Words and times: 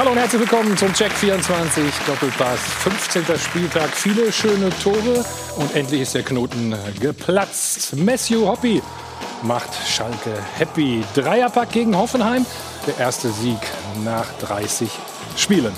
Hallo 0.00 0.12
und 0.12 0.16
herzlich 0.16 0.40
willkommen 0.40 0.74
zum 0.78 0.94
Check 0.94 1.12
24 1.12 1.84
Doppelpass. 2.06 2.58
15. 2.58 3.22
Spieltag, 3.38 3.90
viele 3.90 4.32
schöne 4.32 4.70
Tore 4.82 5.22
und 5.56 5.76
endlich 5.76 6.00
ist 6.00 6.14
der 6.14 6.22
Knoten 6.22 6.74
geplatzt. 6.98 7.94
Matthew 7.96 8.46
Hoppy 8.46 8.80
macht 9.42 9.68
Schalke 9.86 10.38
happy. 10.56 11.04
Dreierpack 11.14 11.72
gegen 11.72 11.94
Hoffenheim, 11.94 12.46
der 12.86 12.96
erste 12.96 13.30
Sieg 13.30 13.58
nach 14.02 14.24
30 14.40 14.88
Spielen. 15.36 15.74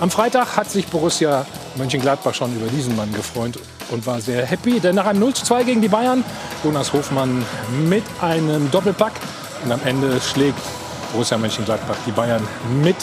Am 0.00 0.10
Freitag 0.10 0.56
hat 0.56 0.70
sich 0.70 0.86
Borussia 0.86 1.44
Mönchengladbach 1.74 2.32
schon 2.32 2.56
über 2.56 2.68
diesen 2.68 2.96
Mann 2.96 3.12
gefreut 3.12 3.58
und 3.90 4.06
war 4.06 4.22
sehr 4.22 4.46
happy, 4.46 4.80
denn 4.80 4.94
nach 4.94 5.04
einem 5.04 5.20
0 5.20 5.34
zu 5.34 5.44
2 5.44 5.64
gegen 5.64 5.82
die 5.82 5.88
Bayern, 5.88 6.24
Jonas 6.64 6.94
Hofmann 6.94 7.44
mit 7.90 8.04
einem 8.22 8.70
Doppelpack 8.70 9.12
und 9.64 9.70
am 9.70 9.80
Ende 9.84 10.18
schlägt 10.22 10.62
Borussia 11.12 11.36
Mönchengladbach 11.36 11.98
die 12.06 12.12
Bayern 12.12 12.42
mit 12.82 12.96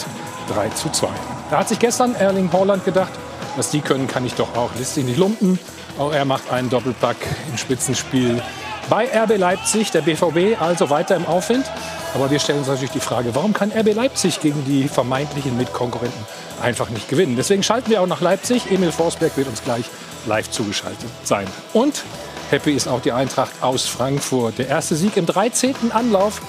3 0.48 0.68
zu 0.70 0.90
2. 0.90 1.08
Da 1.50 1.58
hat 1.58 1.68
sich 1.68 1.78
gestern 1.78 2.14
Erling 2.14 2.52
Haaland 2.52 2.84
gedacht, 2.84 3.12
was 3.56 3.70
die 3.70 3.80
können, 3.80 4.08
kann 4.08 4.26
ich 4.26 4.34
doch 4.34 4.56
auch. 4.56 4.70
Lässt 4.76 4.94
sich 4.94 5.04
nicht 5.04 5.18
lumpen. 5.18 5.58
Auch 5.98 6.12
er 6.12 6.24
macht 6.24 6.50
einen 6.50 6.70
Doppelpack 6.70 7.16
im 7.50 7.56
Spitzenspiel 7.56 8.42
bei 8.90 9.06
RB 9.06 9.38
Leipzig, 9.38 9.90
der 9.92 10.02
BVB, 10.02 10.60
also 10.60 10.90
weiter 10.90 11.16
im 11.16 11.26
Aufwind. 11.26 11.64
Aber 12.14 12.30
wir 12.30 12.38
stellen 12.38 12.60
uns 12.60 12.68
natürlich 12.68 12.92
die 12.92 13.00
Frage, 13.00 13.34
warum 13.34 13.52
kann 13.52 13.72
RB 13.72 13.94
Leipzig 13.94 14.40
gegen 14.40 14.64
die 14.64 14.88
vermeintlichen 14.88 15.56
Mitkonkurrenten 15.56 16.26
einfach 16.62 16.90
nicht 16.90 17.08
gewinnen? 17.08 17.36
Deswegen 17.36 17.62
schalten 17.62 17.90
wir 17.90 18.02
auch 18.02 18.06
nach 18.06 18.20
Leipzig. 18.20 18.70
Emil 18.70 18.92
Forsberg 18.92 19.36
wird 19.36 19.48
uns 19.48 19.62
gleich 19.62 19.86
live 20.26 20.50
zugeschaltet 20.50 21.08
sein. 21.24 21.46
Und 21.72 22.04
happy 22.50 22.72
ist 22.72 22.88
auch 22.88 23.00
die 23.00 23.12
Eintracht 23.12 23.52
aus 23.62 23.86
Frankfurt. 23.86 24.58
Der 24.58 24.68
erste 24.68 24.94
Sieg 24.94 25.16
im 25.16 25.26
13. 25.26 25.92
Anlauf 25.92 26.40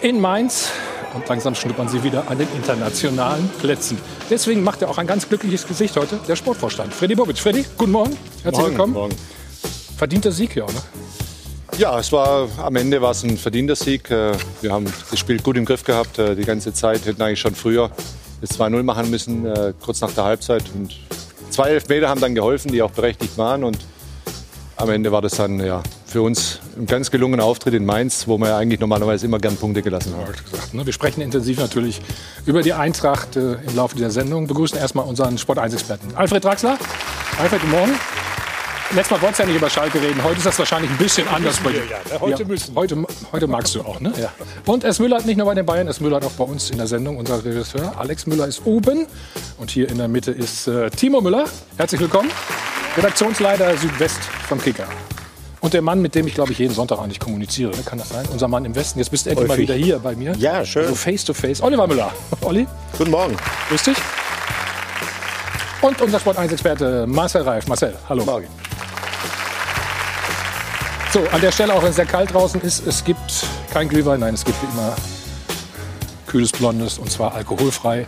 in 0.00 0.20
Mainz. 0.20 0.70
Und 1.16 1.26
langsam 1.30 1.54
schnuppern 1.54 1.88
sie 1.88 2.04
wieder 2.04 2.28
an 2.30 2.36
den 2.36 2.46
internationalen 2.54 3.48
Plätzen. 3.58 3.96
Deswegen 4.28 4.62
macht 4.62 4.82
er 4.82 4.90
auch 4.90 4.98
ein 4.98 5.06
ganz 5.06 5.26
glückliches 5.26 5.66
Gesicht 5.66 5.96
heute, 5.96 6.20
der 6.28 6.36
Sportvorstand. 6.36 6.92
Freddy 6.92 7.14
Bobic. 7.14 7.38
Freddy, 7.38 7.64
guten 7.78 7.92
Morgen. 7.92 8.14
Herzlich 8.42 8.52
Morgen, 8.60 8.70
willkommen. 8.72 8.92
morgen. 8.92 9.16
Verdienter 9.96 10.30
Sieg 10.30 10.52
hier, 10.52 10.64
oder? 10.64 10.82
Ja, 11.78 11.98
es 11.98 12.12
war 12.12 12.48
am 12.58 12.76
Ende 12.76 13.00
war 13.00 13.12
es 13.12 13.22
ein 13.22 13.38
verdienter 13.38 13.76
Sieg. 13.76 14.10
Äh, 14.10 14.32
Wir 14.60 14.72
haben 14.72 14.84
das 15.10 15.18
Spiel 15.18 15.40
gut 15.40 15.56
im 15.56 15.64
Griff 15.64 15.84
gehabt 15.84 16.18
äh, 16.18 16.36
die 16.36 16.44
ganze 16.44 16.74
Zeit. 16.74 17.06
Hätten 17.06 17.22
eigentlich 17.22 17.40
schon 17.40 17.54
früher 17.54 17.90
das 18.42 18.50
2-0 18.58 18.82
machen 18.82 19.08
müssen, 19.08 19.46
äh, 19.46 19.72
kurz 19.82 20.02
nach 20.02 20.12
der 20.12 20.24
Halbzeit. 20.24 20.64
Und 20.74 20.98
zwei 21.48 21.70
Elfmeter 21.70 22.10
haben 22.10 22.20
dann 22.20 22.34
geholfen, 22.34 22.72
die 22.72 22.82
auch 22.82 22.90
berechtigt 22.90 23.38
waren. 23.38 23.64
Und 23.64 23.78
am 24.76 24.90
Ende 24.90 25.12
war 25.12 25.22
das 25.22 25.36
dann 25.36 25.60
ja, 25.60 25.82
für 26.16 26.22
uns 26.22 26.60
ein 26.78 26.86
ganz 26.86 27.10
gelungener 27.10 27.44
Auftritt 27.44 27.74
in 27.74 27.84
Mainz, 27.84 28.26
wo 28.26 28.38
wir 28.38 28.48
ja 28.48 28.56
eigentlich 28.56 28.80
normalerweise 28.80 29.26
immer 29.26 29.38
gern 29.38 29.54
Punkte 29.54 29.82
gelassen 29.82 30.14
gesagt, 30.50 30.72
ne? 30.72 30.86
Wir 30.86 30.94
sprechen 30.94 31.20
intensiv 31.20 31.58
natürlich 31.58 32.00
über 32.46 32.62
die 32.62 32.72
Eintracht 32.72 33.36
äh, 33.36 33.56
im 33.56 33.76
Laufe 33.76 33.96
dieser 33.96 34.10
Sendung. 34.10 34.46
Begrüßen 34.46 34.78
erstmal 34.78 35.04
unseren 35.04 35.36
Sport 35.36 35.58
1-Experten. 35.58 36.14
Alfred 36.14 36.42
Draxler. 36.42 36.78
Alfred, 37.38 37.60
guten 37.60 37.70
Morgen. 37.70 37.92
Letztes 38.94 39.10
Mal 39.10 39.20
wolltest 39.20 39.40
du 39.40 39.42
ja 39.42 39.48
nicht 39.48 39.58
über 39.58 39.68
Schalke 39.68 40.00
reden. 40.00 40.24
Heute 40.24 40.38
ist 40.38 40.46
das 40.46 40.58
wahrscheinlich 40.58 40.90
ein 40.90 40.96
bisschen 40.96 41.28
anders 41.28 41.58
bei 41.58 41.72
dir. 41.72 41.82
ja. 41.84 42.18
Heute 42.18 42.46
müssen 42.46 42.74
wir. 42.74 42.80
Heute, 42.80 43.04
heute 43.32 43.46
magst 43.46 43.74
du 43.74 43.82
auch, 43.82 44.00
ne? 44.00 44.10
Ja. 44.18 44.32
Und 44.64 44.84
S. 44.84 44.98
Müller 44.98 45.18
hat 45.18 45.26
nicht 45.26 45.36
nur 45.36 45.44
bei 45.44 45.54
den 45.54 45.66
Bayern, 45.66 45.86
S. 45.86 46.00
Müller 46.00 46.16
hat 46.16 46.24
auch 46.24 46.32
bei 46.32 46.44
uns 46.44 46.70
in 46.70 46.78
der 46.78 46.86
Sendung, 46.86 47.18
unser 47.18 47.44
Regisseur. 47.44 47.92
Alex 47.98 48.26
Müller 48.26 48.46
ist 48.46 48.64
oben. 48.64 49.06
Und 49.58 49.70
hier 49.70 49.90
in 49.90 49.98
der 49.98 50.08
Mitte 50.08 50.30
ist 50.30 50.66
äh, 50.66 50.88
Timo 50.88 51.20
Müller. 51.20 51.44
Herzlich 51.76 52.00
willkommen. 52.00 52.30
Redaktionsleiter 52.96 53.76
Südwest 53.76 54.20
vom 54.48 54.58
Kicker. 54.58 54.88
Und 55.66 55.74
der 55.74 55.82
Mann, 55.82 56.00
mit 56.00 56.14
dem 56.14 56.28
ich, 56.28 56.34
glaube 56.34 56.52
ich, 56.52 56.60
jeden 56.60 56.72
Sonntag 56.72 57.00
eigentlich 57.00 57.18
kommuniziere. 57.18 57.72
Ne? 57.72 57.82
Kann 57.84 57.98
das 57.98 58.10
sein? 58.10 58.24
Unser 58.30 58.46
Mann 58.46 58.64
im 58.64 58.76
Westen. 58.76 59.00
Jetzt 59.00 59.10
bist 59.10 59.26
du 59.26 59.30
endlich 59.30 59.48
mal 59.48 59.58
wieder 59.58 59.74
hier 59.74 59.98
bei 59.98 60.14
mir. 60.14 60.32
Ja, 60.38 60.64
schön. 60.64 60.86
So 60.86 60.94
face 60.94 61.24
to 61.24 61.34
face. 61.34 61.60
Oliver 61.60 61.88
Müller. 61.88 62.12
Olli, 62.42 62.68
Guten 62.96 63.10
Morgen. 63.10 63.36
grüß 63.68 63.82
dich. 63.82 63.96
Und 65.80 66.00
unser 66.00 66.20
Sport 66.20 66.38
1-Experte 66.38 67.08
Marcel 67.08 67.42
Reif. 67.42 67.66
Marcel, 67.66 67.96
hallo. 68.08 68.24
Morgen. 68.24 68.46
So, 71.12 71.24
an 71.32 71.40
der 71.40 71.50
Stelle, 71.50 71.74
auch 71.74 71.82
wenn 71.82 71.90
es 71.90 71.96
sehr 71.96 72.06
kalt 72.06 72.32
draußen 72.32 72.60
ist, 72.60 72.86
es 72.86 73.02
gibt 73.02 73.44
kein 73.72 73.88
Glühwein, 73.88 74.20
nein, 74.20 74.34
es 74.34 74.44
gibt 74.44 74.62
wie 74.62 74.66
immer 74.72 74.94
kühles 76.28 76.52
Blondes 76.52 76.96
und 76.98 77.10
zwar 77.10 77.34
alkoholfrei. 77.34 78.06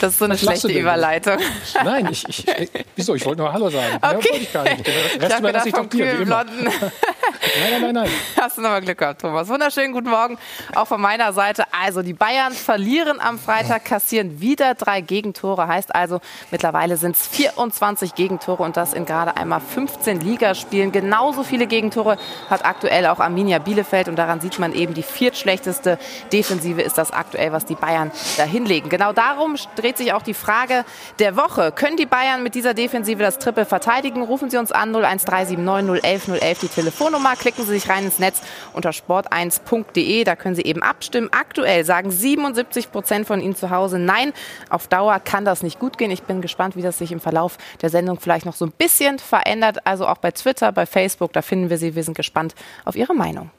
Das 0.00 0.12
ist 0.12 0.18
so 0.18 0.24
eine 0.26 0.34
Was 0.34 0.40
schlechte? 0.40 0.68
Überleitung. 0.68 1.38
Nein, 1.84 2.08
ich, 2.10 2.28
ich, 2.28 2.46
ich 2.46 2.70
wieso? 2.94 3.14
Ich 3.14 3.24
wollte 3.24 3.42
nur 3.42 3.52
Hallo 3.52 3.70
sagen. 3.70 3.96
Okay. 3.96 4.14
wollte 4.14 4.36
ich 4.36 4.52
gar 4.52 4.64
nicht. 4.64 4.86
Den 4.86 4.94
Ich 4.94 5.22
Rest 5.22 5.32
habe 5.34 5.48
überlasse 5.48 5.68
ich 5.68 5.74
doch 5.74 5.86
dir, 5.86 6.26
Nein, 6.26 7.70
nein, 7.70 7.80
nein, 7.80 7.94
nein. 7.94 8.10
hast 8.40 8.58
du 8.58 8.62
nochmal 8.62 8.80
Glück 8.80 8.98
gehabt, 8.98 9.20
Thomas. 9.20 9.48
Wunderschönen 9.48 9.92
guten 9.92 10.10
Morgen 10.10 10.36
auch 10.74 10.86
von 10.86 11.00
meiner 11.00 11.32
Seite. 11.32 11.64
Also 11.70 12.02
die 12.02 12.12
Bayern 12.12 12.52
verlieren 12.52 13.20
am 13.20 13.38
Freitag, 13.38 13.84
kassieren 13.84 14.40
wieder 14.40 14.74
drei 14.74 15.00
Gegentore. 15.00 15.66
Heißt 15.68 15.94
also, 15.94 16.20
mittlerweile 16.50 16.96
sind 16.96 17.16
es 17.16 17.26
24 17.28 18.14
Gegentore 18.14 18.62
und 18.62 18.76
das 18.76 18.92
in 18.92 19.06
gerade 19.06 19.36
einmal 19.36 19.60
15 19.60 20.20
Ligaspielen. 20.20 20.92
Genauso 20.92 21.44
viele 21.44 21.66
Gegentore 21.66 22.18
hat 22.50 22.64
aktuell 22.64 23.06
auch 23.06 23.20
Arminia 23.20 23.58
Bielefeld 23.58 24.08
und 24.08 24.16
daran 24.16 24.40
sieht 24.40 24.58
man 24.58 24.74
eben, 24.74 24.94
die 24.94 25.02
viertschlechteste 25.02 25.98
Defensive 26.32 26.82
ist 26.82 26.98
das 26.98 27.12
aktuell, 27.12 27.52
was 27.52 27.64
die 27.64 27.74
Bayern 27.76 28.10
da 28.36 28.44
hinlegen. 28.44 28.88
Genau 28.88 29.12
darum 29.12 29.56
dreht 29.86 29.98
sich 29.98 30.12
auch 30.12 30.22
die 30.22 30.34
Frage 30.34 30.84
der 31.20 31.36
Woche. 31.36 31.70
Können 31.70 31.96
die 31.96 32.06
Bayern 32.06 32.42
mit 32.42 32.56
dieser 32.56 32.74
Defensive 32.74 33.22
das 33.22 33.38
Triple 33.38 33.64
verteidigen? 33.64 34.22
Rufen 34.22 34.50
Sie 34.50 34.56
uns 34.56 34.72
an 34.72 34.92
01379 34.92 36.02
011 36.02 36.42
011 36.42 36.58
die 36.58 36.68
Telefonnummer. 36.68 37.36
Klicken 37.36 37.64
Sie 37.64 37.70
sich 37.70 37.88
rein 37.88 38.04
ins 38.04 38.18
Netz 38.18 38.42
unter 38.72 38.90
sport1.de. 38.90 40.24
Da 40.24 40.34
können 40.34 40.56
Sie 40.56 40.62
eben 40.62 40.82
abstimmen. 40.82 41.28
Aktuell 41.30 41.84
sagen 41.84 42.10
77 42.10 42.90
Prozent 42.90 43.28
von 43.28 43.40
Ihnen 43.40 43.54
zu 43.54 43.70
Hause, 43.70 44.00
nein, 44.00 44.32
auf 44.70 44.88
Dauer 44.88 45.20
kann 45.20 45.44
das 45.44 45.62
nicht 45.62 45.78
gut 45.78 45.98
gehen. 45.98 46.10
Ich 46.10 46.24
bin 46.24 46.40
gespannt, 46.40 46.74
wie 46.74 46.82
das 46.82 46.98
sich 46.98 47.12
im 47.12 47.20
Verlauf 47.20 47.56
der 47.80 47.90
Sendung 47.90 48.18
vielleicht 48.18 48.44
noch 48.44 48.56
so 48.56 48.64
ein 48.64 48.72
bisschen 48.72 49.20
verändert. 49.20 49.86
Also 49.86 50.08
auch 50.08 50.18
bei 50.18 50.32
Twitter, 50.32 50.72
bei 50.72 50.86
Facebook, 50.86 51.32
da 51.32 51.42
finden 51.42 51.70
wir 51.70 51.78
Sie. 51.78 51.94
Wir 51.94 52.02
sind 52.02 52.16
gespannt 52.16 52.56
auf 52.84 52.96
Ihre 52.96 53.14
Meinung. 53.14 53.50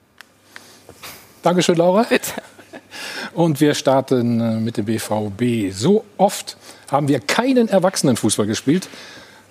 Dankeschön, 1.41 1.77
Laura. 1.77 2.03
Bitte. 2.03 2.33
Und 3.33 3.61
wir 3.61 3.73
starten 3.73 4.39
äh, 4.39 4.59
mit 4.59 4.77
dem 4.77 4.85
BVB. 4.85 5.73
So 5.73 6.05
oft 6.17 6.57
haben 6.89 7.07
wir 7.07 7.19
keinen 7.19 7.67
Erwachsenenfußball 7.67 8.47
gespielt. 8.47 8.89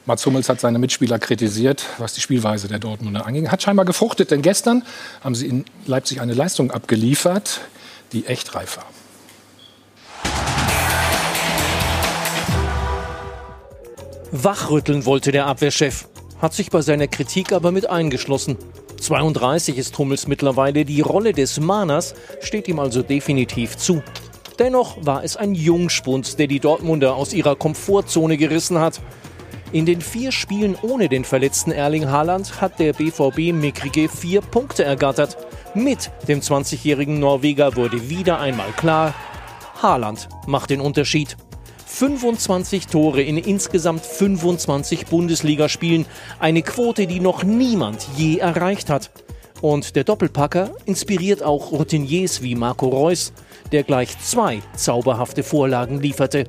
Mats 0.07 0.25
Hummels 0.25 0.49
hat 0.49 0.61
seine 0.61 0.79
Mitspieler 0.79 1.19
kritisiert, 1.19 1.84
was 1.99 2.15
die 2.15 2.21
Spielweise 2.21 2.69
der 2.69 2.79
Dortmunder 2.79 3.27
anging. 3.27 3.51
Hat 3.51 3.62
scheinbar 3.62 3.84
gefruchtet, 3.84 4.31
denn 4.31 4.41
gestern 4.41 4.84
haben 5.23 5.34
sie 5.34 5.47
in 5.47 5.65
Leipzig 5.87 6.21
eine 6.21 6.33
Leistung 6.33 6.71
abgeliefert, 6.71 7.61
die 8.12 8.27
echt 8.27 8.55
reif 8.55 8.77
war. 8.77 8.87
Wachrütteln 14.31 15.07
wollte 15.07 15.33
der 15.33 15.47
Abwehrchef, 15.47 16.09
hat 16.41 16.55
sich 16.55 16.71
bei 16.71 16.83
seiner 16.83 17.09
Kritik 17.09 17.53
aber 17.53 17.73
mit 17.73 17.89
eingeschlossen. 17.89 18.57
32 19.01 19.79
ist 19.79 19.97
Hummels 19.99 20.27
mittlerweile, 20.27 20.84
die 20.84 21.01
Rolle 21.01 21.33
des 21.33 21.61
Mahners 21.61 22.15
steht 22.41 22.69
ihm 22.69 22.79
also 22.79 23.03
definitiv 23.03 23.77
zu. 23.77 24.03
Dennoch 24.59 24.97
war 25.01 25.23
es 25.23 25.37
ein 25.37 25.55
Jungspund, 25.55 26.39
der 26.39 26.47
die 26.47 26.61
Dortmunder 26.61 27.15
aus 27.15 27.34
ihrer 27.34 27.57
Komfortzone 27.57 28.37
gerissen 28.37 28.79
hat. 28.79 29.01
In 29.73 29.84
den 29.84 30.01
vier 30.01 30.33
Spielen 30.33 30.77
ohne 30.81 31.09
den 31.09 31.25
verletzten 31.25 31.73
Erling 31.73 32.09
Haaland 32.09 32.61
hat 32.61 32.79
der 32.79 32.93
BVB 32.93 33.53
mickrige 33.53 34.09
vier 34.09 34.41
Punkte 34.41 34.84
ergattert. 34.84 35.37
Mit 35.75 36.11
dem 36.28 36.41
20-jährigen 36.41 37.19
Norweger 37.19 37.77
wurde 37.77 38.09
wieder 38.09 38.41
einmal 38.41 38.71
klar, 38.77 39.13
Haaland 39.83 40.28
macht 40.47 40.71
den 40.71 40.81
Unterschied. 40.81 41.37
25 41.87 42.89
Tore 42.89 43.23
in 43.23 43.39
insgesamt 43.39 44.05
25 44.05 45.07
Bundesligaspielen. 45.07 46.05
Eine 46.39 46.63
Quote, 46.63 47.07
die 47.07 47.21
noch 47.21 47.45
niemand 47.45 48.07
je 48.17 48.39
erreicht 48.39 48.91
hat. 48.91 49.11
Und 49.63 49.97
der 49.97 50.05
Doppelpacker 50.05 50.73
inspiriert 50.85 51.43
auch 51.43 51.73
Routiniers 51.73 52.43
wie 52.43 52.55
Marco 52.55 52.89
Reus, 52.89 53.33
der 53.73 53.85
gleich 53.85 54.19
zwei 54.19 54.61
zauberhafte 54.75 55.43
Vorlagen 55.43 56.01
lieferte. 56.01 56.45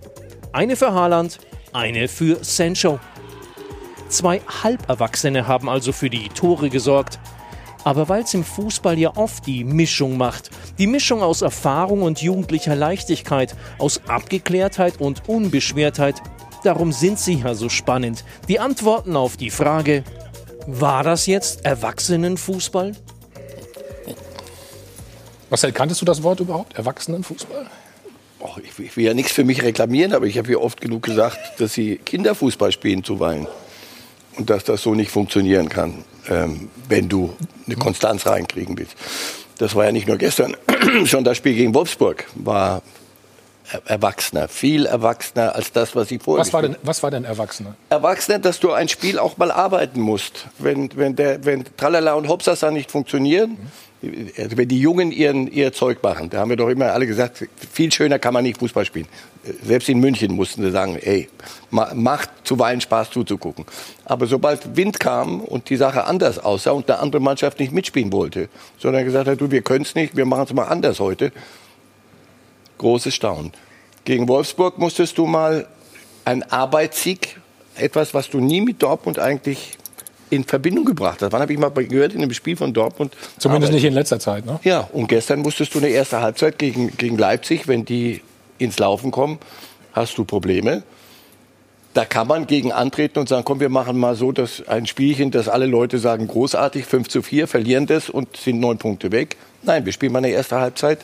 Eine 0.52 0.76
für 0.76 0.94
Haaland, 0.94 1.38
eine 1.72 2.08
für 2.08 2.44
Sancho. 2.44 3.00
Zwei 4.10 4.42
Halberwachsene 4.64 5.48
haben 5.48 5.70
also 5.70 5.92
für 5.92 6.10
die 6.10 6.30
Tore 6.30 6.70
gesorgt. 6.70 7.20
Aber 7.84 8.10
weil 8.10 8.24
es 8.24 8.34
im 8.34 8.44
Fußball 8.44 8.98
ja 8.98 9.16
oft 9.16 9.46
die 9.46 9.64
Mischung 9.64 10.18
macht, 10.18 10.50
die 10.78 10.88
Mischung 10.88 11.22
aus 11.22 11.42
Erfahrung 11.42 12.02
und 12.02 12.22
jugendlicher 12.22 12.76
Leichtigkeit, 12.76 13.56
aus 13.78 14.02
Abgeklärtheit 14.08 15.00
und 15.00 15.30
Unbeschwertheit, 15.30 16.16
darum 16.64 16.92
sind 16.92 17.20
sie 17.20 17.36
ja 17.36 17.56
so 17.56 17.70
spannend. 17.70 18.24
Die 18.48 18.60
Antworten 18.60 19.16
auf 19.16 19.38
die 19.38 19.50
Frage, 19.50 20.04
war 20.66 21.04
das 21.04 21.28
jetzt 21.28 21.66
Erwachsenenfußball? 21.66 22.94
Marcel, 25.50 25.72
kanntest 25.72 26.02
du 26.02 26.06
das 26.06 26.24
Wort 26.24 26.42
überhaupt? 26.42 26.78
Erwachsenenfußball? 26.78 27.70
Och, 28.40 28.60
ich, 28.60 28.78
ich 28.78 28.98
will 28.98 29.06
ja 29.06 29.14
nichts 29.14 29.32
für 29.32 29.44
mich 29.44 29.64
reklamieren, 29.64 30.14
aber 30.14 30.26
ich 30.26 30.38
habe 30.38 30.52
ja 30.52 30.58
oft 30.58 30.82
genug 30.82 31.04
gesagt, 31.04 31.60
dass 31.60 31.74
sie 31.74 31.98
Kinderfußball 31.98 32.72
spielen 32.72 33.04
zuweilen. 33.04 33.48
Und 34.36 34.50
dass 34.50 34.66
das 34.66 34.84
so 34.84 34.94
nicht 34.94 35.10
funktionieren 35.10 35.70
kann, 35.70 36.04
ähm, 36.30 36.70
wenn 36.88 37.10
du 37.10 37.36
eine 37.66 37.76
Konstanz 37.76 38.26
reinkriegen 38.26 38.78
willst. 38.78 38.96
Das 39.58 39.76
war 39.76 39.86
ja 39.86 39.92
nicht 39.92 40.08
nur 40.08 40.18
gestern, 40.18 40.56
schon 41.06 41.24
das 41.24 41.38
Spiel 41.38 41.56
gegen 41.56 41.74
Wolfsburg 41.74 42.26
war 42.36 42.82
erwachsener, 43.86 44.48
viel 44.48 44.86
erwachsener 44.86 45.56
als 45.56 45.72
das, 45.72 45.96
was 45.96 46.08
sie 46.08 46.20
vorher 46.20 46.46
was 46.46 46.54
war 46.54 46.62
denn 46.62 46.78
Was 46.84 47.04
war 47.04 47.12
denn 47.12 47.26
Erwachsener? 47.26 47.76
Erwachsener, 47.90 48.40
dass 48.40 48.60
du 48.60 48.72
ein 48.72 48.88
Spiel 48.88 49.20
auch 49.20 49.38
mal 49.38 49.52
arbeiten 49.52 50.00
musst. 50.00 50.48
Wenn, 50.58 50.90
wenn, 50.96 51.16
der, 51.16 51.44
wenn 51.44 51.66
Tralala 51.76 52.14
und 52.14 52.30
Hopsasa 52.30 52.72
nicht 52.72 52.92
funktionieren, 52.92 53.58
also 53.58 53.72
wenn 54.02 54.68
die 54.68 54.80
Jungen 54.80 55.12
ihren, 55.12 55.52
ihr 55.52 55.74
Zeug 55.74 56.04
machen, 56.04 56.30
da 56.30 56.40
haben 56.40 56.50
wir 56.50 56.58
doch 56.58 56.70
immer 56.70 56.92
alle 56.92 57.08
gesagt, 57.08 57.48
viel 57.72 57.92
schöner 57.92 58.20
kann 58.20 58.34
man 58.34 58.44
nicht 58.44 58.60
Fußball 58.60 58.86
spielen. 58.86 59.08
Selbst 59.64 59.90
in 59.90 60.00
München 60.00 60.34
mussten 60.34 60.62
sie 60.62 60.72
sagen, 60.72 60.98
ey, 61.02 61.30
macht 61.72 62.30
zuweilen 62.44 62.80
Spaß 62.80 63.10
zuzugucken. 63.10 63.66
Aber 64.06 64.28
sobald 64.28 64.76
Wind 64.76 65.00
kam 65.00 65.42
und 65.42 65.70
die 65.70 65.78
Sache 65.78 66.06
anders 66.06 66.38
aussah 66.38 66.72
und 66.72 66.90
eine 66.90 67.00
andere 67.00 67.22
Mannschaft 67.22 67.60
nicht 67.60 67.72
mitspielen 67.72 68.12
wollte, 68.12 68.50
sondern 68.78 69.04
gesagt 69.04 69.28
hat, 69.28 69.42
du, 69.42 69.50
wir 69.50 69.62
können 69.62 69.84
es 69.84 69.96
nicht, 69.96 70.16
wir 70.16 70.26
machen 70.26 70.44
es 70.44 70.54
mal 70.54 70.66
anders 70.66 71.00
heute, 71.00 71.32
großes 72.78 73.16
Staunen. 73.16 73.52
Gegen 74.06 74.28
Wolfsburg 74.28 74.78
musstest 74.78 75.18
du 75.18 75.26
mal 75.26 75.68
ein 76.24 76.44
Arbeitssieg, 76.44 77.38
etwas, 77.76 78.14
was 78.14 78.30
du 78.30 78.40
nie 78.40 78.62
mit 78.62 78.82
Dortmund 78.84 79.18
eigentlich 79.18 79.78
in 80.30 80.44
Verbindung 80.44 80.86
gebracht 80.86 81.22
hast. 81.22 81.32
Wann 81.32 81.42
habe 81.42 81.54
ich 81.54 81.60
mal 81.60 81.70
gehört 81.70 82.14
in 82.14 82.22
einem 82.22 82.34
Spiel 82.34 82.56
von 82.56 82.74
Dortmund? 82.74 83.16
Zumindest 83.38 83.74
nicht 83.74 83.84
in 83.84 83.94
letzter 83.94 84.20
Zeit, 84.20 84.46
ne? 84.46 84.60
Ja, 84.64 84.88
und 84.92 85.08
gestern 85.08 85.40
musstest 85.40 85.74
du 85.74 85.80
eine 85.80 85.90
erste 85.90 86.22
Halbzeit 86.22 86.60
gegen, 86.60 86.96
gegen 86.98 87.18
Leipzig, 87.18 87.68
wenn 87.68 87.86
die 87.86 88.22
ins 88.58 88.80
Laufen 88.80 89.12
kommen, 89.12 89.40
hast 89.94 90.18
du 90.18 90.26
Probleme. 90.26 90.84
Da 91.94 92.06
kann 92.06 92.28
man 92.28 92.46
gegen 92.46 92.72
antreten 92.72 93.20
und 93.20 93.30
sagen, 93.30 93.44
komm, 93.44 93.60
wir 93.60 93.70
machen 93.70 93.98
mal 93.98 94.16
so, 94.16 94.32
dass 94.32 94.68
ein 94.68 94.86
Spielchen, 94.86 95.32
dass 95.32 95.48
alle 95.48 95.66
Leute 95.66 95.98
sagen, 95.98 96.28
großartig, 96.28 96.86
5 96.86 97.08
zu 97.08 97.22
4, 97.22 97.48
verlieren 97.48 97.88
das 97.88 98.10
und 98.10 98.38
sind 98.38 98.60
neun 98.60 98.78
Punkte 98.78 99.12
weg. 99.12 99.38
Nein, 99.64 99.86
wir 99.86 99.94
spielen 99.94 100.12
mal 100.12 100.20
eine 100.20 100.30
erste 100.30 100.60
Halbzeit, 100.60 101.00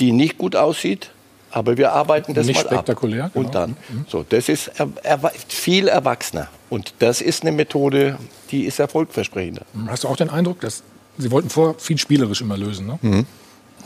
die 0.00 0.12
nicht 0.12 0.38
gut 0.38 0.56
aussieht, 0.56 1.10
aber 1.54 1.76
wir 1.76 1.92
arbeiten 1.92 2.34
das 2.34 2.46
nicht 2.46 2.64
mal 2.64 2.70
spektakulär, 2.70 3.26
ab. 3.26 3.30
Genau. 3.34 3.46
Und 3.46 3.54
dann, 3.54 3.70
mhm. 3.70 4.06
so, 4.08 4.24
das 4.28 4.48
ist 4.48 4.72
er, 4.76 4.88
er, 5.04 5.32
viel 5.48 5.86
erwachsener. 5.86 6.48
Und 6.68 6.94
das 6.98 7.20
ist 7.20 7.42
eine 7.42 7.52
Methode, 7.52 8.18
die 8.50 8.64
ist 8.64 8.80
erfolgversprechender. 8.80 9.62
Hast 9.86 10.02
du 10.02 10.08
auch 10.08 10.16
den 10.16 10.30
Eindruck, 10.30 10.60
dass 10.60 10.82
Sie 11.16 11.30
wollten 11.30 11.48
vor 11.48 11.76
viel 11.78 11.96
spielerisch 11.96 12.40
immer 12.40 12.56
lösen, 12.56 12.86
ne? 12.86 12.98
Mhm. 13.00 13.26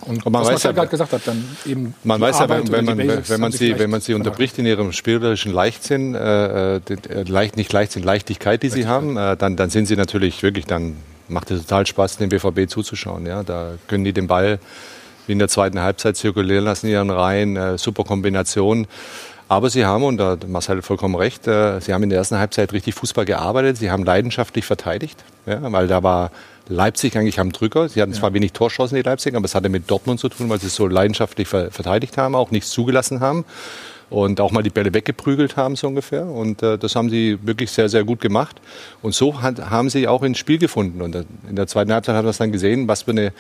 Und 0.01 0.25
man 0.25 0.43
was 0.43 0.55
weiß 0.55 0.63
ja, 0.63 0.73
gerade 0.73 0.89
gesagt 0.89 1.13
hat, 1.13 1.23
dann 1.27 1.45
eben 1.67 1.93
man 2.05 2.21
weiß 2.21 2.39
ja, 2.39 2.49
wenn, 2.49 2.71
wenn, 2.71 2.85
man, 2.85 2.99
wenn, 2.99 3.41
man 3.41 3.53
sie, 3.53 3.79
wenn 3.79 3.91
man 3.91 4.01
sie 4.01 4.15
unterbricht 4.15 4.57
in 4.59 4.65
ihrem 4.65 4.93
spielerischen 4.93 5.53
Leichtsinn, 5.53 6.15
äh, 6.15 6.77
äh, 6.77 6.81
leicht, 7.27 7.57
nicht 7.57 7.73
Leichtsinn, 7.73 8.05
Leichtigkeit, 8.05 8.63
die 8.63 8.71
sie 8.71 8.87
haben, 8.87 9.17
äh, 9.17 9.37
dann, 9.37 9.57
dann 9.57 9.71
sind 9.71 9.87
sie 9.87 9.97
natürlich 9.97 10.43
wirklich, 10.43 10.67
dann 10.67 10.97
macht 11.27 11.51
es 11.51 11.63
total 11.63 11.85
Spaß, 11.85 12.17
dem 12.19 12.29
BVB 12.29 12.71
zuzuschauen. 12.71 13.27
Ja? 13.27 13.43
Da 13.43 13.73
können 13.89 14.05
die 14.05 14.13
den 14.13 14.29
Ball 14.29 14.61
wie 15.29 15.33
in 15.33 15.39
der 15.39 15.49
zweiten 15.49 15.81
Halbzeit 15.81 16.17
zirkulieren 16.17 16.65
lassen 16.65 16.87
in 16.87 16.93
ihren 16.93 17.11
Reihen, 17.11 17.57
äh, 17.57 17.79
super 17.79 18.05
Kombination. 18.05 18.87
Aber 19.49 19.71
sie 19.71 19.87
haben, 19.87 20.05
und 20.05 20.19
da 20.19 20.33
hat 20.33 20.47
Marcel 20.47 20.79
hat 20.79 20.85
vollkommen 20.85 21.15
recht, 21.15 21.47
äh, 21.47 21.81
sie 21.81 21.95
haben 21.95 22.03
in 22.03 22.11
der 22.11 22.19
ersten 22.19 22.39
Halbzeit 22.39 22.73
richtig 22.73 22.95
Fußball 22.95 23.25
gearbeitet. 23.25 23.79
Sie 23.79 23.91
haben 23.91 24.05
leidenschaftlich 24.05 24.67
verteidigt, 24.67 25.25
ja, 25.47 25.61
weil 25.73 25.87
da 25.87 26.03
war 26.03 26.31
Leipzig 26.69 27.17
eigentlich 27.17 27.41
am 27.41 27.51
Drücker. 27.51 27.89
Sie 27.89 28.03
hatten 28.03 28.13
zwar 28.13 28.35
wenig 28.35 28.53
Torschancen, 28.53 28.97
die 28.97 29.03
Leipzig, 29.03 29.35
aber 29.35 29.47
es 29.47 29.55
hatte 29.55 29.71
mit 29.71 29.91
Dortmund 29.91 30.21
zu 30.21 30.29
tun, 30.29 30.51
weil 30.51 30.61
sie 30.61 30.69
so 30.69 30.87
leidenschaftlich 30.87 31.49
ver 31.49 31.71
verteidigt 31.71 32.19
haben, 32.19 32.35
auch 32.35 32.51
nichts 32.51 32.71
zugelassen 32.71 33.21
haben 33.21 33.47
und 34.11 34.41
auch 34.41 34.53
mal 34.53 34.63
die 34.63 34.71
Bälle 34.71 34.93
weggeprügelt 34.93 35.57
haben, 35.57 35.77
so 35.77 35.89
ungefähr. 35.89 36.27
Und 36.27 36.63
äh, 36.63 36.79
das 36.79 36.95
haben 36.95 37.11
sie 37.11 37.39
wirklich 37.43 37.71
sehr, 37.71 37.89
sehr 37.89 38.05
gut 38.05 38.21
gemacht. 38.21 38.61
Und 39.03 39.15
so 39.15 39.41
hat, 39.41 39.71
haben 39.71 39.91
sie 39.91 40.09
auch 40.09 40.23
ins 40.23 40.39
Spiel 40.39 40.59
gefunden. 40.59 41.03
Und 41.03 41.17
in 41.49 41.57
der 41.57 41.67
zweiten 41.67 41.93
Halbzeit 41.93 42.15
haben 42.17 42.27
wir 42.27 42.31
es 42.31 42.39
dann 42.39 42.53
gesehen, 42.53 42.89
was 42.89 43.03
für 43.03 43.13
eine 43.13 43.33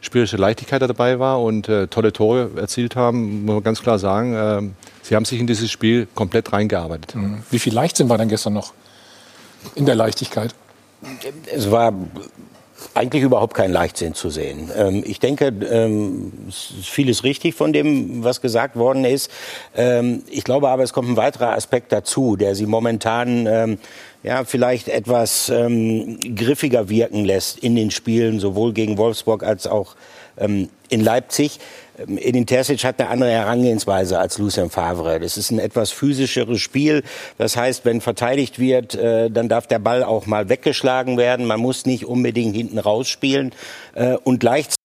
spielerische 0.00 0.36
Leichtigkeit 0.36 0.82
dabei 0.82 1.18
war 1.18 1.42
und 1.42 1.68
äh, 1.68 1.88
tolle 1.88 2.12
Tore 2.12 2.50
erzielt 2.56 2.96
haben, 2.96 3.44
muss 3.44 3.54
man 3.54 3.62
ganz 3.64 3.82
klar 3.82 3.98
sagen. 3.98 4.34
Äh, 4.34 4.62
sie 5.02 5.16
haben 5.16 5.24
sich 5.24 5.40
in 5.40 5.46
dieses 5.46 5.70
Spiel 5.70 6.06
komplett 6.14 6.52
reingearbeitet. 6.52 7.14
Mhm. 7.14 7.42
Wie 7.50 7.58
viel 7.58 7.74
Leichtsinn 7.74 8.08
war 8.08 8.18
denn 8.18 8.28
gestern 8.28 8.52
noch 8.52 8.72
in 9.74 9.86
der 9.86 9.94
Leichtigkeit? 9.94 10.54
Es 11.52 11.70
war 11.70 11.92
eigentlich 12.94 13.22
überhaupt 13.22 13.54
kein 13.54 13.72
Leichtsinn 13.72 14.14
zu 14.14 14.30
sehen. 14.30 14.70
Ähm, 14.76 15.02
ich 15.04 15.20
denke, 15.20 15.46
ähm, 15.46 16.32
vieles 16.50 17.24
richtig 17.24 17.54
von 17.54 17.72
dem, 17.72 18.22
was 18.24 18.40
gesagt 18.40 18.76
worden 18.76 19.04
ist. 19.04 19.30
Ähm, 19.76 20.22
ich 20.30 20.44
glaube 20.44 20.68
aber, 20.68 20.82
es 20.82 20.92
kommt 20.92 21.08
ein 21.08 21.16
weiterer 21.16 21.52
Aspekt 21.52 21.92
dazu, 21.92 22.36
der 22.36 22.54
sie 22.54 22.66
momentan 22.66 23.46
ähm, 23.46 23.78
ja, 24.22 24.44
vielleicht 24.44 24.88
etwas 24.88 25.48
ähm, 25.48 26.18
griffiger 26.34 26.88
wirken 26.88 27.24
lässt 27.24 27.58
in 27.58 27.76
den 27.76 27.90
Spielen, 27.90 28.40
sowohl 28.40 28.72
gegen 28.72 28.98
Wolfsburg 28.98 29.42
als 29.42 29.66
auch 29.66 29.94
ähm, 30.38 30.68
in 30.88 31.00
Leipzig. 31.00 31.60
Ähm, 31.98 32.18
Edin 32.18 32.46
Terzic 32.46 32.84
hat 32.84 33.00
eine 33.00 33.10
andere 33.10 33.30
Herangehensweise 33.30 34.18
als 34.18 34.38
Lucien 34.38 34.70
Favre. 34.70 35.20
Das 35.20 35.36
ist 35.36 35.50
ein 35.50 35.58
etwas 35.58 35.90
physischeres 35.90 36.60
Spiel. 36.60 37.02
Das 37.38 37.56
heißt, 37.56 37.84
wenn 37.84 38.00
verteidigt 38.00 38.58
wird, 38.58 38.94
äh, 38.94 39.30
dann 39.30 39.48
darf 39.48 39.66
der 39.66 39.78
Ball 39.78 40.02
auch 40.02 40.26
mal 40.26 40.48
weggeschlagen 40.48 41.16
werden. 41.16 41.46
Man 41.46 41.60
muss 41.60 41.86
nicht 41.86 42.04
unbedingt 42.04 42.56
hinten 42.56 42.78
rausspielen. 42.78 43.52
Äh, 43.94 44.16
und 44.16 44.40
gleichzeitig 44.40 44.77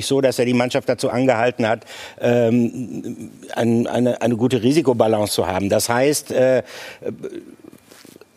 so, 0.00 0.22
dass 0.22 0.38
er 0.38 0.46
die 0.46 0.54
Mannschaft 0.54 0.88
dazu 0.88 1.10
angehalten 1.10 1.68
hat, 1.68 1.84
ähm, 2.18 3.30
ein, 3.54 3.86
eine, 3.86 4.22
eine 4.22 4.36
gute 4.36 4.62
Risikobalance 4.62 5.34
zu 5.34 5.46
haben. 5.46 5.68
Das 5.68 5.90
heißt, 5.90 6.30
äh, 6.32 6.62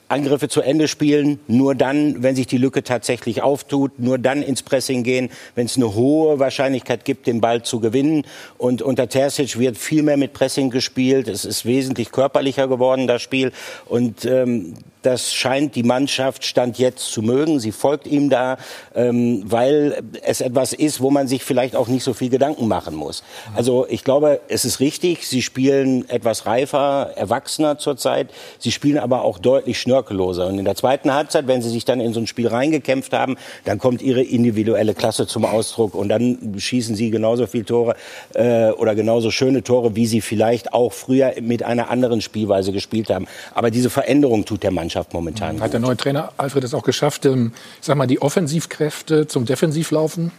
Angriffe 0.10 0.50
zu 0.50 0.60
Ende 0.60 0.90
spielen, 0.90 1.40
nur 1.48 1.74
dann, 1.74 2.22
wenn 2.22 2.36
sich 2.36 2.48
die 2.48 2.57
Lücke 2.57 2.84
tatsächlich 2.84 3.42
auftut, 3.42 4.00
nur 4.00 4.18
dann 4.18 4.42
ins 4.44 4.63
Pressing 4.63 5.04
gehen, 5.04 5.30
wenn 5.56 5.66
es 5.68 5.78
eine 5.78 5.96
hohe 5.96 6.40
Wahrscheinlichkeit 6.40 7.06
gibt, 7.06 7.25
den 7.25 7.40
Ball 7.40 7.63
zu 7.63 7.80
gewinnen. 7.80 8.25
Und 8.58 8.81
unter 8.81 9.08
Terzic 9.08 9.58
wird 9.58 9.78
viel 9.78 10.04
mehr 10.04 10.18
mit 10.18 10.34
Pressing 10.34 10.72
gespielt. 10.72 11.30
Es 11.30 11.46
ist 11.46 11.66
wesentlich 11.66 12.12
körperlicher 12.12 12.68
geworden, 12.68 13.08
das 13.08 13.22
Spiel. 13.22 13.54
Und 13.86 14.25
ähm, 14.25 14.74
das 15.06 15.34
scheint 15.34 15.75
die 15.75 15.84
Mannschaft 15.84 16.46
Stand 16.46 16.80
jetzt 16.80 17.12
zu 17.12 17.22
mögen. 17.22 17.60
Sie 17.60 17.72
folgt 17.72 18.07
ihm 18.07 18.30
da, 18.30 18.57
ähm, 18.96 19.44
weil 19.46 20.02
es 20.24 20.42
etwas 20.42 20.74
ist, 20.74 21.02
wo 21.02 21.12
man 21.12 21.28
sich 21.28 21.44
vielleicht 21.44 21.75
auch 21.75 21.88
nicht 21.88 22.04
so 22.04 22.13
viel 22.13 22.30
Gedanken 22.30 22.68
machen 22.68 22.96
muss. 22.96 23.24
Also 23.56 23.86
ich 23.88 24.04
glaube, 24.04 24.42
es 24.48 24.66
ist 24.66 24.80
richtig. 24.80 25.28
Sie 25.28 25.42
spielen 25.42 26.10
etwas 26.10 26.46
reifer, 26.46 27.12
erwachsener 27.16 27.78
zurzeit. 27.78 28.31
Sie 28.57 28.72
spielen 28.72 28.98
aber 28.98 29.24
auch 29.24 29.38
deutlich 29.38 29.80
schnörkelloser. 29.80 30.48
Und 30.48 30.57
in 30.57 30.66
der 30.66 30.75
zweiten 30.75 31.13
Halbzeit, 31.13 31.48
wenn 31.48 31.62
sie 31.62 31.69
sich 31.69 31.86
dann 31.86 32.01
in 32.01 32.13
so 32.13 32.19
ein 32.19 32.28
Spiel 32.28 32.48
reingekämpft 32.48 33.13
haben, 33.13 33.38
dann 33.63 33.78
kommt 33.78 34.01
ihre 34.01 34.24
individuelle 34.24 34.96
Klasse 34.96 35.28
zum 35.28 35.46
Ausdruck 35.46 35.94
und 35.94 36.10
dann 36.10 36.56
schießen 36.58 36.96
sie 36.96 37.12
genauso 37.12 37.46
viele 37.48 37.66
Tore 37.66 37.96
äh, 38.34 38.72
oder 38.72 38.96
genauso 38.96 39.29
schöne 39.29 39.63
Tore, 39.63 39.96
wie 39.96 40.08
sie 40.08 40.22
vielleicht 40.22 40.74
auch 40.74 40.94
früher 40.94 41.34
mit 41.41 41.63
einer 41.63 41.89
anderen 41.89 42.22
Spielweise 42.22 42.72
gespielt 42.72 43.10
haben. 43.10 43.27
Aber 43.53 43.70
diese 43.70 43.89
Veränderung 43.89 44.46
tut 44.46 44.63
der 44.63 44.72
Mannschaft 44.72 44.95
Mannschaft 44.96 45.14
momentan. 45.14 45.62
Hat 45.62 45.74
der 45.74 45.80
neue 45.80 45.98
Trainer 45.98 46.32
Alfred 46.38 46.64
es 46.64 46.74
auch 46.74 46.84
geschafft, 46.84 47.25
ähm, 47.25 47.52
ich 47.82 47.86
sag 47.86 47.98
mal, 47.98 48.08
die 48.08 48.22
Offensivkräfte 48.22 49.28
zum 49.28 49.46
Defensivlaufen 49.46 50.32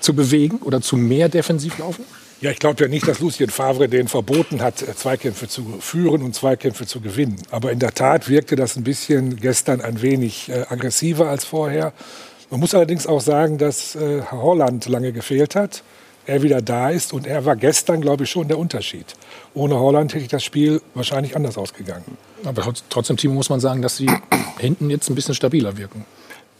zu 0.00 0.14
bewegen 0.14 0.58
oder 0.58 0.82
zu 0.82 0.96
mehr 0.96 1.30
Defensivlaufen? 1.30 2.04
Ja, 2.40 2.50
ich 2.50 2.58
glaube 2.58 2.82
ja 2.82 2.88
nicht, 2.88 3.08
dass 3.08 3.20
Lucien 3.20 3.48
Favre 3.48 3.88
den 3.88 4.08
verboten 4.08 4.60
hat, 4.60 4.82
äh, 4.82 4.94
Zweikämpfe 4.94 5.48
zu 5.48 5.78
führen 5.80 6.22
und 6.22 6.34
Zweikämpfe 6.34 6.86
zu 6.86 7.00
gewinnen. 7.00 7.36
Aber 7.50 7.72
in 7.72 7.78
der 7.78 7.94
Tat 7.94 8.28
wirkte 8.28 8.56
das 8.56 8.76
ein 8.76 8.84
bisschen 8.84 9.36
gestern 9.36 9.80
ein 9.80 10.02
wenig 10.02 10.50
äh, 10.50 10.66
aggressiver 10.68 11.28
als 11.28 11.46
vorher. 11.46 11.94
Man 12.50 12.60
muss 12.60 12.74
allerdings 12.74 13.06
auch 13.06 13.22
sagen, 13.22 13.56
dass 13.56 13.96
äh, 13.96 14.20
Holland 14.30 14.86
lange 14.86 15.12
gefehlt 15.12 15.56
hat 15.56 15.82
er 16.26 16.42
wieder 16.42 16.62
da 16.62 16.90
ist. 16.90 17.12
Und 17.12 17.26
er 17.26 17.44
war 17.44 17.56
gestern, 17.56 18.00
glaube 18.00 18.24
ich, 18.24 18.30
schon 18.30 18.48
der 18.48 18.58
Unterschied. 18.58 19.06
Ohne 19.54 19.78
Holland 19.78 20.14
hätte 20.14 20.24
ich 20.24 20.30
das 20.30 20.44
Spiel 20.44 20.80
wahrscheinlich 20.94 21.36
anders 21.36 21.58
ausgegangen. 21.58 22.16
Aber 22.44 22.72
trotzdem, 22.88 23.16
Timo, 23.16 23.34
muss 23.34 23.50
man 23.50 23.60
sagen, 23.60 23.82
dass 23.82 23.96
sie 23.96 24.10
hinten 24.58 24.90
jetzt 24.90 25.08
ein 25.08 25.14
bisschen 25.14 25.34
stabiler 25.34 25.76
wirken. 25.76 26.04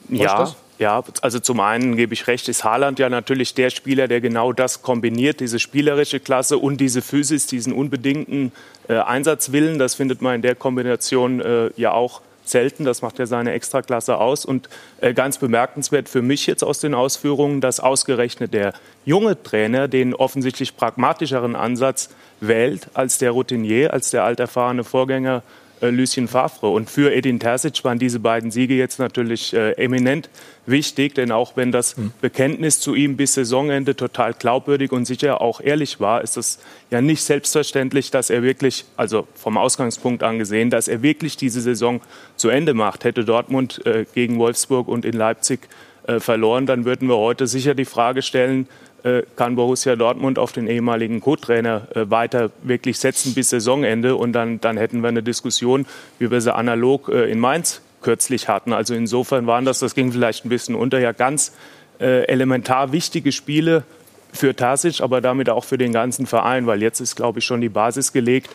Ja, 0.09 0.55
ja, 0.79 1.03
also 1.23 1.39
zum 1.39 1.61
einen 1.61 1.97
gebe 1.97 2.15
ich 2.15 2.27
recht, 2.27 2.49
ist 2.49 2.65
Haaland 2.65 2.99
ja 2.99 3.09
natürlich 3.09 3.55
der 3.55 3.71
Spieler, 3.71 4.09
der 4.09 4.21
genau 4.21 4.53
das 4.53 4.83
kombiniert, 4.83 5.39
diese 5.39 5.61
spielerische 5.61 6.19
Klasse 6.19 6.59
und 6.59 6.79
diese 6.79 7.01
Physis, 7.01 7.47
diesen 7.47 7.73
unbedingten 7.73 8.51
äh, 8.89 8.99
Einsatzwillen. 8.99 9.79
Das 9.79 9.95
findet 9.95 10.21
man 10.21 10.37
in 10.37 10.43
der 10.43 10.57
Kombination 10.57 11.41
äh, 11.41 11.71
ja 11.77 11.93
auch 11.93 12.23
selten. 12.45 12.85
Das 12.85 13.03
macht 13.03 13.19
ja 13.19 13.27
seine 13.27 13.53
Extraklasse 13.53 14.19
aus. 14.19 14.45
Und 14.45 14.69
äh, 15.01 15.15
ganz 15.15 15.39
bemerkenswert 15.39 16.09
für 16.09 16.23
mich 16.23 16.47
jetzt 16.47 16.63
aus 16.63 16.81
den 16.81 16.95
Ausführungen, 16.95 17.61
dass 17.61 17.81
ausgerechnet 17.81 18.55
der 18.55 18.73
junge 19.05 19.43
Trainer 19.43 19.89
den 19.89 20.15
offensichtlich 20.15 20.77
pragmatischeren 20.77 21.57
Ansatz 21.57 22.11
wählt 22.41 22.89
als 22.95 23.19
der 23.19 23.31
Routinier, 23.31 23.93
als 23.93 24.11
der 24.11 24.25
alterfahrene 24.25 24.85
Vorgänger 24.85 25.43
Lucien 25.91 26.29
Favre. 26.29 26.69
Und 26.69 26.91
für 26.91 27.15
Edin 27.15 27.41
Terzic 27.41 27.85
waren 27.85 27.99
diese 27.99 28.21
beiden 28.21 28.51
Siege 28.51 28.75
jetzt 28.75 28.99
natürlich 28.99 29.53
äh, 29.53 29.73
eminent 29.73 30.31
wichtig, 30.67 31.15
denn 31.15 31.31
auch 31.33 31.57
wenn 31.57 31.73
das 31.73 31.97
hm. 31.97 32.13
Bekenntnis 32.21 32.81
zu 32.81 32.95
ihm 32.95 33.17
bis 33.17 33.35
Saisonende 33.35 33.97
total 33.97 34.33
glaubwürdig 34.33 34.93
und 34.93 35.05
sicher 35.05 35.41
auch 35.41 35.61
ehrlich 35.61 36.01
war, 36.01 36.23
ist 36.23 36.37
es 36.37 36.59
ja 36.91 37.01
nicht 37.01 37.23
selbstverständlich, 37.23 38.11
dass 38.11 38.31
er 38.31 38.43
wirklich, 38.43 38.85
also 38.97 39.27
vom 39.35 39.57
Ausgangspunkt 39.57 40.23
angesehen, 40.23 40.71
dass 40.71 40.89
er 40.89 41.03
wirklich 41.03 41.37
diese 41.37 41.61
Saison 41.61 42.01
zu 42.37 42.49
Ende 42.49 42.75
macht. 42.75 43.05
Hätte 43.05 43.25
Dortmund 43.25 43.85
äh, 43.87 44.07
gegen 44.15 44.39
Wolfsburg 44.39 44.89
und 44.89 45.05
in 45.05 45.15
Leipzig 45.15 45.69
äh, 46.07 46.21
verloren, 46.21 46.67
dann 46.67 46.85
würden 46.85 47.09
wir 47.09 47.17
heute 47.17 47.47
sicher 47.47 47.75
die 47.75 47.87
Frage 47.87 48.21
stellen, 48.21 48.67
äh, 48.67 48.94
kann 49.37 49.55
Borussia 49.55 49.97
Dortmund 49.97 50.39
auf 50.39 50.53
den 50.53 50.67
ehemaligen 50.67 51.21
Co-Trainer 51.21 51.89
äh, 51.95 52.11
weiter 52.11 52.51
wirklich 52.63 52.99
setzen 52.99 53.35
bis 53.35 53.51
Saisonende. 53.51 54.17
Und 54.17 54.33
dann, 54.33 54.61
dann 54.61 54.77
hätten 54.77 55.03
wir 55.03 55.09
eine 55.09 55.23
Diskussion, 55.23 55.87
wie 56.19 56.31
wir 56.31 56.41
sie 56.41 56.55
analog 56.55 57.09
äh, 57.09 57.31
in 57.31 57.39
Mainz 57.39 57.83
kürzlich 58.01 58.49
hatten. 58.49 58.73
Also 58.73 58.95
insofern 58.95 59.47
waren 59.47 59.65
das, 59.65 59.79
das 59.81 59.95
ging 59.95 60.13
vielleicht 60.13 60.45
ein 60.45 60.49
bisschen 60.49 60.75
unter, 60.75 60.99
ja 61.01 61.13
ganz 61.13 61.53
äh, 62.01 62.25
elementar 62.27 62.93
wichtige 62.93 63.33
Spiele 63.33 63.85
für 64.33 64.57
Tasic, 64.57 65.01
aber 65.01 65.21
damit 65.21 65.49
auch 65.49 65.65
für 65.65 65.79
den 65.79 65.93
ganzen 65.93 66.27
Verein, 66.27 66.67
weil 66.67 66.83
jetzt 66.83 67.01
ist, 67.01 67.15
glaube 67.15 67.39
ich, 67.39 67.45
schon 67.45 67.61
die 67.61 67.69
Basis 67.69 68.13
gelegt, 68.13 68.51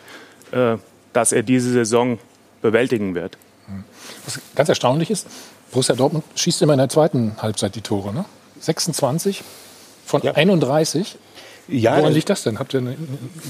äh, 0.52 0.76
dass 1.12 1.32
er 1.32 1.42
diese 1.42 1.70
Saison 1.70 2.18
bewältigen 2.60 3.14
wird. 3.14 3.38
Was 4.24 4.40
ganz 4.54 4.68
erstaunlich 4.68 5.10
ist, 5.10 5.26
Borussia 5.70 5.94
Dortmund 5.94 6.24
schießt 6.34 6.62
immer 6.62 6.72
in 6.72 6.78
der 6.78 6.88
zweiten 6.88 7.36
Halbzeit 7.40 7.74
die 7.76 7.80
Tore. 7.80 8.12
Ne? 8.12 8.24
26 8.60 9.42
von 10.10 10.22
Ja. 10.22 10.32
31. 10.32 11.16
Ja, 11.70 11.98
Woran 11.98 12.12
liegt 12.12 12.28
das 12.28 12.42
denn? 12.42 12.58
Habt 12.58 12.74
ihr 12.74 12.80
eine, 12.80 12.90
eine 12.90 12.98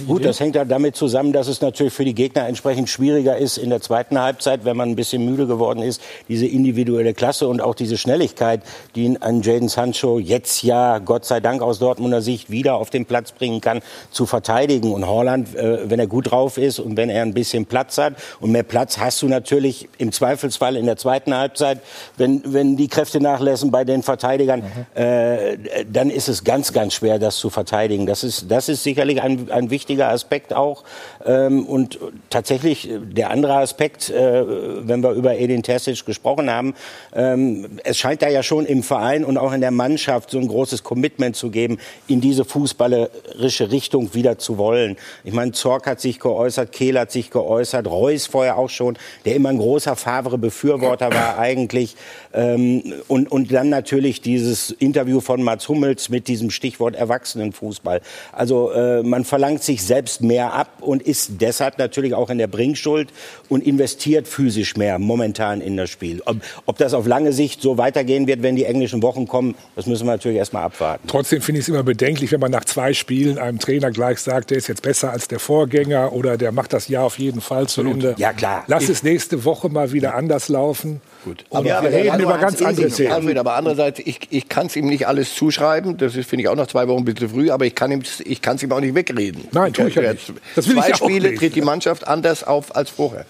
Gut, 0.07 0.21
Idee? 0.21 0.29
das 0.29 0.41
hängt 0.41 0.57
damit 0.57 0.97
zusammen, 0.97 1.33
dass 1.33 1.49
es 1.49 1.61
natürlich 1.61 1.93
für 1.93 2.05
die 2.05 2.15
Gegner 2.15 2.47
entsprechend 2.47 2.89
schwieriger 2.89 3.37
ist 3.37 3.57
in 3.57 3.71
der 3.71 3.81
zweiten 3.81 4.21
Halbzeit, 4.21 4.65
wenn 4.65 4.77
man 4.77 4.91
ein 4.91 4.97
bisschen 4.97 5.25
müde 5.25 5.47
geworden 5.47 5.83
ist, 5.83 6.03
diese 6.29 6.47
individuelle 6.47 7.15
Klasse 7.15 7.49
und 7.49 7.61
auch 7.61 7.75
diese 7.75 7.97
Schnelligkeit, 7.97 8.63
die 8.95 9.17
an 9.21 9.43
Jaden 9.43 9.69
Sancho 9.69 10.19
jetzt 10.19 10.63
ja 10.63 10.99
Gott 10.99 11.25
sei 11.25 11.41
Dank 11.41 11.63
aus 11.63 11.79
Dortmunder 11.79 12.21
Sicht 12.21 12.51
wieder 12.51 12.75
auf 12.75 12.91
den 12.91 13.07
Platz 13.07 13.33
bringen 13.33 13.61
kann, 13.61 13.81
zu 14.11 14.27
verteidigen. 14.27 14.93
Und 14.93 15.07
Holland, 15.07 15.55
äh, 15.55 15.89
wenn 15.89 15.99
er 15.99 16.07
gut 16.07 16.31
drauf 16.31 16.59
ist 16.59 16.79
und 16.79 16.97
wenn 16.97 17.09
er 17.11 17.23
ein 17.23 17.35
bisschen 17.35 17.67
Platz 17.67 17.97
hat 17.99 18.15
und 18.41 18.53
mehr 18.53 18.63
Platz 18.63 18.99
hast 18.99 19.23
du 19.23 19.29
natürlich 19.29 19.89
im 19.99 20.13
Zweifelsfall 20.13 20.77
in 20.77 20.87
der 20.87 20.97
zweiten 20.97 21.35
Halbzeit, 21.35 21.81
wenn, 22.17 22.43
wenn 22.45 22.77
die 22.77 22.89
Kräfte 22.89 23.21
nachlassen 23.21 23.71
bei 23.71 23.85
den 23.85 24.03
Verteidigern, 24.03 24.63
äh, 24.95 25.57
dann 25.91 26.11
ist 26.11 26.29
es 26.29 26.45
ganz, 26.45 26.73
ganz 26.73 26.95
schwer, 26.95 27.19
das 27.19 27.37
zu 27.37 27.51
verteidigen. 27.51 28.07
Das 28.11 28.25
ist, 28.25 28.51
das 28.51 28.69
ist 28.69 28.83
sicherlich 28.83 29.23
ein, 29.23 29.53
ein 29.53 29.71
wichtiger 29.71 30.09
Aspekt 30.09 30.53
auch. 30.53 30.83
Ähm, 31.25 31.65
und 31.65 32.01
tatsächlich 32.29 32.91
äh, 32.91 32.99
der 32.99 33.31
andere 33.31 33.55
Aspekt, 33.55 34.11
äh, 34.11 34.45
wenn 34.85 35.01
wir 35.01 35.13
über 35.13 35.39
Edin 35.39 35.63
Terzic 35.63 36.05
gesprochen 36.05 36.51
haben, 36.51 36.75
ähm, 37.15 37.79
es 37.85 37.99
scheint 37.99 38.23
da 38.23 38.29
ja 38.29 38.43
schon 38.43 38.67
im 38.67 38.83
Verein 38.83 39.25
und 39.25 39.39
auch 39.39 39.53
in 39.53 39.61
der 39.61 39.71
Mannschaft 39.71 40.31
so 40.31 40.39
ein 40.39 40.49
großes 40.49 40.83
Commitment 40.83 41.37
zu 41.37 41.51
geben, 41.51 41.79
in 42.09 42.21
diese 42.21 42.45
fußballerische 42.45 43.71
Richtung 43.71 44.13
wieder 44.13 44.39
zu 44.39 44.59
wollen. 44.59 44.97
Ich 45.23 45.33
meine, 45.33 45.53
Zorc 45.53 45.87
hat 45.87 46.01
sich 46.01 46.19
geäußert, 46.19 46.73
Kehl 46.73 46.99
hat 46.99 47.13
sich 47.13 47.31
geäußert, 47.31 47.87
Reus 47.87 48.27
vorher 48.27 48.59
auch 48.59 48.71
schon, 48.71 48.99
der 49.25 49.37
immer 49.37 49.51
ein 49.51 49.59
großer 49.59 49.95
Favre-Befürworter 49.95 51.11
war 51.15 51.39
eigentlich. 51.39 51.95
Ähm, 52.35 52.93
und, 53.07 53.31
und 53.31 53.53
dann 53.53 53.69
natürlich 53.69 54.21
dieses 54.21 54.73
Interview 54.73 55.21
von 55.21 55.45
Mats 55.45 55.69
Hummels 55.69 56.09
mit 56.09 56.27
diesem 56.27 56.51
Stichwort 56.51 56.97
Erwachsenenfußball. 56.97 58.00
Also 58.33 58.73
äh, 58.73 59.03
man 59.03 59.25
verlangt 59.25 59.63
sich 59.63 59.83
selbst 59.83 60.23
mehr 60.23 60.53
ab 60.53 60.69
und 60.81 61.03
ist 61.03 61.41
deshalb 61.41 61.79
natürlich 61.79 62.15
auch 62.15 62.31
in 62.31 62.39
der 62.39 62.47
Bringschuld 62.47 63.09
und 63.49 63.67
investiert 63.67 64.29
physisch 64.29 64.77
mehr 64.77 64.99
momentan 64.99 65.61
in 65.61 65.77
das 65.77 65.91
Spiel. 65.91 66.23
Ob, 66.25 66.37
ob 66.67 66.79
das 66.79 66.95
auf 66.95 67.07
lange 67.07 67.33
Sicht 67.33 67.63
so 67.63 67.79
weitergehen 67.79 68.27
wird, 68.27 68.43
wenn 68.43 68.57
die 68.57 68.65
englischen 68.65 69.03
Wochen 69.03 69.27
kommen, 69.27 69.55
das 69.77 69.87
müssen 69.87 70.07
wir 70.07 70.13
natürlich 70.13 70.39
erstmal 70.39 70.65
abwarten. 70.65 71.07
Trotzdem 71.09 71.43
finde 71.43 71.61
ich 71.61 71.65
es 71.65 71.69
immer 71.69 71.83
bedenklich, 71.83 72.33
wenn 72.33 72.41
man 72.41 72.51
nach 72.51 72.65
zwei 72.65 72.93
Spielen 72.93 73.39
einem 73.39 73.59
Trainer 73.59 73.91
gleich 73.91 74.21
sagt, 74.21 74.51
der 74.51 74.59
ist 74.59 74.69
jetzt 74.69 74.83
besser 74.83 75.11
als 75.11 75.29
der 75.29 75.39
Vorgänger 75.39 76.13
oder 76.13 76.37
der 76.37 76.53
macht 76.53 76.73
das 76.73 76.89
Jahr 76.89 77.05
auf 77.05 77.19
jeden 77.19 77.41
Fall 77.41 77.69
zu 77.69 77.83
Ende. 77.83 78.15
Ja, 78.19 78.33
klar. 78.33 78.65
Lass 78.67 78.89
es 78.89 79.03
nächste 79.03 79.45
Woche 79.45 79.69
mal 79.69 79.93
wieder 79.93 80.15
anders 80.15 80.49
laufen. 80.49 81.01
Gut. 81.25 81.45
Aber 81.51 81.67
Ja, 81.67 81.83
wir 81.83 81.91
reden 81.93 82.21
über 82.21 82.39
ganz 82.39 82.61
andere 82.63 82.89
sich, 82.91 83.09
Themen. 83.09 83.37
Aber 83.39 83.55
andererseits, 83.55 83.99
ich, 83.99 84.21
ich 84.31 84.49
kann 84.49 84.67
es 84.67 84.77
ihm 84.77 84.87
nicht 84.87 85.07
alles 85.07 85.35
zuschreiben. 85.35 85.97
Das 85.99 86.17
ist, 86.17 86.29
finde 86.29 86.45
ich, 86.45 86.49
auch 86.49 86.57
noch 86.57 86.67
zwei 86.67 86.89
Wochen 86.89 87.01
ein 87.01 87.05
bisschen 87.05 87.29
früh. 87.29 87.51
Aber 87.51 87.67
ich 87.67 87.75
kann 87.75 87.91
ihm, 87.93 88.03
ich 88.25 88.41
es 88.45 88.63
ihm 88.63 88.73
auch 88.73 88.81
nicht 88.81 88.95
wegreden. 88.95 89.45
Nein, 89.53 89.73
tue 89.73 89.89
ich 89.89 89.95
ja 89.95 90.13
nicht. 90.13 90.33
Das 90.57 90.67
will 90.69 90.77
ich 90.79 90.83
zwei 90.83 90.89
ja 90.89 90.95
auch 90.95 90.99
Spiele 90.99 91.29
nicht. 91.31 91.39
tritt 91.39 91.55
die 91.57 91.61
Mannschaft 91.63 92.07
anders 92.07 92.43
auf 92.45 92.75
als 92.75 92.91
vorher. 92.91 93.27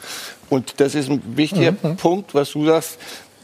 Und 0.48 0.74
das 0.80 0.94
ist 0.94 1.10
ein 1.10 1.22
wichtiger 1.36 1.72
Mhm. 1.72 1.96
Punkt, 1.96 2.34
was 2.34 2.50
du 2.52 2.66
sagst. 2.66 2.98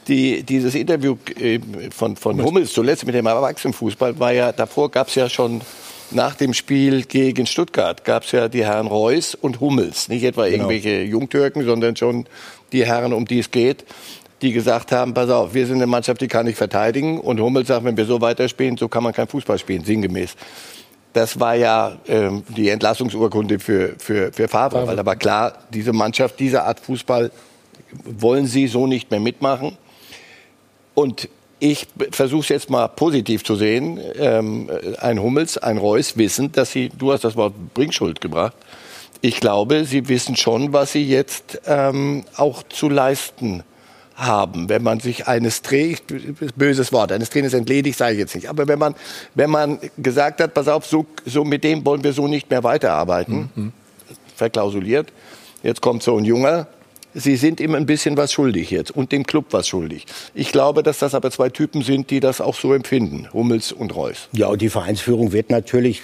Die, 0.08 0.44
dieses 0.44 0.76
Interview 0.76 1.16
äh, 1.40 1.58
von, 1.90 2.14
von 2.14 2.40
Hummels 2.40 2.72
zuletzt 2.72 3.04
mit 3.06 3.16
dem 3.16 3.26
Erwachsenenfußball 3.26 4.16
war 4.20 4.32
ja, 4.32 4.52
davor 4.52 4.88
gab 4.92 5.08
es 5.08 5.16
ja 5.16 5.28
schon 5.28 5.62
nach 6.12 6.36
dem 6.36 6.54
Spiel 6.54 7.02
gegen 7.02 7.44
Stuttgart 7.46 8.04
gab 8.04 8.22
es 8.22 8.30
ja 8.30 8.48
die 8.48 8.64
Herren 8.64 8.86
Reus 8.86 9.34
und 9.34 9.58
Hummels. 9.58 10.08
Nicht 10.08 10.22
etwa 10.22 10.44
Genau. 10.44 10.68
irgendwelche 10.68 11.02
Jungtürken, 11.02 11.64
sondern 11.64 11.96
schon 11.96 12.26
die 12.70 12.86
Herren, 12.86 13.12
um 13.12 13.24
die 13.24 13.40
es 13.40 13.50
geht, 13.50 13.84
die 14.42 14.52
gesagt 14.52 14.92
haben, 14.92 15.14
pass 15.14 15.30
auf, 15.30 15.54
wir 15.54 15.66
sind 15.66 15.76
eine 15.76 15.86
Mannschaft, 15.86 16.20
die 16.20 16.28
kann 16.28 16.46
nicht 16.46 16.58
verteidigen. 16.58 17.20
Und 17.20 17.40
Hummels 17.40 17.68
sagt, 17.68 17.84
wenn 17.84 17.96
wir 17.96 18.04
so 18.04 18.20
weiterspielen, 18.20 18.76
so 18.76 18.88
kann 18.88 19.02
man 19.02 19.12
kein 19.12 19.28
Fußball 19.28 19.58
spielen, 19.58 19.84
sinngemäß. 19.84 20.36
Das 21.12 21.40
war 21.40 21.54
ja 21.54 21.96
ähm, 22.06 22.42
die 22.48 22.68
Entlassungsurkunde 22.68 23.58
für, 23.58 23.94
für, 23.98 24.32
für 24.32 24.48
Favre, 24.48 24.86
weil 24.86 24.96
da 24.96 25.06
war 25.06 25.16
klar, 25.16 25.64
diese 25.72 25.94
Mannschaft, 25.94 26.38
diese 26.38 26.64
Art 26.64 26.80
Fußball 26.80 27.30
wollen 28.04 28.46
sie 28.46 28.66
so 28.66 28.86
nicht 28.86 29.10
mehr 29.10 29.20
mitmachen. 29.20 29.78
Und 30.92 31.30
ich 31.58 31.86
versuche 32.10 32.42
es 32.42 32.48
jetzt 32.50 32.68
mal 32.68 32.88
positiv 32.88 33.42
zu 33.44 33.56
sehen. 33.56 33.98
Ähm, 34.18 34.70
ein 34.98 35.22
Hummels, 35.22 35.56
ein 35.56 35.78
Reus 35.78 36.18
wissen, 36.18 36.52
dass 36.52 36.72
sie, 36.72 36.90
du 36.90 37.12
hast 37.12 37.24
das 37.24 37.36
Wort 37.36 37.54
Bringschuld 37.72 38.20
gebracht. 38.20 38.54
Ich 39.22 39.40
glaube, 39.40 39.86
sie 39.86 40.08
wissen 40.08 40.36
schon, 40.36 40.74
was 40.74 40.92
sie 40.92 41.08
jetzt 41.08 41.62
ähm, 41.66 42.24
auch 42.36 42.62
zu 42.64 42.90
leisten 42.90 43.60
haben. 43.60 43.75
Wenn 44.16 44.82
man 44.82 45.00
sich 45.00 45.28
eines 45.28 45.62
Trainers, 45.62 46.00
böses 46.56 46.92
Wort, 46.92 47.12
eines 47.12 47.30
Trainers 47.30 47.52
entledigt, 47.52 47.98
sage 47.98 48.14
ich 48.14 48.18
jetzt 48.18 48.34
nicht. 48.34 48.48
Aber 48.48 48.66
wenn 48.66 48.78
man, 48.78 48.94
wenn 49.34 49.50
man 49.50 49.78
gesagt 49.98 50.40
hat, 50.40 50.54
pass 50.54 50.68
auf, 50.68 50.86
so, 50.86 51.06
so 51.26 51.44
mit 51.44 51.64
dem 51.64 51.84
wollen 51.84 52.02
wir 52.02 52.12
so 52.12 52.26
nicht 52.26 52.48
mehr 52.48 52.64
weiterarbeiten, 52.64 53.72
verklausuliert, 54.34 55.12
jetzt 55.62 55.82
kommt 55.82 56.02
so 56.02 56.16
ein 56.16 56.24
Junger, 56.24 56.66
Sie 57.18 57.36
sind 57.36 57.60
ihm 57.60 57.74
ein 57.74 57.86
bisschen 57.86 58.18
was 58.18 58.30
schuldig 58.30 58.70
jetzt 58.70 58.90
und 58.90 59.10
dem 59.10 59.24
Club 59.24 59.46
was 59.48 59.66
schuldig. 59.66 60.04
Ich 60.34 60.52
glaube, 60.52 60.82
dass 60.82 60.98
das 60.98 61.14
aber 61.14 61.30
zwei 61.30 61.48
Typen 61.48 61.80
sind, 61.80 62.10
die 62.10 62.20
das 62.20 62.42
auch 62.42 62.54
so 62.54 62.74
empfinden, 62.74 63.26
Hummels 63.32 63.72
und 63.72 63.96
Reus. 63.96 64.28
Ja, 64.32 64.48
und 64.48 64.60
die 64.60 64.68
Vereinsführung 64.68 65.32
wird 65.32 65.48
natürlich 65.48 66.02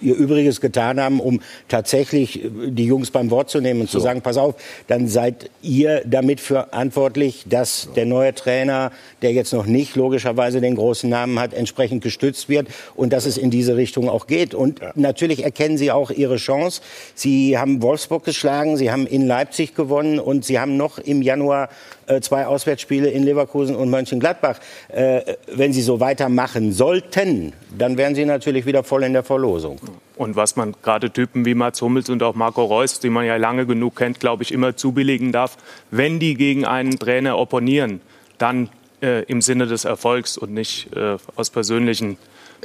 ihr 0.00 0.14
Übriges 0.14 0.60
getan 0.60 1.00
haben, 1.00 1.20
um 1.20 1.40
tatsächlich 1.68 2.42
die 2.44 2.84
Jungs 2.84 3.10
beim 3.10 3.30
Wort 3.30 3.50
zu 3.50 3.60
nehmen 3.60 3.82
und 3.82 3.90
zu 3.90 4.00
sagen, 4.00 4.20
pass 4.20 4.36
auf, 4.36 4.54
dann 4.86 5.08
seid 5.08 5.50
ihr 5.62 6.02
damit 6.04 6.40
verantwortlich, 6.40 7.44
dass 7.48 7.88
der 7.96 8.06
neue 8.06 8.34
Trainer, 8.34 8.92
der 9.22 9.32
jetzt 9.32 9.52
noch 9.52 9.66
nicht 9.66 9.96
logischerweise 9.96 10.60
den 10.60 10.76
großen 10.76 11.08
Namen 11.08 11.38
hat, 11.38 11.54
entsprechend 11.54 12.02
gestützt 12.02 12.48
wird 12.48 12.68
und 12.94 13.12
dass 13.12 13.26
es 13.26 13.36
in 13.36 13.50
diese 13.50 13.76
Richtung 13.76 14.08
auch 14.08 14.26
geht. 14.26 14.54
Und 14.54 14.80
natürlich 14.94 15.44
erkennen 15.44 15.78
sie 15.78 15.90
auch 15.90 16.10
ihre 16.10 16.36
Chance. 16.36 16.80
Sie 17.14 17.58
haben 17.58 17.82
Wolfsburg 17.82 18.24
geschlagen, 18.24 18.76
sie 18.76 18.90
haben 18.90 19.06
in 19.06 19.26
Leipzig 19.26 19.74
gewonnen 19.74 20.18
und 20.18 20.44
sie 20.44 20.58
haben 20.58 20.76
noch 20.76 20.98
im 20.98 21.22
Januar 21.22 21.64
äh, 21.64 21.68
zwei 22.20 22.46
Auswärtsspiele 22.46 23.08
in 23.08 23.22
Leverkusen 23.22 23.76
und 23.76 23.90
Mönchengladbach. 23.90 24.58
Äh, 24.88 25.34
wenn 25.52 25.72
sie 25.72 25.82
so 25.82 26.00
weitermachen 26.00 26.72
sollten, 26.72 27.52
dann 27.76 27.96
wären 27.96 28.14
sie 28.14 28.24
natürlich 28.24 28.66
wieder 28.66 28.84
voll 28.84 29.04
in 29.04 29.12
der 29.12 29.24
Verlosung. 29.24 29.80
Und 30.16 30.36
was 30.36 30.56
man 30.56 30.74
gerade 30.82 31.10
Typen 31.10 31.44
wie 31.44 31.54
Mats 31.54 31.82
Hummels 31.82 32.08
und 32.08 32.22
auch 32.22 32.34
Marco 32.34 32.64
Reus, 32.64 33.00
die 33.00 33.10
man 33.10 33.26
ja 33.26 33.36
lange 33.36 33.66
genug 33.66 33.96
kennt, 33.96 34.18
glaube 34.20 34.42
ich, 34.42 34.52
immer 34.52 34.76
zubilligen 34.76 35.32
darf, 35.32 35.58
wenn 35.90 36.18
die 36.18 36.34
gegen 36.34 36.64
einen 36.64 36.98
Trainer 36.98 37.38
opponieren, 37.38 38.00
dann 38.38 38.70
äh, 39.02 39.24
im 39.24 39.42
Sinne 39.42 39.66
des 39.66 39.84
Erfolgs 39.84 40.38
und 40.38 40.52
nicht 40.52 40.94
äh, 40.96 41.16
aus 41.36 41.50
persönlichen 41.50 42.16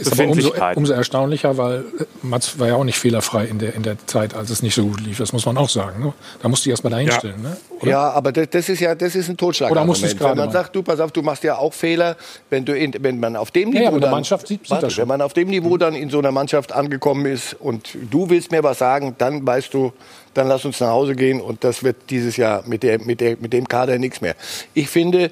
Ist 0.02 0.12
aber 0.20 0.30
umso, 0.30 0.54
umso 0.76 0.94
erstaunlicher, 0.94 1.58
weil 1.58 1.80
äh, 2.00 2.04
Mats 2.24 2.60
war 2.60 2.68
ja 2.68 2.76
auch 2.76 2.84
nicht 2.84 2.98
fehlerfrei 2.98 3.46
in 3.46 3.60
der, 3.60 3.74
in 3.76 3.84
der 3.84 3.98
Zeit, 4.08 4.34
als 4.36 4.50
es 4.50 4.62
nicht 4.64 4.76
so 4.76 4.86
gut 4.86 5.00
lief. 5.02 5.18
Das 5.18 5.32
muss 5.34 5.46
man 5.46 5.58
auch 5.58 5.70
sagen. 5.70 6.04
Ne? 6.04 6.14
Da 6.42 6.50
musst 6.50 6.66
du 6.66 6.70
erst 6.70 6.84
mal 6.84 6.90
dahinstellen. 6.90 7.42
Ne? 7.42 7.56
Oder? 7.80 7.92
Ja, 7.92 8.10
aber 8.12 8.32
das, 8.32 8.50
das 8.50 8.70
ist 8.70 8.80
ja 8.80 8.96
das 8.96 9.16
ist 9.16 9.30
ein 9.30 9.38
Totschlag. 9.38 9.72
Oder 9.72 9.86
musst 9.86 10.02
du 10.02 10.08
es 10.08 10.18
gerade 10.18 10.32
Wenn 10.32 10.38
man 10.38 10.46
machen? 10.48 10.54
sagt, 10.54 10.76
du 10.76 10.84
pass 10.84 11.00
auf, 11.00 11.12
du 11.12 11.22
machst 11.22 11.44
ja 11.44 11.58
auch 11.58 11.74
Fehler, 11.74 12.18
wenn 12.50 12.66
du 12.66 12.76
in, 12.78 12.94
wenn 13.00 13.20
man 13.20 13.36
auf 13.36 13.52
dem 13.52 13.70
Ja, 13.72 13.80
Niveau 13.82 13.84
ja, 13.86 13.92
der 13.92 14.00
dann, 14.02 14.12
Mannschaft 14.12 14.48
sieht- 14.48 14.62
sieht 14.62 14.72
warte, 14.72 14.86
das 14.88 14.94
schon. 14.94 15.04
wenn 15.04 15.08
man 15.10 15.22
auf 15.22 15.34
dem 15.34 15.48
Niveau 15.50 15.78
dann 15.78 15.96
in 15.96 16.10
so 16.10 16.20
einer 16.20 16.32
Mannschaft 16.32 16.72
angekommen 16.74 17.26
ist 17.26 17.54
und 17.60 17.90
du 18.10 18.30
willst 18.30 18.52
mir 18.52 18.64
was 18.64 18.80
sagen, 18.80 19.16
dann 19.18 19.46
weißt 19.46 19.74
du, 19.74 19.94
dann 20.34 20.48
lass 20.48 20.64
uns 20.66 20.80
nach 20.80 20.90
Hause 20.90 21.16
gehen 21.16 21.42
und 21.42 21.64
das 21.64 21.84
wird 21.84 21.98
dieses 22.10 22.38
Jahr 22.38 22.64
mit 22.66 22.84
der 22.84 23.00
mit 23.02 23.20
der 23.20 23.36
mit 23.40 23.52
dem 23.54 23.68
Kader 23.68 24.00
nichts 24.00 24.22
mehr. 24.22 24.36
Ich 24.74 24.88
finde, 24.90 25.30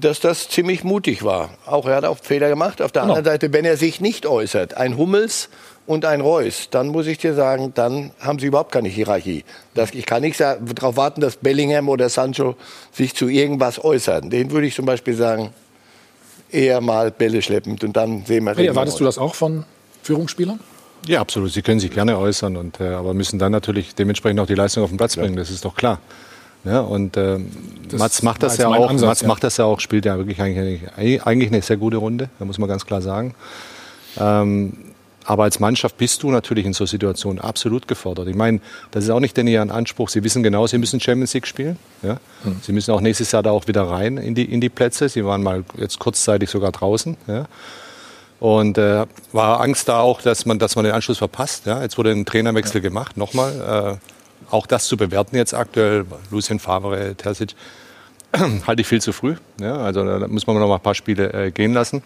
dass 0.00 0.20
das 0.20 0.48
ziemlich 0.48 0.84
mutig 0.84 1.24
war. 1.24 1.50
Auch 1.66 1.86
er 1.86 1.96
hat 1.96 2.04
auch 2.04 2.18
Fehler 2.18 2.48
gemacht. 2.48 2.80
Auf 2.82 2.92
der 2.92 3.02
Genau. 3.02 3.14
anderen 3.14 3.32
Seite, 3.32 3.52
wenn 3.52 3.64
er 3.64 3.76
sich 3.76 4.00
nicht 4.00 4.26
äußert, 4.26 4.74
ein 4.76 4.96
Hummels 4.96 5.48
und 5.86 6.04
ein 6.04 6.20
Reus, 6.20 6.68
dann 6.70 6.88
muss 6.88 7.06
ich 7.06 7.18
dir 7.18 7.34
sagen, 7.34 7.72
dann 7.74 8.10
haben 8.20 8.38
sie 8.38 8.46
überhaupt 8.46 8.72
keine 8.72 8.88
Hierarchie. 8.88 9.44
Das, 9.74 9.92
ich 9.94 10.06
kann 10.06 10.22
nicht 10.22 10.38
darauf 10.40 10.96
warten, 10.96 11.20
dass 11.20 11.36
Bellingham 11.36 11.88
oder 11.88 12.08
Sancho 12.08 12.56
sich 12.92 13.14
zu 13.14 13.28
irgendwas 13.28 13.82
äußern. 13.82 14.30
Den 14.30 14.50
würde 14.50 14.66
ich 14.66 14.74
zum 14.74 14.84
Beispiel 14.86 15.14
sagen, 15.14 15.50
eher 16.50 16.80
mal 16.80 17.10
Bälle 17.10 17.42
schleppend 17.42 17.84
und 17.84 17.96
dann 17.96 18.24
sehen 18.26 18.44
wir. 18.44 18.54
Hey, 18.54 18.66
erwartest 18.66 19.00
du 19.00 19.04
das 19.04 19.18
auch 19.18 19.34
von 19.34 19.64
Führungsspielern? 20.02 20.60
Ja, 21.06 21.20
absolut. 21.20 21.52
Sie 21.52 21.62
können 21.62 21.80
sich 21.80 21.90
gerne 21.92 22.18
äußern, 22.18 22.56
und, 22.56 22.80
äh, 22.80 22.88
aber 22.88 23.14
müssen 23.14 23.38
dann 23.38 23.52
natürlich 23.52 23.94
dementsprechend 23.94 24.40
auch 24.40 24.46
die 24.46 24.54
Leistung 24.54 24.82
auf 24.82 24.90
den 24.90 24.96
Platz 24.98 25.16
bringen. 25.16 25.36
Das 25.36 25.48
ist 25.50 25.64
doch 25.64 25.74
klar. 25.76 26.00
Ja, 26.64 26.80
und 26.80 27.16
Das 27.16 27.38
Mats 27.92 28.22
macht 28.22 28.42
das 28.42 28.56
ja 28.56 28.68
auch. 28.68 28.90
Ansatz, 28.90 29.06
Mats 29.06 29.20
ja. 29.22 29.28
macht 29.28 29.44
das 29.44 29.56
ja 29.56 29.64
auch, 29.64 29.80
spielt 29.80 30.04
ja 30.04 30.18
wirklich 30.18 30.40
eigentlich, 30.40 30.82
eigentlich 30.96 31.50
eine 31.50 31.62
sehr 31.62 31.76
gute 31.76 31.98
Runde. 31.98 32.28
Da 32.38 32.44
muss 32.44 32.58
man 32.58 32.68
ganz 32.68 32.84
klar 32.84 33.00
sagen. 33.00 33.34
Ähm, 34.18 34.72
aber 35.28 35.42
als 35.42 35.60
Mannschaft 35.60 35.98
bist 35.98 36.22
du 36.22 36.30
natürlich 36.30 36.64
in 36.64 36.72
so 36.72 36.86
Situationen 36.86 37.38
absolut 37.38 37.86
gefordert. 37.86 38.28
Ich 38.28 38.34
meine, 38.34 38.60
das 38.92 39.04
ist 39.04 39.10
auch 39.10 39.20
nicht 39.20 39.36
denn 39.36 39.46
ihr 39.46 39.60
Anspruch. 39.60 40.08
Sie 40.08 40.24
wissen 40.24 40.42
genau, 40.42 40.66
sie 40.66 40.78
müssen 40.78 41.00
Champions 41.00 41.34
League 41.34 41.46
spielen. 41.46 41.78
Ja? 42.02 42.14
Mhm. 42.44 42.56
Sie 42.62 42.72
müssen 42.72 42.92
auch 42.92 43.02
nächstes 43.02 43.30
Jahr 43.32 43.42
da 43.42 43.50
auch 43.50 43.68
wieder 43.68 43.82
rein 43.82 44.16
in 44.16 44.34
die, 44.34 44.46
in 44.46 44.62
die 44.62 44.70
Plätze. 44.70 45.06
Sie 45.10 45.22
waren 45.26 45.42
mal 45.42 45.64
jetzt 45.76 45.98
kurzzeitig 45.98 46.48
sogar 46.48 46.72
draußen. 46.72 47.18
Ja? 47.26 47.44
Und 48.40 48.78
äh, 48.78 49.04
war 49.32 49.60
Angst 49.60 49.90
da 49.90 50.00
auch, 50.00 50.22
dass 50.22 50.46
man, 50.46 50.58
dass 50.58 50.76
man 50.76 50.86
den 50.86 50.94
Anschluss 50.94 51.18
verpasst. 51.18 51.66
Ja? 51.66 51.82
Jetzt 51.82 51.98
wurde 51.98 52.10
ein 52.10 52.24
Trainerwechsel 52.24 52.76
ja. 52.76 52.88
gemacht, 52.88 53.18
nochmal. 53.18 53.98
Äh, 54.00 54.17
auch 54.50 54.66
das 54.66 54.86
zu 54.86 54.96
bewerten 54.96 55.36
jetzt 55.36 55.54
aktuell, 55.54 56.06
Lucien 56.30 56.58
Favre, 56.58 57.14
Terzic, 57.16 57.54
halte 58.66 58.80
ich 58.80 58.86
viel 58.86 59.00
zu 59.00 59.12
früh. 59.12 59.36
Ja? 59.60 59.76
Also 59.78 60.04
da 60.04 60.26
muss 60.28 60.46
man 60.46 60.56
noch 60.58 60.68
mal 60.68 60.76
ein 60.76 60.80
paar 60.80 60.94
Spiele 60.94 61.32
äh, 61.32 61.50
gehen 61.50 61.72
lassen. 61.72 62.02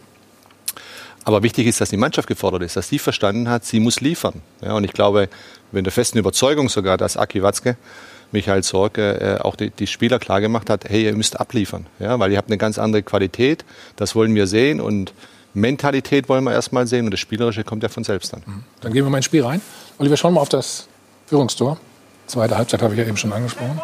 Aber 1.25 1.43
wichtig 1.43 1.67
ist, 1.67 1.81
dass 1.81 1.91
die 1.91 1.97
Mannschaft 1.97 2.27
gefordert 2.29 2.63
ist, 2.63 2.77
dass 2.77 2.89
sie 2.89 2.99
verstanden 2.99 3.49
hat, 3.49 3.65
sie 3.65 3.81
muss 3.81 4.01
liefern. 4.01 4.43
Ja, 4.61 4.75
und 4.75 4.85
ich 4.85 4.93
glaube, 4.93 5.29
mit 5.71 5.87
der 5.87 5.93
festen 5.93 6.19
Überzeugung 6.19 6.69
sogar, 6.69 6.97
dass 6.97 7.17
Aki 7.17 7.43
Watzke, 7.43 7.77
Michael 8.33 8.63
Sorge, 8.63 9.21
äh, 9.21 9.41
auch 9.41 9.55
die, 9.55 9.71
die, 9.71 9.87
Spieler 9.87 10.19
klar 10.19 10.41
gemacht 10.41 10.69
hat, 10.69 10.85
hey, 10.89 11.05
ihr 11.05 11.15
müsst 11.15 11.39
abliefern. 11.39 11.87
Ja, 12.01 12.19
weil 12.19 12.33
ihr 12.33 12.39
habt 12.39 12.49
eine 12.49 12.59
ganz 12.59 12.79
andere 12.79 13.03
Qualität, 13.03 13.65
das 13.97 14.15
wollen 14.17 14.35
wir 14.35 14.47
sehen 14.47 14.81
und 14.81 15.13
Mentalität 15.55 16.29
wollen 16.29 16.45
wir 16.45 16.53
erstmal 16.53 16.87
sehen 16.87 17.05
und 17.05 17.11
das 17.11 17.21
Spielerische 17.21 17.63
kommt 17.63 17.83
ja 17.83 17.89
von 17.89 18.05
selbst 18.05 18.33
dann. 18.33 18.43
Mhm. 18.45 18.65
Dann 18.81 18.93
gehen 18.93 19.05
wir 19.05 19.11
mal 19.11 19.19
ins 19.19 19.27
Spiel 19.27 19.45
rein. 19.45 19.61
Oliver, 19.99 20.17
schauen 20.17 20.35
wir 20.35 20.41
auf 20.41 20.49
das 20.49 20.89
Führungstor. 21.27 21.79
Zweite 22.27 22.57
Halbzeit 22.57 22.83
habe 22.83 22.95
ich 22.95 23.01
ja 23.01 23.07
eben 23.07 23.17
schon 23.17 23.33
angesprochen. 23.33 23.81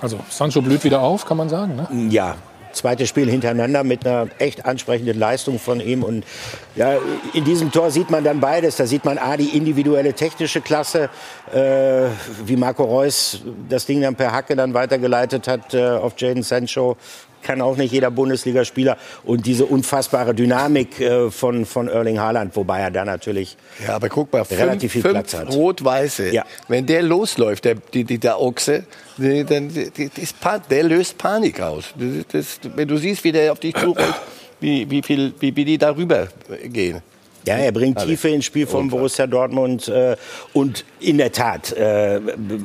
Also 0.00 0.18
Sancho 0.28 0.60
blüht 0.60 0.84
wieder 0.84 1.00
auf, 1.00 1.24
kann 1.24 1.36
man 1.36 1.48
sagen. 1.48 1.76
Ne? 1.76 2.10
Ja, 2.10 2.36
zweites 2.76 3.08
Spiel 3.08 3.28
hintereinander 3.28 3.82
mit 3.82 4.06
einer 4.06 4.28
echt 4.38 4.64
ansprechenden 4.64 5.18
Leistung 5.18 5.58
von 5.58 5.80
ihm. 5.80 6.02
Und 6.02 6.24
ja, 6.76 6.96
in 7.32 7.44
diesem 7.44 7.72
Tor 7.72 7.90
sieht 7.90 8.10
man 8.10 8.22
dann 8.22 8.40
beides. 8.40 8.76
Da 8.76 8.86
sieht 8.86 9.04
man 9.04 9.18
A, 9.18 9.36
die 9.36 9.56
individuelle 9.56 10.12
technische 10.12 10.60
Klasse, 10.60 11.08
äh, 11.52 12.08
wie 12.44 12.56
Marco 12.56 12.84
Reus 12.84 13.40
das 13.68 13.86
Ding 13.86 14.02
dann 14.02 14.14
per 14.14 14.32
Hacke 14.32 14.54
dann 14.54 14.74
weitergeleitet 14.74 15.48
hat 15.48 15.74
äh, 15.74 15.88
auf 15.88 16.12
Jaden 16.18 16.42
Sancho 16.42 16.96
kann 17.46 17.62
auch 17.62 17.76
nicht 17.76 17.92
jeder 17.92 18.10
Bundesligaspieler. 18.10 18.96
Und 19.24 19.46
diese 19.46 19.64
unfassbare 19.66 20.34
Dynamik 20.34 21.00
äh, 21.00 21.30
von, 21.30 21.64
von 21.64 21.88
Erling 21.88 22.18
Haaland, 22.18 22.56
wobei 22.56 22.80
er 22.80 22.90
da 22.90 23.04
natürlich 23.04 23.56
ja, 23.86 23.94
aber 23.94 24.08
guck 24.08 24.32
mal, 24.32 24.42
relativ 24.42 24.92
fünf, 24.92 25.04
viel 25.04 25.12
Platz 25.12 25.34
hat. 25.34 25.54
Rot-Weiße. 25.54 26.30
Ja. 26.30 26.44
Wenn 26.68 26.86
der 26.86 27.02
losläuft, 27.02 27.64
der, 27.64 27.76
die, 27.76 28.04
die, 28.04 28.18
der 28.18 28.40
Ochse, 28.40 28.84
dann, 29.18 29.70
der 30.70 30.82
löst 30.82 31.16
Panik 31.18 31.60
aus. 31.60 31.94
Das, 32.32 32.58
wenn 32.74 32.88
du 32.88 32.96
siehst, 32.96 33.22
wie 33.24 33.32
der 33.32 33.52
auf 33.52 33.60
dich 33.60 33.74
zurollt, 33.74 34.14
wie, 34.60 34.90
wie, 34.90 35.02
viel, 35.02 35.32
wie, 35.38 35.54
wie 35.54 35.64
die 35.64 35.78
darüber 35.78 36.28
gehen. 36.64 37.00
Ja, 37.46 37.58
er 37.58 37.70
bringt 37.70 38.00
Tiefe 38.00 38.30
ins 38.30 38.44
Spiel 38.44 38.66
von 38.66 38.88
Borussia 38.88 39.28
Dortmund. 39.28 39.86
Äh, 39.86 40.16
und 40.52 40.84
in 40.98 41.18
der 41.18 41.30
Tat, 41.30 41.72
äh, 41.72 42.20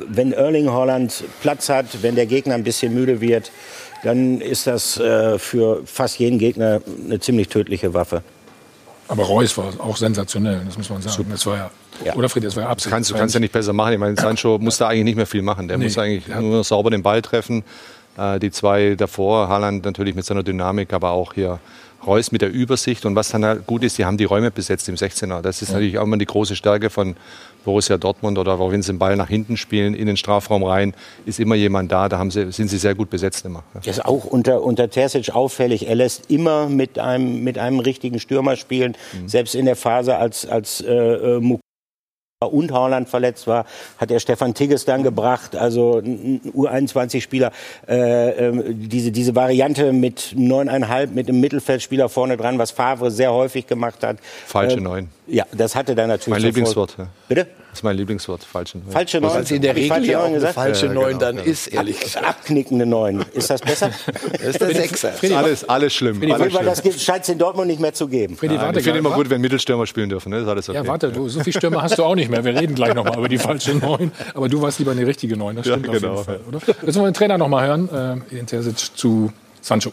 wenn 0.08 0.32
Erling 0.32 0.70
Haaland 0.70 1.22
Platz 1.40 1.68
hat, 1.68 1.86
wenn 2.02 2.16
der 2.16 2.26
Gegner 2.26 2.54
ein 2.54 2.64
bisschen 2.64 2.92
müde 2.92 3.20
wird, 3.20 3.52
dann 4.02 4.40
ist 4.40 4.66
das 4.66 4.98
äh, 4.98 5.38
für 5.38 5.82
fast 5.84 6.18
jeden 6.18 6.38
Gegner 6.38 6.80
eine 7.04 7.20
ziemlich 7.20 7.48
tödliche 7.48 7.94
Waffe. 7.94 8.22
Aber 9.08 9.24
Reus 9.24 9.56
war 9.58 9.72
auch 9.78 9.96
sensationell, 9.96 10.62
das 10.64 10.78
muss 10.78 10.88
man 10.88 11.02
sagen. 11.02 11.26
Das 11.30 11.44
war 11.44 11.56
ja, 11.56 11.70
ja. 12.04 12.14
Oder 12.14 12.28
Fried, 12.28 12.44
das 12.44 12.56
war 12.56 12.64
ja 12.64 12.68
absolut. 12.70 12.94
Kannst, 12.94 13.10
du 13.10 13.14
kannst 13.14 13.34
ja 13.34 13.40
nicht 13.40 13.52
besser 13.52 13.72
machen. 13.72 13.92
Ich 13.92 13.98
meine, 13.98 14.16
Sancho 14.16 14.58
muss 14.58 14.78
da 14.78 14.88
eigentlich 14.88 15.04
nicht 15.04 15.16
mehr 15.16 15.26
viel 15.26 15.42
machen. 15.42 15.68
Der 15.68 15.76
nee. 15.76 15.84
muss 15.84 15.98
eigentlich 15.98 16.26
ja. 16.28 16.40
nur 16.40 16.64
sauber 16.64 16.90
den 16.90 17.02
Ball 17.02 17.20
treffen. 17.20 17.62
Äh, 18.16 18.38
die 18.38 18.50
zwei 18.50 18.94
davor, 18.94 19.48
Haaland 19.48 19.84
natürlich 19.84 20.14
mit 20.14 20.24
seiner 20.24 20.42
Dynamik, 20.42 20.92
aber 20.92 21.10
auch 21.10 21.34
hier 21.34 21.60
Reus 22.06 22.32
mit 22.32 22.42
der 22.42 22.50
Übersicht. 22.50 23.06
Und 23.06 23.14
was 23.14 23.30
dann 23.30 23.44
halt 23.44 23.66
gut 23.66 23.82
ist, 23.84 23.98
die 23.98 24.04
haben 24.04 24.16
die 24.16 24.24
Räume 24.24 24.50
besetzt 24.50 24.88
im 24.88 24.96
16er. 24.96 25.40
Das 25.40 25.62
ist 25.62 25.68
ja. 25.68 25.74
natürlich 25.74 25.98
auch 25.98 26.04
immer 26.04 26.18
die 26.18 26.26
große 26.26 26.56
Stärke 26.56 26.90
von 26.90 27.16
Borussia 27.64 27.96
Dortmund 27.96 28.38
oder 28.38 28.58
auch 28.58 28.72
wenn 28.72 28.82
sie 28.82 28.92
den 28.92 28.98
Ball 28.98 29.16
nach 29.16 29.28
hinten 29.28 29.56
spielen, 29.56 29.94
in 29.94 30.06
den 30.06 30.16
Strafraum 30.16 30.64
rein, 30.64 30.94
ist 31.26 31.38
immer 31.38 31.54
jemand 31.54 31.92
da. 31.92 32.08
Da 32.08 32.18
haben 32.18 32.30
sie, 32.30 32.50
sind 32.52 32.68
sie 32.68 32.78
sehr 32.78 32.94
gut 32.94 33.10
besetzt 33.10 33.44
immer. 33.44 33.62
Das 33.74 33.86
ist 33.86 34.04
auch 34.04 34.24
unter, 34.24 34.62
unter 34.62 34.90
Terzic 34.90 35.30
auffällig. 35.30 35.88
Er 35.88 35.94
lässt 35.94 36.30
immer 36.30 36.68
mit 36.68 36.98
einem, 36.98 37.44
mit 37.44 37.58
einem 37.58 37.78
richtigen 37.78 38.18
Stürmer 38.18 38.56
spielen. 38.56 38.96
Mhm. 39.12 39.28
Selbst 39.28 39.54
in 39.54 39.66
der 39.66 39.76
Phase, 39.76 40.16
als, 40.16 40.46
als 40.46 40.80
äh, 40.80 40.92
äh 40.92 41.58
und 42.44 42.72
Haaland 42.72 43.08
verletzt 43.08 43.46
war, 43.46 43.66
hat 43.98 44.10
er 44.10 44.20
Stefan 44.20 44.54
Tigges 44.54 44.84
dann 44.84 45.02
gebracht, 45.02 45.56
also 45.56 45.98
ein 45.98 46.40
U21-Spieler. 46.54 47.52
Äh, 47.88 48.48
äh, 48.48 48.74
diese, 48.74 49.12
diese 49.12 49.34
Variante 49.34 49.92
mit 49.92 50.32
neuneinhalb, 50.36 51.14
mit 51.14 51.28
einem 51.28 51.40
Mittelfeldspieler 51.40 52.08
vorne 52.08 52.36
dran, 52.36 52.58
was 52.58 52.70
Favre 52.70 53.10
sehr 53.10 53.32
häufig 53.32 53.66
gemacht 53.66 54.02
hat. 54.02 54.18
Falsche 54.46 54.78
äh, 54.78 54.80
neun. 54.80 55.08
Ja, 55.26 55.44
das 55.52 55.74
hatte 55.74 55.94
dann 55.94 56.08
natürlich. 56.08 56.38
Mein 56.38 56.42
Lieblingswort. 56.42 56.96
Ja. 56.98 57.06
Bitte? 57.28 57.46
Das 57.72 57.78
ist 57.78 57.84
mein 57.84 57.96
Lieblingswort, 57.96 58.44
falsche 58.44 58.76
Neun. 58.76 58.90
Falsche 58.90 59.18
Neun. 59.18 59.32
Was 59.32 59.50
in 59.50 59.62
der 59.62 59.74
Regel 59.74 60.04
ja 60.04 60.20
auch 60.20 60.26
eine 60.26 60.40
falsche 60.40 60.88
ja, 60.88 60.92
Neun 60.92 61.06
genau, 61.06 61.18
dann 61.20 61.36
ja. 61.38 61.42
ist, 61.44 61.68
ehrlich 61.68 61.98
gesagt. 61.98 62.26
Abknickende 62.26 62.84
Neun. 62.84 63.24
Ist 63.32 63.48
das 63.48 63.62
besser? 63.62 63.90
das 64.32 64.42
ist 64.42 64.60
der 64.60 64.74
Sechser. 64.74 65.22
Ist 65.22 65.32
alles, 65.32 65.66
alles 65.66 65.94
schlimm. 65.94 66.18
Freddy, 66.18 66.34
alles 66.34 66.52
schlimm. 66.52 66.66
Das 66.66 67.02
scheint 67.02 67.22
es 67.22 67.30
in 67.30 67.38
Dortmund 67.38 67.68
nicht 67.68 67.80
mehr 67.80 67.94
zu 67.94 68.08
geben. 68.08 68.36
Freddy, 68.36 68.58
warte, 68.58 68.78
ich 68.78 68.84
finde 68.84 68.98
immer 68.98 69.12
gut, 69.12 69.30
wenn 69.30 69.40
Mittelstürmer 69.40 69.86
spielen 69.86 70.10
dürfen. 70.10 70.28
Ne? 70.28 70.36
Das 70.36 70.44
ist 70.44 70.50
alles 70.50 70.68
okay. 70.68 70.78
Ja, 70.80 70.86
warte, 70.86 71.12
du, 71.12 71.30
so 71.30 71.40
viele 71.40 71.56
Stürmer 71.56 71.80
hast 71.80 71.96
du 71.96 72.04
auch 72.04 72.14
nicht 72.14 72.30
mehr. 72.30 72.44
Wir 72.44 72.54
reden 72.54 72.74
gleich 72.74 72.92
nochmal 72.92 73.16
über 73.16 73.30
die 73.30 73.38
falsche 73.38 73.74
Neun. 73.74 74.12
Aber 74.34 74.50
du 74.50 74.60
warst 74.60 74.78
lieber 74.78 74.90
eine 74.90 75.06
richtige 75.06 75.38
Neun. 75.38 75.56
Das 75.56 75.64
stimmt 75.64 75.86
ja, 75.86 75.92
genau. 75.94 76.12
auf 76.12 76.28
jeden 76.28 76.44
Fall. 76.44 76.46
Oder? 76.46 76.58
Jetzt 76.66 76.96
wollen 76.96 77.06
wir 77.06 77.10
den 77.10 77.14
Trainer 77.14 77.38
nochmal 77.38 77.66
hören. 77.66 78.22
Äh, 78.30 78.38
in 78.38 78.46
Terzic 78.46 78.76
zu 78.76 79.32
Sancho 79.62 79.92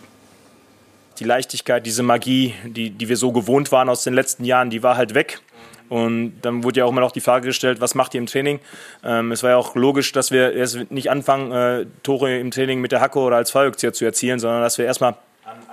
die 1.19 1.25
Leichtigkeit, 1.25 1.85
diese 1.85 2.03
Magie, 2.03 2.53
die, 2.65 2.91
die 2.91 3.09
wir 3.09 3.17
so 3.17 3.31
gewohnt 3.31 3.71
waren 3.71 3.89
aus 3.89 4.03
den 4.03 4.13
letzten 4.13 4.45
Jahren, 4.45 4.69
die 4.69 4.83
war 4.83 4.95
halt 4.95 5.13
weg. 5.13 5.41
Und 5.89 6.41
dann 6.41 6.63
wurde 6.63 6.79
ja 6.79 6.85
auch 6.85 6.91
immer 6.91 7.01
noch 7.01 7.11
die 7.11 7.21
Frage 7.21 7.47
gestellt, 7.47 7.81
was 7.81 7.95
macht 7.95 8.13
ihr 8.13 8.19
im 8.19 8.27
Training? 8.27 8.59
Ähm, 9.03 9.31
es 9.31 9.43
war 9.43 9.51
ja 9.51 9.57
auch 9.57 9.75
logisch, 9.75 10.11
dass 10.11 10.31
wir 10.31 10.53
erst 10.53 10.91
nicht 10.91 11.09
anfangen, 11.09 11.51
äh, 11.51 11.85
Tore 12.03 12.37
im 12.37 12.51
Training 12.51 12.79
mit 12.79 12.91
der 12.91 13.01
Hacke 13.01 13.19
oder 13.19 13.37
als 13.37 13.51
Fallrückzieher 13.51 13.93
zu 13.93 14.05
erzielen, 14.05 14.39
sondern 14.39 14.61
dass 14.61 14.77
wir 14.77 14.85
erstmal 14.85 15.15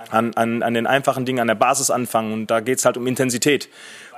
an, 0.09 0.33
an, 0.35 0.63
an 0.63 0.73
den 0.73 0.87
einfachen 0.87 1.25
Dingen, 1.25 1.39
an 1.39 1.47
der 1.47 1.55
Basis 1.55 1.91
anfangen. 1.91 2.33
Und 2.33 2.47
da 2.51 2.59
geht 2.59 2.79
es 2.79 2.85
halt 2.85 2.97
um 2.97 3.07
Intensität. 3.07 3.69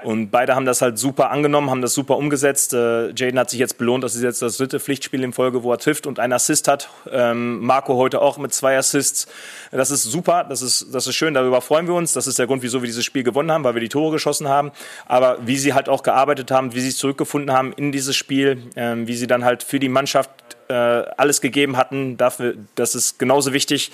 Und 0.04 0.30
beide 0.30 0.56
haben 0.56 0.66
das 0.66 0.82
halt 0.82 0.98
super 0.98 1.32
angenommen, 1.32 1.70
haben 1.70 1.82
das 1.82 1.94
super 1.94 2.18
umgesetzt. 2.18 2.74
Äh, 2.74 3.12
Jaden 3.16 3.40
hat 3.40 3.50
sich 3.50 3.60
jetzt 3.60 3.78
belohnt, 3.78 4.04
das 4.04 4.16
ist 4.16 4.24
jetzt 4.24 4.42
das 4.42 4.58
dritte 4.58 4.80
Pflichtspiel 4.80 5.24
in 5.24 5.34
Folge, 5.34 5.64
wo 5.64 5.72
er 5.72 5.78
trifft 5.78 6.08
und 6.08 6.20
einen 6.20 6.34
Assist 6.34 6.68
hat. 6.68 6.90
Ähm, 7.12 7.60
Marco 7.60 7.96
heute 7.96 8.22
auch 8.22 8.38
mit 8.38 8.54
zwei 8.54 8.78
Assists. 8.78 9.28
Das 9.72 9.92
ist 9.92 10.04
super, 10.04 10.46
das 10.48 10.62
ist, 10.62 10.94
das 10.94 11.08
ist 11.08 11.16
schön, 11.16 11.34
darüber 11.34 11.62
freuen 11.62 11.88
wir 11.88 11.96
uns. 11.96 12.14
Das 12.14 12.28
ist 12.28 12.40
der 12.40 12.48
Grund, 12.48 12.64
wieso 12.64 12.82
wir 12.82 12.88
dieses 12.88 13.06
Spiel 13.06 13.24
gewonnen 13.24 13.52
haben, 13.52 13.64
weil 13.64 13.74
wir 13.74 13.82
die 13.82 13.90
Tore 13.90 14.12
geschossen 14.12 14.48
haben. 14.48 14.72
Aber 15.06 15.38
wie 15.46 15.58
sie 15.58 15.74
halt 15.74 15.90
auch 15.90 16.04
gearbeitet 16.04 16.52
haben, 16.52 16.74
wie 16.74 16.82
sie 16.82 16.94
zurückgefunden 16.94 17.52
haben 17.52 17.74
in 17.74 17.92
dieses 17.92 18.16
Spiel, 18.16 18.64
ähm, 18.76 19.08
wie 19.08 19.16
sie 19.16 19.28
dann 19.28 19.46
halt 19.46 19.64
für 19.64 19.80
die 19.80 19.90
Mannschaft 19.90 20.30
äh, 20.70 20.74
alles 20.74 21.42
gegeben 21.42 21.78
hatten, 21.78 22.18
dafür, 22.18 22.56
das 22.76 22.96
ist 22.96 23.20
genauso 23.20 23.54
wichtig. 23.54 23.92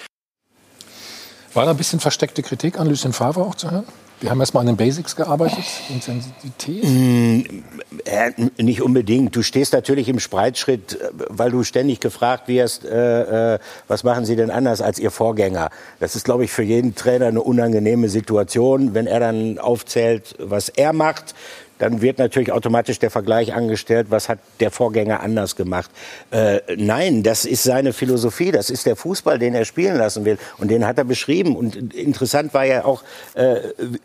War 1.56 1.63
da 1.63 1.72
ein 1.72 1.78
bisschen 1.78 2.02
versteckte 2.02 2.44
Kritik 2.44 2.78
an 2.78 2.88
Lucien 2.88 3.13
Favre 3.13 3.41
auch 3.41 3.56
zu 3.56 3.72
hören? 3.72 3.86
Wir 4.20 4.30
haben 4.30 4.39
erstmal 4.39 4.62
an 4.62 4.68
den 4.68 4.76
Basics 4.78 5.15
gearbeitet, 5.15 5.63
Intensität? 5.89 6.84
Mm, 6.84 7.63
äh, 8.06 8.32
nicht 8.62 8.82
unbedingt. 8.82 9.36
Du 9.36 9.41
stehst 9.41 9.72
natürlich 9.72 10.10
im 10.10 10.20
Spreitschritt, 10.20 11.00
äh, 11.00 11.10
weil 11.30 11.52
du 11.52 11.63
ständig 11.63 12.02
gefragt 12.02 12.50
wirst, 12.50 12.86
äh, 12.86 13.56
äh, 13.56 13.60
was 13.88 14.04
machen 14.04 14.26
Sie 14.26 14.36
denn 14.36 14.52
anders 14.52 14.82
als 14.82 15.00
Ihr 15.00 15.12
Vorgänger? 15.12 15.70
Das 16.00 16.15
ist, 16.15 16.26
glaube 16.26 16.44
ich, 16.44 16.52
für 16.52 16.63
jeden 16.63 16.96
Trainer 16.96 17.28
eine 17.28 17.41
unangenehme 17.41 18.10
Situation, 18.10 18.94
wenn 18.94 19.08
er 19.08 19.22
dann 19.22 19.58
aufzählt, 19.58 20.36
was 20.39 20.70
er 20.70 20.91
macht 20.91 21.36
dann 21.80 22.02
wird 22.02 22.20
natürlich 22.20 22.52
automatisch 22.52 23.00
der 23.00 23.12
Vergleich 23.12 23.54
angestellt, 23.54 24.08
was 24.10 24.30
hat 24.30 24.40
der 24.60 24.72
Vorgänger 24.72 25.20
anders 25.20 25.56
gemacht. 25.56 25.92
Äh, 26.32 26.60
nein, 26.78 27.24
das 27.24 27.46
ist 27.46 27.64
seine 27.64 27.94
Philosophie, 27.94 28.52
das 28.52 28.70
ist 28.70 28.86
der 28.86 28.96
Fußball, 28.96 29.40
den 29.40 29.54
er 29.54 29.66
spielen 29.66 29.98
lassen 29.98 30.26
will 30.26 30.38
und 30.58 30.72
den 30.72 30.86
hat 30.86 30.98
er 30.98 31.04
beschrieben. 31.04 31.56
Und 31.56 31.94
interessant 31.94 32.54
war 32.54 32.66
ja 32.66 32.86
auch, 32.86 33.04
äh, 33.34 33.58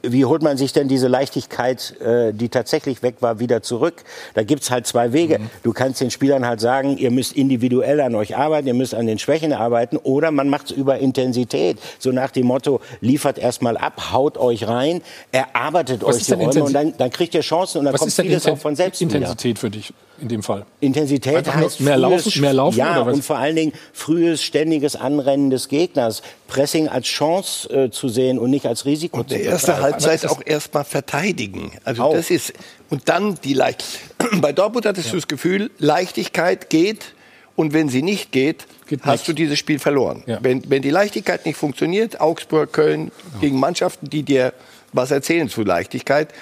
wie 0.03 0.25
holt 0.25 0.43
man 0.43 0.57
sich 0.57 0.73
denn 0.73 0.89
diese 0.89 1.09
Leichtigkeit, 1.09 2.01
äh, 2.01 2.33
die 2.33 2.49
tatsächlich 2.49 3.03
weg 3.03 3.17
war, 3.21 3.39
wieder 3.39 3.63
zurück? 3.63 4.03
Da 4.35 4.43
gibt's 4.43 4.71
halt 4.71 4.87
zwei 4.87 5.13
Wege. 5.13 5.39
Mhm. 5.39 5.51
Du 5.63 5.73
kannst 5.73 6.01
den 6.01 6.11
Spielern 6.11 6.47
halt 6.47 6.61
sagen, 6.61 6.97
ihr 6.99 7.11
müsst 7.11 7.37
individuell 7.37 8.01
an 8.01 8.15
euch 8.15 8.37
arbeiten, 8.37 8.67
ihr 8.67 8.75
müsst 8.75 8.95
an 8.95 9.07
den 9.07 9.19
Schwächen 9.19 9.53
arbeiten 9.53 9.97
oder 9.97 10.31
man 10.31 10.49
macht's 10.49 10.73
über 10.73 10.99
Intensität. 10.99 11.79
So 11.99 12.11
nach 12.11 12.31
dem 12.31 12.47
Motto, 12.47 12.81
liefert 13.01 13.39
erstmal 13.39 13.77
ab, 13.77 14.13
haut 14.13 14.39
euch 14.39 14.67
rein, 14.67 15.03
erarbeitet 15.31 16.03
was 16.03 16.17
euch 16.17 16.27
die 16.27 16.33
Räume 16.33 16.65
und 16.65 16.73
dann, 16.73 16.95
dann 16.97 17.11
kriegt 17.11 17.35
ihr 17.35 17.41
Chancen 17.43 17.60
Chancen 17.61 17.79
und 17.79 17.85
dann 17.87 17.95
Was 17.95 18.01
kommt 18.01 18.13
vieles 18.13 18.47
auch 18.47 18.59
von 18.59 18.77
selbst 18.77 19.01
Intensität 19.01 19.45
wieder. 19.45 19.61
für 19.61 19.71
dich 19.71 19.93
in 20.21 20.29
dem 20.29 20.43
Fall? 20.43 20.65
Intensität 20.81 21.37
Einfach 21.37 21.55
heißt 21.55 21.81
mehr, 21.81 21.97
laufen, 21.97 22.41
mehr 22.41 22.53
Laufen 22.53 22.79
ja, 22.79 23.01
und 23.01 23.25
vor 23.25 23.39
allen 23.39 23.57
Dingen 23.57 23.73
frühes, 23.93 24.43
ständiges 24.43 24.97
Anrennen 24.97 25.51
des 25.51 25.69
Gegners. 25.69 26.23
Pressing 26.49 26.89
als 26.89 27.07
Chance 27.07 27.69
äh, 27.71 27.91
zu 27.91 28.09
sehen 28.09 28.39
und 28.39 28.51
nicht 28.51 28.67
als 28.67 28.85
Risiko 28.85 29.19
und 29.19 29.29
zu 29.29 29.35
sehen. 29.35 29.45
Der 29.45 29.53
erste 29.53 29.81
Halbzeit 29.81 30.27
auch 30.27 30.43
erstmal 30.45 30.85
verteidigen. 30.85 31.73
Also 31.85 32.03
auch. 32.03 32.15
das 32.15 32.31
ist 32.31 32.53
und 32.89 33.09
dann 33.09 33.39
die 33.45 33.55
Leicht. 33.55 33.85
Bei 34.41 34.53
Dortmund 34.53 34.87
hattest 34.87 35.07
ja. 35.07 35.13
du 35.13 35.19
das 35.19 35.29
Gefühl, 35.29 35.71
Leichtigkeit 35.79 36.71
geht 36.71 37.15
und 37.57 37.73
wenn 37.73 37.89
sie 37.89 38.03
nicht 38.03 38.33
geht, 38.33 38.67
geht 38.87 39.05
hast 39.05 39.21
nicht. 39.21 39.29
du 39.29 39.33
dieses 39.35 39.59
Spiel 39.59 39.79
verloren. 39.79 40.23
Ja. 40.27 40.39
Wenn, 40.43 40.69
wenn 40.71 40.83
die 40.83 40.91
Leichtigkeit 40.91 41.47
nicht 41.47 41.57
funktioniert, 41.57 42.21
Augsburg, 42.21 42.73
Köln 42.73 43.13
ja. 43.35 43.41
gegen 43.41 43.61
Mannschaften, 43.61 44.09
die 44.09 44.23
dir 44.23 44.53
was 44.93 45.11
erzählen 45.11 45.49
zu 45.49 45.63
Leichtigkeit. 45.63 46.33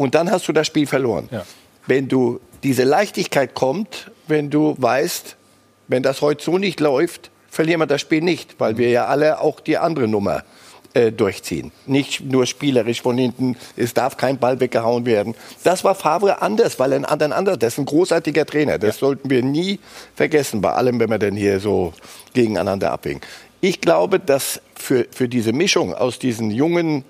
Und 0.00 0.14
dann 0.14 0.30
hast 0.30 0.48
du 0.48 0.54
das 0.54 0.66
Spiel 0.66 0.86
verloren. 0.86 1.28
Ja. 1.30 1.44
Wenn 1.86 2.08
du 2.08 2.40
diese 2.62 2.84
Leichtigkeit 2.84 3.52
kommt, 3.52 4.10
wenn 4.28 4.48
du 4.48 4.74
weißt, 4.78 5.36
wenn 5.88 6.02
das 6.02 6.22
heute 6.22 6.42
so 6.42 6.56
nicht 6.56 6.80
läuft, 6.80 7.30
verlieren 7.50 7.80
wir 7.80 7.86
das 7.86 8.00
Spiel 8.00 8.22
nicht, 8.22 8.58
weil 8.58 8.78
wir 8.78 8.88
ja 8.88 9.08
alle 9.08 9.42
auch 9.42 9.60
die 9.60 9.76
andere 9.76 10.08
Nummer 10.08 10.42
äh, 10.94 11.12
durchziehen. 11.12 11.70
Nicht 11.84 12.22
nur 12.22 12.46
spielerisch 12.46 13.02
von 13.02 13.18
hinten, 13.18 13.58
es 13.76 13.92
darf 13.92 14.16
kein 14.16 14.38
Ball 14.38 14.58
weggehauen 14.58 15.04
werden. 15.04 15.34
Das 15.64 15.84
war 15.84 15.94
Favre 15.94 16.40
anders, 16.40 16.78
weil 16.78 16.94
ein 16.94 17.04
anderen 17.04 17.34
anders, 17.34 17.58
das 17.58 17.74
ist 17.74 17.80
ein 17.80 17.84
großartiger 17.84 18.46
Trainer. 18.46 18.78
Das 18.78 19.00
sollten 19.00 19.28
wir 19.28 19.42
nie 19.42 19.80
vergessen, 20.14 20.62
bei 20.62 20.72
allem, 20.72 20.98
wenn 20.98 21.10
wir 21.10 21.18
denn 21.18 21.36
hier 21.36 21.60
so 21.60 21.92
gegeneinander 22.32 22.90
abwägen. 22.90 23.20
Ich 23.60 23.82
glaube, 23.82 24.18
dass 24.18 24.62
für, 24.74 25.06
für 25.10 25.28
diese 25.28 25.52
Mischung 25.52 25.92
aus 25.92 26.18
diesen 26.18 26.50
jungen 26.50 27.04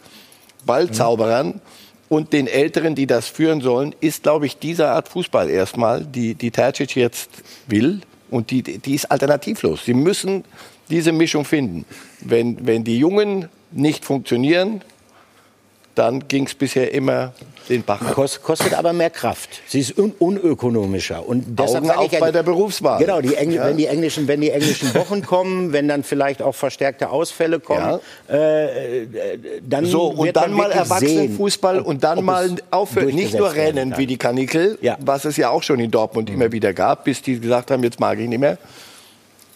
Ballzauberern 0.66 1.60
und 2.10 2.32
den 2.32 2.48
Älteren, 2.48 2.96
die 2.96 3.06
das 3.06 3.28
führen 3.28 3.60
sollen, 3.60 3.94
ist, 4.00 4.24
glaube 4.24 4.44
ich, 4.44 4.58
diese 4.58 4.88
Art 4.88 5.08
Fußball 5.08 5.48
erstmal, 5.48 6.04
die, 6.04 6.34
die 6.34 6.50
Tercic 6.50 6.96
jetzt 6.96 7.30
will. 7.68 8.00
Und 8.30 8.50
die, 8.50 8.62
die 8.62 8.94
ist 8.96 9.10
alternativlos. 9.10 9.84
Sie 9.84 9.94
müssen 9.94 10.44
diese 10.90 11.12
Mischung 11.12 11.44
finden. 11.44 11.84
Wenn, 12.20 12.66
wenn 12.66 12.82
die 12.82 12.98
Jungen 12.98 13.48
nicht 13.70 14.04
funktionieren, 14.04 14.82
dann 15.94 16.28
ging 16.28 16.46
es 16.46 16.54
bisher 16.54 16.92
immer 16.92 17.32
den 17.68 17.82
Bach. 17.82 18.00
Kost, 18.14 18.42
kostet 18.42 18.74
aber 18.74 18.92
mehr 18.92 19.10
Kraft. 19.10 19.48
Sie 19.68 19.80
ist 19.80 19.96
un 19.98 20.12
unökonomischer. 20.18 21.26
Und 21.26 21.58
deshalb 21.58 21.84
Augen 21.84 21.90
auf 21.90 22.12
ich, 22.12 22.18
bei 22.18 22.32
der 22.32 22.42
Berufswahl. 22.42 22.98
Genau, 22.98 23.20
die 23.20 23.34
Engl 23.34 23.54
Ja. 23.56 23.66
wenn, 23.66 23.76
die 23.76 23.86
englischen, 23.86 24.26
wenn 24.28 24.40
die 24.40 24.50
englischen 24.50 24.94
Wochen 24.94 25.22
kommen, 25.22 25.72
wenn 25.72 25.86
dann 25.88 26.02
vielleicht 26.02 26.42
auch 26.42 26.54
verstärkte 26.54 27.10
Ausfälle 27.10 27.60
kommen, 27.60 28.00
äh, 28.28 29.02
äh, 29.02 29.08
dann 29.68 29.84
So, 29.84 30.08
und 30.08 30.26
wird 30.26 30.36
dann 30.36 30.52
mal 30.52 30.70
Erwachsenenfußball 30.70 31.76
sehen, 31.76 31.84
und 31.84 32.02
dann 32.04 32.24
mal 32.24 32.50
aufhören. 32.70 33.14
Nicht 33.14 33.34
nur 33.34 33.54
rennen 33.54 33.96
wie 33.96 34.06
die 34.06 34.16
Kanickel, 34.16 34.78
Ja. 34.80 34.96
was 35.00 35.24
es 35.24 35.36
ja 35.36 35.50
auch 35.50 35.62
schon 35.62 35.80
in 35.80 35.90
Dortmund 35.90 36.30
immer 36.30 36.50
wieder 36.52 36.72
gab, 36.72 37.04
bis 37.04 37.22
die 37.22 37.38
gesagt 37.38 37.70
haben, 37.70 37.82
jetzt 37.84 38.00
mag 38.00 38.18
ich 38.18 38.28
nicht 38.28 38.38
mehr. 38.40 38.58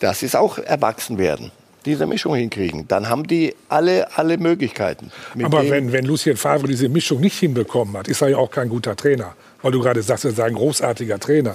Das 0.00 0.22
ist 0.22 0.36
auch 0.36 0.58
erwachsen 0.58 1.18
werden. 1.18 1.50
Diese 1.86 2.06
Mischung 2.06 2.34
hinkriegen. 2.34 2.86
Dann 2.88 3.08
haben 3.08 3.26
die 3.26 3.54
alle, 3.68 4.16
alle 4.16 4.38
Möglichkeiten. 4.38 5.10
Aber 5.42 5.68
wenn, 5.68 5.92
wenn 5.92 6.04
Lucien 6.04 6.36
Favre 6.36 6.66
diese 6.66 6.88
Mischung 6.88 7.20
nicht 7.20 7.38
hinbekommen 7.38 7.96
hat, 7.96 8.08
ist 8.08 8.22
er 8.22 8.28
ja 8.28 8.36
auch 8.38 8.50
kein 8.50 8.68
guter 8.68 8.96
Trainer. 8.96 9.34
Weil 9.62 9.72
du 9.72 9.80
gerade 9.80 10.02
sagst, 10.02 10.24
er 10.24 10.32
sei 10.32 10.44
ein 10.46 10.54
großartiger 10.54 11.18
Trainer. 11.18 11.54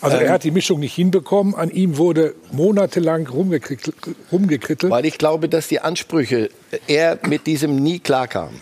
Also 0.00 0.16
Ähm. 0.16 0.26
er 0.26 0.32
hat 0.32 0.44
die 0.44 0.50
Mischung 0.50 0.80
nicht 0.80 0.94
hinbekommen. 0.94 1.54
An 1.54 1.70
ihm 1.70 1.96
wurde 1.96 2.34
monatelang 2.52 3.26
rumgekrittelt. 3.26 3.96
rumgekrittelt. 4.30 4.90
Weil 4.92 5.04
ich 5.06 5.18
glaube, 5.18 5.48
dass 5.48 5.68
die 5.68 5.80
Ansprüche, 5.80 6.50
er 6.86 7.18
mit 7.26 7.46
diesem 7.46 7.76
nie 7.76 7.98
klarkam. 7.98 8.60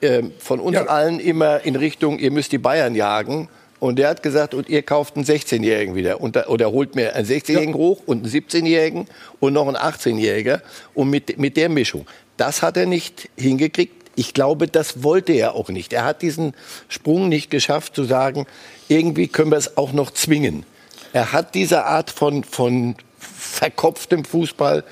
Ähm, 0.00 0.32
von 0.38 0.60
uns 0.60 0.76
Ja. 0.76 0.84
allen 0.86 1.18
immer 1.20 1.64
in 1.64 1.74
Richtung, 1.76 2.18
ihr 2.18 2.30
müsst 2.30 2.52
die 2.52 2.58
Bayern 2.58 2.94
jagen. 2.94 3.48
Und 3.80 4.00
er 4.00 4.08
hat 4.08 4.22
gesagt, 4.22 4.54
und 4.54 4.68
ihr 4.68 4.82
kauft 4.82 5.16
einen 5.16 5.24
16-Jährigen 5.24 5.94
wieder. 5.94 6.20
Und, 6.20 6.36
da- 6.36 6.46
oder 6.46 6.72
holt 6.72 6.94
mir 6.94 7.14
einen 7.14 7.26
16-Jährigen 7.26 7.74
hoch 7.74 8.02
und 8.06 8.24
einen 8.24 8.32
17-Jährigen 8.32 9.06
und 9.40 9.52
noch 9.52 9.68
einen 9.68 9.76
18-Jähriger. 9.76 10.60
Und 10.94 11.10
mit, 11.10 11.38
mit 11.38 11.56
der 11.56 11.68
Mischung. 11.68 12.06
Das 12.36 12.62
hat 12.62 12.76
er 12.76 12.86
nicht 12.86 13.28
hingekriegt. 13.36 13.94
Ich 14.16 14.34
glaube, 14.34 14.66
das 14.66 15.04
wollte 15.04 15.32
er 15.32 15.54
auch 15.54 15.68
nicht. 15.68 15.92
Er 15.92 16.04
hat 16.04 16.22
diesen 16.22 16.54
Sprung 16.88 17.28
nicht 17.28 17.50
geschafft, 17.50 17.94
zu 17.94 18.02
sagen, 18.04 18.46
irgendwie 18.88 19.28
können 19.28 19.52
wir 19.52 19.58
es 19.58 19.76
auch 19.76 19.92
noch 19.92 20.10
zwingen. 20.10 20.64
Er 21.12 21.32
hat 21.32 21.54
diese 21.54 21.84
Art 21.84 22.10
von, 22.10 22.42
von 22.42 22.96
verkopftem 23.18 24.24
Fußball. 24.24 24.84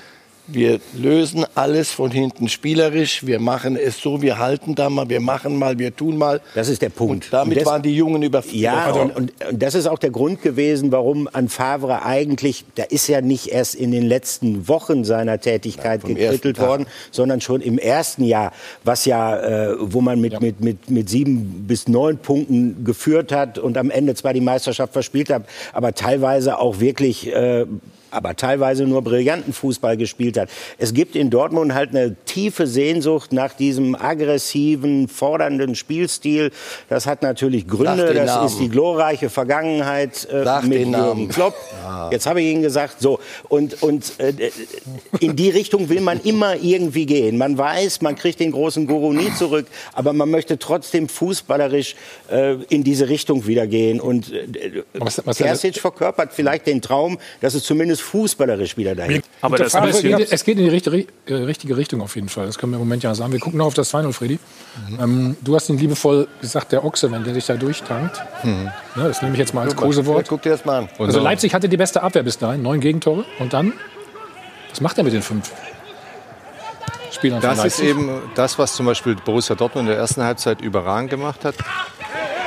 Wir 0.47 0.79
lösen 0.93 1.45
alles 1.55 1.91
von 1.91 2.09
hinten 2.09 2.47
spielerisch. 2.47 3.25
Wir 3.25 3.39
machen 3.39 3.75
es 3.75 3.99
so, 3.99 4.21
wir 4.21 4.37
halten 4.37 4.75
da 4.75 4.89
mal, 4.89 5.09
wir 5.09 5.19
machen 5.19 5.57
mal, 5.57 5.77
wir 5.77 5.93
tun 5.95 6.17
mal. 6.17 6.39
Das 6.55 6.69
ist 6.69 6.81
der 6.81 6.89
Punkt. 6.89 7.25
Und 7.25 7.33
damit 7.33 7.57
Und 7.57 7.61
das- 7.63 7.65
waren 7.71 7.81
die 7.81 7.95
Jungen 7.95 8.23
über. 8.23 8.41
Ja, 8.51 8.91
und, 8.91 9.15
und, 9.15 9.33
und 9.49 9.61
das 9.61 9.75
ist 9.75 9.87
auch 9.87 9.99
der 9.99 10.11
Grund 10.11 10.41
gewesen, 10.41 10.91
warum 10.91 11.27
an 11.31 11.49
Favre 11.49 12.03
eigentlich, 12.03 12.63
der 12.77 12.91
ist 12.91 13.07
ja 13.07 13.19
nicht 13.19 13.47
erst 13.47 13.75
in 13.75 13.91
den 13.91 14.03
letzten 14.05 14.67
Wochen 14.69 15.03
seiner 15.03 15.39
Tätigkeit 15.41 16.01
vom 16.01 16.15
gekrittelt 16.15 16.59
worden, 16.59 16.85
sondern 17.11 17.41
schon 17.41 17.59
im 17.61 17.77
ersten 17.77 18.23
Jahr, 18.23 18.53
was 18.85 19.03
ja, 19.05 19.37
äh, 19.37 19.75
wo 19.79 19.99
man 20.01 20.21
mit, 20.21 20.39
mit, 20.39 20.61
mit, 20.61 20.89
mit 20.89 21.09
sieben 21.09 21.65
bis 21.67 21.87
neun 21.89 22.17
Punkten 22.19 22.85
geführt 22.85 23.31
hat 23.33 23.57
und 23.57 23.77
am 23.77 23.91
Ende 23.91 24.15
zwar 24.15 24.33
die 24.33 24.41
Meisterschaft 24.41 24.93
verspielt 24.93 25.29
hat, 25.29 25.43
aber 25.73 25.93
teilweise 25.93 26.57
auch 26.59 26.79
wirklich 26.79 27.27
äh, 27.33 27.65
aber 28.11 28.35
teilweise 28.35 28.85
nur 28.85 29.01
brillanten 29.01 29.53
Fußball 29.53 29.97
gespielt 29.97 30.37
hat. 30.37 30.49
Es 30.77 30.93
gibt 30.93 31.15
in 31.15 31.29
Dortmund 31.29 31.73
halt 31.73 31.89
eine 31.91 32.15
tiefe 32.25 32.67
Sehnsucht 32.67 33.33
nach 33.33 33.53
diesem 33.53 33.95
aggressiven, 33.95 35.07
fordernden 35.07 35.75
Spielstil. 35.75 36.51
Das 36.89 37.05
hat 37.05 37.21
natürlich 37.21 37.67
Gründe. 37.67 38.13
Das 38.13 38.27
Namen. 38.27 38.47
ist 38.47 38.59
die 38.59 38.69
glorreiche 38.69 39.29
Vergangenheit 39.29 40.27
äh, 40.31 40.43
Sag 40.43 40.63
mit 40.63 40.73
den 40.73 40.79
Jürgen 40.79 40.91
Namen. 40.91 41.27
Klopp. 41.29 41.55
Jetzt 42.11 42.25
habe 42.27 42.41
ich 42.41 42.47
Ihnen 42.51 42.61
gesagt, 42.61 42.97
so 42.99 43.19
und 43.49 43.81
und 43.81 44.13
äh, 44.19 44.33
in 45.19 45.35
die 45.35 45.49
Richtung 45.49 45.89
will 45.89 46.01
man 46.01 46.19
immer 46.23 46.55
irgendwie 46.55 47.05
gehen. 47.05 47.37
Man 47.37 47.57
weiß, 47.57 48.01
man 48.01 48.15
kriegt 48.15 48.39
den 48.39 48.51
großen 48.51 48.87
Guru 48.87 49.13
nie 49.13 49.33
zurück, 49.37 49.67
aber 49.93 50.13
man 50.13 50.29
möchte 50.29 50.57
trotzdem 50.59 51.09
fußballerisch 51.09 51.95
äh, 52.31 52.55
in 52.69 52.83
diese 52.83 53.09
Richtung 53.09 53.47
wieder 53.47 53.67
gehen. 53.67 53.99
Und 53.99 54.31
äh, 54.33 54.83
Was- 54.93 55.21
was- 55.25 55.37
Terzic 55.37 55.77
verkörpert 55.79 56.31
vielleicht 56.33 56.67
den 56.67 56.81
Traum, 56.81 57.17
dass 57.41 57.53
es 57.53 57.63
zumindest 57.63 57.96
fußballerisch 58.01 58.77
wieder 58.77 58.95
dahin. 58.95 59.21
Aber 59.41 59.57
das 59.57 59.75
Aber 59.75 59.89
es 59.89 60.01
müssen 60.03 60.17
geht, 60.17 60.31
es 60.31 60.43
geht 60.43 60.57
in 60.57 60.63
die 60.65 60.69
richtige, 60.69 61.07
richtige 61.27 61.77
Richtung 61.77 62.01
auf 62.01 62.15
jeden 62.15 62.29
Fall. 62.29 62.45
Das 62.45 62.57
können 62.57 62.71
wir 62.71 62.77
im 62.77 62.83
Moment 62.83 63.03
ja 63.03 63.13
sagen. 63.15 63.31
Wir 63.31 63.39
gucken 63.39 63.57
noch 63.57 63.67
auf 63.67 63.73
das 63.73 63.93
2-0, 63.93 64.13
Freddy. 64.13 64.39
Ähm, 64.99 65.37
du 65.41 65.55
hast 65.55 65.69
ihn 65.69 65.77
liebevoll 65.77 66.27
gesagt, 66.41 66.71
der 66.71 66.83
Ochse, 66.85 67.11
wenn 67.11 67.23
der 67.23 67.33
sich 67.33 67.45
da 67.45 67.55
durchtankt. 67.55 68.21
Ja, 68.43 69.07
das 69.07 69.21
nehme 69.21 69.33
ich 69.33 69.39
jetzt 69.39 69.53
mal 69.53 69.61
als 69.63 69.73
Ja, 69.73 69.79
Kosewort. 69.79 70.27
Guck 70.27 70.41
dir 70.41 70.51
das 70.51 70.65
mal 70.65 70.79
an. 70.79 70.89
Also 70.99 71.19
Leipzig 71.19 71.53
hatte 71.53 71.69
die 71.69 71.77
beste 71.77 72.01
Abwehr 72.03 72.23
bis 72.23 72.37
dahin, 72.37 72.61
neun 72.61 72.79
Gegentore. 72.79 73.25
Und 73.39 73.53
dann, 73.53 73.73
was 74.69 74.81
macht 74.81 74.97
er 74.97 75.03
mit 75.03 75.13
den 75.13 75.21
fünf 75.21 75.51
Spielern 77.11 77.41
von 77.41 77.49
Das 77.49 77.65
ist 77.65 77.79
eben 77.79 78.21
das, 78.35 78.59
was 78.59 78.73
zum 78.73 78.85
Beispiel 78.85 79.15
Borussia 79.15 79.55
Dortmund 79.55 79.87
in 79.87 79.91
der 79.93 79.97
ersten 79.99 80.23
Halbzeit 80.23 80.61
überragend 80.61 81.09
gemacht 81.09 81.45
hat. 81.45 81.55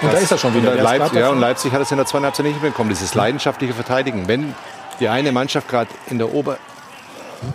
und 0.03 0.13
da 0.13 0.19
ist 0.19 0.31
er 0.31 0.39
schon 0.39 0.55
wieder. 0.55 0.71
Der 0.73 0.77
ist 0.77 0.83
Leipzig, 0.85 1.19
ja, 1.19 1.31
und. 1.31 1.41
Leipzig 1.41 1.73
hat 1.73 1.81
es 1.83 1.91
in 1.91 1.97
der 1.97 2.07
zweiten 2.07 2.25
Halbzeit 2.25 2.47
nicht 2.47 2.61
hinbekommen. 2.61 2.91
Dieses 2.91 3.15
leidenschaftliche 3.15 3.73
Verteidigen. 3.75 4.29
Wenn 4.29 4.55
die 5.01 5.09
eine 5.09 5.33
Mannschaft 5.33 5.69
gerade 5.69 5.91
in 6.09 6.19
der 6.19 6.33
Ober 6.33 6.59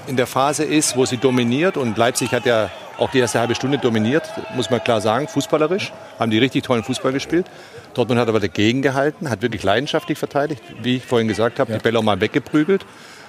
in 0.07 0.17
der 0.17 0.27
Phase 0.27 0.63
ist, 0.63 0.97
wo 0.97 1.05
sie 1.05 1.17
dominiert. 1.17 1.77
Und 1.77 1.97
Leipzig 1.97 2.31
hat 2.31 2.45
ja 2.45 2.71
auch 2.97 3.11
die 3.11 3.19
erste 3.19 3.39
halbe 3.39 3.55
Stunde 3.55 3.77
dominiert, 3.77 4.23
muss 4.55 4.69
man 4.69 4.83
klar 4.83 5.01
sagen, 5.01 5.27
fußballerisch, 5.27 5.93
haben 6.17 6.31
die 6.31 6.39
richtig 6.39 6.63
tollen 6.63 6.83
Fußball 6.83 7.11
gespielt. 7.11 7.45
Dortmund 7.93 8.19
hat 8.19 8.27
aber 8.27 8.39
dagegen 8.39 8.81
gehalten, 8.81 9.29
hat 9.29 9.41
wirklich 9.41 9.63
leidenschaftlich 9.63 10.17
verteidigt, 10.17 10.61
wie 10.81 10.97
ich 10.97 11.05
vorhin 11.05 11.27
gesagt 11.27 11.59
habe, 11.59 11.73
die 11.73 11.79
Bälle 11.79 11.99
auch 11.99 12.03
mal 12.03 12.19
weggeprügelt. 12.19 12.85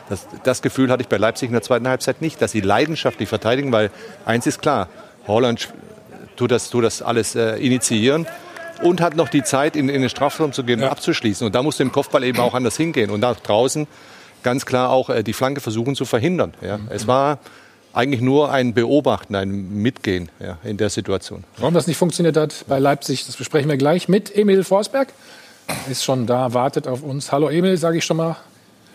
Das, 0.08 0.26
das 0.44 0.62
Gefühl 0.62 0.90
hatte 0.90 1.02
ich 1.02 1.08
bei 1.08 1.16
Leipzig 1.16 1.48
in 1.48 1.52
der 1.52 1.62
zweiten 1.62 1.88
Halbzeit 1.88 2.22
nicht, 2.22 2.40
dass 2.40 2.52
sie 2.52 2.60
leidenschaftlich 2.60 3.28
verteidigen, 3.28 3.72
weil 3.72 3.90
eins 4.24 4.46
ist 4.46 4.62
klar, 4.62 4.88
Holland 5.26 5.68
tut 6.36 6.52
das, 6.52 6.70
tut 6.70 6.84
das 6.84 7.02
alles 7.02 7.34
äh, 7.34 7.56
initiieren 7.56 8.26
und 8.82 9.00
hat 9.00 9.16
noch 9.16 9.28
die 9.28 9.42
Zeit, 9.42 9.76
in, 9.76 9.88
in 9.88 10.00
den 10.00 10.10
Strafraum 10.10 10.52
zu 10.52 10.64
gehen 10.64 10.82
und 10.82 10.88
abzuschließen. 10.88 11.46
Und 11.46 11.54
da 11.54 11.62
musst 11.62 11.78
du 11.78 11.82
im 11.82 11.92
Kopfball 11.92 12.24
eben 12.24 12.38
auch 12.40 12.54
anders 12.54 12.76
hingehen 12.76 13.10
und 13.10 13.20
nach 13.20 13.40
draußen 13.40 13.86
ganz 14.42 14.66
klar 14.66 14.90
auch 14.90 15.10
äh, 15.10 15.22
die 15.22 15.32
Flanke 15.32 15.60
versuchen 15.60 15.94
zu 15.94 16.04
verhindern. 16.04 16.54
Ja. 16.60 16.78
Es 16.90 17.06
war 17.06 17.38
eigentlich 17.92 18.20
nur 18.20 18.52
ein 18.52 18.74
Beobachten, 18.74 19.34
ein 19.34 19.82
Mitgehen 19.82 20.30
ja, 20.38 20.58
in 20.62 20.76
der 20.76 20.90
Situation. 20.90 21.44
Warum 21.56 21.74
das 21.74 21.86
nicht 21.86 21.96
funktioniert 21.96 22.36
hat 22.36 22.64
bei 22.68 22.78
Leipzig, 22.78 23.24
das 23.26 23.36
besprechen 23.36 23.70
wir 23.70 23.78
gleich 23.78 24.08
mit 24.08 24.34
Emil 24.36 24.64
Forsberg. 24.64 25.08
Ist 25.90 26.04
schon 26.04 26.26
da, 26.26 26.52
wartet 26.52 26.86
auf 26.86 27.02
uns. 27.02 27.32
Hallo 27.32 27.48
Emil, 27.48 27.76
sage 27.76 27.98
ich 27.98 28.04
schon 28.04 28.18
mal 28.18 28.36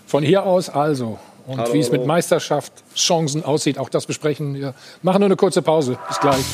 von 0.05 0.23
hier 0.23 0.45
aus. 0.45 0.69
Also, 0.69 1.19
und 1.47 1.73
wie 1.73 1.79
es 1.79 1.91
mit 1.91 2.05
Meisterschaft, 2.05 2.71
Chancen 2.95 3.43
aussieht, 3.43 3.77
auch 3.77 3.89
das 3.89 4.05
besprechen 4.05 4.53
wir. 4.53 4.73
Machen 5.01 5.19
nur 5.19 5.27
eine 5.27 5.35
kurze 5.35 5.61
Pause. 5.61 5.97
Bis 6.07 6.19
gleich. 6.19 6.45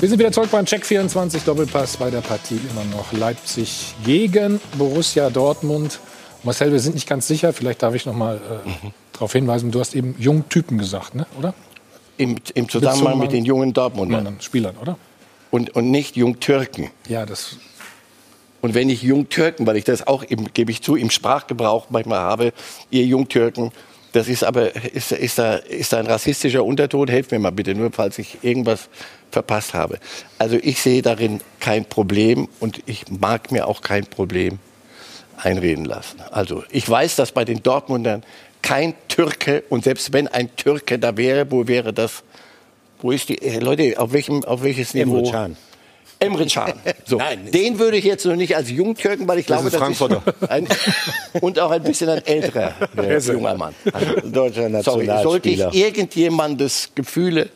Wir 0.00 0.08
sind 0.08 0.18
wieder 0.18 0.32
zurück 0.32 0.50
beim 0.50 0.64
Check 0.64 0.86
24 0.86 1.42
Doppelpass 1.42 1.98
bei 1.98 2.10
der 2.10 2.22
Partie 2.22 2.58
immer 2.70 2.84
noch 2.96 3.12
Leipzig 3.12 3.94
gegen 4.02 4.58
Borussia 4.78 5.28
Dortmund. 5.28 6.00
Marcel, 6.42 6.72
wir 6.72 6.80
sind 6.80 6.94
nicht 6.94 7.06
ganz 7.06 7.28
sicher. 7.28 7.52
Vielleicht 7.52 7.82
darf 7.82 7.94
ich 7.94 8.06
noch 8.06 8.14
mal 8.14 8.36
äh, 8.36 8.88
darauf 9.12 9.34
hinweisen. 9.34 9.70
Du 9.70 9.78
hast 9.78 9.94
eben 9.94 10.14
Jungtypen 10.18 10.78
gesagt, 10.78 11.14
ne? 11.14 11.26
oder? 11.38 11.52
Im, 12.16 12.36
Im 12.54 12.70
Zusammenhang 12.70 13.18
mit 13.18 13.32
den 13.32 13.44
jungen 13.44 13.74
Dortmundern. 13.74 14.24
Nein, 14.24 14.36
Spielern, 14.40 14.78
oder? 14.78 14.96
Und, 15.50 15.76
und 15.76 15.90
nicht 15.90 16.16
Jungtürken. 16.16 16.88
Ja, 17.06 17.26
das 17.26 17.58
Und 18.62 18.72
wenn 18.72 18.88
ich 18.88 19.02
Jungtürken, 19.02 19.66
weil 19.66 19.76
ich 19.76 19.84
das 19.84 20.06
auch, 20.06 20.22
im, 20.22 20.50
gebe 20.54 20.70
ich 20.70 20.80
zu, 20.80 20.96
im 20.96 21.10
Sprachgebrauch 21.10 21.88
manchmal 21.90 22.20
habe, 22.20 22.52
ihr 22.90 23.04
Jungtürken, 23.04 23.70
das 24.12 24.28
ist 24.28 24.44
aber, 24.44 24.74
ist, 24.94 25.12
ist, 25.12 25.38
da, 25.38 25.54
ist 25.56 25.92
da 25.92 25.98
ein 25.98 26.06
rassistischer 26.06 26.64
Unterton? 26.64 27.08
Helft 27.08 27.30
mir 27.30 27.38
mal 27.38 27.52
bitte, 27.52 27.74
nur 27.74 27.90
falls 27.92 28.18
ich 28.18 28.38
irgendwas 28.42 28.88
verpasst 29.30 29.74
habe. 29.74 29.98
Also 30.38 30.56
ich 30.60 30.80
sehe 30.80 31.02
darin 31.02 31.40
kein 31.60 31.84
Problem 31.84 32.48
und 32.58 32.80
ich 32.86 33.08
mag 33.08 33.52
mir 33.52 33.68
auch 33.68 33.80
kein 33.82 34.06
Problem 34.06 34.58
einreden 35.36 35.84
lassen. 35.84 36.20
Also 36.30 36.64
ich 36.70 36.88
weiß, 36.88 37.16
dass 37.16 37.32
bei 37.32 37.44
den 37.44 37.62
Dortmundern 37.62 38.24
kein 38.62 38.94
Türke, 39.08 39.64
und 39.70 39.84
selbst 39.84 40.12
wenn 40.12 40.28
ein 40.28 40.54
Türke 40.56 40.98
da 40.98 41.16
wäre, 41.16 41.50
wo 41.50 41.66
wäre 41.66 41.92
das 41.92 42.22
Wo 43.02 43.12
ist 43.12 43.28
die, 43.28 43.40
äh, 43.40 43.60
Leute, 43.60 43.98
auf 43.98 44.12
welchem, 44.12 44.44
auf 44.44 44.62
welches 44.62 44.94
Niveau? 44.94 45.20
Emre 45.20 45.30
Can. 45.30 45.56
Emre 46.20 46.46
Can. 46.46 46.74
So, 47.06 47.16
Nein, 47.16 47.50
den 47.50 47.78
würde 47.78 47.96
ich 47.96 48.04
jetzt 48.04 48.26
noch 48.26 48.36
nicht 48.36 48.54
als 48.54 48.70
Jungtürken, 48.70 49.26
weil 49.26 49.38
ich 49.38 49.46
glaube, 49.46 49.68
ist 49.68 49.74
ein 49.74 49.80
Frankfurter. 49.80 50.22
ein, 50.48 50.68
und 51.40 51.58
auch 51.58 51.70
ein 51.70 51.82
bisschen 51.82 52.10
ein 52.10 52.24
älterer 52.26 52.74
äh, 52.96 53.18
junger 53.18 53.56
Mann. 53.56 53.74
Deutscher 54.24 54.82
Sorry, 54.82 55.06
sollte 55.06 55.48
ich 55.48 55.58
Nationalspieler. 55.58 55.74
irgendjemandes 55.74 56.90
Gefühle 56.94 57.48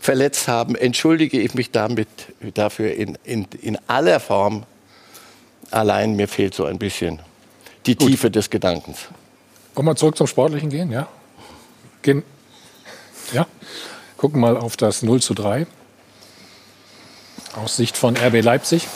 verletzt 0.00 0.48
haben, 0.48 0.74
entschuldige 0.74 1.40
ich 1.40 1.54
mich 1.54 1.70
damit 1.70 2.08
dafür 2.54 2.92
in, 2.94 3.16
in, 3.22 3.46
in 3.62 3.78
aller 3.86 4.18
Form. 4.18 4.64
Allein 5.70 6.16
mir 6.16 6.26
fehlt 6.26 6.54
so 6.54 6.64
ein 6.64 6.78
bisschen 6.78 7.20
die 7.86 7.94
Tiefe 7.94 8.30
des 8.30 8.50
Gedankens. 8.50 9.08
Wollen 9.74 9.86
wir 9.86 9.94
zurück 9.96 10.16
zum 10.16 10.26
Sportlichen 10.26 10.68
gehen? 10.68 10.90
Ja. 10.90 11.06
Gehen. 12.02 12.24
Ja. 13.32 13.46
Gucken 14.16 14.40
mal 14.40 14.56
auf 14.56 14.76
das 14.76 15.02
0 15.02 15.22
zu 15.22 15.34
3. 15.34 15.66
Aus 17.56 17.76
Sicht 17.76 17.96
von 17.96 18.16
RB 18.16 18.42
Leipzig. 18.42 18.88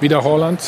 Wieder 0.00 0.22
Holland. 0.24 0.60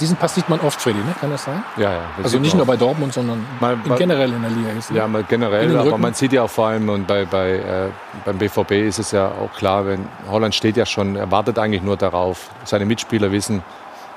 Diesen 0.00 0.16
Pass 0.16 0.34
sieht 0.34 0.48
man 0.50 0.60
oft, 0.60 0.78
Freddy, 0.80 0.98
ne? 0.98 1.14
kann 1.18 1.30
das 1.30 1.44
sein? 1.44 1.64
Ja, 1.78 1.90
ja. 1.90 2.00
Also 2.22 2.38
nicht 2.38 2.54
nur 2.54 2.66
bei 2.66 2.76
Dortmund, 2.76 3.14
sondern 3.14 3.46
Mal- 3.60 3.78
in 3.82 3.88
mal- 3.88 3.96
generell 3.98 4.30
in 4.30 4.42
der 4.42 4.50
Liga. 4.50 4.70
Ist, 4.78 4.90
ne? 4.90 4.98
Ja, 4.98 5.08
mal 5.08 5.24
generell, 5.24 5.74
aber 5.78 5.96
man 5.96 6.12
sieht 6.12 6.34
ja 6.34 6.42
auch 6.42 6.50
vor 6.50 6.66
allem 6.68 6.86
und 6.90 7.06
bei, 7.06 7.24
bei, 7.24 7.52
äh, 7.52 7.88
beim 8.26 8.36
BVB 8.36 8.72
ist 8.86 8.98
es 8.98 9.12
ja 9.12 9.28
auch 9.28 9.56
klar, 9.56 9.86
wenn 9.86 10.06
Holland 10.30 10.54
steht 10.54 10.76
ja 10.76 10.84
schon, 10.84 11.16
er 11.16 11.30
wartet 11.30 11.58
eigentlich 11.58 11.82
nur 11.82 11.96
darauf. 11.96 12.50
Seine 12.64 12.84
Mitspieler 12.84 13.32
wissen, 13.32 13.62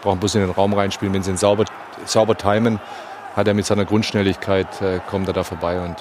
brauchen 0.01 0.19
bloß 0.19 0.35
in 0.35 0.41
den 0.41 0.51
Raum 0.51 0.73
reinspielen. 0.73 1.13
Wenn 1.13 1.23
sie 1.23 1.31
ihn 1.31 1.37
sauber, 1.37 1.63
sauber 2.05 2.35
timen, 2.37 2.81
hat 3.37 3.47
er 3.47 3.53
mit 3.53 3.65
seiner 3.65 3.85
Grundschnelligkeit, 3.85 4.81
äh, 4.81 4.99
kommt 5.09 5.27
er 5.29 5.33
da 5.33 5.43
vorbei. 5.45 5.79
Und 5.79 5.95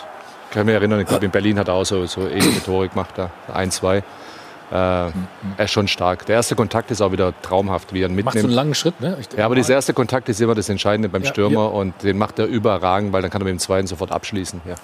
kann 0.50 0.66
mich 0.66 0.74
erinnern, 0.74 1.00
ich 1.00 1.06
glaube 1.06 1.24
in 1.24 1.30
Berlin 1.30 1.58
hat 1.58 1.68
er 1.68 1.74
auch 1.74 1.84
so, 1.84 2.06
so 2.06 2.22
ähnliche 2.28 2.62
Tore 2.64 2.88
gemacht, 2.88 3.11
da 3.16 3.30
ein, 3.52 3.70
zwei. 3.70 3.98
Äh, 4.70 4.74
er 4.74 5.11
ist 5.58 5.70
schon 5.70 5.88
stark. 5.88 6.26
Der 6.26 6.37
erste 6.37 6.54
Kontakt 6.54 6.90
ist 6.90 7.00
auch 7.00 7.11
wieder 7.11 7.32
traumhaft, 7.40 7.94
wie 7.94 8.02
er 8.02 8.08
ihn 8.11 8.16
Macht 8.16 8.24
so 8.24 8.28
einen 8.30 8.34
mitnimmt. 8.48 8.54
langen 8.54 8.74
Schritt, 8.74 9.00
ne? 9.00 9.16
Ich- 9.18 9.28
Ja, 9.38 9.46
aber 9.46 9.54
dieser 9.54 9.72
erste 9.74 9.94
Kontakt 9.94 10.28
ist 10.28 10.40
immer 10.42 10.54
das 10.54 10.68
Entscheidende 10.68 11.08
beim 11.08 11.22
Ja, 11.22 11.28
Stürmer 11.30 11.72
und 11.72 11.94
den 12.02 12.18
macht 12.18 12.38
er 12.38 12.44
überragend, 12.46 13.12
weil 13.14 13.22
dann 13.22 13.30
kann 13.30 13.40
er 13.40 13.44
mit 13.46 13.52
dem 13.52 13.58
zweiten 13.61 13.87
sofort 13.87 14.12
abschließen. 14.12 14.61
Ja. 14.68 14.74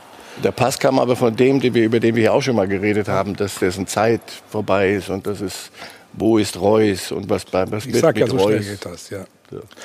Der 0.43 0.53
Pass 0.53 0.79
kam 0.79 0.99
aber 0.99 1.17
von 1.17 1.37
dem, 1.37 1.61
den 1.61 1.75
wir, 1.75 1.85
über 1.85 2.01
den 2.01 2.15
wir 2.17 2.23
hier 2.23 2.33
auch 2.33 2.41
schon 2.41 2.57
mal 2.57 2.67
geredet 2.67 3.09
haben, 3.09 3.37
dass 3.37 3.57
dessen 3.59 3.87
Zeit 3.87 4.23
vorbei 4.49 4.91
ist 4.95 5.11
und 5.11 5.27
das 5.27 5.43
ist, 5.43 5.71
wo 6.15 6.39
ist 6.39 6.59
Reus 6.59 7.13
und 7.13 7.29
was, 7.29 7.45
bei- 7.45 7.71
was 7.71 7.85
Ich 7.85 7.93
wird 7.93 8.03
sag 8.03 8.17
ja, 8.17 8.25
mit 8.25 8.33
so 8.33 8.39
schnell 8.39 8.57
Reus. 8.57 8.67
geht 8.67 8.85
das, 8.87 9.11
ja. 9.11 9.19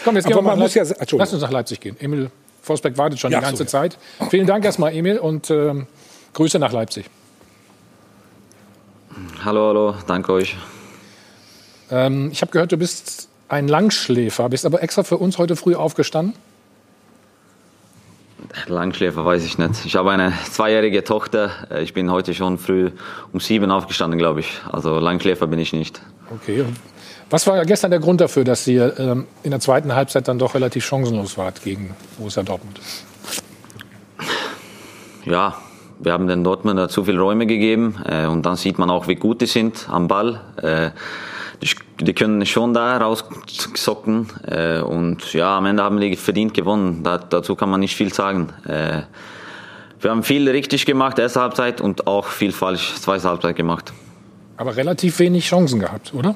Komm, 0.05 0.15
jetzt 0.15 0.25
Aber 0.25 0.35
gehen 0.35 0.45
wir 0.45 0.49
mal 0.51 0.55
muss 0.55 0.73
ja-. 0.75 0.83
Lass 1.17 1.33
uns 1.33 1.41
nach 1.41 1.51
Leipzig 1.51 1.81
gehen. 1.81 1.97
Emil 1.99 2.31
Forsberg 2.61 2.97
wartet 2.97 3.19
schon 3.19 3.31
Ja, 3.31 3.39
die 3.39 3.45
ganze 3.45 3.63
so. 3.63 3.69
Zeit. 3.69 3.97
Vielen 4.29 4.47
Dank 4.47 4.65
erstmal, 4.65 4.93
Emil, 4.93 5.17
und 5.19 5.49
ähm, 5.49 5.87
Grüße 6.33 6.59
nach 6.59 6.71
Leipzig. 6.71 7.05
Hallo, 9.43 9.67
hallo, 9.67 9.95
danke 10.07 10.33
euch. 10.33 10.55
Ähm, 11.91 12.29
ich 12.31 12.41
habe 12.41 12.51
gehört, 12.51 12.71
du 12.71 12.77
bist 12.77 13.29
ein 13.47 13.67
Langschläfer, 13.67 14.47
bist 14.49 14.65
aber 14.65 14.83
extra 14.83 15.03
für 15.03 15.17
uns 15.17 15.37
heute 15.37 15.55
früh 15.55 15.75
aufgestanden. 15.75 16.35
Langschläfer 18.67 19.25
weiß 19.25 19.43
ich 19.45 19.57
nicht. 19.57 19.85
Ich 19.85 19.95
habe 19.95 20.11
eine 20.11 20.33
zweijährige 20.51 21.03
Tochter. 21.03 21.51
Äh, 21.69 21.83
Ich 21.83 21.93
bin 21.93 22.09
heute 22.11 22.33
schon 22.33 22.57
früh 22.57 22.91
um 23.33 23.39
sieben 23.39 23.69
aufgestanden, 23.71 24.17
glaube 24.17 24.39
ich. 24.41 24.61
Also 24.71 24.99
Langschläfer 24.99 25.47
bin 25.47 25.59
ich 25.59 25.73
nicht. 25.73 26.01
Okay. 26.33 26.65
Was 27.29 27.45
war 27.45 27.63
gestern 27.65 27.91
der 27.91 27.99
Grund 27.99 28.21
dafür, 28.21 28.43
dass 28.43 28.65
ihr 28.67 28.97
ähm, 28.97 29.27
in 29.43 29.51
der 29.51 29.59
zweiten 29.59 29.93
Halbzeit 29.93 30.27
dann 30.27 30.39
doch 30.39 30.55
relativ 30.55 30.83
chancenlos 30.83 31.37
wart 31.37 31.63
gegen 31.63 31.95
Borussia 32.17 32.41
Dortmund? 32.41 32.79
Ja, 35.25 35.55
wir 35.99 36.13
haben 36.13 36.27
den 36.27 36.43
Dortmunder 36.43 36.89
zu 36.89 37.03
viele 37.03 37.19
Räume 37.19 37.45
gegeben 37.45 38.03
äh, 38.07 38.25
und 38.25 38.45
dann 38.45 38.55
sieht 38.55 38.79
man 38.79 38.89
auch, 38.89 39.07
wie 39.07 39.15
gut 39.15 39.41
die 39.41 39.45
sind 39.45 39.87
am 39.89 40.07
Ball. 40.07 40.41
Äh, 40.61 40.89
die, 41.61 41.69
die 42.03 42.13
können 42.13 42.43
schon 42.47 42.73
da 42.73 42.97
raussocken 42.97 44.29
äh, 44.47 44.79
und 44.79 45.31
ja, 45.33 45.57
am 45.57 45.67
Ende 45.67 45.83
haben 45.83 45.99
die 45.99 46.15
verdient 46.15 46.55
gewonnen. 46.55 47.03
Da, 47.03 47.19
dazu 47.19 47.55
kann 47.55 47.69
man 47.69 47.81
nicht 47.81 47.95
viel 47.95 48.11
sagen. 48.11 48.49
Äh, 48.65 49.03
wir 49.99 50.09
haben 50.09 50.23
viel 50.23 50.49
richtig 50.49 50.85
gemacht, 50.87 51.19
erste 51.19 51.41
Halbzeit 51.41 51.79
und 51.79 52.07
auch 52.07 52.25
viel 52.25 52.53
falsch, 52.53 52.95
zweite 52.95 53.27
Halbzeit 53.27 53.55
gemacht. 53.55 53.93
Aber 54.57 54.75
relativ 54.75 55.19
wenig 55.19 55.45
Chancen 55.45 55.79
gehabt, 55.79 56.13
oder? 56.13 56.35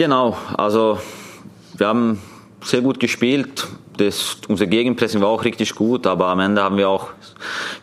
Genau, 0.00 0.34
also 0.56 0.98
wir 1.76 1.86
haben 1.86 2.18
sehr 2.62 2.80
gut 2.80 2.98
gespielt. 2.98 3.68
Das, 3.98 4.38
unser 4.48 4.66
Gegenpressing 4.66 5.20
war 5.20 5.28
auch 5.28 5.44
richtig 5.44 5.74
gut, 5.74 6.06
aber 6.06 6.28
am 6.28 6.40
Ende 6.40 6.62
haben 6.62 6.78
wir 6.78 6.88
auch, 6.88 7.08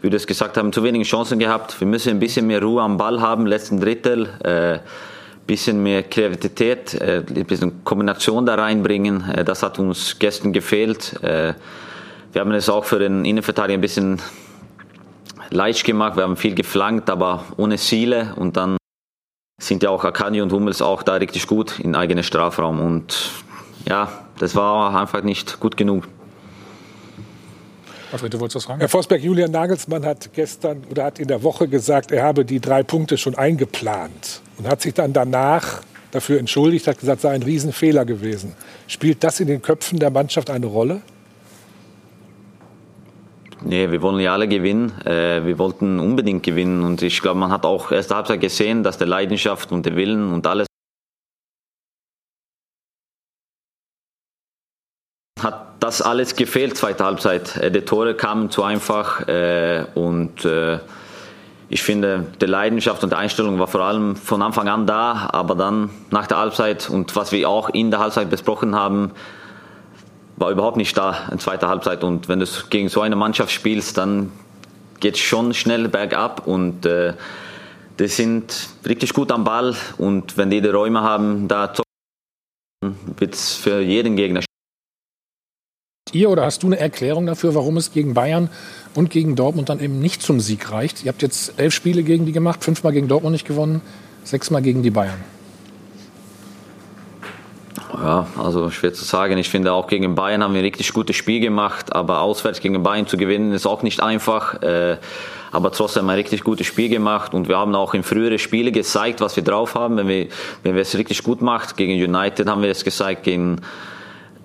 wie 0.02 0.06
wir 0.06 0.10
das 0.10 0.26
gesagt 0.26 0.58
haben, 0.58 0.74
zu 0.74 0.84
wenige 0.84 1.06
Chancen 1.06 1.38
gehabt. 1.38 1.80
Wir 1.80 1.86
müssen 1.86 2.10
ein 2.10 2.20
bisschen 2.20 2.48
mehr 2.48 2.60
Ruhe 2.60 2.82
am 2.82 2.98
Ball 2.98 3.22
haben, 3.22 3.46
letzten 3.46 3.80
Drittel, 3.80 4.30
äh, 4.44 4.80
bisschen 5.46 5.84
mehr 5.84 6.02
Kreativität, 6.02 6.96
äh, 6.96 7.22
ein 7.24 7.46
bisschen 7.46 7.84
Kombination 7.84 8.48
da 8.48 8.56
reinbringen. 8.56 9.30
Äh, 9.30 9.46
das 9.46 9.62
hat 9.62 9.78
uns 9.78 10.18
gestern 10.18 10.54
gefehlt. 10.54 11.22
Äh, 11.22 11.54
wir 12.32 12.42
haben 12.42 12.52
es 12.54 12.68
auch 12.68 12.86
für 12.86 12.98
den 12.98 13.26
Innenverteidiger 13.26 13.78
ein 13.78 13.82
bisschen 13.82 14.20
leicht 15.52 15.86
gemacht. 15.86 16.18
Wir 16.18 16.24
haben 16.24 16.36
viel 16.36 16.56
geflankt, 16.56 17.12
aber 17.12 17.46
ohne 17.58 17.78
Ziele 17.78 18.34
und 18.38 18.58
dann 18.58 18.77
sind 19.60 19.82
ja 19.84 19.90
auch 19.90 20.04
Akani 20.04 20.42
und 20.42 20.52
Hummels 20.52 20.82
auch 20.82 21.04
da 21.04 21.16
richtig 21.16 21.48
gut 21.48 21.80
in 21.80 21.96
eigenen 21.96 22.24
Strafraum. 22.24 22.80
Und 22.80 23.32
ja, 23.88 24.12
das 24.40 24.56
war 24.56 24.96
einfach 25.00 25.24
nicht 25.24 25.60
gut 25.60 25.78
genug. 25.78 26.08
Alfred, 28.12 28.34
du 28.34 28.40
wolltest 28.40 28.56
was 28.56 28.66
fragen? 28.66 28.80
Herr 28.80 28.88
Vosberg, 28.88 29.22
Julian 29.22 29.52
Nagelsmann 29.52 30.06
hat 30.06 30.32
gestern 30.34 30.84
oder 30.90 31.06
hat 31.06 31.20
in 31.20 31.28
der 31.28 31.44
Woche 31.44 31.68
gesagt, 31.68 32.12
er 32.12 32.24
habe 32.24 32.46
die 32.46 32.62
drei 32.62 32.84
Punkte 32.84 33.18
schon 33.18 33.36
eingeplant 33.36 34.42
und 34.58 34.68
hat 34.68 34.82
sich 34.82 34.94
dann 34.94 35.12
danach 35.12 35.82
dafür 36.12 36.40
entschuldigt, 36.40 36.88
hat 36.88 37.00
gesagt, 37.00 37.18
es 37.18 37.22
sei 37.24 37.32
ein 37.32 37.44
Riesenfehler 37.44 38.06
gewesen. 38.06 38.54
Spielt 38.88 39.24
das 39.24 39.42
in 39.42 39.48
den 39.48 39.62
Köpfen 39.62 40.00
der 40.00 40.10
Mannschaft 40.10 40.50
eine 40.50 40.68
Rolle? 40.68 41.02
Nee, 43.68 43.92
wir 43.92 44.02
wollen 44.02 44.22
ja 44.22 44.32
alle 44.32 44.48
gewinnen. 44.48 44.94
Äh, 45.06 45.46
wir 45.46 45.60
wollten 45.60 46.00
unbedingt 46.00 46.42
gewinnen. 46.42 46.84
Und 46.84 47.02
ich 47.02 47.22
glaube, 47.22 47.38
man 47.38 47.52
hat 47.52 47.66
auch 47.66 47.92
erste 47.92 48.16
Halbzeit 48.16 48.40
gesehen, 48.40 48.82
dass 48.82 48.98
der 48.98 49.08
Leidenschaft 49.08 49.74
und 49.74 49.86
der 49.86 49.98
Willen 49.98 50.32
und 50.32 50.48
alles 50.48 50.68
hat 55.42 55.76
das 55.82 56.02
alles 56.02 56.38
gefehlt, 56.38 56.78
zweite 56.78 57.04
Halbzeit. 57.04 57.58
Äh, 57.58 57.70
die 57.70 57.82
Tore 57.82 58.16
kamen 58.16 58.50
zu 58.50 58.64
einfach 58.64 59.28
äh, 59.28 59.84
und 59.96 60.48
ich 61.70 61.84
finde, 61.84 62.28
die 62.40 62.46
Leidenschaft 62.46 63.04
und 63.04 63.12
die 63.12 63.18
Einstellung 63.18 63.60
war 63.60 63.68
vor 63.68 63.82
allem 63.82 64.16
von 64.16 64.42
Anfang 64.42 64.70
an 64.70 64.88
da, 64.88 65.28
aber 65.34 65.56
dann 65.56 65.90
nach 66.10 66.26
der 66.26 66.38
Halbzeit 66.38 66.90
und 66.90 67.18
was 67.18 67.34
wir 67.34 67.50
auch 67.50 67.68
in 67.68 67.92
der 67.92 68.00
Halbzeit 68.00 68.30
besprochen 68.30 68.74
haben, 68.76 69.12
war 70.38 70.52
überhaupt 70.52 70.78
nicht 70.78 70.98
da 70.98 71.28
in 71.32 71.40
zweiter 71.40 71.68
Halbzeit. 71.68 72.04
Und 72.04 72.30
wenn 72.30 72.40
du 72.40 72.46
gegen 72.70 72.90
so 72.90 73.02
eine 73.02 73.16
Mannschaft 73.16 73.52
spielst, 73.52 73.98
dann 73.98 74.32
geht 75.00 75.16
es 75.16 75.20
schon 75.20 75.54
schnell 75.54 75.90
bergab 75.90 76.48
und 76.48 76.86
äh, 76.86 77.14
die 78.00 78.08
sind 78.08 78.70
richtig 78.86 79.14
gut 79.14 79.32
am 79.32 79.44
Ball 79.44 79.76
und 79.98 80.38
wenn 80.38 80.50
die 80.50 80.62
die 80.62 80.70
Räume 80.70 81.02
haben, 81.02 81.48
da 81.48 81.74
wird 83.18 83.34
es 83.34 83.56
für 83.56 83.82
jeden 83.82 84.16
Gegner 84.16 84.42
Ihr 86.14 86.30
oder 86.30 86.46
hast 86.46 86.64
du 86.64 86.68
eine 86.68 86.80
Erklärung 86.80 87.26
dafür, 87.26 87.54
warum 87.54 87.78
es 87.78 87.92
gegen 87.92 88.14
Bayern 88.14 88.50
und 88.96 89.10
gegen 89.10 89.36
Dortmund 89.36 89.70
dann 89.70 89.80
eben 89.80 90.00
nicht 90.00 90.22
zum 90.22 90.40
Sieg 90.40 90.72
reicht? 90.72 91.04
Ihr 91.04 91.10
habt 91.10 91.22
jetzt 91.22 91.60
elf 91.60 91.74
Spiele 91.74 92.04
gegen 92.04 92.26
die 92.26 92.32
gemacht, 92.32 92.64
fünfmal 92.64 92.94
gegen 92.94 93.08
Dortmund 93.08 93.34
nicht 93.34 93.48
gewonnen, 93.48 93.82
sechsmal 94.24 94.62
gegen 94.62 94.84
die 94.84 94.90
Bayern. 94.90 95.20
Ja, 97.94 98.28
also 98.38 98.70
schwer 98.70 98.94
zu 98.94 99.06
sagen. 99.06 99.38
Ich 99.38 99.50
finde 99.50 99.72
auch 99.74 99.88
gegen 99.88 100.16
Bayern 100.16 100.44
haben 100.44 100.54
wir 100.54 100.62
ein 100.62 100.66
richtig 100.66 100.94
gutes 100.94 101.16
Spiel 101.16 101.40
gemacht, 101.40 101.94
aber 101.94 102.22
auswärts 102.22 102.60
gegen 102.60 102.82
Bayern 102.84 103.08
zu 103.08 103.18
gewinnen 103.18 103.52
ist 103.52 103.66
auch 103.66 103.84
nicht 103.84 104.02
einfach. 104.02 104.62
Äh, 104.62 104.98
aber 105.52 105.72
trotzdem 105.72 106.10
ein 106.10 106.16
richtig 106.16 106.44
gutes 106.44 106.68
Spiel 106.68 106.90
gemacht 106.90 107.34
und 107.34 107.48
wir 107.48 107.58
haben 107.58 107.74
auch 107.76 107.94
in 107.94 108.04
früheren 108.04 108.38
Spielen 108.40 108.74
gezeigt, 108.74 109.22
was 109.22 109.36
wir 109.36 109.44
drauf 109.44 109.76
haben. 109.76 109.98
Wenn 109.98 110.08
wir, 110.08 110.28
wenn 110.64 110.76
wir 110.76 110.82
es 110.82 110.98
richtig 110.98 111.24
gut 111.24 111.42
machen, 111.42 111.74
gegen 111.76 111.94
United 111.94 112.48
haben 112.48 112.62
wir 112.62 112.70
es 112.70 112.84
gezeigt, 112.84 113.24
gegen 113.24 113.62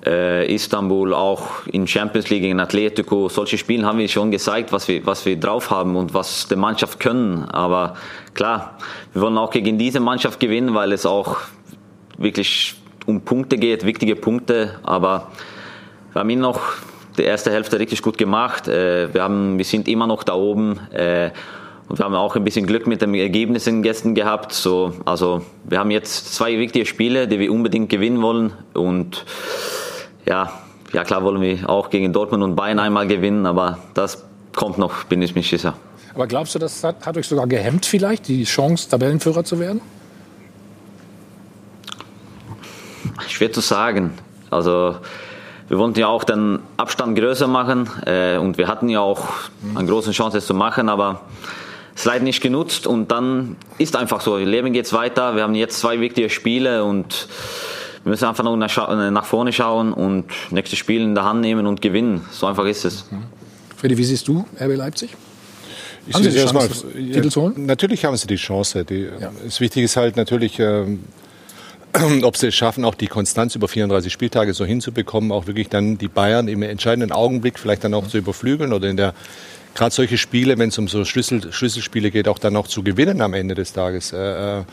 äh, 0.06 0.52
Istanbul, 0.52 1.14
auch 1.14 1.66
in 1.66 1.86
Champions 1.86 2.30
League 2.30 2.42
gegen 2.42 2.60
Atletico. 2.60 3.28
Solche 3.28 3.58
Spiele 3.58 3.86
haben 3.86 3.98
wir 3.98 4.08
schon 4.08 4.30
gezeigt, 4.30 4.72
was 4.72 4.88
wir, 4.88 5.04
was 5.06 5.24
wir 5.26 5.38
drauf 5.38 5.70
haben 5.70 5.96
und 5.96 6.14
was 6.14 6.48
die 6.48 6.56
Mannschaft 6.56 7.00
können. 7.00 7.44
Aber 7.44 7.94
klar, 8.34 8.78
wir 9.12 9.22
wollen 9.22 9.38
auch 9.38 9.50
gegen 9.50 9.78
diese 9.78 10.00
Mannschaft 10.00 10.40
gewinnen, 10.40 10.74
weil 10.74 10.92
es 10.92 11.06
auch 11.06 11.38
wirklich 12.18 12.76
um 13.06 13.22
Punkte 13.22 13.56
geht, 13.56 13.84
wichtige 13.84 14.16
Punkte. 14.16 14.78
Aber 14.82 15.32
wir 16.12 16.20
haben 16.20 16.30
ihn 16.30 16.40
noch 16.40 16.60
die 17.18 17.24
erste 17.24 17.50
Hälfte 17.50 17.78
richtig 17.78 18.02
gut 18.02 18.18
gemacht. 18.18 18.68
Äh, 18.68 19.12
wir, 19.12 19.22
haben, 19.22 19.58
wir 19.58 19.64
sind 19.64 19.88
immer 19.88 20.06
noch 20.06 20.22
da 20.22 20.34
oben. 20.34 20.78
Äh, 20.92 21.30
und 21.88 21.98
wir 21.98 22.04
haben 22.04 22.14
auch 22.14 22.36
ein 22.36 22.44
bisschen 22.44 22.66
Glück 22.66 22.86
mit 22.86 23.02
den 23.02 23.14
Ergebnissen 23.14 23.82
gestern 23.82 24.14
gehabt. 24.14 24.52
So, 24.52 24.94
also 25.04 25.42
wir 25.64 25.78
haben 25.78 25.90
jetzt 25.90 26.34
zwei 26.34 26.58
wichtige 26.58 26.86
Spiele, 26.86 27.28
die 27.28 27.38
wir 27.38 27.52
unbedingt 27.52 27.90
gewinnen 27.90 28.22
wollen. 28.22 28.52
Und 28.72 29.24
ja, 30.24 30.52
ja 30.92 31.04
klar 31.04 31.22
wollen 31.22 31.42
wir 31.42 31.68
auch 31.68 31.90
gegen 31.90 32.12
Dortmund 32.12 32.42
und 32.42 32.56
Bayern 32.56 32.78
einmal 32.78 33.06
gewinnen, 33.06 33.44
aber 33.46 33.78
das 33.94 34.24
kommt 34.54 34.78
noch, 34.78 35.04
bin 35.04 35.20
ich 35.22 35.34
mir 35.34 35.42
sicher. 35.42 35.74
Aber 36.14 36.26
glaubst 36.26 36.54
du, 36.54 36.58
das 36.58 36.84
hat, 36.84 37.04
hat 37.04 37.16
euch 37.16 37.26
sogar 37.26 37.46
gehemmt 37.46 37.86
vielleicht, 37.86 38.28
die 38.28 38.44
Chance, 38.44 38.88
Tabellenführer 38.88 39.44
zu 39.44 39.58
werden? 39.58 39.80
Schwer 43.28 43.52
zu 43.52 43.60
sagen. 43.60 44.12
Also 44.50 44.96
wir 45.68 45.78
wollten 45.78 45.98
ja 45.98 46.08
auch 46.08 46.24
den 46.24 46.58
Abstand 46.76 47.18
größer 47.18 47.46
machen 47.46 47.88
äh, 48.04 48.36
und 48.36 48.58
wir 48.58 48.68
hatten 48.68 48.88
ja 48.88 49.00
auch 49.00 49.26
eine 49.74 49.88
große 49.88 50.10
Chance, 50.12 50.38
es 50.38 50.46
zu 50.46 50.54
machen, 50.54 50.88
aber 50.88 51.22
es 51.94 52.04
leider 52.04 52.24
nicht 52.24 52.42
genutzt 52.42 52.86
und 52.86 53.10
dann 53.10 53.56
ist 53.78 53.96
einfach 53.96 54.20
so. 54.20 54.36
Leben 54.36 54.72
geht 54.72 54.92
weiter. 54.92 55.36
Wir 55.36 55.42
haben 55.42 55.54
jetzt 55.54 55.78
zwei 55.78 56.00
wichtige 56.00 56.30
Spiele 56.30 56.84
und 56.84 57.28
wir 58.04 58.10
müssen 58.10 58.24
einfach 58.24 58.44
nur 58.44 58.56
nach 58.56 59.24
vorne 59.24 59.52
schauen 59.52 59.92
und 59.92 60.24
nächstes 60.50 60.78
Spiel 60.78 61.02
in 61.02 61.14
der 61.14 61.24
Hand 61.24 61.40
nehmen 61.40 61.66
und 61.66 61.80
gewinnen. 61.80 62.22
So 62.30 62.46
einfach 62.46 62.64
ist 62.64 62.84
es. 62.84 63.06
Freddy, 63.76 63.96
wie 63.96 64.04
siehst 64.04 64.28
du 64.28 64.44
RB 64.60 64.76
Leipzig? 64.76 65.10
Ich 66.06 66.14
haben 66.14 66.24
Sie 66.24 66.30
die 66.30 66.36
Chance, 66.36 66.54
mal, 66.54 66.68
Titel 66.68 67.28
zu 67.28 67.42
holen? 67.42 67.66
Natürlich 67.66 68.04
haben 68.04 68.16
sie 68.16 68.26
die 68.26 68.36
Chance. 68.36 68.84
Die, 68.84 69.08
ja. 69.20 69.30
Das 69.44 69.60
Wichtige 69.60 69.84
ist 69.84 69.96
halt 69.96 70.16
natürlich, 70.16 70.58
ähm, 70.58 71.04
ob 72.22 72.36
sie 72.36 72.48
es 72.48 72.54
schaffen, 72.54 72.84
auch 72.84 72.94
die 72.94 73.06
Konstanz 73.06 73.54
über 73.54 73.68
34 73.68 74.12
Spieltage 74.12 74.54
so 74.54 74.64
hinzubekommen, 74.64 75.32
auch 75.32 75.46
wirklich 75.46 75.68
dann 75.68 75.98
die 75.98 76.08
Bayern 76.08 76.48
im 76.48 76.62
entscheidenden 76.62 77.12
Augenblick 77.12 77.58
vielleicht 77.58 77.84
dann 77.84 77.94
auch 77.94 78.06
zu 78.06 78.18
überflügeln 78.18 78.72
oder 78.72 78.88
in 78.88 78.96
der 78.96 79.14
gerade 79.74 79.94
solche 79.94 80.18
Spiele, 80.18 80.58
wenn 80.58 80.68
es 80.68 80.78
um 80.78 80.88
so 80.88 81.04
Schlüssel, 81.04 81.52
Schlüsselspiele 81.52 82.10
geht, 82.10 82.28
auch 82.28 82.38
dann 82.38 82.56
auch 82.56 82.66
zu 82.66 82.82
gewinnen 82.82 83.20
am 83.20 83.34
Ende 83.34 83.54
des 83.54 83.72
Tages. 83.72 84.12
Äh, 84.12 84.60
äh, 84.60 84.64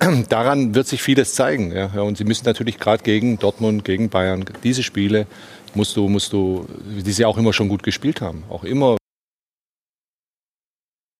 daran 0.28 0.74
wird 0.74 0.86
sich 0.86 1.02
vieles 1.02 1.34
zeigen. 1.34 1.72
Ja. 1.72 1.86
Und 2.00 2.18
sie 2.18 2.24
müssen 2.24 2.44
natürlich 2.44 2.78
gerade 2.78 3.02
gegen 3.02 3.38
Dortmund, 3.38 3.84
gegen 3.84 4.08
Bayern, 4.08 4.44
diese 4.62 4.82
Spiele 4.82 5.26
musst 5.74 5.96
du, 5.96 6.08
musst 6.08 6.32
du, 6.32 6.66
die 7.04 7.12
sie 7.12 7.24
auch 7.24 7.38
immer 7.38 7.52
schon 7.52 7.68
gut 7.68 7.82
gespielt 7.82 8.20
haben. 8.20 8.44
Auch 8.48 8.64
immer 8.64 8.96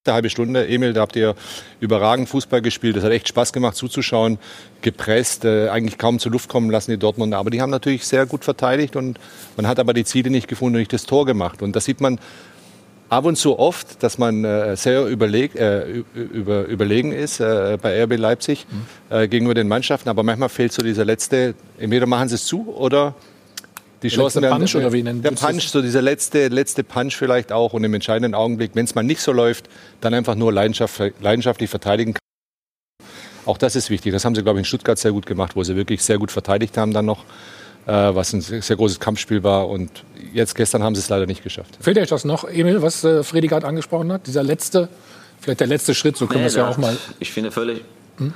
eine 0.08 0.14
halbe 0.14 0.30
Stunde. 0.30 0.66
Emil, 0.66 0.92
da 0.92 1.02
habt 1.02 1.16
ihr 1.16 1.34
überragend 1.80 2.28
Fußball 2.28 2.62
gespielt. 2.62 2.96
Das 2.96 3.04
hat 3.04 3.12
echt 3.12 3.28
Spaß 3.28 3.52
gemacht 3.52 3.76
zuzuschauen. 3.76 4.38
Gepresst, 4.82 5.44
äh, 5.44 5.68
eigentlich 5.68 5.98
kaum 5.98 6.18
zur 6.18 6.32
Luft 6.32 6.48
kommen 6.48 6.70
lassen, 6.70 6.90
die 6.90 6.98
Dortmunder. 6.98 7.38
Aber 7.38 7.50
die 7.50 7.60
haben 7.60 7.70
natürlich 7.70 8.06
sehr 8.06 8.26
gut 8.26 8.44
verteidigt 8.44 8.96
und 8.96 9.18
man 9.56 9.66
hat 9.66 9.78
aber 9.78 9.92
die 9.92 10.04
Ziele 10.04 10.30
nicht 10.30 10.48
gefunden 10.48 10.76
und 10.76 10.80
nicht 10.80 10.92
das 10.92 11.04
Tor 11.04 11.26
gemacht. 11.26 11.62
Und 11.62 11.76
das 11.76 11.84
sieht 11.84 12.00
man 12.00 12.18
ab 13.08 13.24
und 13.24 13.36
zu 13.36 13.58
oft, 13.58 14.02
dass 14.02 14.18
man 14.18 14.44
äh, 14.44 14.76
sehr 14.76 15.06
überleg, 15.06 15.54
äh, 15.54 16.02
über, 16.14 16.64
überlegen 16.64 17.12
ist 17.12 17.40
äh, 17.40 17.78
bei 17.80 18.02
RB 18.04 18.16
Leipzig 18.16 18.66
mhm. 18.70 19.30
gegenüber 19.30 19.54
den 19.54 19.68
Mannschaften. 19.68 20.08
Aber 20.08 20.22
manchmal 20.22 20.48
fehlt 20.48 20.72
so 20.72 20.82
dieser 20.82 21.04
letzte, 21.04 21.54
entweder 21.78 22.06
machen 22.06 22.28
sie 22.28 22.34
es 22.36 22.46
zu 22.46 22.74
oder 22.76 23.14
die 24.02 24.08
Chancen 24.08 24.42
werden, 24.42 24.58
Punch 24.58 24.76
oder 24.76 24.92
wie 24.92 25.02
nennen 25.02 25.22
Der 25.22 25.32
Punch, 25.32 25.68
so 25.68 25.82
dieser 25.82 26.02
letzte, 26.02 26.48
letzte 26.48 26.84
Punch 26.84 27.16
vielleicht 27.16 27.52
auch 27.52 27.72
und 27.72 27.84
im 27.84 27.94
entscheidenden 27.94 28.34
Augenblick, 28.34 28.72
wenn 28.74 28.84
es 28.84 28.94
mal 28.94 29.02
nicht 29.02 29.20
so 29.20 29.32
läuft, 29.32 29.68
dann 30.00 30.14
einfach 30.14 30.34
nur 30.34 30.52
leidenschaft, 30.52 31.00
leidenschaftlich 31.20 31.68
verteidigen 31.68 32.14
kann. 32.14 32.18
Auch 33.46 33.58
das 33.58 33.76
ist 33.76 33.90
wichtig. 33.90 34.12
Das 34.12 34.24
haben 34.24 34.34
sie, 34.34 34.42
glaube 34.42 34.58
ich, 34.58 34.60
in 34.60 34.64
Stuttgart 34.66 34.98
sehr 34.98 35.12
gut 35.12 35.26
gemacht, 35.26 35.56
wo 35.56 35.64
sie 35.64 35.74
wirklich 35.74 36.02
sehr 36.02 36.18
gut 36.18 36.30
verteidigt 36.30 36.76
haben 36.76 36.92
dann 36.92 37.06
noch, 37.06 37.24
äh, 37.86 37.92
was 37.92 38.32
ein 38.34 38.42
sehr 38.42 38.76
großes 38.76 39.00
Kampfspiel 39.00 39.42
war. 39.42 39.68
Und 39.68 40.04
jetzt 40.34 40.54
gestern 40.54 40.82
haben 40.82 40.94
sie 40.94 41.00
es 41.00 41.08
leider 41.08 41.26
nicht 41.26 41.42
geschafft. 41.42 41.78
Fehlt 41.80 41.98
euch 41.98 42.08
das 42.08 42.24
noch, 42.24 42.44
Emil, 42.44 42.82
was 42.82 43.02
äh, 43.04 43.24
Fredi 43.24 43.48
gerade 43.48 43.66
angesprochen 43.66 44.12
hat? 44.12 44.26
Dieser 44.26 44.42
letzte, 44.42 44.88
vielleicht 45.40 45.60
der 45.60 45.66
letzte 45.66 45.94
Schritt, 45.94 46.16
so 46.16 46.26
können 46.26 46.40
nee, 46.40 46.44
wir 46.44 46.48
es 46.48 46.56
ja 46.56 46.68
auch 46.68 46.76
mal. 46.76 46.96
Ich 47.20 47.32
finde 47.32 47.50
völlig. 47.50 47.82
Hm? 48.18 48.34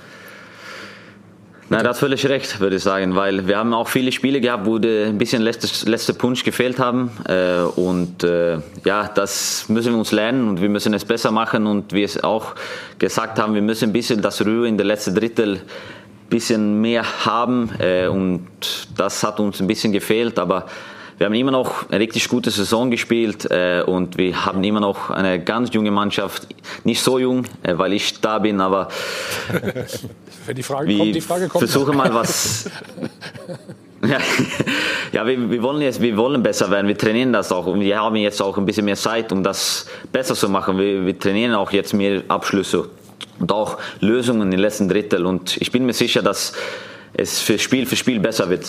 Na, 1.69 1.83
das 1.83 2.01
völlig 2.01 2.27
recht, 2.27 2.61
würde 2.61 2.77
ich 2.77 2.83
sagen, 2.83 3.15
weil 3.15 3.47
wir 3.47 3.57
haben 3.57 3.73
auch 3.73 3.89
viele 3.89 4.13
Spiele 4.13 4.41
gehabt, 4.41 4.67
wo 4.67 4.77
ein 4.77 5.17
bisschen 5.17 5.43
letzte, 5.43 5.89
letzte 5.89 6.13
Punch 6.13 6.45
gefehlt 6.45 6.79
haben. 6.79 7.11
Äh, 7.27 7.63
und 7.77 8.25
äh, 8.25 8.59
ja, 8.85 9.09
das 9.09 9.69
müssen 9.69 9.93
wir 9.93 9.99
uns 9.99 10.13
lernen 10.13 10.49
und 10.49 10.61
wir 10.61 10.69
müssen 10.69 10.93
es 10.93 11.05
besser 11.05 11.31
machen. 11.31 11.67
Und 11.67 11.93
wie 11.93 12.03
es 12.03 12.23
auch 12.23 12.55
gesagt 12.99 13.39
haben, 13.39 13.55
wir 13.55 13.63
müssen 13.63 13.91
ein 13.91 13.93
bisschen 13.93 14.21
das 14.21 14.45
Ruhe 14.45 14.69
in 14.69 14.77
der 14.77 14.87
letzten 14.87 15.15
Drittel 15.15 15.55
ein 15.55 16.29
bisschen 16.29 16.81
mehr 16.81 17.05
haben. 17.25 17.71
Äh, 17.79 18.09
und 18.09 18.47
das 18.97 19.23
hat 19.23 19.41
uns 19.41 19.61
ein 19.61 19.67
bisschen 19.67 19.93
gefehlt, 19.93 20.39
aber 20.39 20.67
wir 21.23 21.27
haben 21.27 21.35
immer 21.35 21.53
noch 21.53 21.89
eine 21.89 22.01
richtig 22.01 22.29
gute 22.29 22.51
Saison 22.51 22.91
gespielt 22.91 23.49
äh, 23.49 23.85
und 23.87 24.19
wir 24.19 24.45
haben 24.45 24.65
immer 24.65 24.81
noch 24.81 25.09
eine 25.09 25.39
ganz 25.39 25.73
junge 25.73 25.93
Mannschaft. 25.93 26.49
Nicht 26.83 27.01
so 27.01 27.17
jung, 27.21 27.45
äh, 27.63 27.79
weil 27.79 27.93
ich 27.93 28.21
da 28.21 28.41
bin, 28.41 28.61
aber 28.61 28.89
Wenn 30.47 30.57
die 30.57 30.65
Frage 30.65 30.99
kommt, 30.99 31.15
die 31.15 31.21
Frage 31.21 31.47
kommt. 31.47 31.61
Versuche 31.61 31.93
mal 31.93 32.13
was. 32.13 32.69
ja, 34.05 34.19
ja 35.13 35.25
wir, 35.25 35.49
wir, 35.49 35.63
wollen 35.63 35.83
jetzt, 35.83 36.03
wir 36.03 36.17
wollen 36.17 36.43
besser 36.43 36.69
werden. 36.73 36.89
Wir 36.89 36.99
trainieren 36.99 37.33
das 37.33 37.53
auch 37.53 37.67
und 37.67 37.79
wir 37.79 38.01
haben 38.01 38.17
jetzt 38.17 38.43
auch 38.43 38.59
ein 38.59 38.67
bisschen 38.67 38.87
mehr 38.87 38.97
Zeit, 38.97 39.31
um 39.31 39.45
das 39.45 39.87
besser 40.11 40.35
zu 40.35 40.49
machen. 40.49 40.77
Wir, 40.77 41.07
wir 41.07 41.17
trainieren 41.17 41.55
auch 41.55 41.71
jetzt 41.71 41.95
mehr 41.95 42.25
Abschlüsse 42.27 42.89
und 43.39 43.53
auch 43.53 43.79
Lösungen 44.01 44.51
im 44.51 44.59
letzten 44.59 44.89
Drittel. 44.89 45.25
Und 45.25 45.57
ich 45.59 45.71
bin 45.71 45.87
mir 45.87 45.93
sicher, 45.93 46.21
dass 46.21 46.53
es 47.15 47.39
für 47.39 47.61
Spiel 47.61 47.87
für 47.87 47.95
Spiel 47.95 48.19
besser 48.19 48.51
wird. 48.51 48.67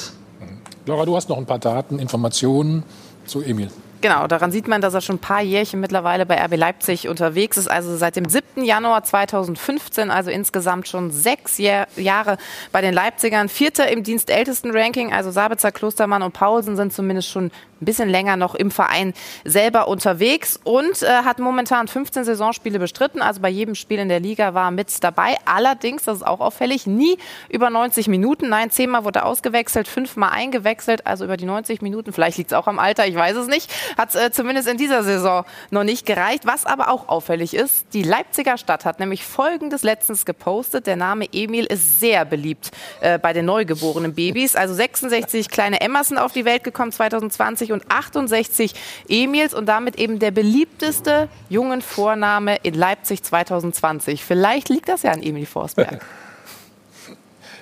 Laura, 0.86 1.06
du 1.06 1.16
hast 1.16 1.30
noch 1.30 1.38
ein 1.38 1.46
paar 1.46 1.60
Daten, 1.60 1.98
Informationen 1.98 2.84
zu 3.26 3.42
Emil. 3.42 3.70
Genau, 4.04 4.28
daran 4.28 4.52
sieht 4.52 4.68
man, 4.68 4.82
dass 4.82 4.94
er 4.94 5.00
schon 5.00 5.16
ein 5.16 5.20
paar 5.20 5.42
Jährchen 5.42 5.80
mittlerweile 5.80 6.26
bei 6.26 6.36
RB 6.36 6.58
Leipzig 6.58 7.08
unterwegs 7.08 7.56
ist. 7.56 7.72
Also 7.72 7.96
seit 7.96 8.18
dem 8.18 8.28
7. 8.28 8.66
Januar 8.66 9.06
2015, 9.06 10.12
also 10.12 10.30
insgesamt 10.30 10.90
schon 10.90 11.10
sechs 11.10 11.58
Jahr, 11.58 11.88
Jahre 11.96 12.36
bei 12.74 12.82
den 12.82 12.94
Leipzigern. 12.94 13.48
Vierter 13.48 13.88
im 13.88 14.04
dienstältesten 14.04 14.76
Ranking, 14.76 15.14
also 15.14 15.32
Sabitzer, 15.32 15.72
Klostermann 15.72 16.22
und 16.22 16.34
Paulsen 16.34 16.76
sind 16.76 16.92
zumindest 16.92 17.30
schon 17.30 17.50
ein 17.84 17.86
bisschen 17.86 18.10
länger 18.10 18.36
noch 18.38 18.56
im 18.56 18.72
Verein 18.72 19.14
selber 19.44 19.88
unterwegs 19.88 20.60
und 20.64 21.02
äh, 21.02 21.08
hat 21.08 21.40
momentan 21.40 21.88
15 21.88 22.24
Saisonspiele 22.24 22.80
bestritten. 22.80 23.22
Also 23.22 23.42
bei 23.42 23.50
jedem 23.50 23.76
Spiel 23.76 24.00
in 24.00 24.10
der 24.10 24.20
Liga 24.20 24.54
war 24.54 24.72
mit 24.72 25.04
dabei. 25.04 25.38
Allerdings, 25.46 26.04
das 26.04 26.18
ist 26.18 26.24
auch 26.24 26.40
auffällig, 26.40 26.88
nie 26.88 27.18
über 27.50 27.70
90 27.70 28.08
Minuten. 28.08 28.50
Nein, 28.50 28.72
zehnmal 28.72 29.04
wurde 29.06 29.24
ausgewechselt, 29.24 29.88
fünfmal 29.88 30.32
eingewechselt, 30.32 31.06
also 31.06 31.26
über 31.26 31.38
die 31.38 31.46
90 31.46 31.82
Minuten. 31.82 32.14
Vielleicht 32.14 32.38
liegt 32.38 32.52
es 32.52 32.58
auch 32.58 32.68
am 32.68 32.80
Alter, 32.80 33.06
ich 33.08 33.16
weiß 33.16 33.36
es 33.36 33.48
nicht. 33.48 33.72
Hat 33.98 34.10
es 34.10 34.16
äh, 34.16 34.32
zumindest 34.32 34.68
in 34.68 34.78
dieser 34.78 35.04
Saison 35.04 35.46
noch 35.72 35.84
nicht 35.84 36.06
gereicht. 36.06 36.46
Was 36.46 36.66
aber 36.66 36.90
auch 36.90 37.10
auffällig 37.10 37.54
ist, 37.54 37.86
die 37.94 38.04
Leipziger 38.04 38.58
Stadt 38.58 38.86
hat 38.86 39.00
nämlich 39.00 39.24
Folgendes 39.24 39.84
letztens 39.84 40.26
gepostet. 40.26 40.88
Der 40.88 40.96
Name 40.96 41.28
Emil 41.32 41.66
ist 41.66 42.00
sehr 42.00 42.26
beliebt 42.26 42.72
äh, 43.02 43.20
bei 43.20 43.34
den 43.34 43.46
neugeborenen 43.46 44.14
Babys. 44.14 44.56
Also 44.56 44.74
66 44.74 45.50
kleine 45.50 45.82
Emmerson 45.82 46.18
auf 46.18 46.32
die 46.32 46.46
Welt 46.46 46.64
gekommen 46.64 46.92
2020 46.92 47.72
und 47.72 47.84
68 47.90 48.74
Emils 49.08 49.54
und 49.54 49.68
damit 49.68 49.98
eben 49.98 50.20
der 50.20 50.32
beliebteste 50.32 51.30
jungen 51.50 51.82
Vorname 51.82 52.58
in 52.64 52.74
Leipzig 52.74 53.24
2020. 53.24 54.24
Vielleicht 54.24 54.70
liegt 54.70 54.90
das 54.90 55.04
ja 55.04 55.12
an 55.12 55.22
Emil 55.22 55.46
Forsberg. 55.46 56.02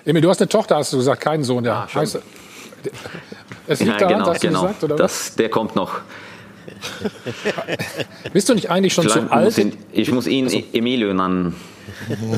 Emil, 0.05 0.21
du 0.21 0.29
hast 0.29 0.41
eine 0.41 0.49
Tochter, 0.49 0.77
hast 0.77 0.93
du 0.93 0.97
gesagt, 0.97 1.21
keinen 1.21 1.43
Sohn. 1.43 1.63
Der, 1.63 1.73
ja, 1.73 1.87
heißt, 1.93 2.19
es 3.67 3.79
liegt 3.79 4.01
ja, 4.01 4.07
daran, 4.07 4.19
genau, 4.19 4.33
du 4.33 4.39
genau. 4.39 4.61
gesagt, 4.61 4.83
oder 4.83 4.95
das, 4.95 5.35
Der 5.35 5.49
kommt 5.49 5.75
noch. 5.75 6.01
Bist 8.33 8.49
du 8.49 8.53
nicht 8.53 8.69
eigentlich 8.69 8.93
schon 8.93 9.05
Vielleicht 9.05 9.27
zu 9.27 9.31
alt? 9.31 9.57
Ihn, 9.57 9.77
ich 9.91 10.11
muss 10.11 10.27
ihn 10.27 10.45
also, 10.45 10.63
Emilio 10.73 11.13
nennen. 11.13 11.55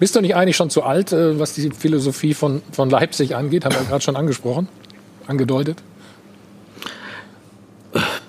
Bist 0.00 0.14
du 0.16 0.20
nicht 0.20 0.36
eigentlich 0.36 0.56
schon 0.56 0.70
zu 0.70 0.82
alt, 0.82 1.12
äh, 1.12 1.38
was 1.38 1.54
die 1.54 1.70
Philosophie 1.70 2.34
von, 2.34 2.62
von 2.72 2.90
Leipzig 2.90 3.34
angeht? 3.34 3.64
Haben 3.64 3.74
wir 3.74 3.84
gerade 3.84 4.02
schon 4.02 4.16
angesprochen, 4.16 4.68
angedeutet. 5.26 5.82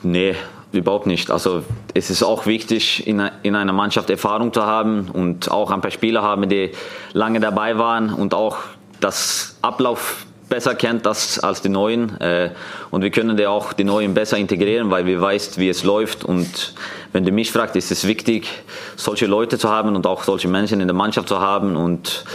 Nee, 0.03 0.35
überhaupt 0.71 1.07
nicht. 1.07 1.31
Also 1.31 1.63
es 1.93 2.09
ist 2.09 2.23
auch 2.23 2.45
wichtig, 2.45 3.07
in, 3.07 3.29
in 3.43 3.55
einer 3.55 3.73
Mannschaft 3.73 4.09
Erfahrung 4.09 4.53
zu 4.53 4.63
haben 4.63 5.09
und 5.11 5.51
auch 5.51 5.71
ein 5.71 5.81
paar 5.81 5.91
Spieler 5.91 6.21
haben, 6.21 6.47
die 6.49 6.71
lange 7.13 7.39
dabei 7.39 7.77
waren 7.77 8.13
und 8.13 8.33
auch 8.33 8.57
das 8.99 9.57
Ablauf 9.61 10.26
besser 10.49 10.75
kennt 10.75 11.05
das 11.05 11.39
als 11.39 11.61
die 11.61 11.69
Neuen. 11.69 12.19
Äh, 12.19 12.51
und 12.91 13.01
wir 13.01 13.11
können 13.11 13.37
ja 13.37 13.49
auch 13.49 13.73
die 13.73 13.83
Neuen 13.83 14.13
besser 14.13 14.37
integrieren, 14.37 14.89
weil 14.89 15.05
wir 15.05 15.21
wissen, 15.21 15.57
wie 15.57 15.69
es 15.69 15.83
läuft. 15.83 16.23
Und 16.23 16.73
wenn 17.13 17.25
du 17.25 17.31
mich 17.31 17.51
fragst, 17.51 17.75
ist 17.75 17.91
es 17.91 18.07
wichtig, 18.07 18.47
solche 18.95 19.25
Leute 19.25 19.57
zu 19.57 19.69
haben 19.69 19.95
und 19.95 20.07
auch 20.07 20.23
solche 20.23 20.47
Menschen 20.47 20.81
in 20.81 20.87
der 20.87 20.95
Mannschaft 20.95 21.29
zu 21.29 21.39
haben. 21.39 21.75
Und 21.75 22.25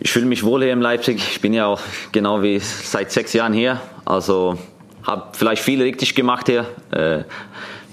ich 0.00 0.10
fühle 0.10 0.26
mich 0.26 0.44
wohl 0.44 0.62
hier 0.62 0.72
in 0.72 0.80
Leipzig. 0.80 1.16
Ich 1.16 1.40
bin 1.40 1.52
ja 1.52 1.66
auch 1.66 1.80
genau 2.12 2.42
wie 2.42 2.58
seit 2.58 3.12
sechs 3.12 3.32
Jahren 3.32 3.52
hier. 3.52 3.80
Also 4.04 4.58
habe 5.02 5.28
vielleicht 5.32 5.62
viel 5.62 5.82
richtig 5.82 6.14
gemacht 6.14 6.46
hier, 6.46 6.66
äh, 6.90 7.24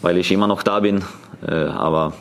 weil 0.01 0.17
ich 0.17 0.31
immer 0.31 0.47
noch 0.47 0.63
da 0.63 0.79
bin. 0.79 1.03
Äh, 1.47 1.53
aber 1.53 2.13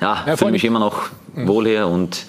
ja, 0.00 0.24
ja 0.26 0.36
fühle 0.36 0.52
mich 0.52 0.64
immer 0.64 0.78
noch 0.78 1.08
mhm. 1.34 1.48
wohl 1.48 1.66
hier 1.66 1.86
und 1.86 2.26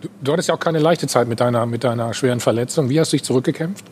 du, 0.00 0.08
du, 0.22 0.32
hattest 0.32 0.48
ja 0.48 0.54
auch 0.54 0.60
keine 0.60 0.78
leichte 0.78 1.06
Zeit 1.06 1.28
mit 1.28 1.40
deiner, 1.40 1.66
mit 1.66 1.84
deiner 1.84 2.14
schweren 2.14 2.40
Verletzung. 2.40 2.88
Wie 2.88 2.98
hast 3.00 3.12
du 3.12 3.16
dich 3.16 3.24
zurückgekämpft? 3.24 3.84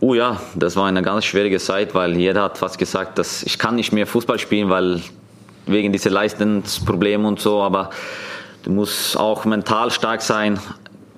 Oh 0.00 0.14
ja, 0.14 0.40
das 0.54 0.76
war 0.76 0.86
eine 0.86 1.02
ganz 1.02 1.24
schwierige 1.24 1.58
Zeit, 1.58 1.94
weil 1.94 2.16
jeder 2.16 2.42
hat 2.42 2.58
fast 2.58 2.78
gesagt, 2.78 3.18
dass 3.18 3.42
ich 3.42 3.58
kann 3.58 3.74
nicht 3.74 3.92
mehr 3.92 4.06
Fußball 4.06 4.38
spielen, 4.38 4.70
weil 4.70 5.02
wegen 5.66 5.92
dieser 5.92 6.10
Leistungsprobleme 6.10 7.26
und 7.26 7.40
so. 7.40 7.62
Aber 7.62 7.90
du 8.62 8.70
musst 8.70 9.16
auch 9.16 9.44
mental 9.44 9.90
stark 9.90 10.22
sein 10.22 10.60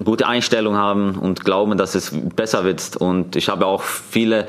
gute 0.02 0.26
Einstellung 0.26 0.76
haben 0.76 1.18
und 1.18 1.44
glauben, 1.44 1.76
dass 1.76 1.94
es 1.94 2.10
besser 2.34 2.64
wird. 2.64 2.96
Und 2.96 3.36
ich 3.36 3.50
habe 3.50 3.66
auch 3.66 3.82
viele 3.82 4.46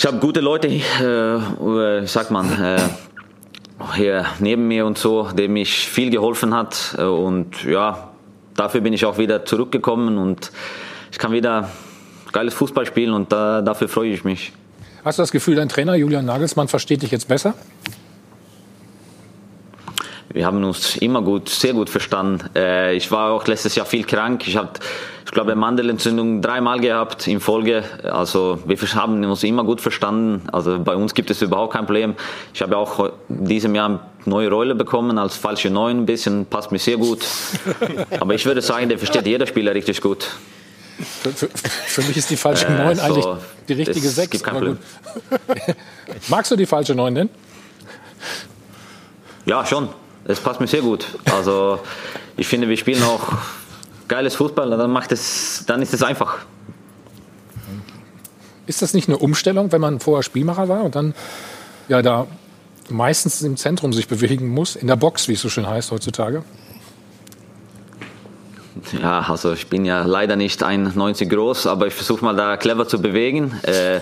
ich 0.00 0.06
habe 0.06 0.16
gute 0.16 0.40
Leute, 0.40 0.68
äh, 0.68 0.80
wie 1.02 2.06
sagt 2.06 2.30
man, 2.30 2.50
äh, 2.50 2.78
hier 3.94 4.26
neben 4.38 4.68
mir 4.68 4.86
und 4.86 4.98
so, 4.98 5.28
dem 5.32 5.54
mich 5.54 5.88
viel 5.88 6.10
geholfen 6.10 6.54
hat. 6.54 6.96
Und 6.98 7.64
ja, 7.64 8.10
dafür 8.54 8.80
bin 8.80 8.92
ich 8.92 9.04
auch 9.04 9.18
wieder 9.18 9.44
zurückgekommen 9.44 10.18
und 10.18 10.52
ich 11.10 11.18
kann 11.18 11.32
wieder 11.32 11.70
geiles 12.32 12.54
Fußball 12.54 12.86
spielen 12.86 13.12
und 13.12 13.32
da, 13.32 13.62
dafür 13.62 13.88
freue 13.88 14.10
ich 14.10 14.24
mich. 14.24 14.52
Hast 15.04 15.18
du 15.18 15.22
das 15.22 15.32
Gefühl, 15.32 15.56
dein 15.56 15.68
Trainer 15.68 15.94
Julian 15.94 16.26
Nagelsmann 16.26 16.68
versteht 16.68 17.02
dich 17.02 17.10
jetzt 17.10 17.28
besser? 17.28 17.54
Wir 20.32 20.46
haben 20.46 20.62
uns 20.62 20.96
immer 20.96 21.22
gut, 21.22 21.48
sehr 21.48 21.72
gut 21.72 21.90
verstanden. 21.90 22.48
Äh, 22.54 22.94
ich 22.94 23.10
war 23.10 23.32
auch 23.32 23.46
letztes 23.48 23.74
Jahr 23.74 23.84
viel 23.84 24.04
krank. 24.04 24.46
Ich 24.46 24.56
habe, 24.56 24.70
ich 25.24 25.32
glaube, 25.32 25.56
Mandelentzündung 25.56 26.40
dreimal 26.40 26.78
gehabt 26.78 27.26
in 27.26 27.40
Folge. 27.40 27.82
Also 28.04 28.60
wir 28.64 28.76
haben 28.94 29.24
uns 29.24 29.42
immer 29.42 29.64
gut 29.64 29.80
verstanden. 29.80 30.42
Also 30.52 30.78
bei 30.78 30.94
uns 30.94 31.14
gibt 31.14 31.30
es 31.30 31.42
überhaupt 31.42 31.72
kein 31.72 31.84
Problem. 31.84 32.14
Ich 32.54 32.62
habe 32.62 32.76
auch 32.76 33.10
in 33.28 33.44
diesem 33.46 33.74
Jahr 33.74 33.86
eine 33.86 34.00
neue 34.24 34.48
Rolle 34.50 34.76
bekommen 34.76 35.18
als 35.18 35.34
falsche 35.34 35.68
Neun. 35.68 36.02
Ein 36.02 36.06
bisschen 36.06 36.46
passt 36.46 36.70
mir 36.70 36.78
sehr 36.78 36.96
gut. 36.96 37.26
Aber 38.20 38.32
ich 38.32 38.46
würde 38.46 38.62
sagen, 38.62 38.88
der 38.88 38.98
versteht 38.98 39.26
jeder 39.26 39.48
Spieler 39.48 39.74
richtig 39.74 40.00
gut. 40.00 40.28
Für, 41.22 41.30
für, 41.30 41.48
für 41.48 42.02
mich 42.02 42.16
ist 42.16 42.30
die 42.30 42.36
falsche 42.36 42.66
äh, 42.66 42.84
Neun 42.84 42.94
so, 42.94 43.02
eigentlich 43.02 43.26
die 43.68 43.72
richtige 43.72 44.08
Sechs. 44.08 44.30
Gibt 44.30 44.44
kein 44.44 44.54
Problem. 44.54 44.78
Magst 46.28 46.52
du 46.52 46.56
die 46.56 46.66
falsche 46.66 46.94
Neun 46.94 47.16
denn? 47.16 47.30
Ja, 49.44 49.66
schon. 49.66 49.88
Es 50.30 50.40
passt 50.40 50.60
mir 50.60 50.66
sehr 50.66 50.82
gut. 50.82 51.06
Also 51.34 51.80
ich 52.36 52.46
finde, 52.46 52.68
wir 52.68 52.76
spielen 52.76 53.02
auch 53.02 53.32
geiles 54.08 54.34
Fußball, 54.36 54.70
dann 54.70 54.90
macht 54.90 55.12
es, 55.12 55.64
dann 55.66 55.82
ist 55.82 55.92
es 55.94 56.02
einfach. 56.02 56.38
Ist 58.66 58.82
das 58.82 58.94
nicht 58.94 59.08
eine 59.08 59.18
Umstellung, 59.18 59.72
wenn 59.72 59.80
man 59.80 60.00
vorher 60.00 60.22
Spielmacher 60.22 60.68
war 60.68 60.84
und 60.84 60.94
dann 60.94 61.14
ja 61.88 62.02
da 62.02 62.26
meistens 62.88 63.42
im 63.42 63.56
Zentrum 63.56 63.92
sich 63.92 64.08
bewegen 64.08 64.48
muss, 64.48 64.76
in 64.76 64.86
der 64.86 64.96
Box, 64.96 65.28
wie 65.28 65.32
es 65.32 65.40
so 65.40 65.48
schön 65.48 65.66
heißt 65.66 65.90
heutzutage? 65.90 66.44
Ja, 69.02 69.20
also 69.28 69.52
ich 69.52 69.66
bin 69.68 69.84
ja 69.84 70.04
leider 70.04 70.36
nicht 70.36 70.62
1,90 70.62 71.26
groß, 71.26 71.66
aber 71.66 71.86
ich 71.86 71.94
versuche 71.94 72.24
mal 72.24 72.36
da 72.36 72.56
clever 72.56 72.86
zu 72.86 73.00
bewegen. 73.00 73.52
Äh, 73.62 74.00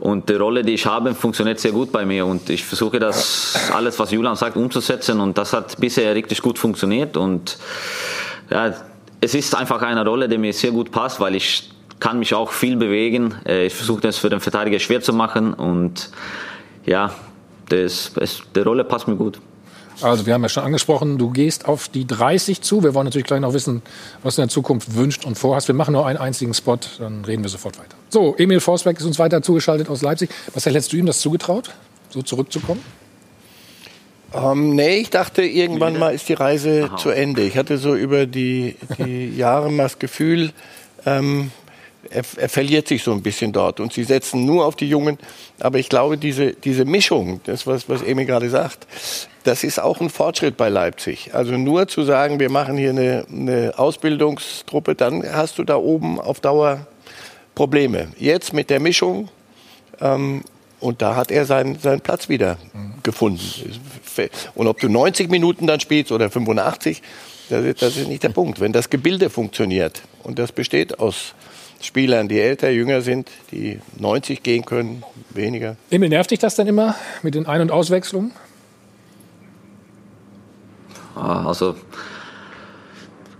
und 0.00 0.28
die 0.28 0.34
Rolle, 0.34 0.62
die 0.62 0.74
ich 0.74 0.86
habe, 0.86 1.14
funktioniert 1.14 1.60
sehr 1.60 1.72
gut 1.72 1.92
bei 1.92 2.04
mir. 2.04 2.26
Und 2.26 2.50
ich 2.50 2.64
versuche 2.64 2.98
das 2.98 3.70
alles, 3.72 3.98
was 3.98 4.10
Julian 4.10 4.36
sagt, 4.36 4.56
umzusetzen. 4.56 5.20
Und 5.20 5.38
das 5.38 5.52
hat 5.52 5.78
bisher 5.78 6.14
richtig 6.14 6.42
gut 6.42 6.58
funktioniert. 6.58 7.16
Und 7.16 7.58
ja, 8.50 8.74
es 9.20 9.34
ist 9.34 9.54
einfach 9.54 9.80
eine 9.82 10.04
Rolle, 10.04 10.28
die 10.28 10.38
mir 10.38 10.52
sehr 10.52 10.72
gut 10.72 10.90
passt, 10.90 11.20
weil 11.20 11.34
ich 11.34 11.70
kann 12.00 12.18
mich 12.18 12.34
auch 12.34 12.50
viel 12.50 12.76
bewegen. 12.76 13.36
Äh, 13.46 13.66
ich 13.66 13.74
versuche 13.74 14.00
das 14.00 14.18
für 14.18 14.28
den 14.28 14.40
Verteidiger 14.40 14.78
schwer 14.78 15.00
zu 15.00 15.12
machen. 15.12 15.54
Und 15.54 16.10
ja, 16.84 17.14
das, 17.68 18.12
das, 18.14 18.42
die 18.54 18.60
Rolle 18.60 18.84
passt 18.84 19.06
mir 19.06 19.16
gut. 19.16 19.38
Also 20.00 20.26
wir 20.26 20.34
haben 20.34 20.42
ja 20.42 20.48
schon 20.48 20.64
angesprochen, 20.64 21.18
du 21.18 21.30
gehst 21.30 21.66
auf 21.66 21.88
die 21.88 22.06
30 22.06 22.62
zu. 22.62 22.82
Wir 22.82 22.94
wollen 22.94 23.04
natürlich 23.04 23.26
gleich 23.26 23.40
noch 23.40 23.52
wissen, 23.52 23.82
was 24.22 24.36
du 24.36 24.42
in 24.42 24.48
der 24.48 24.52
Zukunft 24.52 24.94
wünscht 24.94 25.24
und 25.24 25.36
vorhast. 25.36 25.68
Wir 25.68 25.74
machen 25.74 25.92
nur 25.92 26.06
einen 26.06 26.18
einzigen 26.18 26.54
Spot, 26.54 26.78
dann 26.98 27.24
reden 27.24 27.42
wir 27.42 27.50
sofort 27.50 27.78
weiter. 27.78 27.96
So, 28.08 28.34
Emil 28.36 28.60
Forsberg 28.60 28.98
ist 28.98 29.04
uns 29.04 29.18
weiter 29.18 29.42
zugeschaltet 29.42 29.88
aus 29.88 30.02
Leipzig. 30.02 30.30
Was 30.54 30.66
hättest 30.66 30.92
du 30.92 30.96
ihm 30.96 31.06
das 31.06 31.20
zugetraut, 31.20 31.74
so 32.10 32.22
zurückzukommen? 32.22 32.82
Ähm, 34.34 34.74
nee, 34.74 34.96
ich 34.96 35.10
dachte, 35.10 35.42
irgendwann 35.42 35.98
mal 35.98 36.14
ist 36.14 36.28
die 36.28 36.34
Reise 36.34 36.88
Aha. 36.88 36.96
zu 36.96 37.10
Ende. 37.10 37.42
Ich 37.42 37.56
hatte 37.56 37.76
so 37.78 37.94
über 37.94 38.26
die, 38.26 38.76
die 38.98 39.30
Jahre 39.36 39.70
mal 39.70 39.84
das 39.84 39.98
Gefühl, 39.98 40.52
ähm, 41.04 41.50
er, 42.10 42.24
er, 42.36 42.48
verliert 42.48 42.88
sich 42.88 43.02
so 43.02 43.12
ein 43.12 43.22
bisschen 43.22 43.52
dort. 43.52 43.78
Und 43.80 43.92
sie 43.92 44.04
setzen 44.04 44.44
nur 44.44 44.66
auf 44.66 44.76
die 44.76 44.88
Jungen. 44.88 45.18
Aber 45.60 45.78
ich 45.78 45.88
glaube, 45.88 46.18
diese, 46.18 46.52
diese 46.52 46.84
Mischung, 46.84 47.40
das, 47.44 47.66
was, 47.66 47.88
was 47.88 48.02
Emi 48.02 48.24
gerade 48.24 48.50
sagt, 48.50 48.86
das 49.44 49.64
ist 49.64 49.80
auch 49.80 50.00
ein 50.00 50.10
Fortschritt 50.10 50.56
bei 50.56 50.68
Leipzig. 50.68 51.34
Also 51.34 51.52
nur 51.52 51.88
zu 51.88 52.02
sagen, 52.02 52.40
wir 52.40 52.50
machen 52.50 52.76
hier 52.76 52.90
eine, 52.90 53.24
eine 53.30 53.74
Ausbildungstruppe, 53.76 54.94
dann 54.94 55.24
hast 55.32 55.58
du 55.58 55.64
da 55.64 55.76
oben 55.76 56.20
auf 56.20 56.40
Dauer 56.40 56.86
Probleme. 57.54 58.08
Jetzt 58.18 58.52
mit 58.52 58.70
der 58.70 58.80
Mischung, 58.80 59.28
ähm, 60.00 60.42
und 60.80 61.00
da 61.00 61.14
hat 61.14 61.30
er 61.30 61.44
seinen, 61.44 61.78
seinen 61.78 62.00
Platz 62.00 62.28
wieder 62.28 62.58
gefunden. 63.02 63.40
Und 64.54 64.66
ob 64.66 64.80
du 64.80 64.88
90 64.88 65.30
Minuten 65.30 65.66
dann 65.66 65.78
spielst 65.78 66.10
oder 66.10 66.28
85, 66.28 67.02
das 67.48 67.64
ist, 67.64 67.82
das 67.82 67.96
ist 67.96 68.08
nicht 68.08 68.22
der 68.22 68.30
Punkt. 68.30 68.60
Wenn 68.60 68.72
das 68.72 68.90
Gebilde 68.90 69.30
funktioniert, 69.30 70.02
und 70.24 70.38
das 70.38 70.50
besteht 70.50 70.98
aus 70.98 71.34
Spielern, 71.80 72.28
die 72.28 72.40
älter, 72.40 72.70
jünger 72.70 73.00
sind, 73.00 73.30
die 73.52 73.78
90 73.98 74.42
gehen 74.42 74.64
können, 74.64 75.04
weniger. 75.30 75.76
Emil, 75.90 76.08
nervt 76.08 76.30
dich 76.30 76.38
das 76.38 76.56
dann 76.56 76.66
immer 76.66 76.96
mit 77.22 77.34
den 77.34 77.46
Ein- 77.46 77.60
und 77.60 77.70
Auswechslungen? 77.70 78.32
Ah, 81.14 81.46
also 81.46 81.76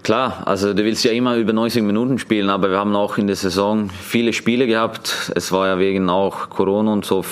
klar, 0.03 0.43
also 0.47 0.75
du 0.75 0.85
willst 0.85 1.05
ja 1.05 1.13
immer 1.13 1.37
über 1.37 1.53
90 1.53 1.83
Minuten 1.83 2.19
spielen, 2.19 2.51
aber 2.51 2.71
wir 2.71 2.79
haben 2.79 2.95
auch 2.97 3.19
in 3.19 3.27
der 3.27 3.37
Saison 3.37 3.89
viele 3.89 4.33
Spiele 4.33 4.67
gehabt. 4.67 5.33
Es 5.35 5.53
war 5.53 5.69
ja 5.69 5.79
wegen 5.79 6.11
auch 6.11 6.51
Corona 6.51 6.93
und 6.93 7.05
so 7.05 7.25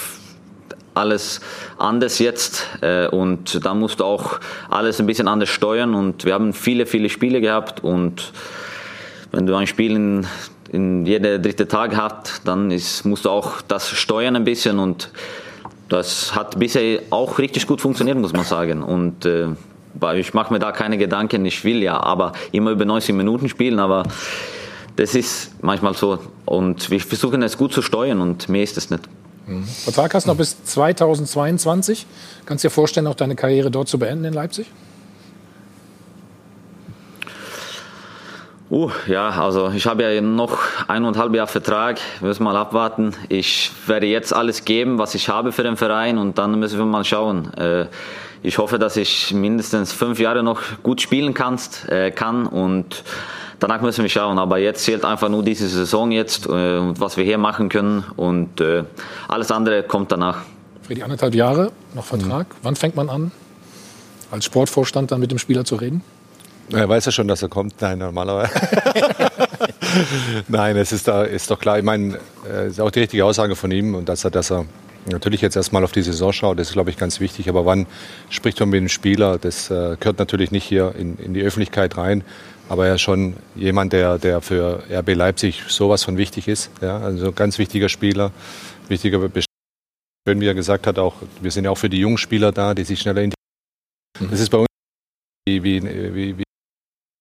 alles 0.94 1.40
anders 1.78 2.18
jetzt 2.18 2.66
äh, 2.80 3.06
und 3.06 3.64
da 3.64 3.74
musst 3.74 4.00
du 4.00 4.04
auch 4.04 4.40
alles 4.68 5.00
ein 5.00 5.06
bisschen 5.06 5.28
anders 5.28 5.48
steuern 5.48 5.94
und 5.94 6.24
wir 6.24 6.34
haben 6.34 6.52
viele, 6.52 6.86
viele 6.86 7.08
Spiele 7.08 7.40
gehabt 7.40 7.82
und 7.82 8.32
wenn 9.32 9.46
du 9.46 9.54
ein 9.54 9.66
Spiel 9.66 9.94
in, 9.94 10.26
in 10.72 11.06
jeder 11.06 11.38
dritte 11.38 11.68
Tag 11.68 11.96
hast, 11.96 12.42
dann 12.44 12.70
ist, 12.70 13.04
musst 13.04 13.24
du 13.24 13.30
auch 13.30 13.60
das 13.62 13.88
steuern 13.88 14.36
ein 14.36 14.44
bisschen 14.44 14.78
und 14.78 15.10
das 15.88 16.34
hat 16.34 16.58
bisher 16.58 17.00
auch 17.10 17.38
richtig 17.38 17.66
gut 17.66 17.80
funktioniert, 17.80 18.18
muss 18.18 18.32
man 18.32 18.44
sagen 18.44 18.82
und 18.82 19.24
äh, 19.24 19.48
ich 20.14 20.34
mache 20.34 20.52
mir 20.52 20.58
da 20.58 20.72
keine 20.72 20.98
Gedanken, 20.98 21.44
ich 21.44 21.64
will 21.64 21.82
ja, 21.82 22.00
aber 22.00 22.32
immer 22.52 22.70
über 22.70 22.84
90 22.84 23.14
Minuten 23.14 23.48
spielen, 23.48 23.78
aber 23.78 24.04
das 24.96 25.14
ist 25.14 25.62
manchmal 25.62 25.94
so. 25.94 26.18
Und 26.44 26.90
wir 26.90 27.00
versuchen 27.00 27.42
es 27.42 27.56
gut 27.56 27.72
zu 27.72 27.82
steuern 27.82 28.20
und 28.20 28.48
mehr 28.48 28.62
ist 28.62 28.76
es 28.76 28.90
nicht. 28.90 29.02
Mhm. 29.46 29.64
Vertrag 29.64 30.14
hast 30.14 30.26
du 30.26 30.30
noch 30.30 30.36
bis 30.36 30.62
2022. 30.64 32.06
Kannst 32.46 32.64
du 32.64 32.68
dir 32.68 32.72
vorstellen, 32.72 33.06
auch 33.06 33.14
deine 33.14 33.36
Karriere 33.36 33.70
dort 33.70 33.88
zu 33.88 33.98
beenden 33.98 34.24
in 34.24 34.34
Leipzig? 34.34 34.66
Uh, 38.70 38.88
ja, 39.08 39.30
also 39.30 39.72
ich 39.74 39.84
habe 39.86 40.04
ja 40.04 40.20
noch 40.20 40.58
eineinhalb 40.86 41.34
Jahre 41.34 41.48
Vertrag. 41.48 41.98
Wir 42.20 42.28
müssen 42.28 42.44
mal 42.44 42.56
abwarten. 42.56 43.14
Ich 43.28 43.72
werde 43.86 44.06
jetzt 44.06 44.32
alles 44.32 44.64
geben, 44.64 44.98
was 44.98 45.16
ich 45.16 45.28
habe 45.28 45.50
für 45.50 45.64
den 45.64 45.76
Verein 45.76 46.18
und 46.18 46.38
dann 46.38 46.56
müssen 46.56 46.78
wir 46.78 46.86
mal 46.86 47.04
schauen. 47.04 47.52
Äh, 47.54 47.86
ich 48.42 48.58
hoffe, 48.58 48.78
dass 48.78 48.96
ich 48.96 49.32
mindestens 49.32 49.92
fünf 49.92 50.18
Jahre 50.18 50.42
noch 50.42 50.60
gut 50.82 51.00
spielen 51.00 51.34
kannst, 51.34 51.88
äh, 51.88 52.10
kann 52.10 52.46
und 52.46 53.04
danach 53.58 53.80
müssen 53.82 54.02
wir 54.02 54.08
schauen. 54.08 54.38
Aber 54.38 54.58
jetzt 54.58 54.84
zählt 54.84 55.04
einfach 55.04 55.28
nur 55.28 55.42
diese 55.42 55.68
Saison 55.68 56.10
jetzt 56.10 56.46
äh, 56.46 56.78
und 56.78 57.00
was 57.00 57.16
wir 57.16 57.24
hier 57.24 57.38
machen 57.38 57.68
können 57.68 58.04
und 58.16 58.60
äh, 58.60 58.84
alles 59.28 59.50
andere 59.50 59.82
kommt 59.82 60.12
danach. 60.12 60.38
Für 60.82 60.94
die 60.94 61.02
anderthalb 61.02 61.34
Jahre 61.34 61.70
noch 61.94 62.04
Vertrag. 62.04 62.48
Mhm. 62.48 62.58
Wann 62.62 62.76
fängt 62.76 62.96
man 62.96 63.08
an, 63.08 63.30
als 64.30 64.44
Sportvorstand 64.44 65.12
dann 65.12 65.20
mit 65.20 65.30
dem 65.30 65.38
Spieler 65.38 65.64
zu 65.64 65.76
reden? 65.76 66.02
Er 66.72 66.88
weiß 66.88 67.06
ja 67.06 67.12
schon, 67.12 67.26
dass 67.26 67.42
er 67.42 67.48
kommt. 67.48 67.80
Nein, 67.80 67.98
normalerweise. 67.98 68.52
Nein, 70.48 70.76
es 70.76 70.92
ist, 70.92 71.08
da, 71.08 71.24
ist 71.24 71.50
doch 71.50 71.58
klar. 71.58 71.78
Ich 71.78 71.84
meine, 71.84 72.18
es 72.44 72.72
ist 72.72 72.80
auch 72.80 72.90
die 72.90 73.00
richtige 73.00 73.24
Aussage 73.24 73.56
von 73.56 73.70
ihm 73.70 73.94
und 73.94 74.08
dass 74.08 74.24
er, 74.24 74.30
dass 74.30 74.50
er 74.50 74.66
natürlich 75.06 75.40
jetzt 75.40 75.56
erstmal 75.56 75.84
auf 75.84 75.92
die 75.92 76.02
Saison 76.02 76.32
schaut, 76.32 76.58
das 76.58 76.68
ist, 76.68 76.72
glaube 76.74 76.90
ich, 76.90 76.96
ganz 76.96 77.20
wichtig. 77.20 77.48
Aber 77.48 77.66
wann 77.66 77.86
spricht 78.28 78.60
man 78.60 78.70
mit 78.70 78.80
dem 78.80 78.88
Spieler? 78.88 79.38
Das 79.38 79.70
äh, 79.70 79.96
gehört 79.98 80.18
natürlich 80.18 80.50
nicht 80.50 80.64
hier 80.64 80.94
in, 80.98 81.16
in, 81.18 81.34
die 81.34 81.42
Öffentlichkeit 81.42 81.96
rein. 81.96 82.24
Aber 82.68 82.86
er 82.86 82.94
ist 82.94 83.00
schon 83.00 83.34
jemand, 83.56 83.92
der, 83.92 84.18
der 84.18 84.40
für 84.40 84.84
RB 84.90 85.14
Leipzig 85.14 85.62
sowas 85.68 86.04
von 86.04 86.16
wichtig 86.16 86.48
ist. 86.48 86.70
Ja? 86.80 86.98
Also 86.98 87.32
ganz 87.32 87.58
wichtiger 87.58 87.88
Spieler, 87.88 88.30
wichtiger 88.88 89.20
Schön, 90.28 90.40
wie 90.40 90.46
er 90.46 90.54
gesagt 90.54 90.86
hat, 90.86 90.98
auch, 90.98 91.14
wir 91.40 91.50
sind 91.50 91.64
ja 91.64 91.70
auch 91.70 91.78
für 91.78 91.88
die 91.88 91.98
jungen 91.98 92.18
Spieler 92.18 92.52
da, 92.52 92.74
die 92.74 92.84
sich 92.84 93.00
schneller 93.00 93.22
integrieren. 93.22 94.30
Das 94.30 94.38
ist 94.38 94.50
bei 94.50 94.58
uns 94.58 94.66
wie, 95.46 95.62
wie, 95.62 95.82
wie, 96.38 96.44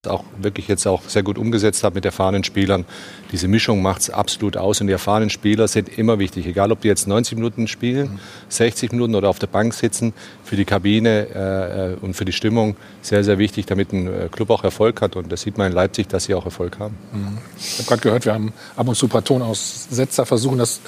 auch 0.06 0.24
wirklich 0.38 0.66
jetzt 0.66 0.86
auch 0.86 1.02
sehr 1.08 1.22
gut 1.22 1.36
umgesetzt 1.36 1.84
hat 1.84 1.94
mit 1.94 2.06
erfahrenen 2.06 2.42
Spielern. 2.42 2.86
Diese 3.32 3.48
Mischung 3.48 3.82
macht 3.82 4.00
es 4.00 4.08
absolut 4.08 4.56
aus 4.56 4.80
und 4.80 4.86
die 4.86 4.94
erfahrenen 4.94 5.28
Spieler 5.28 5.68
sind 5.68 5.98
immer 5.98 6.18
wichtig, 6.18 6.46
egal 6.46 6.72
ob 6.72 6.80
die 6.80 6.88
jetzt 6.88 7.06
90 7.06 7.36
Minuten 7.36 7.68
spielen, 7.68 8.18
60 8.48 8.92
Minuten 8.92 9.14
oder 9.14 9.28
auf 9.28 9.38
der 9.38 9.48
Bank 9.48 9.74
sitzen, 9.74 10.14
für 10.42 10.56
die 10.56 10.64
Kabine 10.64 11.98
äh, 12.00 12.02
und 12.02 12.14
für 12.14 12.24
die 12.24 12.32
Stimmung 12.32 12.76
sehr, 13.02 13.24
sehr 13.24 13.36
wichtig, 13.36 13.66
damit 13.66 13.92
ein 13.92 14.06
äh, 14.06 14.28
Club 14.32 14.48
auch 14.48 14.64
Erfolg 14.64 15.02
hat 15.02 15.16
und 15.16 15.30
das 15.30 15.42
sieht 15.42 15.58
man 15.58 15.66
in 15.66 15.74
Leipzig, 15.74 16.08
dass 16.08 16.24
sie 16.24 16.34
auch 16.34 16.46
Erfolg 16.46 16.78
haben. 16.78 16.96
Mhm. 17.12 17.38
Ich 17.58 17.74
habe 17.74 17.88
gerade 17.88 18.00
gehört, 18.00 18.24
wir 18.24 18.32
haben 18.32 18.54
ab 18.76 18.88
und 18.88 18.94
zu 18.94 19.06
paar 19.06 19.22
Tonaussetzer, 19.22 20.24
versuchen 20.24 20.56
das 20.56 20.80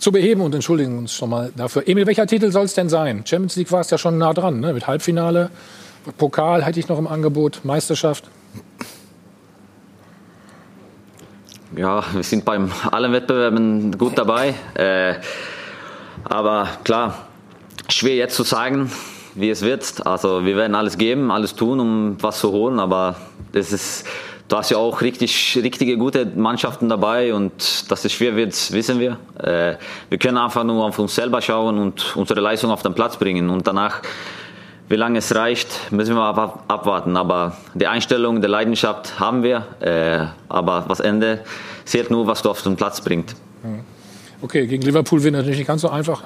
zu 0.00 0.10
beheben 0.10 0.40
und 0.40 0.52
entschuldigen 0.52 0.98
uns 0.98 1.12
schon 1.12 1.30
mal 1.30 1.52
dafür. 1.54 1.86
Emil, 1.86 2.08
welcher 2.08 2.26
Titel 2.26 2.50
soll 2.50 2.64
es 2.64 2.74
denn 2.74 2.88
sein? 2.88 3.22
Champions 3.24 3.54
League 3.54 3.70
war 3.70 3.82
es 3.82 3.90
ja 3.90 3.98
schon 3.98 4.18
nah 4.18 4.34
dran, 4.34 4.58
ne? 4.58 4.72
mit 4.72 4.88
Halbfinale, 4.88 5.50
Pokal 6.16 6.64
hätte 6.64 6.80
ich 6.80 6.88
noch 6.88 6.98
im 6.98 7.06
Angebot, 7.06 7.60
Meisterschaft. 7.62 8.28
Ja, 11.76 12.02
wir 12.12 12.22
sind 12.22 12.44
beim 12.44 12.70
allen 12.90 13.12
Wettbewerben 13.12 13.96
gut 13.96 14.16
dabei. 14.16 14.54
Äh, 14.74 15.14
Aber 16.24 16.68
klar, 16.84 17.26
schwer 17.88 18.16
jetzt 18.16 18.34
zu 18.34 18.42
sagen, 18.42 18.90
wie 19.34 19.50
es 19.50 19.62
wird. 19.62 20.06
Also 20.06 20.44
wir 20.44 20.56
werden 20.56 20.74
alles 20.74 20.98
geben, 20.98 21.30
alles 21.30 21.54
tun, 21.54 21.80
um 21.80 22.16
was 22.20 22.40
zu 22.40 22.50
holen. 22.50 22.80
Aber 22.80 23.16
das 23.52 23.72
ist, 23.72 24.06
du 24.48 24.56
hast 24.56 24.70
ja 24.70 24.78
auch 24.78 25.00
richtig, 25.00 25.58
richtige 25.62 25.96
gute 25.96 26.26
Mannschaften 26.26 26.88
dabei 26.88 27.32
und 27.34 27.90
dass 27.90 28.04
es 28.04 28.12
schwer 28.12 28.36
wird, 28.36 28.72
wissen 28.72 28.98
wir. 28.98 29.18
Äh, 29.38 29.76
wir 30.08 30.18
können 30.18 30.38
einfach 30.38 30.64
nur 30.64 30.84
auf 30.84 30.98
uns 30.98 31.14
selber 31.14 31.40
schauen 31.40 31.78
und 31.78 32.16
unsere 32.16 32.40
Leistung 32.40 32.70
auf 32.70 32.82
den 32.82 32.94
Platz 32.94 33.16
bringen 33.16 33.50
und 33.50 33.66
danach 33.66 34.02
wie 34.88 34.96
lange 34.96 35.18
es 35.18 35.34
reicht, 35.34 35.92
müssen 35.92 36.14
wir 36.14 36.22
abwarten. 36.68 37.16
Aber 37.16 37.56
die 37.74 37.86
Einstellung, 37.86 38.40
die 38.40 38.46
Leidenschaft 38.48 39.20
haben 39.20 39.42
wir. 39.42 39.66
Äh, 39.80 40.26
aber 40.48 40.84
was 40.88 41.00
Ende 41.00 41.40
zählt 41.84 42.10
nur, 42.10 42.26
was 42.26 42.42
du 42.42 42.50
auf 42.50 42.62
den 42.62 42.76
Platz 42.76 43.00
bringst. 43.00 43.36
Okay, 44.40 44.66
gegen 44.66 44.82
Liverpool 44.84 45.22
wird 45.22 45.34
natürlich 45.34 45.58
nicht 45.58 45.66
ganz 45.66 45.82
so 45.82 45.88
einfach. 45.90 46.22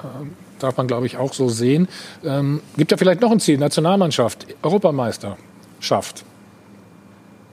Darf 0.59 0.77
man, 0.77 0.87
glaube 0.87 1.05
ich, 1.07 1.17
auch 1.17 1.33
so 1.33 1.49
sehen. 1.49 1.87
Ähm, 2.23 2.61
gibt 2.77 2.91
ja 2.91 2.97
vielleicht 2.97 3.21
noch 3.21 3.31
ein 3.31 3.39
Ziel: 3.39 3.57
Nationalmannschaft, 3.57 4.45
Europameisterschaft. 4.61 6.23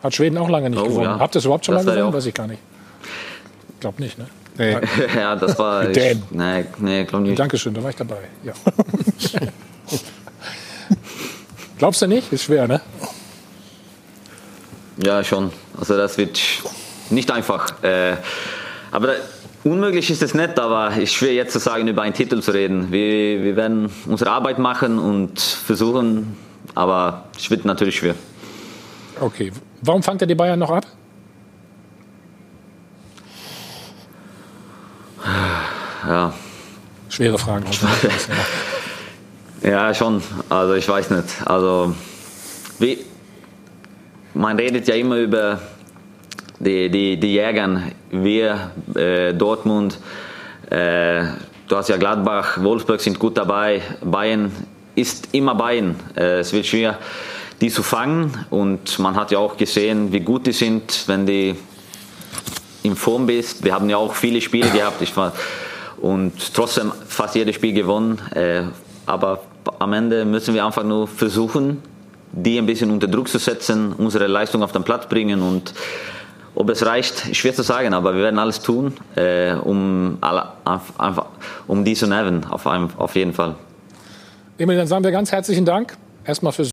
Hat 0.03 0.15
Schweden 0.15 0.39
auch 0.39 0.49
lange 0.49 0.71
nicht 0.71 0.79
Oh, 0.81 0.85
gewonnen. 0.87 1.05
ja. 1.05 1.19
Habt 1.19 1.35
ihr 1.35 1.39
es 1.41 1.45
überhaupt 1.45 1.67
schon 1.67 1.75
Das 1.75 1.85
mal 1.85 1.95
gewonnen? 1.97 2.13
Weiß 2.13 2.27
ich 2.27 2.35
gar 2.35 2.47
nicht. 2.47 2.61
Glaub 3.81 3.99
nicht, 3.99 4.19
ne? 4.19 4.27
Nee. 4.59 4.77
ja, 5.17 5.35
das 5.37 5.59
war. 5.59 5.89
Ich, 5.91 6.17
nee, 6.31 6.65
nee, 6.79 7.05
glaub 7.05 7.23
nicht. 7.23 7.39
Dankeschön, 7.39 7.73
da 7.75 7.83
war 7.83 7.91
ich 7.91 7.97
dabei. 7.97 8.19
Ja. 8.45 8.53
Glaubst 11.81 12.03
du 12.03 12.07
nicht? 12.07 12.31
Ist 12.31 12.43
schwer, 12.45 12.69
ne? 12.69 12.83
Ja, 15.03 15.25
schon. 15.25 15.51
Also 15.79 15.97
das 15.97 16.19
wird 16.19 16.39
nicht 17.09 17.31
einfach. 17.31 17.83
Äh, 17.83 18.19
aber 18.93 19.07
da, 19.07 19.13
unmöglich 19.65 20.11
ist 20.11 20.23
es 20.23 20.35
nicht, 20.35 20.59
aber 20.59 20.95
ist 20.95 21.15
schwer 21.15 21.33
jetzt 21.33 21.55
zu 21.55 21.59
sagen, 21.59 21.89
über 21.89 22.03
einen 22.03 22.13
Titel 22.13 22.43
zu 22.43 22.51
reden. 22.51 22.93
Wir, 22.93 23.43
wir 23.43 23.57
werden 23.57 23.91
unsere 24.05 24.31
Arbeit 24.31 24.59
machen 24.59 24.99
und 24.99 25.41
versuchen, 25.41 26.37
aber 26.75 27.25
es 27.35 27.49
wird 27.49 27.65
natürlich 27.65 27.97
schwer. 27.97 28.15
Okay. 29.19 29.51
Warum 29.81 30.03
fangt 30.03 30.21
ihr 30.21 30.27
die 30.27 30.35
Bayern 30.35 30.59
noch 30.59 30.71
ab? 30.73 30.85
Ja, 36.07 36.35
Schwere 37.09 37.39
Fragen. 37.39 37.65
Also. 37.71 38.33
Ja 39.63 39.95
schon. 39.95 40.23
Also 40.49 40.75
ich 40.75 40.89
weiß 40.89 41.11
nicht. 41.11 41.27
Also 41.45 41.95
wie, 42.79 42.99
man 44.35 44.59
redet 44.59 44.89
ja 44.89 44.95
immer 44.95 45.17
über 45.17 45.61
die, 46.59 46.89
die, 46.91 47.19
die 47.19 47.35
Jäger, 47.35 47.83
wir, 48.11 48.71
äh, 48.95 49.33
Dortmund, 49.35 49.99
äh, 50.71 51.25
du 51.69 51.77
hast 51.77 51.89
ja 51.89 51.97
Gladbach, 51.97 52.63
Wolfsburg 52.63 53.01
sind 53.01 53.19
gut 53.19 53.37
dabei, 53.37 53.83
Bayern 54.03 54.53
ist 54.95 55.29
immer 55.33 55.55
Bayern. 55.55 55.97
Äh, 56.17 56.41
es 56.41 56.53
wird 56.53 56.67
schwer, 56.67 56.99
die 57.61 57.71
zu 57.71 57.83
fangen 57.83 58.47
und 58.51 58.99
man 58.99 59.17
hat 59.17 59.31
ja 59.31 59.39
auch 59.39 59.57
gesehen, 59.57 60.13
wie 60.13 60.21
gut 60.21 60.47
die 60.47 60.53
sind, 60.53 61.05
wenn 61.07 61.27
die 61.27 61.55
in 62.83 62.97
Form 62.97 63.27
bist. 63.27 63.65
Wir 63.65 63.75
haben 63.75 63.91
ja 63.91 63.97
auch 63.97 64.15
viele 64.15 64.41
Spiele 64.41 64.71
gehabt 64.71 65.03
ich 65.03 65.17
war, 65.17 65.33
und 65.99 66.55
trotzdem 66.55 66.93
fast 67.07 67.35
jedes 67.35 67.57
Spiel 67.57 67.75
gewonnen. 67.75 68.19
Äh, 68.35 68.63
aber 69.07 69.43
am 69.79 69.93
Ende 69.93 70.25
müssen 70.25 70.55
wir 70.55 70.65
einfach 70.65 70.85
nur 70.85 71.07
versuchen, 71.07 71.83
die 72.33 72.59
ein 72.59 72.67
bisschen 72.67 72.91
unter 72.91 73.09
Druck 73.09 73.29
zu 73.29 73.39
setzen, 73.39 73.93
unsere 73.93 74.27
Leistung 74.27 74.63
auf 74.63 74.73
den 74.73 74.85
Platz 74.85 75.09
bringen 75.09 75.43
und 75.43 75.75
ob 76.55 76.69
es 76.69 76.85
reicht, 76.85 77.29
ist 77.29 77.37
schwer 77.37 77.55
zu 77.55 77.63
sagen, 77.63 77.95
aber 77.95 78.15
wir 78.15 78.23
werden 78.23 78.39
alles 78.39 78.61
tun, 78.61 78.93
äh, 79.15 79.53
um, 79.55 80.19
alle, 80.21 80.53
einfach, 80.65 81.27
um 81.67 81.85
die 81.85 81.95
zu 81.95 82.07
nehmen, 82.07 82.45
auf, 82.45 82.67
einem, 82.67 82.91
auf 82.97 83.15
jeden 83.15 83.33
Fall. 83.33 83.55
Emil, 84.59 84.77
dann 84.77 84.87
sagen 84.87 85.05
wir 85.05 85.11
ganz 85.11 85.33
herzlichen 85.33 85.65
Dank. 85.65 85.97
Erstmal 86.25 86.53
fürs 86.53 86.71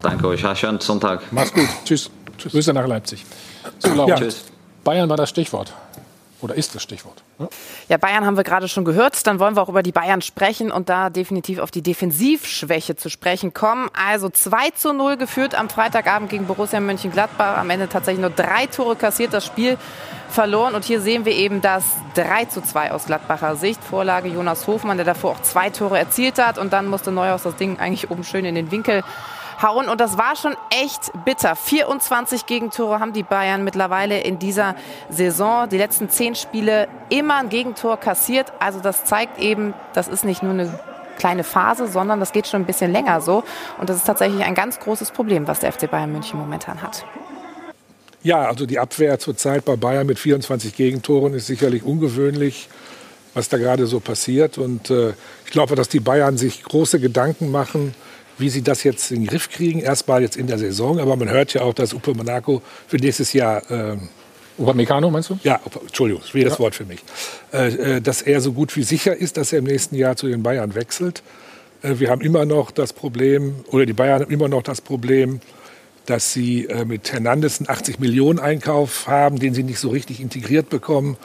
Danke 0.00 0.28
euch, 0.28 0.42
ja, 0.42 0.54
schönen 0.54 0.80
Sonntag. 0.80 1.22
Mach's 1.30 1.52
gut. 1.52 1.68
Tschüss. 1.84 2.10
Tschüss. 2.36 2.52
Grüße 2.52 2.72
nach 2.72 2.86
Leipzig. 2.86 3.24
So, 3.78 4.06
Ja. 4.06 4.16
Tschüss. 4.16 4.44
Bayern 4.82 5.08
war 5.08 5.16
das 5.16 5.30
Stichwort. 5.30 5.72
Oder 6.44 6.56
ist 6.56 6.74
das 6.74 6.82
Stichwort. 6.82 7.22
ne? 7.38 7.48
Ja, 7.88 7.96
Bayern 7.96 8.26
haben 8.26 8.36
wir 8.36 8.44
gerade 8.44 8.68
schon 8.68 8.84
gehört. 8.84 9.26
Dann 9.26 9.38
wollen 9.38 9.56
wir 9.56 9.62
auch 9.62 9.70
über 9.70 9.82
die 9.82 9.92
Bayern 9.92 10.20
sprechen 10.20 10.70
und 10.70 10.90
da 10.90 11.08
definitiv 11.08 11.58
auf 11.58 11.70
die 11.70 11.80
Defensivschwäche 11.80 12.96
zu 12.96 13.08
sprechen 13.08 13.54
kommen. 13.54 13.88
Also 13.94 14.28
2 14.28 14.72
zu 14.72 14.92
0 14.92 15.16
geführt 15.16 15.54
am 15.54 15.70
Freitagabend 15.70 16.28
gegen 16.28 16.46
Borussia 16.46 16.80
Mönchengladbach. 16.80 17.56
Am 17.56 17.70
Ende 17.70 17.88
tatsächlich 17.88 18.20
nur 18.20 18.28
drei 18.28 18.66
Tore 18.66 18.94
kassiert, 18.94 19.32
das 19.32 19.46
Spiel 19.46 19.78
verloren. 20.28 20.74
Und 20.74 20.84
hier 20.84 21.00
sehen 21.00 21.24
wir 21.24 21.32
eben 21.32 21.62
das 21.62 21.82
3 22.14 22.44
zu 22.44 22.60
2 22.60 22.92
aus 22.92 23.06
Gladbacher 23.06 23.56
Sicht. 23.56 23.82
Vorlage 23.82 24.28
Jonas 24.28 24.66
Hofmann, 24.66 24.98
der 24.98 25.06
davor 25.06 25.30
auch 25.30 25.40
zwei 25.40 25.70
Tore 25.70 25.98
erzielt 25.98 26.38
hat. 26.38 26.58
Und 26.58 26.74
dann 26.74 26.88
musste 26.88 27.10
Neuhaus 27.10 27.44
das 27.44 27.56
Ding 27.56 27.78
eigentlich 27.78 28.10
oben 28.10 28.22
schön 28.22 28.44
in 28.44 28.54
den 28.54 28.70
Winkel 28.70 29.02
hauen. 29.64 29.88
Und 29.88 30.00
das 30.00 30.18
war 30.18 30.36
schon 30.36 30.54
echt 30.70 31.10
bitter. 31.24 31.56
24 31.56 32.46
Gegentore 32.46 33.00
haben 33.00 33.12
die 33.12 33.22
Bayern 33.22 33.64
mittlerweile 33.64 34.20
in 34.20 34.38
dieser 34.38 34.76
Saison. 35.10 35.68
Die 35.68 35.78
letzten 35.78 36.08
zehn 36.08 36.34
Spiele 36.34 36.86
immer 37.08 37.36
ein 37.36 37.48
Gegentor 37.48 37.96
kassiert. 37.96 38.52
Also 38.60 38.80
das 38.80 39.04
zeigt 39.04 39.40
eben, 39.40 39.74
das 39.94 40.06
ist 40.06 40.24
nicht 40.24 40.42
nur 40.42 40.52
eine 40.52 40.78
kleine 41.18 41.44
Phase, 41.44 41.88
sondern 41.88 42.20
das 42.20 42.32
geht 42.32 42.46
schon 42.46 42.62
ein 42.62 42.66
bisschen 42.66 42.92
länger 42.92 43.20
so. 43.20 43.44
Und 43.78 43.88
das 43.88 43.96
ist 43.96 44.04
tatsächlich 44.04 44.44
ein 44.44 44.54
ganz 44.54 44.78
großes 44.78 45.10
Problem, 45.10 45.46
was 45.46 45.60
der 45.60 45.72
FC 45.72 45.90
Bayern 45.90 46.12
München 46.12 46.38
momentan 46.38 46.82
hat. 46.82 47.04
Ja, 48.22 48.48
also 48.48 48.66
die 48.66 48.78
Abwehr 48.78 49.18
zurzeit 49.18 49.64
bei 49.64 49.76
Bayern 49.76 50.06
mit 50.06 50.18
24 50.18 50.74
Gegentoren 50.74 51.34
ist 51.34 51.46
sicherlich 51.46 51.82
ungewöhnlich, 51.82 52.68
was 53.34 53.48
da 53.48 53.58
gerade 53.58 53.86
so 53.86 54.00
passiert. 54.00 54.56
Und 54.56 54.90
äh, 54.90 55.10
ich 55.44 55.50
glaube, 55.50 55.76
dass 55.76 55.88
die 55.88 56.00
Bayern 56.00 56.38
sich 56.38 56.62
große 56.62 57.00
Gedanken 57.00 57.50
machen, 57.50 57.94
wie 58.38 58.48
sie 58.48 58.62
das 58.62 58.82
jetzt 58.82 59.10
in 59.10 59.20
den 59.20 59.26
Griff 59.26 59.50
kriegen. 59.50 59.80
Erstmal 59.80 60.22
jetzt 60.22 60.36
in 60.36 60.46
der 60.46 60.58
Saison, 60.58 60.98
aber 60.98 61.16
man 61.16 61.28
hört 61.30 61.54
ja 61.54 61.62
auch, 61.62 61.74
dass 61.74 61.94
Upe 61.94 62.14
Monaco 62.14 62.62
für 62.86 62.96
nächstes 62.96 63.32
Jahr 63.32 63.62
ähm, 63.70 64.08
Upamecano, 64.58 65.10
meinst 65.10 65.30
du? 65.30 65.38
ja, 65.42 65.60
Entschuldigung, 65.82 66.22
schweres 66.22 66.58
Wort 66.60 66.74
für 66.74 66.84
mich, 66.84 67.00
äh, 67.52 67.96
äh, 67.96 68.00
dass 68.00 68.22
er 68.22 68.40
so 68.40 68.52
gut 68.52 68.76
wie 68.76 68.84
sicher 68.84 69.16
ist, 69.16 69.36
dass 69.36 69.52
er 69.52 69.58
im 69.58 69.64
nächsten 69.64 69.96
Jahr 69.96 70.16
zu 70.16 70.28
den 70.28 70.42
Bayern 70.42 70.74
wechselt. 70.74 71.22
Äh, 71.82 71.98
wir 71.98 72.10
haben 72.10 72.20
immer 72.20 72.44
noch 72.44 72.70
das 72.70 72.92
Problem, 72.92 73.64
oder 73.68 73.86
die 73.86 73.92
Bayern 73.92 74.22
haben 74.22 74.30
immer 74.30 74.48
noch 74.48 74.62
das 74.62 74.80
Problem, 74.80 75.40
dass 76.06 76.32
sie 76.32 76.66
äh, 76.66 76.84
mit 76.84 77.12
Hernandez 77.12 77.60
einen 77.60 77.68
80 77.68 77.98
Millionen 77.98 78.38
Einkauf 78.38 79.08
haben, 79.08 79.38
den 79.38 79.54
sie 79.54 79.62
nicht 79.62 79.78
so 79.78 79.88
richtig 79.88 80.20
integriert 80.20 80.68
bekommen. 80.68 81.16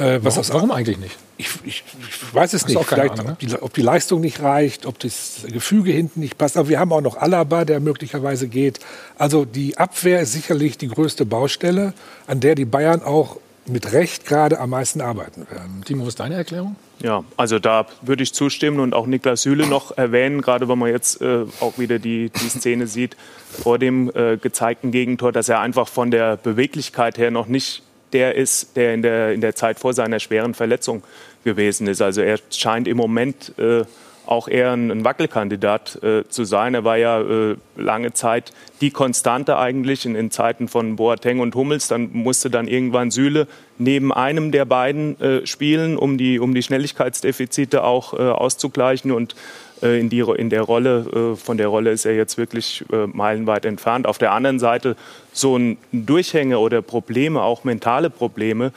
Äh, 0.00 0.24
was 0.24 0.34
Warum, 0.36 0.38
aus- 0.40 0.52
warum 0.54 0.70
eigentlich 0.72 0.98
nicht? 0.98 1.16
ich, 1.36 1.48
ich, 1.64 1.84
ich 2.08 2.34
weiß 2.34 2.54
es 2.54 2.62
Hast 2.64 2.68
nicht. 2.68 2.84
Vielleicht, 2.84 3.12
Ahnung, 3.12 3.26
ne? 3.26 3.32
ob, 3.32 3.38
die, 3.38 3.54
ob 3.62 3.74
die 3.74 3.82
Leistung 3.82 4.20
nicht 4.20 4.40
reicht, 4.42 4.86
ob 4.86 4.98
das 4.98 5.42
Gefüge 5.46 5.92
hinten 5.92 6.20
nicht 6.20 6.38
passt. 6.38 6.56
Aber 6.56 6.68
wir 6.68 6.78
haben 6.80 6.92
auch 6.92 7.00
noch 7.02 7.16
Alaba, 7.16 7.64
der 7.64 7.80
möglicherweise 7.80 8.48
geht. 8.48 8.80
Also 9.18 9.44
die 9.44 9.76
Abwehr 9.78 10.20
ist 10.22 10.32
sicherlich 10.32 10.78
die 10.78 10.88
größte 10.88 11.26
Baustelle, 11.26 11.92
an 12.26 12.40
der 12.40 12.54
die 12.54 12.64
Bayern 12.64 13.02
auch 13.02 13.36
mit 13.66 13.92
Recht 13.92 14.24
gerade 14.26 14.58
am 14.58 14.70
meisten 14.70 15.00
arbeiten 15.00 15.46
werden. 15.50 15.82
Timo, 15.84 16.02
was 16.02 16.08
ist 16.10 16.20
deine 16.20 16.34
Erklärung? 16.34 16.76
Ja, 17.02 17.22
also 17.36 17.58
da 17.58 17.86
würde 18.02 18.22
ich 18.22 18.32
zustimmen 18.34 18.80
und 18.80 18.94
auch 18.94 19.06
Niklas 19.06 19.42
Süle 19.42 19.66
noch 19.66 19.96
erwähnen, 19.96 20.40
gerade 20.42 20.68
wenn 20.68 20.78
man 20.78 20.88
jetzt 20.90 21.20
äh, 21.20 21.44
auch 21.60 21.78
wieder 21.78 21.98
die, 21.98 22.30
die 22.30 22.48
Szene 22.48 22.86
sieht 22.86 23.16
vor 23.62 23.78
dem 23.78 24.10
äh, 24.14 24.38
gezeigten 24.38 24.90
Gegentor, 24.90 25.30
dass 25.30 25.48
er 25.48 25.60
einfach 25.60 25.88
von 25.88 26.10
der 26.10 26.36
Beweglichkeit 26.36 27.16
her 27.18 27.30
noch 27.30 27.46
nicht 27.46 27.82
der 28.12 28.34
ist, 28.34 28.76
der 28.76 28.94
in 28.94 29.02
der, 29.02 29.32
in 29.32 29.40
der 29.40 29.54
Zeit 29.54 29.78
vor 29.78 29.94
seiner 29.94 30.20
schweren 30.20 30.54
Verletzung 30.54 31.02
gewesen 31.44 31.86
ist. 31.86 32.02
Also 32.02 32.20
er 32.20 32.38
scheint 32.50 32.88
im 32.88 32.96
Moment 32.96 33.52
äh, 33.58 33.84
auch 34.30 34.46
eher 34.46 34.72
ein, 34.72 34.90
ein 34.90 35.04
Wackelkandidat 35.04 36.02
äh, 36.02 36.28
zu 36.28 36.44
sein. 36.44 36.74
Er 36.74 36.84
war 36.84 36.96
ja 36.96 37.20
äh, 37.20 37.56
lange 37.76 38.12
Zeit 38.12 38.52
die 38.80 38.90
Konstante 38.90 39.58
eigentlich 39.58 40.06
in, 40.06 40.14
in 40.14 40.30
Zeiten 40.30 40.68
von 40.68 40.96
Boateng 40.96 41.40
und 41.40 41.54
Hummels. 41.54 41.88
Dann 41.88 42.10
musste 42.12 42.48
dann 42.48 42.68
irgendwann 42.68 43.10
Süle 43.10 43.48
neben 43.78 44.12
einem 44.12 44.52
der 44.52 44.66
beiden 44.66 45.20
äh, 45.20 45.46
spielen, 45.46 45.96
um 45.96 46.16
die, 46.16 46.38
um 46.38 46.54
die 46.54 46.62
Schnelligkeitsdefizite 46.62 47.82
auch 47.82 48.14
äh, 48.14 48.18
auszugleichen. 48.18 49.10
Und 49.10 49.34
äh, 49.82 49.98
in, 49.98 50.10
die, 50.10 50.20
in 50.20 50.48
der 50.48 50.62
Rolle, 50.62 51.32
äh, 51.34 51.36
von 51.36 51.56
der 51.56 51.68
Rolle 51.68 51.90
ist 51.90 52.04
er 52.04 52.14
jetzt 52.14 52.38
wirklich 52.38 52.84
meilenweit 53.12 53.64
entfernt. 53.64 54.06
Auf 54.06 54.18
der 54.18 54.32
anderen 54.32 54.60
Seite 54.60 54.96
so 55.32 55.56
ein 55.56 55.78
Durchhänge 55.92 56.58
oder 56.58 56.82
Probleme, 56.82 57.42
auch 57.42 57.64
mentale 57.64 58.10
Probleme, 58.10 58.72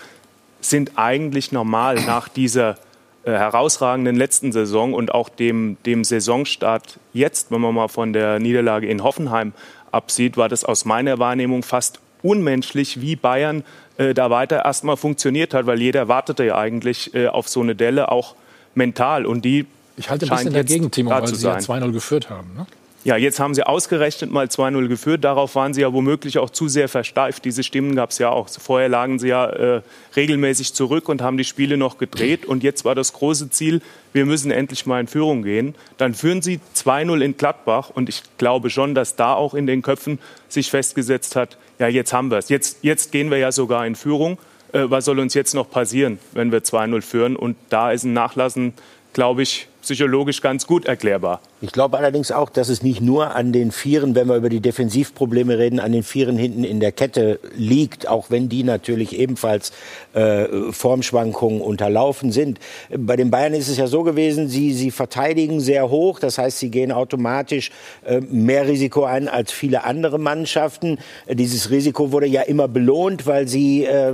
sind 0.62 0.92
eigentlich 0.96 1.52
normal 1.52 1.96
nach 2.06 2.28
dieser 2.30 2.78
äh, 3.26 3.32
herausragenden 3.32 4.16
letzten 4.16 4.52
Saison 4.52 4.94
und 4.94 5.14
auch 5.14 5.30
dem, 5.30 5.78
dem 5.86 6.04
Saisonstart 6.04 7.00
jetzt, 7.14 7.52
wenn 7.52 7.62
man 7.62 7.74
mal 7.74 7.88
von 7.88 8.14
der 8.14 8.40
Niederlage 8.40 8.88
in 8.88 9.04
Hoffenheim 9.04 9.54
absieht, 9.92 10.38
war 10.38 10.50
das 10.50 10.64
aus 10.66 10.86
meiner 10.86 11.20
Wahrnehmung 11.20 11.64
fast 11.64 12.00
unmenschlich, 12.22 13.02
wie 13.02 13.16
Bayern 13.16 13.64
äh, 13.98 14.14
da 14.14 14.30
weiter 14.30 14.66
erstmal 14.66 14.98
funktioniert 14.98 15.54
hat, 15.54 15.66
weil 15.66 15.82
jeder 15.82 16.08
wartete 16.08 16.46
ja 16.46 16.58
eigentlich 16.58 17.14
äh, 17.14 17.28
auf 17.28 17.48
so 17.48 17.62
eine 17.62 17.76
Delle, 17.76 18.12
auch 18.12 18.36
mental. 18.76 19.26
Und 19.26 19.46
die 19.46 19.68
Ich 19.98 20.10
halte 20.10 20.26
ein 20.26 20.30
bisschen 20.30 20.54
dagegen, 20.54 20.90
Timo, 20.90 21.12
weil 21.12 21.28
sie 21.28 21.46
ja 21.46 21.62
sein. 21.62 21.82
2-0 21.82 21.92
geführt 21.92 22.30
haben. 22.30 22.54
Ne? 22.56 22.66
Ja, 23.06 23.18
jetzt 23.18 23.42
haben 23.42 23.54
sie 23.54 23.68
ausgerechnet 23.68 24.32
mal 24.32 24.46
2-0 24.46 24.88
geführt. 24.88 25.26
Darauf 25.26 25.56
waren 25.56 25.74
sie 25.74 25.82
ja 25.82 25.92
womöglich 25.92 26.38
auch 26.38 26.50
zu 26.50 26.70
sehr 26.70 26.88
versteift. 26.88 27.44
Diese 27.44 27.62
Stimmen 27.62 27.96
gab 27.96 28.12
es 28.12 28.18
ja 28.18 28.30
auch. 28.30 28.48
Vorher 28.48 28.88
lagen 28.88 29.20
sie 29.20 29.28
ja 29.28 29.50
äh, 29.50 29.82
regelmäßig 30.16 30.74
zurück 30.74 31.10
und 31.10 31.22
haben 31.22 31.38
die 31.38 31.44
Spiele 31.44 31.76
noch 31.76 31.98
gedreht. 31.98 32.46
Und 32.46 32.64
jetzt 32.64 32.86
war 32.86 32.96
das 32.96 33.12
große 33.12 33.50
Ziel, 33.50 33.82
wir 34.14 34.26
müssen 34.26 34.52
endlich 34.52 34.86
mal 34.86 35.02
in 35.02 35.08
Führung 35.08 35.44
gehen. 35.44 35.76
Dann 35.98 36.14
führen 36.14 36.42
sie 36.42 36.62
2-0 36.78 37.20
in 37.20 37.36
Gladbach. 37.36 37.90
Und 37.94 38.08
ich 38.08 38.24
glaube 38.38 38.70
schon, 38.70 38.96
dass 38.96 39.18
da 39.18 39.34
auch 39.34 39.54
in 39.54 39.68
den 39.68 39.82
Köpfen 39.82 40.18
sich 40.48 40.72
festgesetzt 40.72 41.36
hat, 41.36 41.58
ja, 41.80 41.90
jetzt 41.90 42.14
haben 42.14 42.32
wir 42.32 42.38
es. 42.38 42.48
Jetzt, 42.48 42.78
jetzt 42.84 43.12
gehen 43.12 43.32
wir 43.32 43.38
ja 43.38 43.52
sogar 43.52 43.86
in 43.86 43.96
Führung. 43.96 44.38
Äh, 44.72 44.84
was 44.86 45.04
soll 45.04 45.20
uns 45.20 45.34
jetzt 45.34 45.54
noch 45.54 45.70
passieren, 45.70 46.20
wenn 46.32 46.54
wir 46.54 46.60
2-0 46.60 47.02
führen? 47.02 47.36
Und 47.36 47.58
da 47.70 47.92
ist 47.92 48.06
ein 48.06 48.14
Nachlassen, 48.14 48.74
glaube 49.12 49.42
ich, 49.42 49.68
psychologisch 49.84 50.42
ganz 50.42 50.66
gut 50.66 50.86
erklärbar. 50.86 51.42
Ich 51.62 51.72
glaube 51.72 51.98
allerdings 51.98 52.32
auch, 52.32 52.50
dass 52.50 52.70
es 52.70 52.84
nicht 52.84 53.02
nur 53.02 53.36
an 53.36 53.54
den 53.54 53.72
Vieren, 53.72 54.16
wenn 54.16 54.28
wir 54.28 54.36
über 54.36 54.50
die 54.50 54.60
Defensivprobleme 54.60 55.58
reden, 55.58 55.80
an 55.80 55.92
den 55.92 56.04
Vieren 56.04 56.38
hinten 56.38 56.64
in 56.64 56.80
der 56.80 56.92
Kette 56.92 57.40
liegt, 57.56 58.08
auch 58.08 58.30
wenn 58.30 58.50
die 58.50 58.64
natürlich 58.64 59.18
ebenfalls 59.18 59.72
äh, 60.14 60.72
Formschwankungen 60.72 61.62
unterlaufen 61.62 62.32
sind. 62.32 62.60
Bei 62.98 63.16
den 63.16 63.30
Bayern 63.30 63.54
ist 63.54 63.68
es 63.68 63.78
ja 63.78 63.88
so 63.88 64.04
gewesen, 64.04 64.48
sie, 64.48 64.74
sie 64.74 64.92
verteidigen 64.92 65.60
sehr 65.60 65.90
hoch, 65.90 66.20
das 66.20 66.38
heißt, 66.38 66.60
sie 66.60 66.70
gehen 66.70 66.92
automatisch 66.92 67.72
äh, 68.06 68.22
mehr 68.22 68.68
Risiko 68.68 69.04
ein 69.04 69.28
als 69.28 69.52
viele 69.52 69.84
andere 69.84 70.18
Mannschaften. 70.18 70.98
Dieses 71.30 71.70
Risiko 71.70 72.12
wurde 72.12 72.28
ja 72.28 72.42
immer 72.42 72.68
belohnt, 72.68 73.28
weil 73.28 73.48
sie 73.48 73.84
äh, 73.84 74.14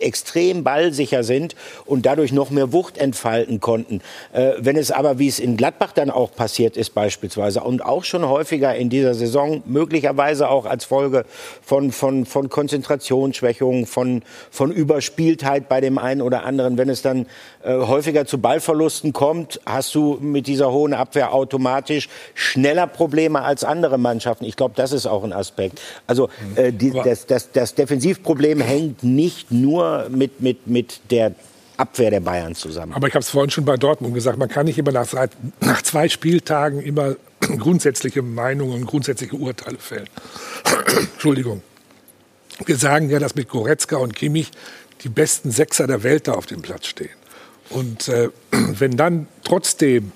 extrem 0.00 0.64
ballsicher 0.64 1.24
sind 1.24 1.56
und 1.84 2.06
dadurch 2.06 2.32
noch 2.32 2.50
mehr 2.50 2.72
Wucht 2.72 2.96
entfalten 2.96 3.60
konnten. 3.60 4.00
Äh, 4.32 4.52
wenn 4.58 4.76
es 4.76 4.93
aber, 4.94 5.18
wie 5.18 5.28
es 5.28 5.38
in 5.38 5.56
Gladbach 5.56 5.92
dann 5.92 6.10
auch 6.10 6.32
passiert 6.32 6.76
ist 6.76 6.94
beispielsweise 6.94 7.62
und 7.62 7.84
auch 7.84 8.04
schon 8.04 8.26
häufiger 8.28 8.74
in 8.74 8.88
dieser 8.90 9.14
Saison, 9.14 9.62
möglicherweise 9.66 10.48
auch 10.48 10.66
als 10.66 10.84
Folge 10.84 11.24
von, 11.62 11.92
von, 11.92 12.26
von 12.26 12.48
Konzentrationsschwächungen, 12.48 13.86
von, 13.86 14.22
von 14.50 14.72
Überspieltheit 14.72 15.68
bei 15.68 15.80
dem 15.80 15.98
einen 15.98 16.22
oder 16.22 16.44
anderen, 16.44 16.78
wenn 16.78 16.88
es 16.88 17.02
dann 17.02 17.26
äh, 17.62 17.74
häufiger 17.74 18.26
zu 18.26 18.38
Ballverlusten 18.38 19.12
kommt, 19.12 19.60
hast 19.66 19.94
du 19.94 20.18
mit 20.20 20.46
dieser 20.46 20.72
hohen 20.72 20.94
Abwehr 20.94 21.32
automatisch 21.32 22.08
schneller 22.34 22.86
Probleme 22.86 23.42
als 23.42 23.64
andere 23.64 23.98
Mannschaften. 23.98 24.44
Ich 24.44 24.56
glaube, 24.56 24.74
das 24.76 24.92
ist 24.92 25.06
auch 25.06 25.24
ein 25.24 25.32
Aspekt. 25.32 25.80
Also 26.06 26.28
äh, 26.56 26.72
die, 26.72 26.90
das, 26.90 27.26
das, 27.26 27.52
das 27.52 27.74
Defensivproblem 27.74 28.60
hängt 28.60 29.02
nicht 29.02 29.50
nur 29.50 30.06
mit, 30.10 30.40
mit, 30.40 30.66
mit 30.66 31.00
der 31.10 31.32
Abwehr 31.76 32.10
der 32.10 32.20
Bayern 32.20 32.54
zusammen. 32.54 32.92
Aber 32.92 33.08
ich 33.08 33.14
habe 33.14 33.22
es 33.22 33.30
vorhin 33.30 33.50
schon 33.50 33.64
bei 33.64 33.76
Dortmund 33.76 34.14
gesagt, 34.14 34.38
man 34.38 34.48
kann 34.48 34.66
nicht 34.66 34.78
immer 34.78 34.92
nach, 34.92 35.08
nach 35.60 35.82
zwei 35.82 36.08
Spieltagen 36.08 36.80
immer 36.80 37.16
grundsätzliche 37.40 38.22
Meinungen 38.22 38.74
und 38.74 38.86
grundsätzliche 38.86 39.36
Urteile 39.36 39.78
fällen. 39.78 40.08
Entschuldigung. 41.14 41.62
Wir 42.66 42.76
sagen 42.76 43.10
ja, 43.10 43.18
dass 43.18 43.34
mit 43.34 43.48
Goretzka 43.48 43.96
und 43.96 44.14
Kimmich 44.14 44.52
die 45.02 45.08
besten 45.08 45.50
Sechser 45.50 45.86
der 45.86 46.02
Welt 46.04 46.28
da 46.28 46.32
auf 46.32 46.46
dem 46.46 46.62
Platz 46.62 46.86
stehen. 46.86 47.10
Und 47.70 48.08
äh, 48.08 48.30
wenn 48.50 48.96
dann 48.96 49.26
trotzdem 49.42 50.12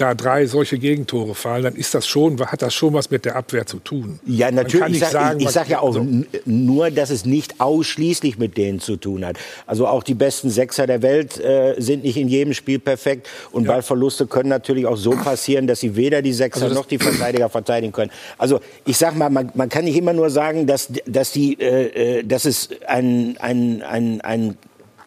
da 0.00 0.14
drei 0.14 0.46
solche 0.46 0.78
Gegentore 0.78 1.34
fallen, 1.34 1.64
dann 1.64 1.76
ist 1.76 1.94
das 1.94 2.06
schon, 2.06 2.40
hat 2.40 2.62
das 2.62 2.72
schon 2.72 2.94
was 2.94 3.10
mit 3.10 3.24
der 3.24 3.36
Abwehr 3.36 3.66
zu 3.66 3.78
tun. 3.78 4.18
Ja, 4.24 4.50
natürlich. 4.50 5.02
Ich 5.02 5.08
sage 5.08 5.36
ich, 5.38 5.44
ich 5.44 5.50
sag 5.50 5.68
ja 5.68 5.80
auch 5.80 5.92
so. 5.92 6.06
nur, 6.46 6.90
dass 6.90 7.10
es 7.10 7.26
nicht 7.26 7.60
ausschließlich 7.60 8.38
mit 8.38 8.56
denen 8.56 8.80
zu 8.80 8.96
tun 8.96 9.24
hat. 9.26 9.36
Also 9.66 9.86
auch 9.86 10.02
die 10.02 10.14
besten 10.14 10.48
Sechser 10.48 10.86
der 10.86 11.02
Welt 11.02 11.38
äh, 11.38 11.74
sind 11.78 12.04
nicht 12.04 12.16
in 12.16 12.28
jedem 12.28 12.54
Spiel 12.54 12.78
perfekt. 12.78 13.28
Und 13.52 13.64
ja. 13.64 13.72
Ballverluste 13.72 14.26
können 14.26 14.48
natürlich 14.48 14.86
auch 14.86 14.96
so 14.96 15.10
passieren, 15.10 15.66
dass 15.66 15.80
sie 15.80 15.96
weder 15.96 16.22
die 16.22 16.32
Sechser 16.32 16.64
also 16.64 16.74
noch 16.74 16.86
die 16.86 16.98
Verteidiger 16.98 17.50
verteidigen 17.50 17.92
können. 17.92 18.10
Also 18.38 18.60
ich 18.86 18.96
sag 18.96 19.16
mal, 19.16 19.28
man, 19.28 19.50
man 19.54 19.68
kann 19.68 19.84
nicht 19.84 19.96
immer 19.96 20.14
nur 20.14 20.30
sagen, 20.30 20.66
dass, 20.66 20.88
dass, 21.06 21.32
die, 21.32 21.60
äh, 21.60 22.20
äh 22.20 22.22
dass 22.22 22.46
es 22.46 22.70
ein, 22.86 23.36
ein, 23.38 23.82
ein, 23.82 24.20
ein 24.22 24.56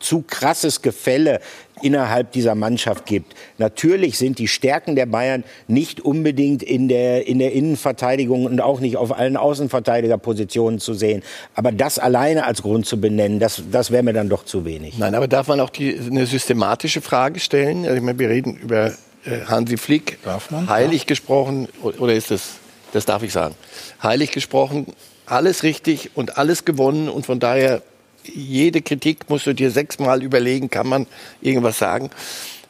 zu 0.03 0.23
krasses 0.27 0.81
Gefälle 0.81 1.39
innerhalb 1.83 2.31
dieser 2.31 2.55
Mannschaft 2.55 3.05
gibt. 3.05 3.35
Natürlich 3.57 4.17
sind 4.17 4.39
die 4.39 4.47
Stärken 4.47 4.95
der 4.95 5.05
Bayern 5.05 5.43
nicht 5.67 6.01
unbedingt 6.01 6.63
in 6.63 6.87
der, 6.87 7.27
in 7.27 7.39
der 7.39 7.53
Innenverteidigung 7.53 8.45
und 8.45 8.61
auch 8.61 8.79
nicht 8.79 8.97
auf 8.97 9.17
allen 9.17 9.37
Außenverteidigerpositionen 9.37 10.79
zu 10.79 10.93
sehen. 10.93 11.23
Aber 11.55 11.71
das 11.71 11.99
alleine 11.99 12.45
als 12.45 12.61
Grund 12.61 12.85
zu 12.85 12.99
benennen, 12.99 13.39
das, 13.39 13.63
das 13.71 13.91
wäre 13.91 14.03
mir 14.03 14.13
dann 14.13 14.29
doch 14.29 14.45
zu 14.45 14.65
wenig. 14.65 14.97
Nein, 14.97 15.15
aber 15.15 15.27
darf 15.27 15.47
man 15.47 15.59
auch 15.59 15.69
die, 15.69 15.97
eine 15.97 16.25
systematische 16.25 17.01
Frage 17.01 17.39
stellen? 17.39 17.83
Also 17.83 17.95
ich 17.95 18.01
meine, 18.01 18.19
wir 18.19 18.29
reden 18.29 18.55
über 18.55 18.87
äh, 19.25 19.45
Hansi 19.45 19.77
Flick. 19.77 20.19
Darf 20.23 20.51
man? 20.51 20.69
Heilig 20.69 21.01
ja. 21.01 21.07
gesprochen, 21.07 21.67
oder 21.81 22.13
ist 22.13 22.31
das, 22.31 22.55
das 22.93 23.05
darf 23.05 23.23
ich 23.23 23.33
sagen, 23.33 23.55
heilig 24.01 24.31
gesprochen, 24.31 24.87
alles 25.25 25.63
richtig 25.63 26.11
und 26.15 26.37
alles 26.37 26.65
gewonnen 26.65 27.09
und 27.09 27.25
von 27.25 27.39
daher 27.39 27.81
jede 28.25 28.81
Kritik 28.81 29.29
musst 29.29 29.47
du 29.47 29.53
dir 29.53 29.71
sechsmal 29.71 30.23
überlegen, 30.23 30.69
kann 30.69 30.87
man 30.87 31.07
irgendwas 31.41 31.77
sagen. 31.77 32.09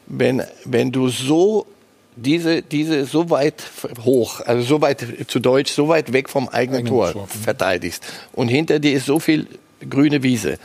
Wenn, 0.06 0.42
wenn 0.64 0.92
du 0.92 1.08
so 1.08 1.66
diese, 2.16 2.62
diese 2.62 3.06
so 3.06 3.30
weit 3.30 3.62
hoch, 4.04 4.40
also 4.40 4.62
so 4.62 4.80
weit 4.80 5.04
zu 5.26 5.40
Deutsch, 5.40 5.72
so 5.72 5.88
weit 5.88 6.12
weg 6.12 6.28
vom 6.28 6.48
eigenen 6.48 6.80
Eigenen 6.80 6.92
Tor 6.92 7.12
Tor. 7.12 7.26
verteidigst 7.28 8.04
und 8.32 8.48
hinter 8.48 8.78
dir 8.78 8.92
ist 8.92 9.06
so 9.06 9.18
viel 9.18 9.46
grüne 9.88 10.22
Wiese, 10.22 10.58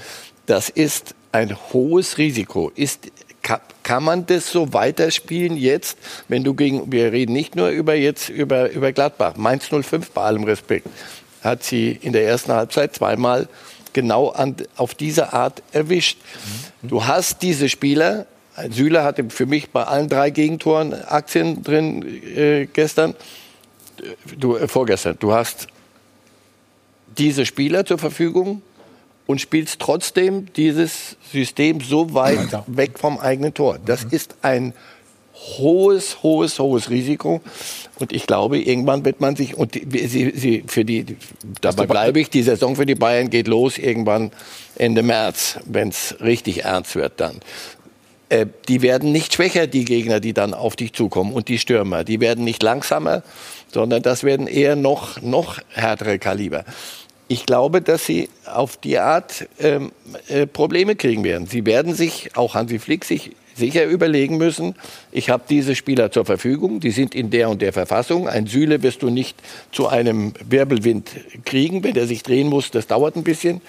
das 0.46 0.70
ist 0.70 1.16
ein 1.32 1.56
hohes 1.74 2.18
Risiko. 2.18 2.72
Ist, 2.76 3.12
kann, 3.42 3.62
kann 3.84 4.04
man 4.04 4.26
das 4.26 4.52
so 4.52 4.74
weiterspielen 4.74 5.58
jetzt, 5.58 5.98
wenn 6.28 6.44
du 6.44 6.54
gegen, 6.54 6.92
wir 6.92 7.12
reden 7.12 7.34
nicht 7.34 7.56
nur 7.56 7.70
über 7.70 7.96
jetzt 7.96 8.30
über, 8.30 8.70
über 8.72 8.92
Gladbach, 8.92 9.36
Mainz 9.38 9.66
05 9.66 10.12
bei 10.12 10.22
allem 10.22 10.44
Respekt, 10.44 10.88
hat 11.42 11.64
sie 11.64 11.98
in 12.02 12.14
der 12.14 12.26
ersten 12.26 12.52
Halbzeit 12.52 12.96
zweimal 12.96 13.48
genau 14.00 14.30
an, 14.30 14.56
auf 14.78 14.96
diese 14.96 15.34
Art 15.34 15.62
erwischt. 15.72 16.18
Du 16.82 17.06
hast 17.06 17.42
diese 17.42 17.68
Spieler, 17.68 18.26
Süle 18.70 19.04
hatte 19.04 19.30
für 19.30 19.46
mich 19.46 19.72
bei 19.72 19.84
allen 19.84 20.10
drei 20.10 20.30
Gegentoren 20.30 20.94
Aktien 20.94 21.64
drin 21.64 22.04
äh, 22.36 22.66
gestern, 22.72 23.14
du, 24.38 24.56
äh, 24.56 24.68
vorgestern. 24.68 25.18
Du 25.20 25.34
hast 25.34 25.68
diese 27.18 27.46
Spieler 27.46 27.86
zur 27.86 27.98
Verfügung 27.98 28.62
und 29.28 29.40
spielst 29.40 29.80
trotzdem 29.80 30.52
dieses 30.54 31.18
System 31.32 31.82
so 31.82 32.14
weit 32.14 32.64
weg 32.68 32.98
vom 32.98 33.20
eigenen 33.20 33.54
Tor. 33.54 33.78
Das 33.86 34.06
mhm. 34.06 34.12
ist 34.12 34.36
ein 34.42 34.74
hohes, 35.58 36.22
hohes, 36.24 36.60
hohes 36.60 36.90
Risiko. 36.90 37.42
Und 38.00 38.14
ich 38.14 38.28
glaube, 38.28 38.60
irgendwann 38.60 39.04
wird 39.06 39.20
man 39.22 39.36
sich, 39.36 39.56
und 39.56 39.76
die, 39.76 40.08
sie, 40.08 40.32
sie, 40.36 40.64
für 40.68 40.86
die, 40.86 41.18
dabei 41.62 41.88
bleibe 41.88 42.20
ich, 42.20 42.30
die 42.30 42.44
Saison 42.44 42.76
für 42.76 42.86
die 42.86 42.96
Bayern 42.96 43.30
geht 43.30 43.48
los 43.48 43.78
irgendwann 43.78 44.32
Ende 44.76 45.04
März, 45.04 45.60
wenn 45.66 45.90
es 45.90 46.16
richtig 46.22 46.64
ernst 46.66 46.96
wird 46.96 47.14
dann. 47.18 47.40
Äh, 48.30 48.46
die 48.68 48.82
werden 48.82 49.12
nicht 49.12 49.34
schwächer, 49.34 49.68
die 49.68 49.86
Gegner, 49.86 50.20
die 50.20 50.34
dann 50.34 50.54
auf 50.54 50.76
dich 50.76 50.94
zukommen 50.94 51.34
und 51.34 51.48
die 51.48 51.58
Stürmer. 51.58 52.04
Die 52.04 52.20
werden 52.20 52.44
nicht 52.44 52.62
langsamer, 52.64 53.24
sondern 53.72 54.04
das 54.04 54.24
werden 54.24 54.48
eher 54.48 54.76
noch, 54.76 55.22
noch 55.22 55.60
härtere 55.74 56.20
Kaliber. 56.20 56.64
Ich 57.28 57.46
glaube, 57.46 57.82
dass 57.82 58.06
sie 58.06 58.30
auf 58.46 58.78
die 58.78 58.98
Art 58.98 59.48
ähm, 59.60 59.92
äh, 60.30 60.48
Probleme 60.48 60.96
kriegen 60.96 61.24
werden. 61.24 61.48
Sie 61.48 61.66
werden 61.66 61.94
sich, 61.94 62.36
auch 62.36 62.56
Hansi 62.56 62.80
Flick, 62.80 63.06
sich 63.06 63.32
sicher 63.60 63.86
überlegen 63.86 64.38
müssen, 64.38 64.74
ich 65.12 65.30
habe 65.30 65.44
diese 65.48 65.76
Spieler 65.76 66.12
zur 66.12 66.26
Verfügung, 66.26 66.80
die 66.80 66.92
sind 66.92 67.14
in 67.14 67.30
der 67.30 67.50
und 67.50 67.62
der 67.62 67.74
Verfassung. 67.74 68.28
Ein 68.28 68.48
Süle 68.48 68.82
wirst 68.82 69.04
du 69.04 69.10
nicht 69.10 69.38
zu 69.72 69.88
einem 69.88 70.34
Wirbelwind 70.44 71.12
kriegen, 71.46 71.84
wenn 71.84 71.96
er 71.96 72.08
sich 72.08 72.24
drehen 72.24 72.48
muss, 72.48 72.72
das 72.72 72.88
dauert 72.88 73.16
ein 73.16 73.24
bisschen. 73.24 73.62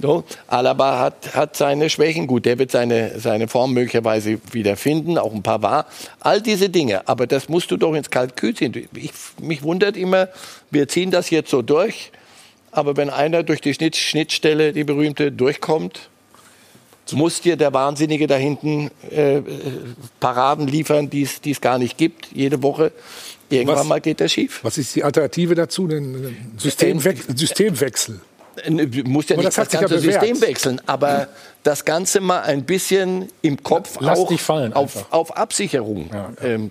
So. 0.00 0.24
Alaba 0.48 0.98
hat, 0.98 1.34
hat 1.36 1.56
seine 1.56 1.88
Schwächen, 1.90 2.26
gut, 2.26 2.46
der 2.46 2.58
wird 2.58 2.70
seine, 2.70 3.20
seine 3.20 3.46
Form 3.46 3.72
möglicherweise 3.72 4.40
wieder 4.52 4.76
finden, 4.76 5.18
auch 5.18 5.32
ein 5.32 5.42
paar 5.42 5.62
war. 5.62 5.86
All 6.20 6.40
diese 6.40 6.68
Dinge, 6.68 7.06
aber 7.06 7.26
das 7.26 7.48
musst 7.48 7.70
du 7.70 7.76
doch 7.76 7.94
ins 7.94 8.10
Kalkül 8.10 8.54
ziehen. 8.54 8.88
Ich, 8.94 9.12
mich 9.40 9.62
wundert 9.62 9.96
immer, 9.96 10.28
wir 10.70 10.88
ziehen 10.88 11.10
das 11.10 11.30
jetzt 11.30 11.50
so 11.50 11.62
durch, 11.62 12.10
aber 12.72 12.96
wenn 12.96 13.10
einer 13.10 13.44
durch 13.44 13.60
die 13.60 13.74
Schnittstelle, 13.74 14.72
die 14.72 14.84
berühmte, 14.84 15.30
durchkommt, 15.30 16.08
muss 17.12 17.40
dir 17.40 17.56
der 17.56 17.72
Wahnsinnige 17.72 18.26
da 18.26 18.36
hinten 18.36 18.90
äh, 19.10 19.40
Paraden 20.20 20.66
liefern, 20.66 21.10
die 21.10 21.22
es 21.22 21.60
gar 21.60 21.78
nicht 21.78 21.98
gibt, 21.98 22.28
jede 22.32 22.62
Woche. 22.62 22.92
Irgendwann 23.50 23.80
was, 23.80 23.86
mal 23.86 24.00
geht 24.00 24.20
der 24.20 24.28
schief. 24.28 24.60
Was 24.62 24.78
ist 24.78 24.96
die 24.96 25.04
Alternative 25.04 25.54
dazu? 25.54 25.86
Ein 25.86 26.54
Systemwe 26.56 27.14
Systemwechsel. 27.34 28.20
Du 28.66 29.04
musst 29.04 29.30
ja 29.30 29.36
nicht 29.36 29.56
das 29.56 29.72
ja 29.72 29.80
ganze. 29.80 29.98
System 29.98 30.40
wechseln, 30.40 30.80
aber 30.86 31.28
das 31.64 31.84
Ganze 31.84 32.20
mal 32.20 32.42
ein 32.42 32.64
bisschen 32.64 33.28
im 33.40 33.62
Kopf 33.62 33.96
Lass 34.00 34.18
auch 34.18 34.30
auf, 34.74 35.12
auf 35.12 35.36
Absicherung 35.36 36.10
Ähm, 36.42 36.70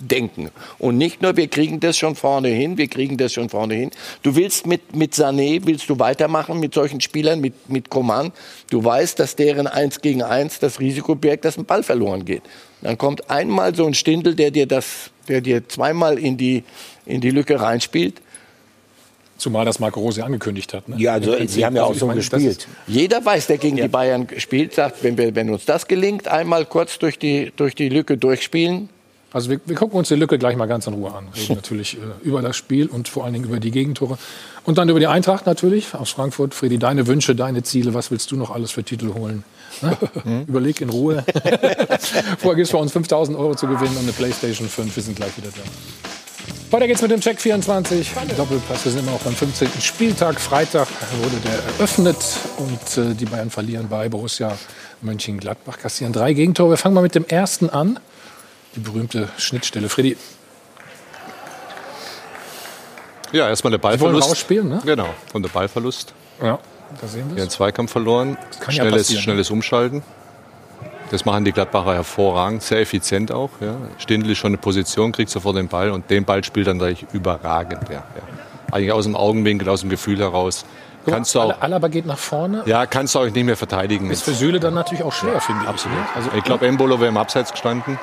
denken. 0.00 0.50
Und 0.78 0.98
nicht 0.98 1.22
nur, 1.22 1.36
wir 1.36 1.46
kriegen 1.46 1.78
das 1.78 1.96
schon 1.96 2.16
vorne 2.16 2.48
hin, 2.48 2.76
wir 2.76 2.88
kriegen 2.88 3.16
das 3.16 3.32
schon 3.32 3.48
vorne 3.48 3.74
hin. 3.74 3.90
Du 4.22 4.34
willst 4.34 4.66
mit, 4.66 4.96
mit 4.96 5.14
Sané, 5.14 5.60
willst 5.64 5.88
du 5.88 5.98
weitermachen 5.98 6.58
mit 6.58 6.74
solchen 6.74 7.00
Spielern, 7.00 7.40
mit, 7.40 7.70
mit 7.70 7.88
Coman. 7.88 8.32
Du 8.68 8.82
weißt, 8.82 9.18
dass 9.18 9.36
deren 9.36 9.68
Eins 9.68 10.00
gegen 10.00 10.22
Eins 10.22 10.58
das 10.58 10.80
Risiko 10.80 11.14
birgt, 11.14 11.44
dass 11.44 11.56
ein 11.56 11.64
Ball 11.64 11.84
verloren 11.84 12.24
geht. 12.24 12.42
Dann 12.82 12.98
kommt 12.98 13.30
einmal 13.30 13.74
so 13.74 13.86
ein 13.86 13.94
Stindel, 13.94 14.34
der 14.34 14.50
dir 14.50 14.66
das, 14.66 15.10
der 15.28 15.40
dir 15.40 15.68
zweimal 15.68 16.18
in 16.18 16.36
die, 16.36 16.64
in 17.06 17.20
die 17.20 17.30
Lücke 17.30 17.60
reinspielt. 17.60 18.20
Zumal 19.42 19.64
das 19.64 19.80
Marco 19.80 19.98
Rose 19.98 20.24
angekündigt 20.24 20.72
hat. 20.72 20.88
Ne? 20.88 20.94
Ja, 20.98 21.14
also, 21.14 21.34
sie 21.46 21.64
haben 21.64 21.74
ja 21.74 21.82
auch 21.82 21.88
Also 21.88 21.98
so 21.98 22.06
meine, 22.06 22.20
gespielt. 22.20 22.68
Jeder 22.86 23.24
weiß, 23.24 23.48
der 23.48 23.58
gegen 23.58 23.76
die 23.76 23.88
Bayern 23.88 24.28
spielt, 24.38 24.72
sagt, 24.72 25.02
wenn, 25.02 25.18
wir, 25.18 25.34
wenn 25.34 25.50
uns 25.50 25.64
das 25.64 25.88
gelingt, 25.88 26.28
einmal 26.28 26.64
kurz 26.64 27.00
durch 27.00 27.18
die, 27.18 27.52
durch 27.56 27.74
die 27.74 27.88
Lücke 27.88 28.16
durchspielen, 28.16 28.88
Also 29.32 29.50
wir, 29.50 29.60
wir 29.64 29.74
gucken 29.74 29.98
uns 29.98 30.06
die 30.06 30.14
Lücke 30.14 30.38
gleich 30.38 30.54
mal 30.56 30.66
ganz 30.66 30.86
in 30.86 30.94
Ruhe 30.94 31.12
an. 31.12 31.26
Reden 31.34 31.54
natürlich 31.56 31.96
äh, 31.96 31.98
über 32.22 32.40
das 32.40 32.56
Spiel 32.56 32.86
und 32.86 33.08
vor 33.08 33.24
allen 33.24 33.32
Dingen 33.32 33.46
über 33.46 33.58
die 33.58 33.72
Gegentore. 33.72 34.16
Und 34.64 34.78
dann 34.78 34.88
über 34.88 35.00
die 35.00 35.08
Eintracht 35.08 35.44
natürlich 35.46 35.92
aus 35.92 36.10
Frankfurt. 36.10 36.54
Friedi, 36.54 36.78
deine 36.78 37.08
Wünsche, 37.08 37.34
deine 37.34 37.64
Ziele, 37.64 37.94
was 37.94 38.12
willst 38.12 38.30
du 38.30 38.36
noch 38.36 38.50
alles 38.50 38.70
für 38.70 38.84
Titel 38.84 39.12
holen? 39.12 39.42
Ne? 39.80 39.96
Überleg 40.46 40.80
in 40.80 40.90
Ruhe. 40.90 41.24
Vorher 42.38 42.54
gibt 42.54 42.66
es 42.66 42.70
bei 42.70 42.78
uns 42.78 42.92
5000 42.92 43.36
Euro 43.36 43.56
zu 43.56 43.66
gewinnen 43.66 43.96
und 43.96 44.04
eine 44.04 44.12
Playstation 44.12 44.68
5. 44.68 44.94
Wir 44.94 45.02
sind 45.02 45.16
gleich 45.16 45.36
wieder 45.36 45.48
da. 45.50 46.11
Weiter 46.72 46.86
geht's 46.86 47.02
mit 47.02 47.10
dem 47.10 47.20
Check 47.20 47.38
24. 47.40 48.12
Doppelpass. 48.36 48.84
Wir 48.86 48.92
sind 48.92 49.02
immer 49.02 49.12
noch 49.12 49.20
beim 49.20 49.34
15. 49.34 49.68
Spieltag. 49.80 50.40
Freitag 50.40 50.88
wurde 51.22 51.36
der 51.44 51.62
eröffnet 51.76 52.16
und 52.56 52.96
äh, 52.96 53.14
die 53.14 53.26
Bayern 53.26 53.50
verlieren 53.50 53.88
bei 53.88 54.08
Borussia 54.08 54.56
Mönchengladbach. 55.02 55.78
Kassieren 55.78 56.14
drei 56.14 56.32
Gegentore. 56.32 56.70
Wir 56.70 56.76
fangen 56.78 56.94
mal 56.94 57.02
mit 57.02 57.14
dem 57.14 57.26
ersten 57.26 57.68
an. 57.68 57.98
Die 58.74 58.80
berühmte 58.80 59.28
Schnittstelle. 59.36 59.90
Freddy, 59.90 60.16
Ja, 63.32 63.48
erstmal 63.50 63.70
der 63.70 63.78
Ballverlust. 63.78 64.30
rausspielen, 64.30 64.68
ne? 64.68 64.80
Genau, 64.84 65.08
und 65.34 65.42
der 65.42 65.50
Ballverlust. 65.50 66.14
ja, 66.42 66.58
da 67.00 67.06
sehen 67.06 67.30
wir 67.30 67.38
Ja, 67.38 67.44
es. 67.48 67.52
Zweikampf 67.54 67.92
verloren. 67.92 68.36
kann 68.60 68.74
ja 68.74 68.82
Schnelles, 68.84 69.02
passieren. 69.02 69.22
schnelles 69.24 69.50
Umschalten. 69.50 70.02
Das 71.12 71.24
machen 71.26 71.44
die 71.44 71.52
Gladbacher 71.52 71.94
hervorragend, 71.94 72.62
sehr 72.62 72.80
effizient 72.80 73.30
auch. 73.30 73.50
Ja. 73.60 73.76
Stindl 73.98 74.30
ist 74.30 74.38
schon 74.38 74.48
eine 74.48 74.56
Position, 74.56 75.12
kriegt 75.12 75.30
sofort 75.30 75.56
den 75.56 75.68
Ball 75.68 75.90
und 75.90 76.08
den 76.10 76.24
Ball 76.24 76.42
spielt 76.42 76.66
dann 76.66 76.78
natürlich 76.78 77.06
überragend. 77.12 77.88
Ja, 77.90 77.96
ja. 77.96 78.02
Eigentlich 78.72 78.92
aus 78.92 79.04
dem 79.04 79.14
Augenwinkel, 79.14 79.68
aus 79.68 79.80
dem 79.82 79.90
Gefühl 79.90 80.18
heraus. 80.18 80.64
Kannst 81.04 81.34
du 81.34 81.40
auch, 81.40 81.50
Al- 81.50 81.56
Alaba 81.60 81.88
geht 81.88 82.06
nach 82.06 82.16
vorne. 82.16 82.62
ja, 82.64 82.86
kannst 82.86 83.14
du 83.14 83.18
auch 83.18 83.24
nicht 83.24 83.36
mehr 83.44 83.56
verteidigen. 83.56 84.10
Ist 84.10 84.22
für 84.22 84.32
Süle 84.32 84.58
dann 84.58 84.72
natürlich 84.74 85.04
auch 85.04 85.12
schwer, 85.12 85.40
finde 85.40 85.62
ich. 85.64 85.68
Absolut. 85.68 85.98
ne? 85.98 86.04
Also, 86.14 86.30
ich 86.36 86.44
glaube, 86.44 86.66
Embolo 86.66 86.98
wäre 86.98 87.08
im 87.10 87.16
Abseits 87.18 87.50
gestanden. 87.52 87.98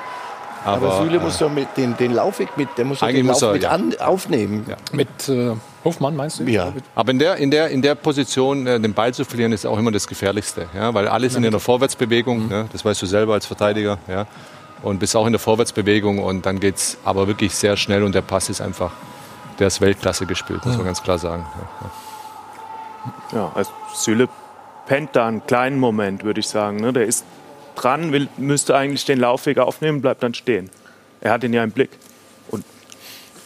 Aber, 0.64 0.86
Aber, 0.92 1.04
Süle 1.04 1.16
äh, 1.16 1.20
muss 1.20 1.38
doch 1.38 1.50
mit 1.50 1.68
den, 1.76 1.96
den 1.96 2.12
Laufweg 2.12 2.56
mit, 2.56 2.68
der 2.76 2.84
muss 2.84 3.00
den 3.00 3.26
muss 3.26 3.40
Lauf 3.40 3.50
er, 3.50 3.52
mit 3.54 3.62
ja. 3.62 3.70
an, 3.70 3.94
aufnehmen. 3.98 4.66
mit 4.92 5.28
äh, 5.28 5.52
Hofmann 5.84 6.14
meinst 6.14 6.40
du? 6.40 6.44
Ja. 6.44 6.72
Aber 6.94 7.10
in 7.10 7.18
der, 7.18 7.36
in 7.36 7.50
der, 7.50 7.68
in 7.68 7.80
der 7.80 7.94
Position 7.94 8.66
äh, 8.66 8.78
den 8.78 8.92
Ball 8.92 9.14
zu 9.14 9.24
verlieren, 9.24 9.52
ist 9.52 9.64
auch 9.64 9.78
immer 9.78 9.90
das 9.90 10.06
Gefährlichste. 10.06 10.68
Ja? 10.74 10.92
Weil 10.92 11.08
alle 11.08 11.30
sind 11.30 11.44
in 11.44 11.50
der 11.50 11.60
Vorwärtsbewegung, 11.60 12.50
ja? 12.50 12.66
das 12.70 12.84
weißt 12.84 13.00
du 13.00 13.06
selber 13.06 13.34
als 13.34 13.46
Verteidiger. 13.46 13.98
Ja? 14.06 14.26
Und 14.82 14.98
bist 14.98 15.16
auch 15.16 15.26
in 15.26 15.32
der 15.32 15.40
Vorwärtsbewegung 15.40 16.18
und 16.18 16.44
dann 16.46 16.60
geht 16.60 16.76
es 16.76 16.98
aber 17.04 17.26
wirklich 17.26 17.54
sehr 17.54 17.76
schnell 17.76 18.02
und 18.02 18.14
der 18.14 18.22
Pass 18.22 18.48
ist 18.48 18.60
einfach, 18.60 18.92
der 19.58 19.68
ist 19.68 19.80
Weltklasse 19.80 20.26
gespielt, 20.26 20.64
muss 20.64 20.76
man 20.76 20.86
ganz 20.86 21.02
klar 21.02 21.18
sagen. 21.18 21.46
Ja, 21.54 21.68
ja. 21.82 21.90
Ja, 23.32 23.52
also 23.54 23.70
Süle 23.94 24.28
pennt 24.86 25.10
da 25.14 25.26
einen 25.26 25.46
kleinen 25.46 25.78
Moment, 25.78 26.24
würde 26.24 26.40
ich 26.40 26.48
sagen. 26.48 26.78
Ne? 26.78 26.92
Der 26.92 27.06
ist 27.06 27.24
dran, 27.82 28.12
will, 28.12 28.28
müsste 28.36 28.76
eigentlich 28.76 29.04
den 29.04 29.18
Laufweg 29.18 29.58
aufnehmen, 29.58 30.00
bleibt 30.00 30.22
dann 30.22 30.34
stehen. 30.34 30.70
Er 31.20 31.32
hat 31.32 31.44
ihn 31.44 31.52
ja 31.52 31.64
im 31.64 31.70
Blick. 31.70 31.90
Und 32.50 32.64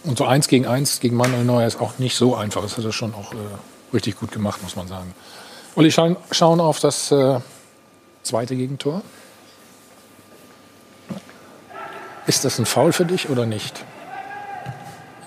Und 0.04 0.18
so 0.18 0.24
eins 0.24 0.48
gegen 0.48 0.66
eins 0.66 1.00
gegen 1.00 1.16
Manuel 1.16 1.44
Neuer 1.44 1.66
ist 1.66 1.80
auch 1.80 1.98
nicht 1.98 2.16
so 2.16 2.34
einfach. 2.36 2.62
Das 2.62 2.76
hat 2.76 2.84
er 2.84 2.92
schon 2.92 3.14
auch 3.14 3.32
äh, 3.32 3.36
richtig 3.92 4.18
gut 4.18 4.32
gemacht, 4.32 4.62
muss 4.62 4.76
man 4.76 4.86
sagen. 4.88 5.14
Olli, 5.76 5.90
schauen, 5.90 6.16
schauen 6.30 6.60
auf 6.60 6.78
das 6.78 7.10
äh, 7.10 7.40
zweite 8.22 8.54
Gegentor. 8.54 9.02
Ist 12.26 12.44
das 12.44 12.58
ein 12.58 12.66
Foul 12.66 12.92
für 12.92 13.04
dich 13.04 13.28
oder 13.28 13.44
nicht? 13.46 13.84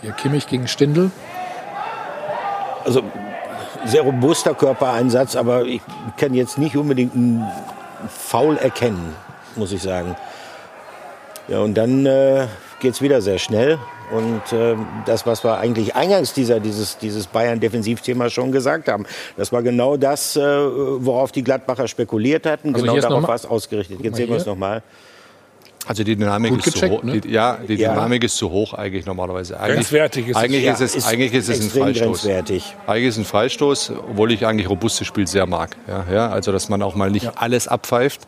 Hier 0.02 0.12
Kimmich 0.12 0.48
gegen 0.48 0.68
Stindl. 0.68 1.12
Also 2.86 3.04
sehr 3.86 4.02
robuster 4.02 4.54
Körpereinsatz, 4.54 5.36
aber 5.36 5.66
ich 5.66 5.82
kann 6.18 6.34
jetzt 6.34 6.58
nicht 6.58 6.76
unbedingt 6.76 7.14
einen 7.14 7.46
Foul 8.08 8.58
erkennen, 8.58 9.16
muss 9.56 9.72
ich 9.72 9.82
sagen. 9.82 10.16
Ja, 11.48 11.60
und 11.60 11.76
dann 11.76 12.06
äh, 12.06 12.48
geht 12.80 12.94
es 12.94 13.02
wieder 13.02 13.22
sehr 13.22 13.38
schnell. 13.38 13.80
Und 14.12 14.54
äh, 14.54 14.76
das, 15.06 15.26
was 15.26 15.44
wir 15.44 15.58
eigentlich 15.58 15.96
eingangs 15.96 16.34
dieser, 16.34 16.60
dieses, 16.60 16.98
dieses 16.98 17.28
Bayern-Defensivthema 17.28 18.30
schon 18.30 18.52
gesagt 18.52 18.88
haben, 18.88 19.06
das 19.36 19.52
war 19.52 19.64
genau 19.64 19.98
das, 19.98 20.38
äh, 20.38 20.42
worauf 20.42 21.32
die 21.32 21.44
Gladbacher 21.44 21.88
spekuliert 21.88 22.46
hatten. 22.46 22.74
Also 22.74 22.86
genau 22.86 23.00
darauf 23.02 23.28
war 23.28 23.36
es 23.36 23.46
ausgerichtet. 23.46 24.00
Jetzt 24.02 24.16
sehen 24.16 24.30
wir 24.30 24.38
es 24.38 24.46
nochmal. 24.46 24.82
Also 25.88 26.04
die 26.04 26.16
Dynamik 26.16 26.52
Gut 26.52 26.60
ist 26.60 26.66
zu 26.66 26.72
gecheckt, 26.82 26.94
hoch. 26.94 27.04
ne? 27.04 27.20
Die, 27.22 27.30
ja, 27.30 27.58
die 27.68 27.76
Ja. 27.76 27.94
Dynamik 27.94 28.24
ist 28.24 28.36
zu 28.38 28.50
hoch 28.52 28.74
eigentlich 28.74 29.06
normalerweise. 29.06 29.60
Eigentlich, 29.60 29.76
Grenzwertig 29.76 30.28
ist 30.28 30.36
es. 30.38 30.44
eigentlich 30.44 30.64
Ja, 30.64 30.74
ist 30.74 30.82
es, 30.82 31.06
eigentlich 31.06 31.34
ist 31.34 31.50
es 31.50 31.62
ein 31.62 31.70
Freistoß. 31.70 32.22
grenzwertig. 32.24 32.76
Eigentlich 32.88 33.08
ist 33.08 33.16
es 33.16 33.20
ein 33.22 33.26
Freistoß, 33.26 33.92
obwohl 34.12 34.32
ich 34.32 34.46
eigentlich 34.46 34.70
robustes 34.70 35.08
Spiel 35.08 35.28
sehr 35.28 35.46
mag. 35.46 35.76
Ja, 35.88 36.06
ja, 36.12 36.30
also 36.30 36.52
dass 36.52 36.70
man 36.70 36.82
auch 36.82 36.96
mal 36.96 37.10
nicht 37.12 37.32
alles 37.38 37.68
abpfeift. 37.68 38.22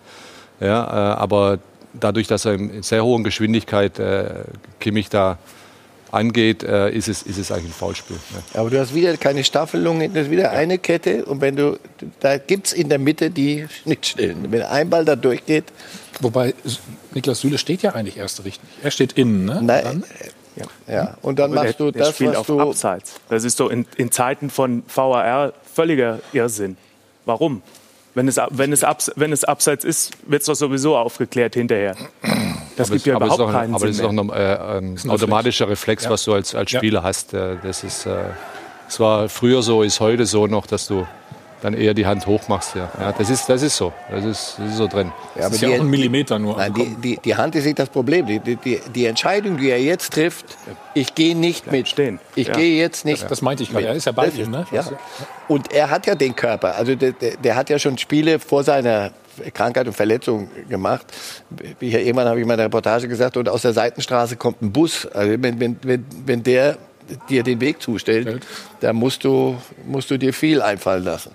Ja, 0.61 0.83
äh, 0.85 1.15
aber 1.19 1.59
dadurch, 1.93 2.27
dass 2.27 2.45
er 2.45 2.53
in 2.53 2.81
sehr 2.83 3.03
hohen 3.03 3.23
Geschwindigkeit 3.23 3.97
äh, 3.99 4.25
Kimmich 4.79 5.09
da 5.09 5.37
angeht, 6.11 6.63
äh, 6.63 6.89
ist, 6.91 7.07
es, 7.07 7.23
ist 7.23 7.37
es 7.37 7.51
eigentlich 7.51 7.71
ein 7.71 7.73
Foulspiel. 7.73 8.17
Ja. 8.53 8.61
Aber 8.61 8.69
du 8.69 8.79
hast 8.79 8.93
wieder 8.93 9.15
keine 9.17 9.43
Staffelung, 9.43 9.99
das 10.13 10.25
ist 10.25 10.31
wieder 10.31 10.51
eine 10.51 10.77
Kette. 10.77 11.25
Und 11.25 11.41
wenn 11.41 11.55
du, 11.55 11.77
da 12.19 12.37
gibt 12.37 12.67
es 12.67 12.73
in 12.73 12.89
der 12.89 12.99
Mitte 12.99 13.29
die 13.29 13.67
Schnittstellen. 13.83 14.51
Wenn 14.51 14.63
ein 14.63 14.89
Ball 14.89 15.05
da 15.05 15.15
durchgeht, 15.15 15.65
Wobei 16.21 16.53
Niklas 17.13 17.39
Süle 17.41 17.57
steht 17.57 17.81
ja 17.81 17.93
eigentlich 17.93 18.17
erst 18.17 18.43
richtig. 18.43 18.67
Er 18.83 18.91
steht 18.91 19.13
innen, 19.13 19.45
ne? 19.45 19.59
nein, 19.61 19.83
Dann- 19.83 20.03
ja. 20.87 21.15
Und 21.21 21.39
dann 21.39 21.51
der, 21.51 21.63
machst 21.63 21.79
du 21.79 21.91
der 21.91 22.01
das, 22.05 22.15
spielt 22.15 22.31
was 22.31 22.37
auf 22.39 22.47
du. 22.47 22.59
Abseits. 22.59 23.15
Das 23.29 23.45
ist 23.45 23.59
doch 23.61 23.69
in, 23.69 23.85
in 23.95 24.11
Zeiten 24.11 24.49
von 24.49 24.83
VAR 24.93 25.53
völliger 25.73 26.19
Irrsinn. 26.33 26.75
Warum? 27.25 27.61
Wenn 28.15 28.27
es, 28.27 28.37
wenn 28.49 28.73
es, 28.73 28.83
abs, 28.83 29.11
wenn 29.15 29.31
es 29.31 29.45
abseits 29.45 29.85
ist, 29.85 30.11
wird 30.27 30.41
es 30.41 30.47
doch 30.47 30.55
sowieso 30.55 30.97
aufgeklärt 30.97 31.53
hinterher. 31.53 31.95
Das 32.79 32.91
gibt 32.91 33.05
ja 33.05 33.15
aber 33.15 33.25
es 33.27 33.31
ist 33.33 33.37
überhaupt 33.37 33.53
keinen 33.57 33.73
aber 33.75 33.85
das 33.87 33.95
ist 33.95 34.01
Sinn 34.01 34.15
doch 34.17 34.23
mehr. 34.23 34.61
ein, 34.71 34.95
äh, 34.97 34.99
ein 35.05 35.09
automatischer 35.09 35.69
Reflex, 35.69 36.09
was 36.09 36.23
du 36.23 36.33
als, 36.33 36.55
als 36.55 36.71
Ja. 36.71 36.79
Spieler 36.79 37.03
hast. 37.03 37.33
Äh, 37.33 37.57
das 37.63 37.83
ist, 37.83 38.05
äh, 38.05 38.15
es 38.87 38.99
war 38.99 39.29
früher 39.29 39.61
so, 39.61 39.83
ist 39.83 39.99
heute 39.99 40.25
so 40.25 40.47
noch, 40.47 40.65
dass 40.65 40.87
du 40.87 41.05
dann 41.61 41.73
eher 41.73 41.93
die 41.93 42.05
Hand 42.05 42.25
hoch 42.25 42.47
machst. 42.47 42.73
Ja. 42.75 42.89
Ja, 42.97 43.11
das, 43.11 43.29
ist, 43.29 43.49
das 43.49 43.61
ist 43.63 43.75
so. 43.75 43.91
Das 44.09 44.23
ist, 44.23 44.55
das 44.57 44.69
ist 44.71 44.77
so 44.77 44.87
drin. 44.87 45.07
Ja, 45.35 45.41
Das 45.41 45.45
aber 45.47 45.55
ist 45.55 45.61
ja 45.61 45.67
die, 45.69 45.75
auch 45.75 45.79
ein 45.81 45.87
Millimeter 45.89 46.39
nur. 46.39 46.55
nein, 46.55 46.73
die, 46.73 46.85
die, 46.95 47.17
die 47.21 47.35
Hand 47.35 47.53
ist 47.53 47.65
nicht 47.65 47.77
das 47.77 47.89
Problem. 47.89 48.25
Die, 48.27 48.39
die, 48.39 48.79
die, 48.95 49.05
Entscheidung, 49.05 49.57
die 49.57 49.69
er 49.69 49.81
jetzt 49.81 50.13
trifft, 50.13 50.45
ich 50.93 51.15
gehe 51.15 51.35
nicht 51.35 51.69
mit. 51.69 51.89
stehen. 51.89 52.19
Ich 52.35 52.47
Ja. 52.47 52.53
gehe 52.55 52.79
jetzt 52.79 53.03
nicht. 53.03 53.29
das 53.29 53.41
meinte 53.41 53.63
ich 53.63 53.71
gerade. 53.71 53.87
Er 53.87 53.93
ist 53.93 54.05
ja 54.05 54.13
bei 54.13 54.27
Das 54.27 54.35
ihm, 54.37 54.51
ne? 54.51 54.65
Ja. 54.71 54.85
Und 55.49 55.73
er 55.73 55.89
hat 55.89 56.07
ja 56.07 56.15
den 56.15 56.33
Körper. 56.33 56.75
Also 56.75 56.95
der, 56.95 57.11
der, 57.11 57.35
der 57.35 57.55
hat 57.57 57.69
ja 57.69 57.77
schon 57.77 57.97
Spiele 57.97 58.39
vor 58.39 58.63
seiner 58.63 59.11
Krankheit 59.53 59.87
und 59.87 59.93
Verletzung 59.93 60.49
gemacht. 60.69 61.05
Wie 61.79 61.89
hier 61.89 62.01
irgendwann 62.01 62.27
habe 62.27 62.37
ich 62.39 62.43
in 62.43 62.47
meiner 62.47 62.63
Reportage 62.63 63.07
gesagt, 63.07 63.37
und 63.37 63.49
aus 63.49 63.61
der 63.61 63.73
Seitenstraße 63.73 64.35
kommt 64.35 64.61
ein 64.61 64.71
Bus. 64.71 65.05
Also 65.07 65.31
wenn, 65.41 65.59
wenn, 65.59 65.77
wenn, 65.83 66.05
wenn 66.25 66.43
der 66.43 66.77
dir 67.29 67.43
den 67.43 67.59
Weg 67.59 67.81
zustellt, 67.81 68.45
dann 68.81 68.95
musst 68.95 69.23
du, 69.23 69.57
musst 69.85 70.11
du 70.11 70.17
dir 70.17 70.33
viel 70.33 70.61
einfallen 70.61 71.03
lassen. 71.03 71.31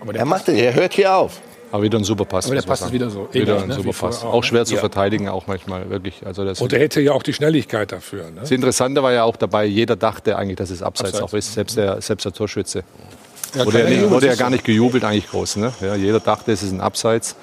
Aber 0.00 0.12
der 0.12 0.22
Er 0.22 0.26
macht, 0.26 0.48
er 0.48 0.74
hört 0.74 0.94
hier 0.94 1.14
auf. 1.14 1.40
Aber 1.72 1.82
wieder 1.84 1.98
ein 1.98 2.04
super 2.04 2.24
Pass. 2.24 2.46
Aber 2.46 2.54
der 2.54 2.62
Pass 2.62 2.80
ist 2.80 2.92
wieder 2.92 3.10
so 3.10 3.28
Wieder 3.30 3.52
ähnlich, 3.52 3.62
ein 3.62 3.68
ne, 3.68 3.74
super 3.74 3.92
Pass. 3.92 4.24
auch, 4.24 4.32
Auch 4.32 4.40
ne? 4.40 4.46
schwer 4.46 4.64
zu 4.64 4.76
verteidigen, 4.76 5.28
auch 5.28 5.46
manchmal 5.46 5.88
wirklich. 5.88 6.26
Also 6.26 6.44
das 6.44 6.60
Und 6.60 6.72
er 6.72 6.80
hätte 6.80 7.00
ja 7.00 7.12
auch 7.12 7.22
die 7.22 7.32
Schnelligkeit 7.32 7.92
dafür. 7.92 8.24
Ne? 8.24 8.40
das 8.40 8.50
Interessante 8.50 9.02
war 9.02 9.12
ja 9.12 9.24
auch 9.24 9.36
dabei, 9.36 9.66
jeder 9.66 9.94
dachte 9.96 10.36
eigentlich, 10.36 10.56
dass 10.56 10.70
es 10.70 10.82
abseits, 10.82 11.14
Abseits. 11.14 11.32
auch 11.32 11.36
ist, 11.36 11.54
selbst 11.54 11.76
der, 11.76 12.00
selbst 12.00 12.24
der 12.24 12.32
Torschütze. 12.32 12.82
Ja, 13.54 13.66
Wurde 13.66 13.92
ja, 13.92 14.10
wurde 14.10 14.26
ja 14.26 14.34
gar 14.34 14.50
nicht 14.50 14.64
gejubelt, 14.64 15.04
eigentlich 15.04 15.28
groß. 15.28 15.56
Ne? 15.56 15.72
Ja, 15.80 15.94
jeder 15.94 16.20
dachte, 16.20 16.52
es 16.52 16.62
ist 16.62 16.72
ein 16.72 16.80
Abseits. 16.80 17.36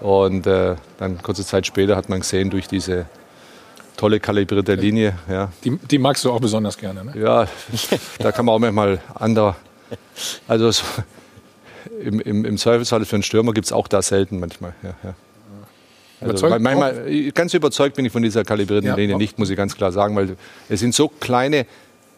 Und 0.00 0.46
äh, 0.46 0.76
dann 0.98 1.22
kurze 1.22 1.44
Zeit 1.44 1.66
später 1.66 1.96
hat 1.96 2.08
man 2.08 2.20
gesehen, 2.20 2.50
durch 2.50 2.68
diese 2.68 3.06
tolle 3.96 4.20
kalibrierte 4.20 4.74
Linie, 4.74 5.14
ja, 5.28 5.50
Die, 5.64 5.76
die 5.76 5.98
magst 5.98 6.24
du 6.24 6.30
auch 6.30 6.40
besonders 6.40 6.76
gerne, 6.76 7.02
ne? 7.02 7.14
ja, 7.18 7.48
da 8.18 8.30
kann 8.30 8.44
man 8.44 8.54
auch 8.54 8.58
manchmal 8.58 9.00
ander. 9.14 9.56
Also 10.46 10.70
so, 10.70 10.84
im, 12.02 12.20
im, 12.20 12.44
im 12.44 12.58
Zweifelsfall 12.58 13.04
für 13.04 13.16
einen 13.16 13.22
Stürmer 13.22 13.52
gibt 13.52 13.66
es 13.66 13.72
auch 13.72 13.88
da 13.88 14.02
selten 14.02 14.38
manchmal. 14.38 14.74
Ja, 14.82 14.90
ja. 15.02 15.14
Also, 16.20 16.48
manchmal, 16.48 17.30
ganz 17.34 17.52
überzeugt 17.52 17.96
bin 17.96 18.06
ich 18.06 18.12
von 18.12 18.22
dieser 18.22 18.42
kalibrierten 18.42 18.94
Linie 18.96 19.16
nicht, 19.16 19.38
muss 19.38 19.50
ich 19.50 19.56
ganz 19.56 19.76
klar 19.76 19.92
sagen, 19.92 20.16
weil 20.16 20.36
es 20.68 20.80
sind 20.80 20.94
so 20.94 21.08
kleine 21.08 21.66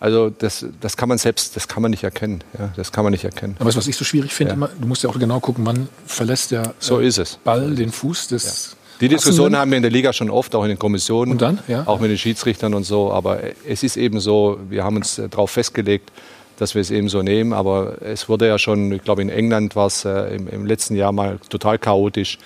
Also 0.00 0.30
das, 0.30 0.64
das 0.80 0.96
kann 0.96 1.08
man 1.08 1.18
selbst, 1.18 1.56
das 1.56 1.66
kann 1.66 1.82
man 1.82 1.90
nicht 1.90 2.04
erkennen. 2.04 2.44
Ja, 2.56 2.70
das 2.76 2.92
kann 2.92 3.04
man 3.04 3.12
nicht 3.12 3.24
erkennen. 3.24 3.56
Aber 3.58 3.74
was 3.74 3.86
ich 3.88 3.96
so 3.96 4.04
schwierig 4.04 4.32
finde, 4.32 4.56
ja. 4.58 4.68
du 4.80 4.86
musst 4.86 5.02
ja 5.02 5.10
auch 5.10 5.18
genau 5.18 5.40
gucken, 5.40 5.66
wann 5.66 5.88
verlässt 6.06 6.52
der 6.52 6.74
so 6.78 7.00
äh, 7.00 7.06
ist 7.06 7.18
es. 7.18 7.38
Ball 7.42 7.74
den 7.74 7.90
Fuß 7.90 8.28
des. 8.28 8.44
Ja. 8.44 8.76
Die 9.00 9.08
Diskussion 9.08 9.56
haben 9.56 9.70
wir 9.70 9.76
in 9.76 9.82
der 9.82 9.92
Liga 9.92 10.12
schon 10.12 10.28
oft, 10.28 10.54
auch 10.56 10.64
in 10.64 10.70
den 10.70 10.78
Kommissionen, 10.78 11.32
und 11.32 11.42
dann? 11.42 11.60
Ja. 11.68 11.86
auch 11.86 12.00
mit 12.00 12.10
den 12.10 12.18
Schiedsrichtern 12.18 12.74
und 12.74 12.84
so. 12.84 13.12
Aber 13.12 13.40
es 13.66 13.82
ist 13.82 13.96
eben 13.96 14.18
so, 14.18 14.58
wir 14.68 14.84
haben 14.84 14.96
uns 14.96 15.18
äh, 15.18 15.28
darauf 15.28 15.50
festgelegt, 15.50 16.10
dass 16.58 16.74
wir 16.74 16.82
es 16.82 16.90
eben 16.90 17.08
so 17.08 17.22
nehmen. 17.22 17.52
Aber 17.52 18.00
es 18.02 18.28
wurde 18.28 18.46
ja 18.46 18.58
schon, 18.58 18.92
ich 18.92 19.02
glaube 19.02 19.22
in 19.22 19.30
England 19.30 19.74
war 19.74 19.86
es 19.86 20.04
äh, 20.04 20.36
im, 20.36 20.48
im, 20.48 20.66
letzten 20.66 20.94
Jahr 20.94 21.12
mal 21.12 21.38
total 21.48 21.78
chaotisch, 21.78 22.38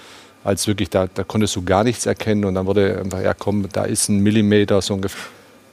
als 0.45 0.67
wirklich 0.67 0.91
da, 0.91 1.07
da 1.07 1.23
konntest 1.23 1.55
du 1.57 1.63
gar 1.63 1.85
nichts 1.85 2.07
erkennen 2.07 2.45
und 2.45 2.55
dann 2.55 2.67
wurde 2.67 2.99
einfach, 2.99 3.23
ja 3.23 3.35
komm, 3.35 3.69
da 3.73 3.85
ist 3.85 4.09
ein 4.09 4.21
Millimeter 4.21 4.81
so 4.81 4.95
ungefähr. 4.95 5.23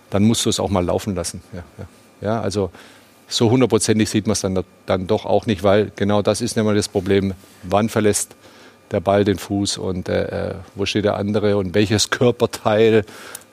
Dann 0.09 0.23
musst 0.23 0.45
du 0.45 0.49
es 0.49 0.59
auch 0.59 0.69
mal 0.69 0.83
laufen 0.83 1.15
lassen. 1.15 1.41
Ja, 1.53 1.63
ja. 1.77 1.85
ja 2.21 2.41
also 2.41 2.71
so 3.27 3.51
hundertprozentig 3.51 4.09
sieht 4.09 4.25
man 4.25 4.33
es 4.33 4.41
dann, 4.41 4.63
dann 4.85 5.07
doch 5.07 5.25
auch 5.25 5.45
nicht, 5.45 5.63
weil 5.63 5.91
genau 5.95 6.21
das 6.21 6.41
ist 6.41 6.57
nämlich 6.57 6.75
das 6.75 6.87
Problem. 6.87 7.33
Wann 7.63 7.89
verlässt 7.89 8.35
der 8.91 8.99
Ball 8.99 9.23
den 9.23 9.37
Fuß 9.37 9.77
und 9.77 10.09
äh, 10.09 10.49
äh, 10.49 10.55
wo 10.75 10.85
steht 10.85 11.05
der 11.05 11.15
andere 11.15 11.57
und 11.57 11.75
welches 11.75 12.09
Körperteil 12.09 13.05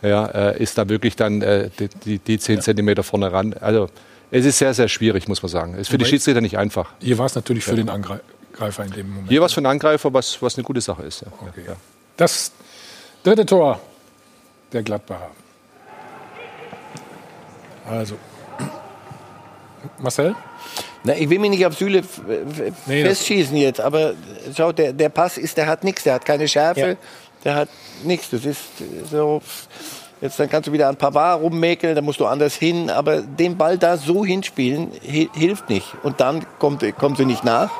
ja, 0.02 0.26
äh, 0.26 0.62
ist 0.62 0.78
da 0.78 0.88
wirklich 0.88 1.16
dann 1.16 1.42
äh, 1.42 1.70
die, 1.78 1.88
die, 1.88 2.18
die 2.18 2.38
10 2.38 2.57
ja. 2.57 2.62
Zentimeter 2.62 3.02
vorne 3.02 3.32
ran. 3.32 3.54
Also 3.54 3.88
es 4.30 4.44
ist 4.44 4.59
sehr, 4.59 4.74
sehr 4.74 4.88
schwierig, 4.88 5.28
muss 5.28 5.42
man 5.42 5.50
sagen. 5.50 5.74
Es 5.74 5.82
ist 5.82 5.88
für 5.90 5.98
die 5.98 6.04
Schiedsrichter 6.04 6.40
nicht 6.40 6.59
einfach. 6.59 6.90
Hier 7.00 7.18
war 7.18 7.26
es 7.26 7.34
natürlich 7.34 7.64
für 7.64 7.72
ja. 7.72 7.76
den 7.76 7.90
Angreifer 7.90 8.84
in 8.84 8.90
dem 8.92 9.09
Moment. 9.09 9.28
Hier 9.28 9.40
war 9.40 9.46
es 9.46 9.52
für 9.52 9.61
den 9.61 9.66
Angreifer, 9.66 10.12
was, 10.12 10.40
was 10.42 10.57
eine 10.57 10.64
gute 10.64 10.80
Sache 10.80 11.02
ist. 11.02 11.22
Ja. 11.22 11.28
Okay. 11.48 11.64
Das 12.16 12.52
dritte 13.22 13.44
Tor 13.44 13.80
der 14.72 14.82
Gladbacher. 14.82 15.30
Also, 17.89 18.16
Marcel? 19.99 20.34
Na, 21.05 21.14
ich 21.14 21.30
will 21.30 21.39
mich 21.39 21.51
nicht 21.51 21.66
auf 21.66 21.76
Süle 21.76 22.03
nee, 22.87 23.05
festschießen 23.05 23.57
jetzt, 23.57 23.80
aber 23.80 24.14
schau, 24.57 24.72
der, 24.72 24.93
der 24.93 25.09
Pass 25.09 25.39
ist, 25.39 25.57
der 25.57 25.66
hat 25.66 25.84
nichts, 25.84 26.03
der 26.03 26.14
hat 26.14 26.24
keine 26.24 26.49
Schärfe, 26.49 26.80
ja. 26.80 26.97
der 27.45 27.55
hat 27.55 27.68
nichts. 28.03 28.30
Das 28.30 28.45
ist 28.45 28.61
so. 29.11 29.41
Jetzt 30.20 30.41
dann 30.41 30.49
kannst 30.49 30.66
du 30.66 30.72
wieder 30.72 30.89
an 30.89 30.97
Pavard 30.97 31.43
rummäkeln, 31.43 31.95
da 31.95 32.01
musst 32.01 32.20
du 32.20 32.26
anders 32.26 32.55
hin, 32.55 32.89
aber 32.89 33.20
den 33.20 33.59
Ball 33.59 33.76
da 33.76 33.99
so 33.99 34.24
hinspielen 34.24 34.91
hilft 35.03 35.68
nicht. 35.68 35.87
Und 36.03 36.20
dann 36.20 36.47
kommt, 36.59 36.82
kommt 36.97 37.18
sie 37.18 37.26
nicht 37.26 37.45
nach. 37.45 37.70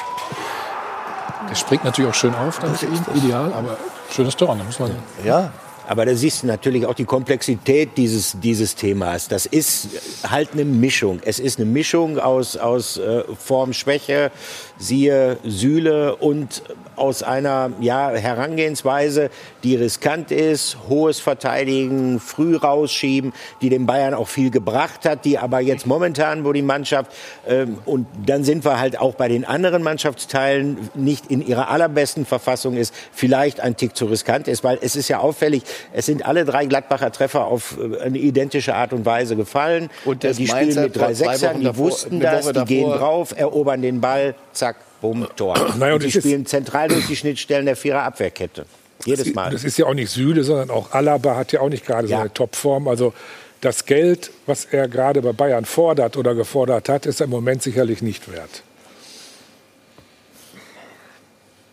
Der 1.49 1.55
springt 1.55 1.85
natürlich 1.85 2.11
auch 2.11 2.15
schön 2.15 2.35
auf, 2.35 2.59
dann 2.59 2.75
für 2.75 2.87
ihn 2.87 3.05
ideal, 3.15 3.53
aber 3.55 3.79
schönes 4.11 4.37
Tor, 4.37 4.55
da 4.55 4.63
muss 4.63 4.79
man. 4.79 4.95
Ja, 5.25 5.51
aber 5.89 6.05
da 6.05 6.15
siehst 6.15 6.43
du 6.43 6.47
natürlich 6.47 6.87
auch 6.87 6.95
die 6.95 7.05
Komplexität 7.05 7.97
dieses, 7.97 8.37
dieses 8.41 8.75
Themas. 8.75 9.29
Das 9.29 9.47
ist 9.47 9.89
halt 10.29 10.53
eine 10.53 10.65
Mischung. 10.65 11.21
Es 11.25 11.39
ist 11.39 11.59
eine 11.59 11.67
Mischung 11.67 12.19
aus, 12.19 12.57
aus 12.57 12.97
äh, 12.99 13.23
Formschwäche, 13.39 14.31
siehe 14.79 15.39
Sühle 15.45 16.17
und 16.17 16.63
aus 16.97 17.23
einer 17.23 17.71
ja, 17.81 18.11
Herangehensweise, 18.11 19.31
die 19.63 19.77
riskant 19.77 20.31
ist, 20.31 20.79
hohes 20.89 21.21
Verteidigen, 21.21 22.21
früh 22.21 22.57
rausschieben, 22.57 23.33
die 23.61 23.69
den 23.69 23.87
Bayern 23.87 24.15
auch 24.15 24.29
viel 24.29 24.51
gebracht 24.51 25.05
hat, 25.05 25.25
die 25.25 25.39
aber 25.39 25.61
jetzt 25.61 25.87
momentan, 25.87 26.45
wo 26.45 26.53
die 26.53 26.63
Mannschaft, 26.63 27.13
ähm, 27.47 27.79
und 27.85 28.07
dann 28.25 28.45
sind 28.45 28.65
wir 28.65 28.79
halt 28.79 28.99
auch 28.99 29.15
bei 29.15 29.29
den 29.29 29.45
anderen 29.45 29.83
Mannschaftsteilen 29.83 30.91
nicht 30.95 31.31
in 31.31 31.47
ihrer 31.47 31.69
allerbesten 31.69 32.25
Verfassung 32.25 32.77
ist, 32.77 32.95
vielleicht 33.13 33.61
ein 33.61 33.77
Tick 33.77 33.97
zu 33.97 34.07
riskant 34.07 34.49
ist, 34.49 34.65
weil 34.65 34.79
es 34.81 34.97
ist 34.97 35.09
ja 35.09 35.19
auffällig, 35.19 35.63
es 35.93 36.07
sind 36.07 36.27
alle 36.27 36.45
drei 36.45 36.67
Gladbacher 36.67 37.13
Treffer 37.13 37.47
auf 37.47 37.77
äh, 37.79 38.01
eine 38.01 38.19
identische 38.19 38.75
Art 38.75 38.93
und 38.93 39.05
Weise 39.05 39.37
gefallen. 39.37 39.91
Und 40.05 40.23
die 40.23 40.47
spielen 40.47 40.83
mit 40.83 40.97
drei 40.97 41.15
Sechsern, 41.15 41.61
die 41.61 41.77
wussten 41.77 42.21
das, 42.21 42.51
die 42.51 42.65
gehen 42.65 42.91
drauf, 42.91 43.35
erobern 43.37 43.83
den 43.83 44.01
Ball, 44.01 44.35
zack, 44.53 44.66
bumm, 45.01 45.27
Tor. 45.37 45.57
Naja, 45.79 45.95
und 45.95 46.03
die 46.03 46.11
spielen 46.11 46.47
zentral 46.47 46.89
durch 46.89 47.07
die 47.07 47.17
Schnittstellen 47.17 47.67
der 47.67 47.77
Vierer 47.77 48.03
Abwehrkette. 48.03 48.67
Jedes 49.05 49.35
Mal. 49.35 49.51
Das 49.51 49.65
ist 49.65 49.79
ja 49.79 49.87
auch 49.87 49.95
nicht 49.95 50.11
Süle, 50.11 50.43
sondern 50.43 50.71
auch 50.71 50.93
Alaba 50.93 51.37
hat 51.37 51.53
ja 51.53 51.61
auch 51.61 51.69
nicht 51.69 51.87
gerade 51.87 52.09
ja. 52.09 52.17
so 52.17 52.21
eine 52.23 52.33
Topform. 52.33 52.89
Also 52.89 53.13
das 53.61 53.85
Geld, 53.85 54.31
was 54.47 54.65
er 54.65 54.89
gerade 54.89 55.23
bei 55.23 55.33
Bayern 55.33 55.65
fordert 55.65 56.17
oder 56.17 56.35
gefordert 56.35 56.89
hat, 56.89 57.07
ist 57.07 57.21
im 57.21 57.31
Moment 57.31 57.63
sicherlich 57.63 58.03
nicht 58.03 58.31
wert. 58.33 58.63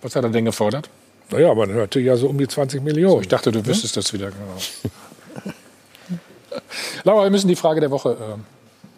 Was 0.01 0.15
hat 0.15 0.23
er 0.23 0.29
denn 0.29 0.45
gefordert? 0.45 0.89
Naja, 1.31 1.53
man 1.53 1.71
hörte 1.71 1.99
ja 1.99 2.15
so 2.17 2.27
um 2.27 2.37
die 2.37 2.47
20 2.47 2.83
Millionen. 2.83 3.15
So, 3.15 3.21
ich 3.21 3.27
dachte, 3.27 3.51
du 3.51 3.65
wüsstest 3.65 3.97
das 3.97 4.13
wieder 4.13 4.31
genau. 4.31 5.53
Laura, 7.03 7.23
wir 7.23 7.29
müssen 7.31 7.47
die 7.47 7.55
Frage 7.55 7.79
der 7.79 7.89
Woche 7.89 8.11
äh, 8.11 8.37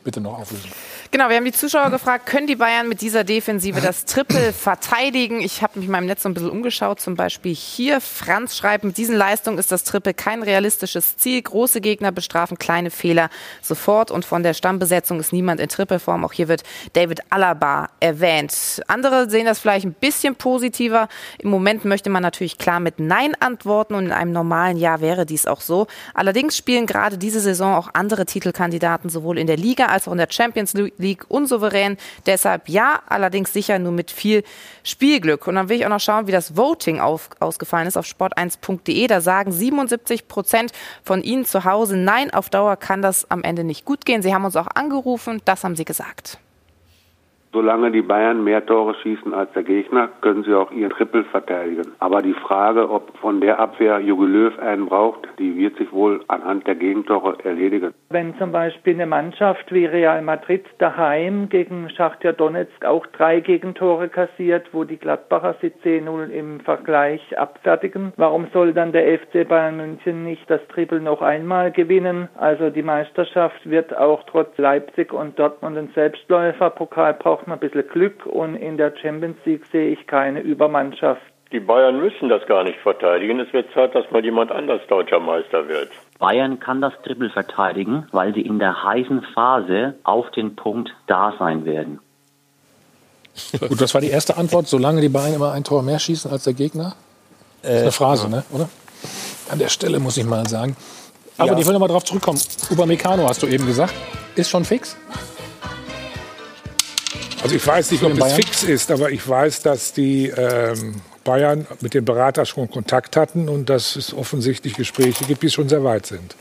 bitte 0.04 0.20
noch 0.20 0.40
auflösen. 0.40 0.72
Genau, 1.16 1.30
wir 1.30 1.38
haben 1.38 1.46
die 1.46 1.54
Zuschauer 1.54 1.92
gefragt, 1.92 2.26
können 2.26 2.46
die 2.46 2.58
Bayern 2.58 2.90
mit 2.90 3.00
dieser 3.00 3.24
Defensive 3.24 3.80
das 3.80 4.04
Triple 4.04 4.52
verteidigen? 4.52 5.40
Ich 5.40 5.62
habe 5.62 5.80
mich 5.80 5.86
in 5.86 5.92
meinem 5.94 6.08
Netz 6.08 6.24
so 6.24 6.28
ein 6.28 6.34
bisschen 6.34 6.50
umgeschaut, 6.50 7.00
zum 7.00 7.16
Beispiel 7.16 7.56
hier. 7.56 8.02
Franz 8.02 8.58
schreibt, 8.58 8.84
mit 8.84 8.98
diesen 8.98 9.16
Leistungen 9.16 9.58
ist 9.58 9.72
das 9.72 9.86
Triple 9.86 10.14
kein 10.14 10.44
realistisches 10.44 11.16
Ziel. 11.16 11.42
Große 11.42 11.80
Gegner 11.80 12.12
bestrafen 12.12 12.58
kleine 12.58 12.92
Fehler 12.92 13.30
sofort 13.62 14.12
und 14.12 14.26
von 14.26 14.44
der 14.44 14.54
Stammbesetzung 14.54 15.22
ist 15.22 15.32
niemand 15.32 15.62
in 15.62 15.70
Trippelform. 15.70 16.26
Auch 16.26 16.34
hier 16.34 16.50
wird 16.50 16.64
David 16.92 17.22
Alaba 17.30 17.92
erwähnt. 18.02 18.82
Andere 18.90 19.30
sehen 19.30 19.46
das 19.46 19.60
vielleicht 19.60 19.86
ein 19.86 19.94
bisschen 19.94 20.36
positiver. 20.36 21.08
Im 21.38 21.50
Moment 21.50 21.86
möchte 21.86 22.10
man 22.10 22.24
natürlich 22.24 22.58
klar 22.58 22.82
mit 22.82 23.00
Nein 23.00 23.36
antworten 23.40 23.96
und 23.96 24.08
in 24.08 24.12
einem 24.12 24.34
normalen 24.34 24.76
Jahr 24.76 25.00
wäre 25.00 25.26
dies 25.26 25.46
auch 25.46 25.62
so. 25.62 25.88
Allerdings 26.14 26.58
spielen 26.58 26.88
gerade 26.88 27.18
diese 27.18 27.40
Saison 27.40 27.74
auch 27.74 27.92
andere 27.94 28.26
Titelkandidaten 28.26 29.10
sowohl 29.10 29.38
in 29.38 29.48
der 29.48 29.56
Liga 29.56 29.86
als 29.86 30.10
auch 30.10 30.12
in 30.12 30.18
der 30.18 30.28
Champions 30.30 30.74
League 30.74 31.05
League 31.06 31.26
unsouverän. 31.30 31.98
Deshalb 32.26 32.68
ja, 32.68 33.02
allerdings 33.08 33.54
sicher 33.54 33.80
nur 33.80 33.92
mit 33.92 34.12
viel 34.12 34.44
Spielglück. 34.84 35.48
Und 35.48 35.56
dann 35.56 35.70
will 35.70 35.78
ich 35.78 35.86
auch 35.86 35.90
noch 35.90 36.00
schauen, 36.00 36.28
wie 36.28 36.32
das 36.32 36.58
Voting 36.58 37.00
auf, 37.00 37.30
ausgefallen 37.40 37.88
ist 37.88 37.98
auf 37.98 38.06
sport1.de. 38.06 39.08
Da 39.08 39.22
sagen 39.22 39.52
77 39.52 40.28
Prozent 40.28 40.72
von 41.04 41.22
Ihnen 41.22 41.46
zu 41.46 41.64
Hause, 41.64 41.98
nein, 41.98 42.34
auf 42.34 42.50
Dauer 42.50 42.76
kann 42.78 43.02
das 43.02 43.30
am 43.30 43.44
Ende 43.44 43.64
nicht 43.64 43.86
gut 43.86 44.06
gehen. 44.06 44.22
Sie 44.22 44.34
haben 44.34 44.46
uns 44.46 44.56
auch 44.56 44.68
angerufen, 44.68 45.42
das 45.46 45.64
haben 45.64 45.76
Sie 45.76 45.86
gesagt. 45.86 46.40
Solange 47.56 47.90
die 47.90 48.02
Bayern 48.02 48.44
mehr 48.44 48.66
Tore 48.66 48.96
schießen 48.96 49.34
als 49.34 49.50
der 49.54 49.64
Gegner, 49.64 50.10
können 50.20 50.44
sie 50.44 50.54
auch 50.54 50.72
ihren 50.72 50.90
Triple 50.90 51.24
verteidigen. 51.24 51.94
Aber 52.00 52.22
die 52.22 52.34
Frage, 52.34 52.90
ob 52.90 53.18
von 53.20 53.40
der 53.40 53.60
Abwehr 53.60 54.02
Jogi 54.02 54.26
Löw 54.26 54.60
einen 54.60 54.88
braucht, 54.88 55.26
die 55.40 55.56
wird 55.56 55.78
sich 55.78 55.90
wohl 55.94 56.20
anhand 56.28 56.68
der 56.68 56.76
Gegentore 56.76 57.38
erledigen. 57.46 57.94
Wenn 58.10 58.38
zum 58.38 58.52
Beispiel 58.52 58.96
eine 58.96 59.06
Mannschaft 59.06 59.74
wie 59.74 59.86
Real 59.86 60.22
Madrid 60.22 60.66
daheim 60.80 61.48
gegen 61.48 61.90
Schachtja 61.92 62.34
Donetsk 62.34 62.84
auch 62.84 63.06
drei 63.08 63.40
Gegentore 63.40 64.10
kassiert, 64.10 64.68
wo 64.74 64.84
die 64.84 64.98
Gladbacher 64.98 65.56
sie 65.62 65.72
10-0 65.82 66.28
im 66.32 66.60
Vergleich 66.60 67.22
abfertigen, 67.40 68.12
warum 68.18 68.48
soll 68.52 68.74
dann 68.74 68.92
der 68.92 69.18
FC 69.18 69.48
Bayern 69.48 69.78
München 69.78 70.26
nicht 70.26 70.50
das 70.50 70.60
Triple 70.68 71.00
noch 71.00 71.22
einmal 71.22 71.72
gewinnen? 71.72 72.28
Also 72.36 72.70
die 72.70 72.84
Meisterschaft 72.84 73.70
wird 73.70 73.96
auch 73.98 74.24
trotz 74.24 74.58
Leipzig 74.58 75.14
und 75.14 75.40
Dortmund 75.40 75.78
ein 75.78 75.90
Selbstläuferpokal 75.96 77.14
braucht 77.14 77.45
braucht 77.46 77.48
man 77.48 77.58
ein 77.58 77.70
bisschen 77.70 77.88
Glück 77.90 78.26
und 78.26 78.56
in 78.56 78.78
der 78.78 78.94
Champions 79.02 79.38
League 79.46 79.64
sehe 79.72 79.90
ich 79.90 80.08
keine 80.08 80.42
Übermannschaft. 80.42 81.22
Die 81.52 81.60
Bayern 81.60 82.00
müssen 82.00 82.28
das 82.28 82.46
gar 82.48 82.64
nicht 82.64 82.80
verteidigen. 82.80 83.40
Es 83.40 83.54
wird 83.54 83.72
Zeit, 83.74 83.94
dass 83.94 84.10
mal 84.12 84.24
jemand 84.24 84.52
anders 84.52 84.82
deutscher 84.88 85.20
Meister 85.20 85.68
wird. 85.68 85.90
Bayern 86.18 86.60
kann 86.60 86.82
das 86.82 86.94
Triple 87.04 87.30
verteidigen, 87.30 88.08
weil 88.12 88.34
sie 88.34 88.42
in 88.42 88.58
der 88.58 88.84
heißen 88.84 89.22
Phase 89.34 89.94
auf 90.04 90.32
den 90.32 90.56
Punkt 90.56 90.92
da 91.08 91.34
sein 91.38 91.66
werden. 91.66 92.00
Gut, 93.60 93.80
das 93.80 93.94
war 93.94 94.02
die 94.02 94.10
erste 94.10 94.38
Antwort. 94.38 94.68
Solange 94.68 95.02
die 95.02 95.10
Bayern 95.10 95.36
immer 95.36 95.52
ein 95.52 95.64
Tor 95.64 95.84
mehr 95.84 96.00
schießen 96.00 96.32
als 96.32 96.46
der 96.46 96.54
Gegner? 96.54 96.96
Das 97.62 97.74
ist 97.74 97.82
eine 97.82 97.92
Phrase, 97.92 98.30
ne? 98.30 98.44
oder? 98.52 98.70
An 99.52 99.60
der 99.60 99.70
Stelle 99.70 100.00
muss 100.00 100.18
ich 100.18 100.26
mal 100.26 100.48
sagen. 100.48 100.76
Aber 101.38 101.52
ja. 101.52 101.58
ich 101.60 101.66
will 101.66 101.74
noch 101.74 101.80
mal 101.80 101.88
drauf 101.88 102.06
zurückkommen. 102.06 102.40
Upamecano 102.72 103.28
hast 103.28 103.44
du 103.44 103.48
eben 103.48 103.68
gesagt. 103.68 103.94
Ist 104.36 104.50
schon 104.50 104.66
fix? 104.66 104.98
Also 107.46 107.58
ich 107.58 107.68
weiß 107.68 107.92
nicht, 107.92 108.02
ob 108.02 108.20
es 108.20 108.34
fix 108.34 108.64
ist, 108.64 108.90
aber 108.90 109.12
ich 109.12 109.30
weiß, 109.30 109.62
dass 109.62 109.94
die 109.94 110.30
ähm, 110.30 110.96
Bayern 111.24 111.68
mit 111.80 111.94
dem 111.94 112.04
Berater 112.04 112.44
schon 112.44 112.72
Kontakt 112.72 113.16
hatten 113.16 113.50
und 113.50 113.70
dass 113.70 113.96
es 113.96 114.16
offensichtlich 114.16 114.74
Gespräche 114.74 115.26
gibt, 115.26 115.44
die 115.44 115.52
schon 115.52 115.70
sehr 115.70 115.84
weit 115.84 116.08
sind. 116.08 116.36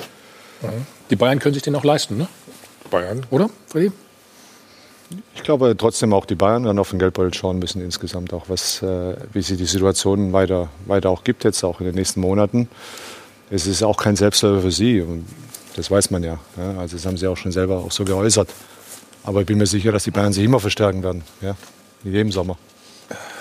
Mhm. 0.63 0.87
Die 1.11 1.17
Bayern 1.17 1.41
können 1.41 1.53
sich 1.53 1.63
den 1.63 1.77
auch 1.77 1.85
leisten, 1.85 2.17
ne? 2.17 2.27
Bayern. 2.91 3.27
Oder, 3.29 3.51
Freddy? 3.67 3.93
Ich 5.35 5.43
glaube 5.43 5.75
trotzdem 5.77 6.15
auch 6.15 6.25
die 6.25 6.37
Bayern 6.37 6.65
werden 6.65 6.79
auf 6.79 6.89
den 6.89 6.99
Geldbeutel 6.99 7.35
schauen 7.35 7.59
müssen 7.59 7.83
insgesamt 7.83 8.33
auch, 8.33 8.49
was, 8.49 8.81
äh, 8.81 9.15
wie 9.35 9.43
sie 9.43 9.59
die 9.59 9.67
Situation 9.67 10.33
weiter, 10.33 10.71
weiter 10.87 11.11
auch 11.11 11.23
gibt 11.23 11.45
jetzt 11.45 11.63
auch 11.65 11.81
in 11.81 11.87
den 11.87 11.97
nächsten 11.97 12.21
Monaten. 12.21 12.71
Es 13.51 13.67
ist 13.67 13.83
auch 13.83 13.99
kein 13.99 14.17
Selbstläufer 14.17 14.63
für 14.63 14.73
sie 14.73 15.03
und 15.03 15.27
das 15.77 15.91
weiß 15.91 16.11
man 16.11 16.25
ja. 16.25 16.39
ja. 16.57 16.79
Also 16.79 16.97
das 16.97 17.05
haben 17.05 17.19
sie 17.19 17.27
auch 17.27 17.37
schon 17.37 17.53
selber 17.53 17.77
auch 17.81 17.93
so 17.93 18.07
geäußert. 18.07 18.49
Aber 19.25 19.41
ich 19.41 19.47
bin 19.47 19.59
mir 19.59 19.67
sicher, 19.67 19.91
dass 19.93 20.05
die 20.05 20.11
Bayern 20.11 20.33
sich 20.33 20.45
immer 20.45 20.61
verstärken 20.61 21.03
werden. 21.03 21.23
Ja, 21.41 21.57
in 22.05 22.13
jedem 22.13 22.33
Sommer. 22.33 22.57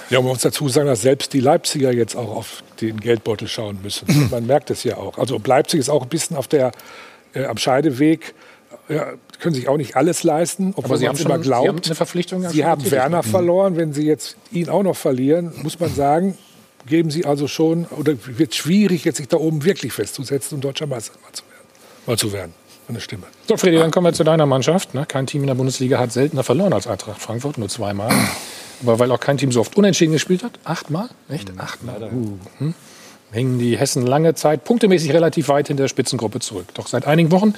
Ja, 0.09 0.19
man 0.21 0.29
muss 0.29 0.41
dazu 0.41 0.67
sagen, 0.69 0.87
dass 0.87 1.01
selbst 1.01 1.33
die 1.33 1.39
Leipziger 1.39 1.91
jetzt 1.91 2.15
auch 2.15 2.35
auf 2.35 2.63
den 2.81 2.99
Geldbeutel 2.99 3.47
schauen 3.47 3.79
müssen. 3.81 4.05
Man 4.31 4.45
merkt 4.45 4.69
es 4.69 4.83
ja 4.83 4.97
auch. 4.97 5.17
Also 5.17 5.39
Leipzig 5.43 5.79
ist 5.79 5.89
auch 5.89 6.03
ein 6.03 6.09
bisschen 6.09 6.35
auf 6.37 6.47
der, 6.47 6.71
äh, 7.33 7.45
am 7.45 7.57
Scheideweg. 7.57 8.33
Ja, 8.89 9.13
können 9.39 9.55
sich 9.55 9.69
auch 9.69 9.77
nicht 9.77 9.95
alles 9.95 10.23
leisten, 10.23 10.73
obwohl 10.75 10.85
Aber 10.85 10.97
Sie 10.97 11.03
man 11.05 11.09
haben 11.09 11.15
es 11.15 11.21
immer 11.25 11.33
schon- 11.35 11.43
Sie 11.43 11.47
glaubt. 11.49 11.67
haben 11.69 11.81
eine 11.85 11.95
Verpflichtung 11.95 12.49
Sie 12.49 12.57
schon 12.59 12.65
haben. 12.65 12.91
Werner 12.91 13.23
Mhm. 13.23 13.29
verloren. 13.29 13.75
Wenn 13.77 13.93
Sie 13.93 14.05
jetzt 14.05 14.35
ihn 14.51 14.67
auch 14.69 14.83
noch 14.83 14.95
verlieren, 14.97 15.53
muss 15.63 15.79
man 15.79 15.93
sagen, 15.95 16.37
geben 16.85 17.09
Sie 17.09 17.25
also 17.25 17.47
schon, 17.47 17.85
oder 17.85 18.13
wird 18.25 18.53
schwierig, 18.55 19.05
jetzt 19.05 19.17
sich 19.17 19.29
da 19.29 19.37
oben 19.37 19.63
wirklich 19.63 19.93
festzusetzen 19.93 20.55
und 20.55 20.63
deutscher 20.65 20.85
Meister 20.85 21.13
mal 21.23 21.31
zu 21.31 21.43
werden. 21.45 21.67
Mal 22.05 22.17
zu 22.17 22.33
werden. 22.33 22.53
Eine 22.87 22.99
Stimme. 22.99 23.23
So, 23.47 23.57
Freddy, 23.57 23.77
dann 23.77 23.91
kommen 23.91 24.07
wir 24.07 24.13
zu 24.13 24.23
deiner 24.23 24.45
Mannschaft. 24.45 24.93
Ne? 24.93 25.05
Kein 25.05 25.25
Team 25.25 25.41
in 25.41 25.47
der 25.47 25.55
Bundesliga 25.55 25.99
hat 25.99 26.11
seltener 26.11 26.43
verloren 26.43 26.73
als 26.73 26.87
Eintracht 26.87 27.21
Frankfurt, 27.21 27.57
nur 27.57 27.69
zweimal. 27.69 28.11
Aber 28.81 28.99
weil 28.99 29.11
auch 29.11 29.19
kein 29.19 29.37
Team 29.37 29.51
so 29.51 29.61
oft 29.61 29.77
unentschieden 29.77 30.11
gespielt 30.11 30.43
hat, 30.43 30.59
achtmal? 30.65 31.09
Echt? 31.29 31.51
Achtmal. 31.57 32.03
Uh, 32.03 32.37
hm? 32.59 32.73
Hängen 33.31 33.57
die 33.57 33.77
Hessen 33.77 34.05
lange 34.05 34.35
Zeit 34.35 34.63
punktemäßig 34.63 35.13
relativ 35.13 35.47
weit 35.47 35.69
in 35.69 35.77
der 35.77 35.87
Spitzengruppe 35.87 36.39
zurück. 36.39 36.67
Doch 36.73 36.87
seit 36.87 37.07
einigen 37.07 37.31
Wochen 37.31 37.55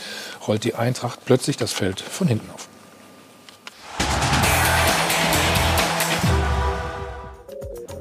rollt 0.48 0.64
die 0.64 0.76
Eintracht 0.76 1.20
plötzlich 1.26 1.58
das 1.58 1.74
Feld 1.74 2.00
von 2.00 2.28
hinten 2.28 2.50
auf. 2.52 2.70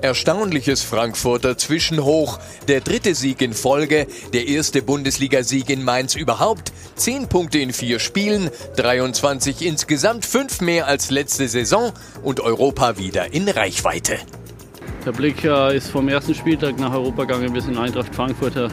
Erstaunliches 0.04 0.82
Frankfurter 0.82 1.56
Zwischenhoch. 1.56 2.38
Der 2.68 2.82
dritte 2.82 3.14
Sieg 3.14 3.40
in 3.40 3.54
Folge, 3.54 4.06
der 4.34 4.46
erste 4.48 4.82
Bundesligasieg 4.82 5.70
in 5.70 5.82
Mainz 5.82 6.14
überhaupt. 6.14 6.74
Zehn 6.94 7.26
Punkte 7.26 7.58
in 7.60 7.72
vier 7.72 7.98
Spielen, 7.98 8.50
23 8.76 9.64
insgesamt, 9.64 10.26
fünf 10.26 10.60
mehr 10.60 10.88
als 10.88 11.10
letzte 11.10 11.48
Saison 11.48 11.90
und 12.22 12.40
Europa 12.40 12.98
wieder 12.98 13.32
in 13.32 13.48
Reichweite. 13.48 14.18
Der 15.06 15.12
Blick 15.12 15.42
äh, 15.42 15.74
ist 15.74 15.88
vom 15.88 16.06
ersten 16.10 16.34
Spieltag 16.34 16.78
nach 16.78 16.92
Europa 16.92 17.24
gegangen. 17.24 17.54
Wir 17.54 17.62
sind 17.62 17.78
Eintracht 17.78 18.14
Frankfurt. 18.14 18.56
Äh, 18.56 18.68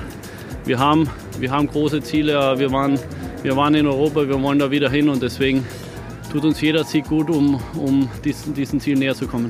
Wir 0.65 0.79
haben, 0.79 1.09
wir 1.39 1.49
haben 1.49 1.67
große 1.67 2.01
Ziele. 2.01 2.33
äh, 2.33 2.59
Wir 2.59 2.73
waren, 2.73 2.99
wir 3.41 3.55
waren 3.55 3.73
in 3.75 3.87
Europa, 3.87 4.27
wir 4.27 4.41
wollen 4.41 4.59
da 4.59 4.69
wieder 4.69 4.89
hin 4.89 5.07
und 5.07 5.23
deswegen 5.23 5.65
tut 6.29 6.43
uns 6.43 6.59
jeder 6.59 6.83
Sieg 6.83 7.05
gut, 7.07 7.29
um, 7.29 7.61
um 7.77 8.09
diesen, 8.25 8.53
diesen 8.53 8.81
Ziel 8.81 8.97
näher 8.97 9.15
zu 9.15 9.27
kommen. 9.27 9.49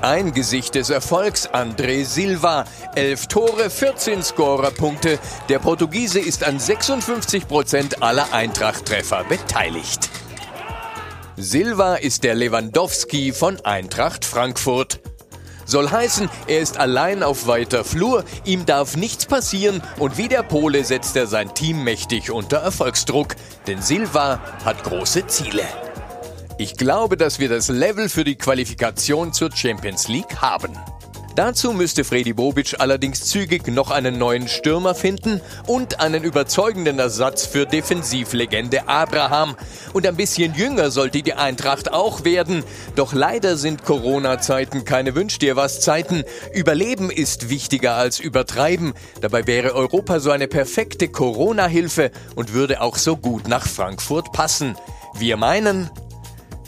Ein 0.00 0.32
Gesicht 0.32 0.76
des 0.76 0.90
Erfolgs, 0.90 1.48
André 1.48 2.04
Silva. 2.04 2.64
Elf 2.94 3.26
Tore, 3.26 3.68
14 3.68 4.22
Scorerpunkte. 4.22 5.18
Der 5.48 5.58
Portugiese 5.58 6.20
ist 6.20 6.44
an 6.44 6.60
56 6.60 7.48
Prozent 7.48 8.00
aller 8.00 8.32
Eintracht-Treffer 8.32 9.24
beteiligt. 9.24 10.08
Silva 11.36 11.96
ist 11.96 12.22
der 12.22 12.36
Lewandowski 12.36 13.32
von 13.32 13.60
Eintracht 13.64 14.24
Frankfurt. 14.24 15.00
Soll 15.64 15.90
heißen, 15.90 16.30
er 16.46 16.60
ist 16.60 16.78
allein 16.78 17.24
auf 17.24 17.48
weiter 17.48 17.84
Flur, 17.84 18.24
ihm 18.44 18.66
darf 18.66 18.96
nichts 18.96 19.26
passieren 19.26 19.82
und 19.98 20.16
wie 20.16 20.28
der 20.28 20.42
Pole 20.42 20.84
setzt 20.84 21.16
er 21.16 21.26
sein 21.26 21.54
Team 21.54 21.82
mächtig 21.82 22.30
unter 22.30 22.58
Erfolgsdruck, 22.58 23.34
denn 23.66 23.82
Silva 23.82 24.40
hat 24.64 24.82
große 24.84 25.26
Ziele. 25.26 25.64
Ich 26.60 26.76
glaube, 26.76 27.16
dass 27.16 27.38
wir 27.38 27.48
das 27.48 27.68
Level 27.68 28.08
für 28.08 28.24
die 28.24 28.34
Qualifikation 28.34 29.32
zur 29.32 29.54
Champions 29.54 30.08
League 30.08 30.38
haben. 30.42 30.76
Dazu 31.36 31.72
müsste 31.72 32.02
Freddy 32.02 32.32
Bobic 32.32 32.80
allerdings 32.80 33.26
zügig 33.26 33.68
noch 33.68 33.92
einen 33.92 34.18
neuen 34.18 34.48
Stürmer 34.48 34.96
finden 34.96 35.40
und 35.68 36.00
einen 36.00 36.24
überzeugenden 36.24 36.98
Ersatz 36.98 37.46
für 37.46 37.64
Defensivlegende 37.64 38.88
Abraham. 38.88 39.54
Und 39.92 40.04
ein 40.04 40.16
bisschen 40.16 40.52
jünger 40.54 40.90
sollte 40.90 41.22
die 41.22 41.34
Eintracht 41.34 41.92
auch 41.92 42.24
werden. 42.24 42.64
Doch 42.96 43.12
leider 43.12 43.56
sind 43.56 43.84
Corona-Zeiten 43.84 44.84
keine 44.84 45.14
Wünsch 45.14 45.38
dir 45.38 45.54
was 45.54 45.80
Zeiten. 45.80 46.24
Überleben 46.52 47.08
ist 47.08 47.50
wichtiger 47.50 47.94
als 47.94 48.18
übertreiben. 48.18 48.94
Dabei 49.20 49.46
wäre 49.46 49.76
Europa 49.76 50.18
so 50.18 50.32
eine 50.32 50.48
perfekte 50.48 51.06
Corona-Hilfe 51.06 52.10
und 52.34 52.52
würde 52.52 52.80
auch 52.80 52.96
so 52.96 53.16
gut 53.16 53.46
nach 53.46 53.68
Frankfurt 53.68 54.32
passen. 54.32 54.76
Wir 55.16 55.36
meinen, 55.36 55.88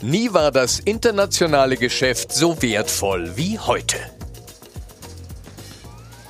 Nie 0.01 0.33
war 0.33 0.51
das 0.51 0.79
internationale 0.79 1.77
Geschäft 1.77 2.31
so 2.33 2.59
wertvoll 2.61 3.31
wie 3.35 3.59
heute. 3.59 3.97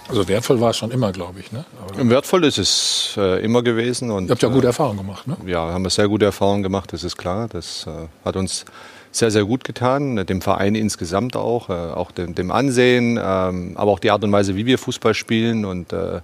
Also 0.10 0.28
wertvoll 0.28 0.60
war 0.60 0.72
es 0.72 0.78
schon 0.78 0.92
immer, 0.92 1.14
glaube 1.14 1.40
ich. 1.40 1.54
Ne? 1.54 1.64
Aber 1.82 2.10
Wertvoll 2.10 2.44
ist 2.44 2.58
es 2.58 3.14
äh, 3.18 3.42
immer 3.42 3.64
gewesen. 3.64 4.12
Und, 4.12 4.26
Ihr 4.26 4.32
habt 4.32 4.44
ja 4.44 4.50
gute 4.50 4.66
äh, 4.66 4.68
Erfahrungen 4.68 4.98
gemacht, 4.98 5.26
ne? 5.26 5.38
Ja, 5.46 5.72
haben 5.72 5.84
wir 5.84 5.90
sehr 5.90 6.10
gute 6.10 6.26
Erfahrungen 6.26 6.64
gemacht, 6.64 6.92
das 6.92 7.06
ist 7.06 7.18
klar. 7.18 7.48
Das 7.48 7.88
äh, 7.88 8.08
hat 8.26 8.36
uns 8.36 8.66
sehr, 9.14 9.32
sehr 9.32 9.46
gut 9.46 9.64
getan, 9.64 10.18
äh, 10.18 10.26
dem 10.26 10.42
Verein 10.42 10.76
insgesamt 10.76 11.38
auch, 11.38 11.70
äh, 11.70 11.74
auch 11.74 12.12
dem, 12.12 12.36
dem 12.36 12.52
Ansehen, 12.52 13.18
ähm, 13.24 13.72
aber 13.76 13.92
auch 13.92 14.00
die 14.00 14.12
Art 14.12 14.22
und 14.26 14.34
Weise, 14.34 14.58
wie 14.58 14.66
wir 14.66 14.78
Fußball 14.78 15.14
spielen 15.14 15.64
und 15.64 15.94
äh, 15.94 16.20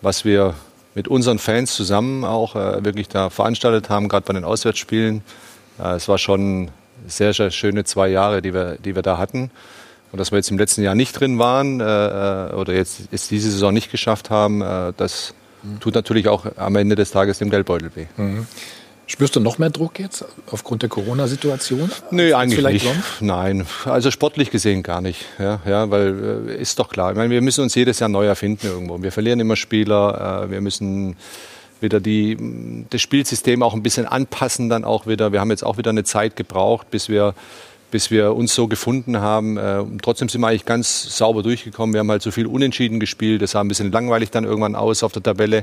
was 0.00 0.24
wir 0.24 0.54
mit 0.94 1.08
unseren 1.08 1.38
Fans 1.38 1.74
zusammen 1.74 2.24
auch 2.24 2.56
äh, 2.56 2.82
wirklich 2.82 3.08
da 3.08 3.28
veranstaltet 3.28 3.90
haben, 3.90 4.08
gerade 4.08 4.24
bei 4.24 4.32
den 4.32 4.44
Auswärtsspielen. 4.44 5.22
Äh, 5.80 5.94
es 5.94 6.08
war 6.08 6.18
schon 6.18 6.70
sehr, 7.06 7.32
sehr 7.32 7.50
schöne 7.50 7.84
zwei 7.84 8.08
Jahre, 8.08 8.42
die 8.42 8.54
wir, 8.54 8.76
die 8.76 8.94
wir 8.94 9.02
da 9.02 9.18
hatten. 9.18 9.50
Und 10.12 10.18
dass 10.18 10.32
wir 10.32 10.38
jetzt 10.38 10.50
im 10.50 10.58
letzten 10.58 10.82
Jahr 10.82 10.94
nicht 10.94 11.12
drin 11.12 11.38
waren 11.38 11.80
äh, 11.80 11.84
äh, 11.84 12.54
oder 12.54 12.72
jetzt, 12.74 13.02
jetzt 13.12 13.30
diese 13.30 13.50
Saison 13.50 13.72
nicht 13.72 13.90
geschafft 13.90 14.30
haben, 14.30 14.60
äh, 14.60 14.92
das 14.96 15.34
tut 15.78 15.94
natürlich 15.94 16.28
auch 16.28 16.46
am 16.56 16.76
Ende 16.76 16.96
des 16.96 17.10
Tages 17.10 17.38
dem 17.38 17.50
Geldbeutel 17.50 17.90
weh. 17.94 18.06
Mhm. 18.16 18.46
Spürst 19.06 19.34
du 19.34 19.40
noch 19.40 19.58
mehr 19.58 19.70
Druck 19.70 19.98
jetzt 19.98 20.24
aufgrund 20.50 20.82
der 20.82 20.88
Corona-Situation? 20.88 21.90
Nee, 22.12 22.32
eigentlich 22.32 22.60
vielleicht 22.60 22.84
nicht. 22.84 22.94
sonst? 22.94 23.22
Nein, 23.22 23.66
also 23.84 24.10
sportlich 24.12 24.50
gesehen 24.50 24.84
gar 24.84 25.00
nicht. 25.00 25.26
Ja, 25.38 25.60
ja, 25.66 25.90
weil 25.90 26.48
äh, 26.48 26.60
ist 26.60 26.78
doch 26.78 26.88
klar. 26.88 27.10
Ich 27.10 27.16
meine, 27.16 27.30
wir 27.30 27.42
müssen 27.42 27.62
uns 27.62 27.74
jedes 27.74 27.98
Jahr 27.98 28.08
neu 28.08 28.26
erfinden 28.26 28.66
irgendwo. 28.66 29.02
Wir 29.02 29.12
verlieren 29.12 29.40
immer 29.40 29.56
Spieler. 29.56 30.46
Wir 30.48 30.60
müssen 30.60 31.16
wieder 31.80 32.00
die, 32.00 32.84
das 32.90 33.00
Spielsystem 33.00 33.62
auch 33.62 33.74
ein 33.74 33.82
bisschen 33.82 34.06
anpassen 34.06 34.68
dann 34.68 34.84
auch 34.84 35.06
wieder. 35.06 35.32
Wir 35.32 35.40
haben 35.40 35.50
jetzt 35.50 35.64
auch 35.64 35.78
wieder 35.78 35.90
eine 35.90 36.04
Zeit 36.04 36.36
gebraucht, 36.36 36.90
bis 36.90 37.08
wir 37.08 37.34
bis 37.90 38.10
wir 38.10 38.34
uns 38.34 38.54
so 38.54 38.68
gefunden 38.68 39.20
haben. 39.20 39.56
Äh, 39.56 39.78
und 39.80 40.02
trotzdem 40.02 40.28
sind 40.28 40.40
wir 40.40 40.48
eigentlich 40.48 40.64
ganz 40.64 41.16
sauber 41.16 41.42
durchgekommen. 41.42 41.92
Wir 41.92 42.00
haben 42.00 42.10
halt 42.10 42.22
so 42.22 42.30
viel 42.30 42.46
unentschieden 42.46 43.00
gespielt. 43.00 43.42
Das 43.42 43.52
sah 43.52 43.60
ein 43.60 43.68
bisschen 43.68 43.92
langweilig 43.92 44.30
dann 44.30 44.44
irgendwann 44.44 44.74
aus 44.74 45.02
auf 45.02 45.12
der 45.12 45.22
Tabelle. 45.22 45.58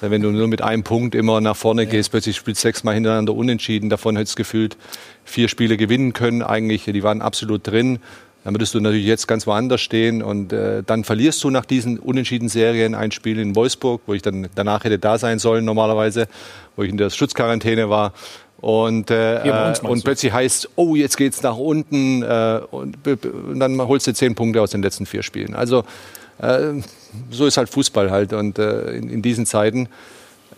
Äh, 0.00 0.10
Wenn 0.10 0.22
du 0.22 0.30
nur 0.30 0.48
mit 0.48 0.62
einem 0.62 0.84
Punkt 0.84 1.14
immer 1.14 1.40
nach 1.40 1.56
vorne 1.56 1.86
gehst, 1.86 2.10
plötzlich 2.10 2.36
spielst 2.36 2.62
du 2.62 2.68
sechsmal 2.68 2.94
hintereinander 2.94 3.34
unentschieden. 3.34 3.90
Davon 3.90 4.16
hättest 4.16 4.38
du 4.38 4.42
gefühlt 4.42 4.76
vier 5.24 5.48
Spiele 5.48 5.76
gewinnen 5.76 6.12
können 6.12 6.42
eigentlich. 6.42 6.84
Die 6.84 7.02
waren 7.02 7.22
absolut 7.22 7.66
drin. 7.66 7.98
Dann 8.44 8.54
würdest 8.54 8.74
du 8.74 8.80
natürlich 8.80 9.06
jetzt 9.06 9.26
ganz 9.26 9.46
woanders 9.46 9.80
stehen 9.80 10.22
und 10.22 10.52
äh, 10.52 10.82
dann 10.84 11.02
verlierst 11.02 11.42
du 11.42 11.50
nach 11.50 11.64
diesen 11.64 11.98
unentschieden 11.98 12.50
Serien 12.50 12.94
ein 12.94 13.10
Spiel 13.10 13.38
in 13.38 13.56
Wolfsburg, 13.56 14.02
wo 14.06 14.12
ich 14.12 14.20
dann 14.20 14.48
danach 14.54 14.84
hätte 14.84 14.98
da 14.98 15.16
sein 15.16 15.38
sollen 15.38 15.64
normalerweise, 15.64 16.28
wo 16.76 16.82
ich 16.82 16.90
in 16.90 16.98
der 16.98 17.08
Schutzquarantäne 17.08 17.88
war. 17.88 18.12
Und, 18.60 19.10
äh, 19.10 19.40
meinst 19.46 19.82
und 19.82 20.04
plötzlich 20.04 20.32
heißt, 20.32 20.70
oh, 20.76 20.94
jetzt 20.94 21.16
geht's 21.16 21.42
nach 21.42 21.56
unten 21.56 22.22
äh, 22.22 22.60
und, 22.70 22.96
und 23.06 23.60
dann 23.60 23.80
holst 23.80 24.06
du 24.06 24.14
zehn 24.14 24.34
Punkte 24.34 24.60
aus 24.62 24.70
den 24.70 24.82
letzten 24.82 25.06
vier 25.06 25.22
Spielen. 25.22 25.54
Also 25.54 25.84
äh, 26.38 26.82
so 27.30 27.46
ist 27.46 27.56
halt 27.56 27.68
Fußball 27.68 28.10
halt 28.10 28.32
und 28.32 28.58
äh, 28.58 28.92
in, 28.92 29.08
in 29.08 29.22
diesen 29.22 29.46
Zeiten. 29.46 29.88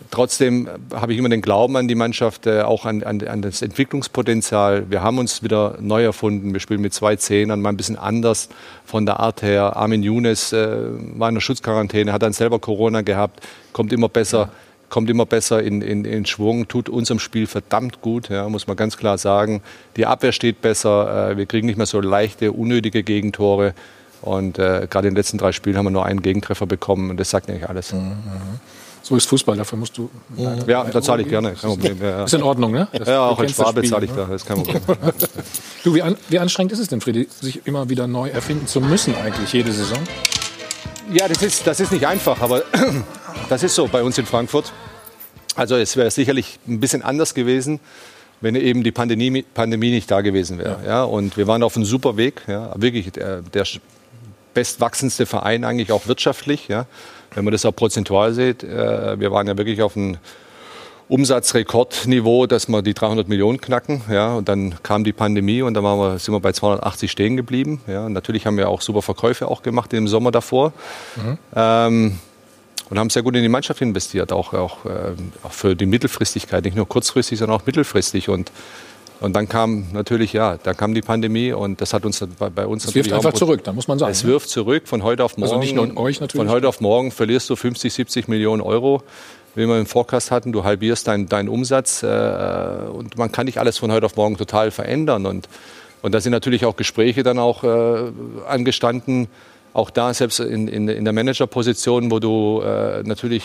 Trotzdem 0.09 0.69
habe 0.93 1.11
ich 1.11 1.19
immer 1.19 1.29
den 1.29 1.41
Glauben 1.41 1.75
an 1.75 1.87
die 1.87 1.95
Mannschaft, 1.95 2.47
äh, 2.47 2.61
auch 2.61 2.85
an, 2.85 3.03
an, 3.03 3.21
an 3.27 3.41
das 3.41 3.61
Entwicklungspotenzial. 3.61 4.89
Wir 4.89 5.01
haben 5.01 5.17
uns 5.17 5.43
wieder 5.43 5.77
neu 5.81 6.03
erfunden. 6.03 6.53
Wir 6.53 6.59
spielen 6.59 6.81
mit 6.81 6.93
zwei 6.93 7.15
Zehnern, 7.17 7.61
mal 7.61 7.69
ein 7.69 7.77
bisschen 7.77 7.97
anders 7.97 8.49
von 8.85 9.05
der 9.05 9.19
Art 9.19 9.41
her. 9.41 9.75
Armin 9.75 10.03
Younes 10.03 10.53
äh, 10.53 10.67
war 11.17 11.29
in 11.29 11.35
der 11.35 11.41
Schutzquarantäne, 11.41 12.13
hat 12.13 12.21
dann 12.21 12.33
selber 12.33 12.59
Corona 12.59 13.01
gehabt, 13.01 13.41
kommt 13.73 13.91
immer 13.91 14.07
besser, 14.07 14.49
kommt 14.89 15.09
immer 15.09 15.25
besser 15.25 15.61
in, 15.61 15.81
in, 15.81 16.05
in 16.05 16.25
Schwung, 16.25 16.67
tut 16.67 16.87
unserem 16.89 17.19
Spiel 17.19 17.45
verdammt 17.45 18.01
gut, 18.01 18.29
ja, 18.29 18.47
muss 18.47 18.67
man 18.67 18.77
ganz 18.77 18.97
klar 18.97 19.17
sagen. 19.17 19.61
Die 19.97 20.05
Abwehr 20.05 20.31
steht 20.31 20.61
besser, 20.61 21.31
äh, 21.31 21.37
wir 21.37 21.45
kriegen 21.47 21.67
nicht 21.67 21.77
mehr 21.77 21.85
so 21.85 21.99
leichte, 21.99 22.53
unnötige 22.53 23.03
Gegentore. 23.03 23.73
Und 24.21 24.57
äh, 24.57 24.87
gerade 24.89 25.07
in 25.07 25.13
den 25.13 25.17
letzten 25.17 25.37
drei 25.37 25.51
Spielen 25.51 25.77
haben 25.77 25.85
wir 25.85 25.91
nur 25.91 26.05
einen 26.05 26.21
Gegentreffer 26.21 26.65
bekommen 26.65 27.11
und 27.11 27.19
das 27.19 27.29
sagt 27.29 27.49
eigentlich 27.49 27.69
alles. 27.69 27.93
So 29.07 29.15
ist 29.15 29.25
Fußball, 29.29 29.55
dafür 29.55 29.77
musst 29.77 29.97
du. 29.97 30.09
Ja, 30.35 30.83
da 30.83 31.01
zahle 31.01 31.21
ich 31.21 31.29
gerne. 31.29 31.53
Kein 31.53 31.69
Problem. 31.69 31.97
Ja, 32.01 32.09
ja. 32.09 32.23
Ist 32.25 32.33
in 32.33 32.43
Ordnung, 32.43 32.73
ne? 32.73 32.89
Das- 32.91 33.07
ja, 33.07 33.21
auch 33.29 33.41
das 33.41 33.53
Schwabe 33.53 33.81
zahle 33.83 34.03
ich 34.03 34.11
ne? 34.11 34.17
da, 34.17 34.25
das 34.25 34.41
ist 34.41 34.45
kein 34.45 34.57
Problem. 34.57 34.81
Du, 35.85 35.95
wie, 35.95 36.01
an, 36.01 36.17
wie 36.27 36.39
anstrengend 36.39 36.73
ist 36.73 36.79
es 36.79 36.89
denn, 36.89 36.99
Freddy, 36.99 37.29
sich 37.39 37.65
immer 37.65 37.87
wieder 37.87 38.05
neu 38.07 38.27
erfinden 38.27 38.67
zu 38.67 38.81
müssen, 38.81 39.15
eigentlich 39.15 39.53
jede 39.53 39.71
Saison? 39.71 39.99
Ja, 41.13 41.29
das 41.29 41.41
ist, 41.41 41.65
das 41.65 41.79
ist 41.79 41.93
nicht 41.93 42.05
einfach, 42.05 42.41
aber 42.41 42.63
das 43.49 43.63
ist 43.63 43.75
so 43.75 43.87
bei 43.87 44.03
uns 44.03 44.17
in 44.17 44.25
Frankfurt. 44.25 44.73
Also 45.55 45.77
es 45.77 45.95
wäre 45.95 46.11
sicherlich 46.11 46.59
ein 46.67 46.81
bisschen 46.81 47.01
anders 47.01 47.33
gewesen, 47.33 47.79
wenn 48.41 48.55
eben 48.55 48.83
die 48.83 48.91
Pandemie, 48.91 49.43
Pandemie 49.53 49.91
nicht 49.91 50.11
da 50.11 50.19
gewesen 50.19 50.57
wäre. 50.57 50.79
Ja. 50.85 51.03
und 51.05 51.37
wir 51.37 51.47
waren 51.47 51.63
auf 51.63 51.77
einem 51.77 51.85
super 51.85 52.17
Weg, 52.17 52.41
ja, 52.47 52.73
wirklich 52.75 53.09
der, 53.13 53.41
der 53.41 53.65
bestwachsendste 54.53 55.25
Verein 55.25 55.63
eigentlich 55.63 55.93
auch 55.93 56.07
wirtschaftlich. 56.07 56.67
Ja. 56.67 56.87
Wenn 57.37 57.45
man 57.45 57.51
das 57.51 57.67
auch 57.67 57.75
prozentual 57.75 58.33
sieht, 58.33 58.63
äh, 58.63 59.19
wir 59.19 59.31
waren 59.31 59.45
ja 59.45 59.55
wirklich 59.55 59.83
auf 59.83 59.95
einem 59.95 60.17
Umsatzrekordniveau, 61.07 62.47
dass 62.47 62.67
wir 62.67 62.81
die 62.81 62.95
300 62.95 63.27
Millionen 63.27 63.61
knacken. 63.61 64.01
Ja, 64.09 64.33
und 64.33 64.49
dann 64.49 64.73
kam 64.81 65.03
die 65.03 65.13
Pandemie 65.13 65.61
und 65.61 65.75
dann 65.75 65.83
waren 65.83 65.99
wir, 65.99 66.17
sind 66.17 66.33
wir 66.33 66.39
bei 66.39 66.51
280 66.51 67.11
stehen 67.11 67.37
geblieben. 67.37 67.79
Ja, 67.85 68.07
und 68.07 68.13
natürlich 68.13 68.47
haben 68.47 68.57
wir 68.57 68.69
auch 68.69 68.81
super 68.81 69.03
Verkäufe 69.03 69.47
auch 69.49 69.61
gemacht 69.61 69.93
im 69.93 70.07
Sommer 70.07 70.31
davor. 70.31 70.73
Ähm, 71.55 72.17
und 72.89 72.97
haben 72.97 73.11
sehr 73.11 73.21
gut 73.21 73.35
in 73.35 73.43
die 73.43 73.49
Mannschaft 73.49 73.81
investiert, 73.81 74.31
auch, 74.31 74.53
auch, 74.53 74.85
äh, 74.85 75.11
auch 75.43 75.51
für 75.51 75.75
die 75.75 75.85
Mittelfristigkeit, 75.85 76.63
nicht 76.65 76.75
nur 76.75 76.87
kurzfristig, 76.87 77.37
sondern 77.37 77.59
auch 77.59 77.67
mittelfristig. 77.67 78.29
Und, 78.29 78.51
und 79.19 79.35
dann 79.35 79.49
kam 79.49 79.87
natürlich, 79.93 80.33
ja, 80.33 80.57
dann 80.61 80.77
kam 80.77 80.93
die 80.93 81.01
Pandemie 81.01 81.51
und 81.51 81.81
das 81.81 81.93
hat 81.93 82.05
uns 82.05 82.23
bei, 82.37 82.49
bei 82.49 82.67
uns 82.67 82.85
Es 82.85 82.93
wirft 82.93 83.11
einfach 83.11 83.33
zurück, 83.33 83.63
da 83.63 83.73
muss 83.73 83.87
man 83.87 83.97
sagen. 83.97 84.11
Es 84.11 84.23
ne? 84.23 84.29
wirft 84.29 84.49
zurück 84.49 84.87
von 84.87 85.03
heute 85.03 85.23
auf 85.23 85.37
morgen. 85.37 85.49
Also 85.49 85.59
nicht 85.59 85.73
nur 85.73 85.85
in 85.85 85.97
euch 85.97 86.19
natürlich. 86.19 86.45
Von 86.45 86.53
heute 86.53 86.67
auf 86.67 86.81
morgen 86.81 87.11
verlierst 87.11 87.49
du 87.49 87.55
50, 87.55 87.93
70 87.93 88.27
Millionen 88.27 88.61
Euro, 88.61 89.01
wie 89.55 89.65
wir 89.65 89.79
im 89.79 89.87
Forecast 89.87 90.29
hatten. 90.29 90.51
Du 90.51 90.63
halbierst 90.63 91.07
deinen 91.07 91.27
deinen 91.27 91.49
Umsatz 91.49 92.03
äh, 92.03 92.07
und 92.07 93.17
man 93.17 93.31
kann 93.31 93.47
nicht 93.47 93.59
alles 93.59 93.79
von 93.79 93.91
heute 93.91 94.05
auf 94.05 94.15
morgen 94.15 94.37
total 94.37 94.69
verändern. 94.69 95.25
Und, 95.25 95.49
und 96.03 96.13
da 96.13 96.21
sind 96.21 96.31
natürlich 96.31 96.65
auch 96.65 96.75
Gespräche 96.75 97.23
dann 97.23 97.39
auch 97.39 97.63
äh, 97.63 98.11
angestanden. 98.47 99.27
Auch 99.73 99.89
da, 99.89 100.13
selbst 100.13 100.39
in, 100.39 100.67
in, 100.67 100.87
in 100.89 101.03
der 101.03 101.13
Managerposition, 101.13 102.11
wo 102.11 102.19
du 102.19 102.61
äh, 102.61 103.01
natürlich, 103.03 103.43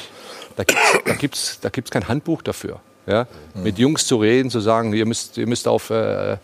da 0.57 0.65
gibt 0.65 0.79
es 0.79 1.03
da 1.05 1.15
gibt's, 1.15 1.61
da 1.61 1.69
gibt's 1.71 1.91
kein 1.91 2.09
Handbuch 2.09 2.43
dafür. 2.43 2.81
Ja? 3.07 3.27
Mit 3.55 3.79
Jungs 3.79 4.07
zu 4.07 4.17
reden, 4.17 4.51
zu 4.51 4.61
sagen, 4.61 4.93
ihr 4.93 5.07
müsst, 5.07 5.37
ihr 5.39 5.47
müsst 5.47 5.67
auf, 5.69 5.91
äh, 5.91 6.37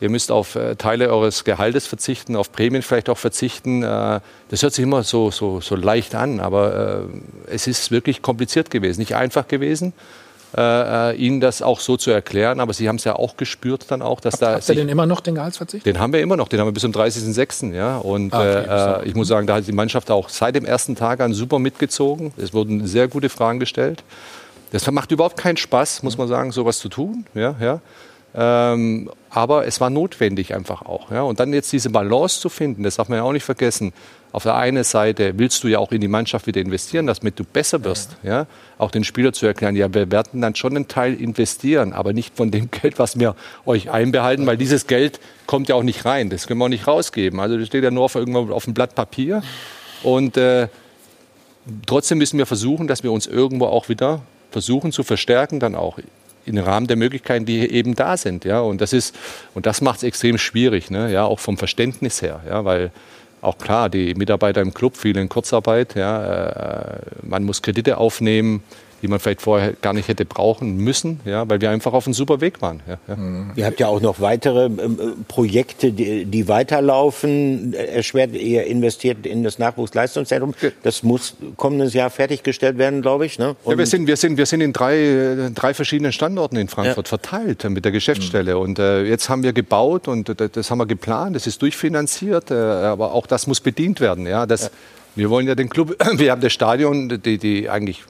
ihr 0.00 0.10
müsst 0.10 0.30
auf 0.30 0.54
äh, 0.54 0.76
Teile 0.76 1.10
eures 1.12 1.44
Gehaltes 1.44 1.86
verzichten, 1.86 2.36
auf 2.36 2.52
Prämien 2.52 2.82
vielleicht 2.82 3.08
auch 3.08 3.18
verzichten. 3.18 3.82
Äh, 3.82 4.20
das 4.48 4.62
hört 4.62 4.72
sich 4.74 4.82
immer 4.82 5.02
so, 5.02 5.30
so, 5.30 5.60
so 5.60 5.74
leicht 5.76 6.14
an, 6.14 6.40
aber 6.40 7.02
äh, 7.48 7.52
es 7.54 7.66
ist 7.66 7.90
wirklich 7.90 8.22
kompliziert 8.22 8.70
gewesen, 8.70 9.00
nicht 9.00 9.14
einfach 9.16 9.48
gewesen. 9.48 9.92
Äh, 10.56 11.10
äh, 11.10 11.16
ihnen 11.16 11.40
das 11.42 11.60
auch 11.60 11.78
so 11.78 11.98
zu 11.98 12.10
erklären, 12.10 12.58
aber 12.58 12.72
sie 12.72 12.88
haben 12.88 12.96
es 12.96 13.04
ja 13.04 13.14
auch 13.16 13.36
gespürt 13.36 13.84
dann 13.90 14.00
auch, 14.00 14.18
dass 14.18 14.38
da 14.38 14.54
Habt 14.54 14.66
ihr 14.70 14.76
denn 14.76 14.88
immer 14.88 15.04
noch 15.04 15.20
den 15.20 15.34
Gehaltsverzicht? 15.34 15.84
den 15.84 15.98
haben 15.98 16.14
wir 16.14 16.20
immer 16.22 16.38
noch, 16.38 16.48
den 16.48 16.58
haben 16.58 16.68
wir 16.68 16.72
bis 16.72 16.80
zum 16.80 16.92
30.06. 16.92 17.74
Ja? 17.74 17.98
Und 17.98 18.32
Ah, 18.32 18.94
okay, 18.94 19.02
äh, 19.04 19.08
ich 19.10 19.14
muss 19.14 19.28
sagen, 19.28 19.46
da 19.46 19.56
hat 19.56 19.66
die 19.66 19.72
Mannschaft 19.72 20.10
auch 20.10 20.30
seit 20.30 20.54
dem 20.54 20.64
ersten 20.64 20.96
Tag 20.96 21.20
an 21.20 21.34
super 21.34 21.58
mitgezogen. 21.58 22.32
Es 22.38 22.54
wurden 22.54 22.86
sehr 22.86 23.08
gute 23.08 23.28
Fragen 23.28 23.60
gestellt. 23.60 24.02
Das 24.70 24.90
macht 24.90 25.10
überhaupt 25.12 25.36
keinen 25.36 25.56
Spaß, 25.56 26.02
muss 26.02 26.18
man 26.18 26.28
sagen, 26.28 26.52
sowas 26.52 26.78
zu 26.78 26.88
tun. 26.88 27.26
Ja, 27.34 27.54
ja. 27.60 27.80
Ähm, 28.34 29.10
aber 29.30 29.66
es 29.66 29.80
war 29.80 29.90
notwendig 29.90 30.54
einfach 30.54 30.82
auch. 30.82 31.10
Ja. 31.10 31.22
Und 31.22 31.40
dann 31.40 31.52
jetzt 31.52 31.72
diese 31.72 31.90
Balance 31.90 32.40
zu 32.40 32.48
finden, 32.48 32.82
das 32.82 32.96
darf 32.96 33.08
man 33.08 33.18
ja 33.18 33.24
auch 33.24 33.32
nicht 33.32 33.44
vergessen. 33.44 33.92
Auf 34.30 34.42
der 34.42 34.56
einen 34.56 34.84
Seite 34.84 35.38
willst 35.38 35.64
du 35.64 35.68
ja 35.68 35.78
auch 35.78 35.90
in 35.90 36.02
die 36.02 36.08
Mannschaft 36.08 36.46
wieder 36.46 36.60
investieren, 36.60 37.06
damit 37.06 37.38
du 37.38 37.44
besser 37.44 37.82
wirst. 37.84 38.16
Ja. 38.22 38.46
Auch 38.76 38.90
den 38.90 39.04
Spieler 39.04 39.32
zu 39.32 39.46
erklären, 39.46 39.74
ja, 39.74 39.92
wir 39.92 40.10
werden 40.12 40.42
dann 40.42 40.54
schon 40.54 40.76
einen 40.76 40.86
Teil 40.86 41.14
investieren, 41.14 41.94
aber 41.94 42.12
nicht 42.12 42.36
von 42.36 42.50
dem 42.50 42.70
Geld, 42.82 42.98
was 42.98 43.18
wir 43.18 43.34
euch 43.64 43.90
einbehalten, 43.90 44.46
weil 44.46 44.58
dieses 44.58 44.86
Geld 44.86 45.20
kommt 45.46 45.68
ja 45.68 45.74
auch 45.74 45.82
nicht 45.82 46.04
rein. 46.04 46.28
Das 46.28 46.46
können 46.46 46.60
wir 46.60 46.66
auch 46.66 46.70
nicht 46.70 46.86
rausgeben. 46.86 47.40
Also 47.40 47.56
das 47.56 47.66
steht 47.66 47.84
ja 47.84 47.90
nur 47.90 48.04
auf, 48.04 48.14
irgendwo 48.14 48.52
auf 48.52 48.66
einem 48.66 48.74
Blatt 48.74 48.94
Papier. 48.94 49.42
Und 50.02 50.36
äh, 50.36 50.68
trotzdem 51.86 52.18
müssen 52.18 52.38
wir 52.38 52.46
versuchen, 52.46 52.86
dass 52.86 53.02
wir 53.02 53.10
uns 53.10 53.26
irgendwo 53.26 53.66
auch 53.66 53.88
wieder 53.88 54.20
versuchen 54.50 54.92
zu 54.92 55.02
verstärken, 55.02 55.60
dann 55.60 55.74
auch 55.74 55.98
im 56.44 56.58
Rahmen 56.58 56.86
der 56.86 56.96
Möglichkeiten, 56.96 57.44
die 57.44 57.70
eben 57.70 57.94
da 57.94 58.16
sind. 58.16 58.44
Ja? 58.44 58.60
Und 58.60 58.80
das 58.80 58.92
das 59.66 59.80
macht 59.80 59.98
es 59.98 60.02
extrem 60.02 60.38
schwierig, 60.38 60.90
ne? 60.90 61.12
ja, 61.12 61.24
auch 61.24 61.38
vom 61.38 61.58
Verständnis 61.58 62.22
her, 62.22 62.40
ja, 62.48 62.64
weil 62.64 62.90
auch 63.40 63.58
klar, 63.58 63.88
die 63.88 64.14
Mitarbeiter 64.14 64.60
im 64.60 64.74
Club, 64.74 64.96
viele 64.96 65.20
in 65.20 65.28
Kurzarbeit, 65.28 65.94
ja, 65.94 66.46
äh, 66.46 67.00
man 67.22 67.44
muss 67.44 67.62
Kredite 67.62 67.98
aufnehmen, 67.98 68.64
die 69.02 69.08
man 69.08 69.18
vielleicht 69.18 69.42
vorher 69.42 69.72
gar 69.74 69.92
nicht 69.92 70.08
hätte 70.08 70.24
brauchen 70.24 70.76
müssen, 70.76 71.20
ja, 71.24 71.48
weil 71.48 71.60
wir 71.60 71.70
einfach 71.70 71.92
auf 71.92 72.06
einem 72.06 72.14
super 72.14 72.40
Weg 72.40 72.60
waren. 72.60 72.80
Ja, 72.86 72.98
ja. 73.06 73.16
Ihr 73.54 73.66
habt 73.66 73.80
ja 73.80 73.88
auch 73.88 74.00
noch 74.00 74.20
weitere 74.20 74.66
ähm, 74.66 74.98
äh, 75.00 75.22
Projekte, 75.28 75.92
die, 75.92 76.24
die 76.24 76.48
weiterlaufen. 76.48 77.74
Erschwert, 77.74 78.34
ihr 78.34 78.64
investiert 78.66 79.26
in 79.26 79.44
das 79.44 79.58
Nachwuchsleistungszentrum. 79.58 80.54
Das 80.82 81.02
muss 81.02 81.36
kommendes 81.56 81.94
Jahr 81.94 82.10
fertiggestellt 82.10 82.78
werden, 82.78 83.02
glaube 83.02 83.26
ich. 83.26 83.38
Ne? 83.38 83.56
Ja, 83.66 83.78
wir 83.78 83.86
sind, 83.86 84.06
wir 84.06 84.16
sind, 84.16 84.36
wir 84.36 84.46
sind 84.46 84.60
in 84.60 84.72
drei, 84.72 84.96
äh, 84.96 85.50
drei 85.50 85.74
verschiedenen 85.74 86.12
Standorten 86.12 86.56
in 86.56 86.68
Frankfurt 86.68 87.08
verteilt 87.08 87.64
äh, 87.64 87.70
mit 87.70 87.84
der 87.84 87.92
Geschäftsstelle. 87.92 88.58
Und 88.58 88.78
äh, 88.78 89.04
jetzt 89.04 89.28
haben 89.28 89.42
wir 89.42 89.52
gebaut 89.52 90.08
und 90.08 90.28
äh, 90.28 90.48
das 90.48 90.70
haben 90.70 90.78
wir 90.78 90.86
geplant, 90.86 91.36
das 91.36 91.46
ist 91.46 91.62
durchfinanziert, 91.62 92.50
äh, 92.50 92.54
aber 92.54 93.12
auch 93.12 93.26
das 93.26 93.46
muss 93.46 93.60
bedient 93.60 94.00
werden. 94.00 94.26
Ja, 94.26 94.46
das, 94.46 94.70
Wir 95.14 95.30
wollen 95.30 95.48
ja 95.48 95.54
den 95.54 95.68
Club, 95.68 95.96
wir 96.14 96.30
haben 96.30 96.40
das 96.40 96.52
Stadion, 96.52 97.20
die, 97.22 97.38
die 97.38 97.68
eigentlich 97.68 98.04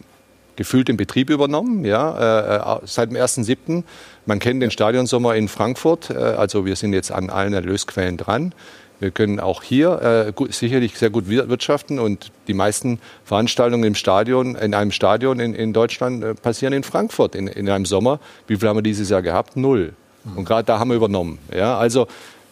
gefühlt 0.59 0.88
den 0.88 0.96
Betrieb 0.96 1.30
übernommen, 1.30 1.84
ja, 1.84 2.80
äh, 2.80 2.80
seit 2.84 3.11
dem 3.11 3.16
1.7. 3.16 3.84
Man 4.26 4.40
kennt 4.40 4.61
den 4.61 4.72
Stadionsommer 4.72 5.36
in 5.36 5.48
Frankfurt, 5.48 6.11
äh, 6.11 6.14
also 6.14 6.66
wir 6.66 6.74
sind 6.76 6.92
jetzt 6.92 7.12
an 7.12 7.30
allen 7.30 7.54
Erlösquellen 7.54 8.16
dran. 8.16 8.52
Wir 8.98 9.12
können 9.12 9.38
auch 9.38 9.62
hier 9.62 10.34
äh, 10.36 10.44
sicherlich 10.50 10.98
sehr 10.98 11.11
gut 11.11 11.28
wir- 11.28 11.48
wirtschaften 11.48 12.00
und 12.00 12.32
die 12.48 12.54
meisten 12.54 12.98
Veranstaltungen 13.24 13.84
im 13.84 13.94
Stadion, 13.94 14.56
in 14.56 14.74
einem 14.74 14.90
Stadion 14.90 15.38
in, 15.38 15.54
in 15.54 15.72
Deutschland 15.72 16.24
äh, 16.24 16.34
passieren 16.34 16.72
in 16.72 16.82
Frankfurt 16.82 17.36
in, 17.36 17.46
in 17.46 17.70
einem 17.70 17.86
Sommer. 17.86 18.18
Wie 18.48 18.56
viel 18.56 18.68
haben 18.68 18.76
wir 18.78 18.82
dieses 18.82 19.09
Jahr 19.09 19.22
gehabt? 19.22 19.56
Null. 19.56 19.92
Und 20.34 20.44
gerade 20.44 20.64
da 20.64 20.80
haben 20.80 20.90
wir 20.90 20.96
übernommen. 20.96 21.38
Ja, 21.54 21.78
also 21.78 22.09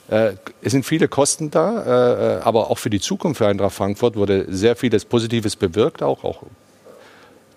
äh, 0.08 0.34
es 0.62 0.70
sind 0.70 0.86
viele 0.86 1.08
Kosten 1.08 1.50
da, 1.50 2.38
äh, 2.38 2.42
aber 2.42 2.70
auch 2.70 2.78
für 2.78 2.90
die 2.90 3.00
Zukunft 3.00 3.38
für 3.38 3.48
Eintracht 3.48 3.74
Frankfurt 3.74 4.14
wurde 4.14 4.46
sehr 4.48 4.76
vieles 4.76 5.04
Positives 5.04 5.56
bewirkt, 5.56 6.04
auch, 6.04 6.22
auch 6.22 6.44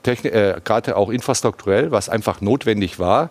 äh, 0.06 0.60
gerade 0.64 0.96
auch 0.96 1.10
infrastrukturell, 1.10 1.92
was 1.92 2.10
einfach 2.10 2.42
notwendig 2.42 3.00
war. 3.00 3.30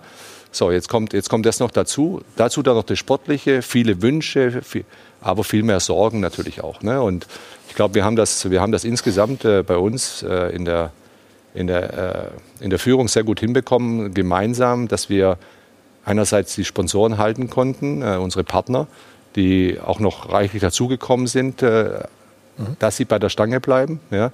So, 0.51 0.71
jetzt 0.71 0.89
kommt, 0.89 1.13
jetzt 1.13 1.29
kommt 1.29 1.45
das 1.47 1.61
noch 1.61 1.71
dazu. 1.71 2.23
Dazu 2.37 2.63
dann 2.63 2.75
noch 2.75 2.85
das 2.85 2.99
Sportliche, 2.99 3.63
viele 3.63 4.01
Wünsche, 4.03 4.63
viel, 4.63 4.85
aber 5.21 5.45
viel 5.45 5.63
mehr 5.63 5.81
Sorgen 5.81 6.21
natürlich 6.21 6.63
auch. 6.63 6.83
Ne? 6.83 7.03
Und 7.03 7.27
ich 7.69 7.75
glaube, 7.75 7.95
wir 7.95 8.05
haben 8.05 8.17
das, 8.17 8.51
wir 8.51 8.61
haben 8.61 8.73
das 8.73 8.85
insgesamt 8.85 9.45
äh, 9.45 9.63
bei 9.63 9.77
uns 9.77 10.23
äh, 10.23 10.55
in, 10.55 10.65
der, 10.65 10.93
in, 11.55 11.67
der, 11.67 12.31
äh, 12.61 12.65
in 12.65 12.71
der 12.71 12.79
Führung 12.79 13.09
sehr 13.09 13.25
gut 13.25 13.41
hinbekommen, 13.41 14.15
gemeinsam, 14.15 14.89
dass 14.89 15.11
wir 15.11 15.39
einerseits 16.05 16.55
die 16.55 16.65
Sponsoren 16.65 17.19
halten 17.19 17.51
konnten, 17.51 18.03
äh, 18.03 18.17
unsere 18.17 18.43
Partner, 18.43 18.87
die 19.37 19.79
auch 19.85 20.01
noch 20.01 20.33
reichlich 20.33 20.63
dazugekommen 20.63 21.27
sind, 21.27 21.63
äh, 21.63 22.05
dass 22.79 22.97
sie 22.97 23.05
bei 23.05 23.19
der 23.19 23.29
Stange 23.29 23.61
bleiben. 23.61 24.01
Ja? 24.11 24.33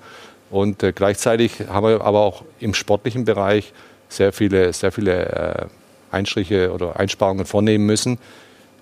Und 0.55 0.85
äh, 0.85 0.93
gleichzeitig 0.93 1.65
haben 1.69 1.85
wir 1.85 2.01
aber 2.03 2.21
auch 2.21 2.45
im 2.61 2.75
sportlichen 2.75 3.25
Bereich 3.25 3.73
sehr 4.09 4.33
viele, 4.33 4.73
sehr 4.73 4.93
viele 4.93 5.27
äh, 5.27 5.67
Einstriche 6.13 6.73
oder 6.73 6.97
Einsparungen 6.97 7.45
vornehmen 7.45 7.87
müssen, 7.87 8.19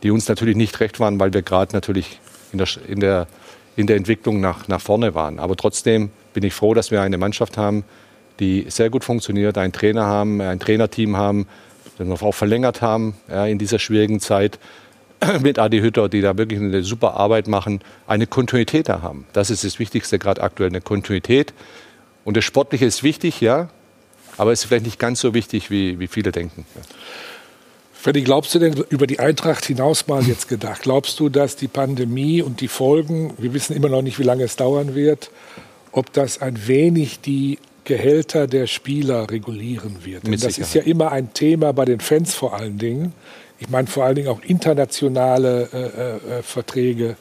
die 0.03 0.11
uns 0.11 0.29
natürlich 0.29 0.55
nicht 0.55 0.81
recht 0.81 1.01
waren, 1.01 1.19
weil 1.19 1.33
wir 1.33 1.41
gerade 1.41 1.75
natürlich 1.75 2.21
in 2.53 2.59
der, 2.59 2.69
in, 2.87 3.01
der, 3.01 3.27
in 3.75 3.87
der 3.87 3.97
Entwicklung 3.97 4.39
nach, 4.39 4.69
nach 4.69 4.83
vorne 4.83 5.15
waren. 5.15 5.39
Aber 5.39 5.57
trotzdem 5.57 6.11
bin 6.35 6.43
ich 6.43 6.53
froh, 6.53 6.75
dass 6.75 6.91
wir 6.91 7.01
eine 7.01 7.17
Mannschaft 7.17 7.57
haben, 7.57 7.85
die 8.39 8.67
sehr 8.69 8.91
gut 8.91 9.03
funktioniert, 9.03 9.57
einen 9.57 9.73
Trainer 9.73 10.05
haben, 10.05 10.43
ein 10.43 10.61
Trainerteam 10.61 11.17
haben, 11.17 11.47
das 11.97 12.07
wir 12.07 12.23
auch 12.23 12.35
verlängert 12.35 12.83
haben 12.83 13.15
ja, 13.31 13.47
in 13.47 13.57
dieser 13.57 13.79
schwierigen 13.79 14.21
Zeit 14.21 14.59
mit 15.43 15.59
Adi 15.59 15.81
Hütter, 15.81 16.09
die 16.09 16.21
da 16.21 16.37
wirklich 16.37 16.61
eine 16.61 16.83
super 16.83 17.15
Arbeit 17.15 17.49
machen, 17.49 17.81
eine 18.07 18.27
Kontinuität 18.27 18.89
da 18.89 19.03
haben. 19.03 19.27
Das 19.33 19.51
ist 19.51 19.65
das 19.65 19.79
Wichtigste 19.79 20.19
gerade 20.19 20.43
aktuell, 20.43 20.71
eine 20.71 20.81
Kontinuität. 20.81 21.53
Und 22.25 22.37
das 22.37 22.45
Sportliche 22.45 22.85
ist 22.85 23.03
wichtig, 23.03 23.41
ja, 23.41 23.69
aber 24.37 24.53
es 24.53 24.61
ist 24.61 24.67
vielleicht 24.67 24.87
nicht 24.87 24.99
ganz 24.99 25.21
so 25.21 25.35
wichtig, 25.35 25.71
wie, 25.71 25.99
wie 25.99 26.07
viele 26.07 26.33
denken. 26.33 26.65
Freddy, 27.93 28.23
glaubst 28.23 28.55
du 28.55 28.59
denn 28.59 28.75
über 28.89 29.07
die 29.07 29.21
Eintracht 29.21 29.65
hinaus 29.65 30.09
mal 30.09 30.23
jetzt 30.23 30.49
gedacht? 30.49 30.83
Glaubst 30.83 31.21
du, 31.21 31.29
dass 31.29 31.57
die 31.57 31.69
Pandemie 31.69 32.43
und 32.43 32.61
die 32.61 32.69
Folgen, 32.69 33.35
wir 33.39 33.55
wissen 33.55 33.77
immer 33.77 33.89
noch 33.89 34.03
nicht, 34.03 34.19
wie 34.19 34.25
lange 34.25 34.45
es 34.45 34.57
dauern 34.57 34.95
wird, 34.95 35.31
ob 35.93 36.13
das 36.13 36.41
ein 36.41 36.67
wenig 36.67 37.21
die 37.21 37.59
Gehälter 37.85 38.47
der 38.47 38.67
Spieler 38.67 39.31
regulieren 39.31 40.05
wird? 40.05 40.27
Denn 40.27 40.33
das 40.33 40.59
ist 40.59 40.75
ja 40.75 40.83
immer 40.83 41.13
ein 41.13 41.33
Thema 41.33 41.73
bei 41.73 41.85
den 41.85 42.01
Fans 42.01 42.35
vor 42.35 42.55
allen 42.55 42.79
Dingen. 42.79 43.13
Ich 43.63 43.71
meine 43.71 43.87
vor 43.87 44.05
allen 44.05 44.17
Dingen 44.17 44.27
auch 44.27 44.43
internationale 44.43 45.69
äh, 45.73 46.39
äh, 46.39 46.43
Verträge. 46.43 47.17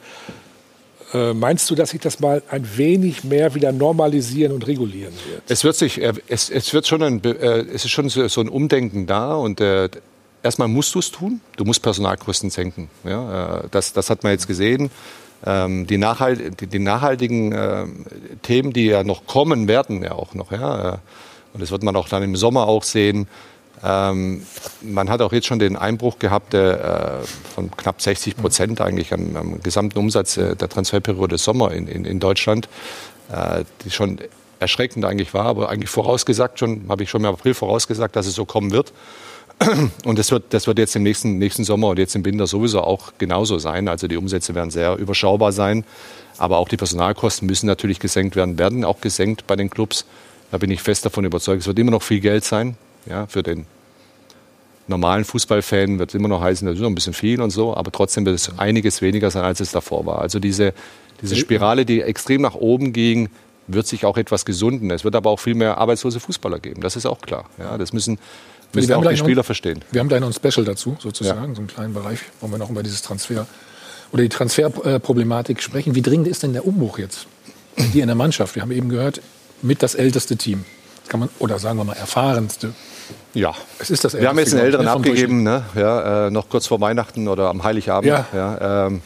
Äh, 1.14 1.34
meinst 1.34 1.70
du, 1.70 1.76
dass 1.76 1.90
sich 1.90 2.00
das 2.00 2.18
mal 2.18 2.42
ein 2.50 2.66
wenig 2.76 3.22
mehr 3.22 3.54
wieder 3.54 3.70
normalisieren 3.70 4.50
und 4.50 4.66
regulieren 4.66 5.12
wird? 5.28 5.42
Es 5.48 5.62
wird 5.62 5.76
sich, 5.76 6.02
äh, 6.02 6.12
es, 6.26 6.50
es 6.50 6.74
wird 6.74 6.88
schon 6.88 7.00
ein, 7.04 7.22
äh, 7.22 7.60
es 7.72 7.84
ist 7.84 7.90
schon 7.90 8.08
so, 8.08 8.40
ein 8.40 8.48
Umdenken 8.48 9.06
da 9.06 9.34
und 9.34 9.60
äh, 9.60 9.88
erstmal 10.42 10.66
musst 10.66 10.96
du 10.96 10.98
es 10.98 11.12
tun. 11.12 11.40
Du 11.56 11.64
musst 11.64 11.80
Personalkosten 11.80 12.50
senken. 12.50 12.90
Ja, 13.04 13.60
äh, 13.60 13.68
das, 13.70 13.92
das 13.92 14.10
hat 14.10 14.24
man 14.24 14.32
jetzt 14.32 14.48
gesehen. 14.48 14.90
Ähm, 15.46 15.86
die, 15.86 15.96
nachhalt, 15.98 16.60
die, 16.60 16.66
die 16.66 16.80
nachhaltigen 16.80 17.52
äh, 17.52 17.86
Themen, 18.42 18.72
die 18.72 18.86
ja 18.86 19.04
noch 19.04 19.26
kommen 19.26 19.68
werden, 19.68 20.02
ja 20.02 20.12
auch 20.12 20.34
noch. 20.34 20.50
Ja, 20.50 20.94
äh, 20.94 20.98
und 21.52 21.62
das 21.62 21.70
wird 21.70 21.84
man 21.84 21.94
auch 21.94 22.08
dann 22.08 22.24
im 22.24 22.34
Sommer 22.34 22.66
auch 22.66 22.82
sehen. 22.82 23.28
Ähm, 23.84 24.46
man 24.82 25.10
hat 25.10 25.20
auch 25.22 25.32
jetzt 25.32 25.46
schon 25.46 25.58
den 25.58 25.76
Einbruch 25.76 26.18
gehabt 26.18 26.54
äh, 26.54 26.76
von 27.54 27.70
knapp 27.76 28.00
60 28.00 28.36
Prozent 28.36 28.80
eigentlich 28.80 29.12
am, 29.12 29.36
am 29.36 29.62
gesamten 29.62 29.98
Umsatz 29.98 30.36
äh, 30.36 30.54
der 30.54 30.68
Transferperiode 30.68 31.38
Sommer 31.38 31.72
in, 31.72 31.88
in, 31.88 32.04
in 32.04 32.20
Deutschland, 32.20 32.68
äh, 33.32 33.64
die 33.84 33.90
schon 33.90 34.18
erschreckend 34.60 35.04
eigentlich 35.04 35.34
war, 35.34 35.46
aber 35.46 35.68
eigentlich 35.68 35.90
vorausgesagt 35.90 36.60
schon, 36.60 36.84
habe 36.88 37.02
ich 37.02 37.10
schon 37.10 37.24
im 37.24 37.30
April 37.32 37.54
vorausgesagt, 37.54 38.14
dass 38.14 38.26
es 38.26 38.34
so 38.34 38.44
kommen 38.44 38.70
wird. 38.70 38.92
Und 40.04 40.18
das 40.18 40.30
wird, 40.30 40.54
das 40.54 40.66
wird 40.66 40.78
jetzt 40.78 40.96
im 40.96 41.02
nächsten, 41.02 41.38
nächsten 41.38 41.64
Sommer 41.64 41.88
und 41.88 41.98
jetzt 41.98 42.16
im 42.16 42.24
Winter 42.24 42.46
sowieso 42.46 42.80
auch 42.80 43.12
genauso 43.18 43.58
sein. 43.58 43.86
Also 43.86 44.08
die 44.08 44.16
Umsätze 44.16 44.54
werden 44.54 44.70
sehr 44.70 44.96
überschaubar 44.96 45.52
sein. 45.52 45.84
Aber 46.38 46.56
auch 46.56 46.68
die 46.68 46.76
Personalkosten 46.76 47.46
müssen 47.46 47.66
natürlich 47.66 48.00
gesenkt 48.00 48.34
werden, 48.34 48.58
werden 48.58 48.84
auch 48.84 49.00
gesenkt 49.00 49.46
bei 49.46 49.54
den 49.54 49.70
Clubs. 49.70 50.04
Da 50.50 50.58
bin 50.58 50.70
ich 50.70 50.82
fest 50.82 51.04
davon 51.04 51.24
überzeugt. 51.24 51.60
Es 51.60 51.66
wird 51.66 51.78
immer 51.78 51.92
noch 51.92 52.02
viel 52.02 52.20
Geld 52.20 52.44
sein, 52.44 52.76
ja, 53.06 53.26
für 53.26 53.42
den 53.42 53.66
normalen 54.88 55.24
Fußballfan 55.24 55.98
wird 55.98 56.10
es 56.10 56.14
immer 56.14 56.28
noch 56.28 56.40
heißen, 56.40 56.66
das 56.66 56.76
ist 56.76 56.80
noch 56.82 56.88
ein 56.88 56.94
bisschen 56.94 57.12
viel 57.14 57.40
und 57.40 57.50
so, 57.50 57.76
aber 57.76 57.92
trotzdem 57.92 58.26
wird 58.26 58.34
es 58.34 58.58
einiges 58.58 59.00
weniger 59.00 59.30
sein, 59.30 59.44
als 59.44 59.60
es 59.60 59.70
davor 59.70 60.04
war. 60.06 60.20
Also 60.20 60.38
diese, 60.38 60.74
diese 61.20 61.36
Spirale, 61.36 61.84
die 61.86 62.02
extrem 62.02 62.42
nach 62.42 62.54
oben 62.54 62.92
ging, 62.92 63.28
wird 63.68 63.86
sich 63.86 64.04
auch 64.04 64.16
etwas 64.16 64.44
gesunden. 64.44 64.90
Es 64.90 65.04
wird 65.04 65.14
aber 65.14 65.30
auch 65.30 65.38
viel 65.38 65.54
mehr 65.54 65.78
arbeitslose 65.78 66.18
Fußballer 66.20 66.58
geben. 66.58 66.80
Das 66.80 66.96
ist 66.96 67.06
auch 67.06 67.20
klar. 67.20 67.48
Ja, 67.58 67.78
das 67.78 67.92
müssen, 67.92 68.18
müssen 68.72 68.88
Wir 68.88 68.96
auch 68.98 69.02
die 69.02 69.08
gleich 69.08 69.18
noch- 69.20 69.26
Spieler 69.26 69.44
verstehen. 69.44 69.82
Wir 69.92 70.00
haben 70.00 70.08
gleich 70.08 70.20
noch 70.20 70.26
ein 70.28 70.32
Special 70.32 70.64
dazu, 70.66 70.96
sozusagen, 70.98 71.54
so 71.54 71.60
einen 71.60 71.68
kleinen 71.68 71.94
Bereich, 71.94 72.18
wo 72.40 72.48
wir 72.48 72.58
noch 72.58 72.70
über 72.70 72.82
dieses 72.82 73.02
Transfer 73.02 73.46
oder 74.10 74.22
die 74.24 74.28
Transferproblematik 74.28 75.62
sprechen. 75.62 75.94
Wie 75.94 76.02
dringend 76.02 76.26
ist 76.26 76.42
denn 76.42 76.52
der 76.52 76.66
Umbruch 76.66 76.98
jetzt 76.98 77.26
hier 77.92 78.02
in 78.02 78.08
der 78.08 78.16
Mannschaft? 78.16 78.56
Wir 78.56 78.62
haben 78.62 78.72
eben 78.72 78.88
gehört, 78.88 79.22
mit 79.62 79.82
das 79.82 79.94
älteste 79.94 80.36
Team. 80.36 80.64
Das 81.02 81.08
kann 81.08 81.20
man, 81.20 81.28
oder 81.38 81.58
sagen 81.60 81.78
wir 81.78 81.84
mal 81.84 81.94
erfahrenste. 81.94 82.74
Ja. 83.34 83.54
Es 83.78 83.90
ist 83.90 84.04
das 84.04 84.14
Wir 84.14 84.28
haben 84.28 84.38
jetzt 84.38 84.52
einen 84.52 84.64
älteren 84.64 84.88
abgegeben, 84.88 85.42
ne? 85.42 85.64
ja, 85.74 86.26
äh, 86.26 86.30
noch 86.30 86.48
kurz 86.48 86.66
vor 86.66 86.80
Weihnachten 86.80 87.28
oder 87.28 87.48
am 87.48 87.64
Heiligabend. 87.64 88.08
Ja. 88.08 88.26
Ja, 88.32 88.86
ähm, 88.86 89.02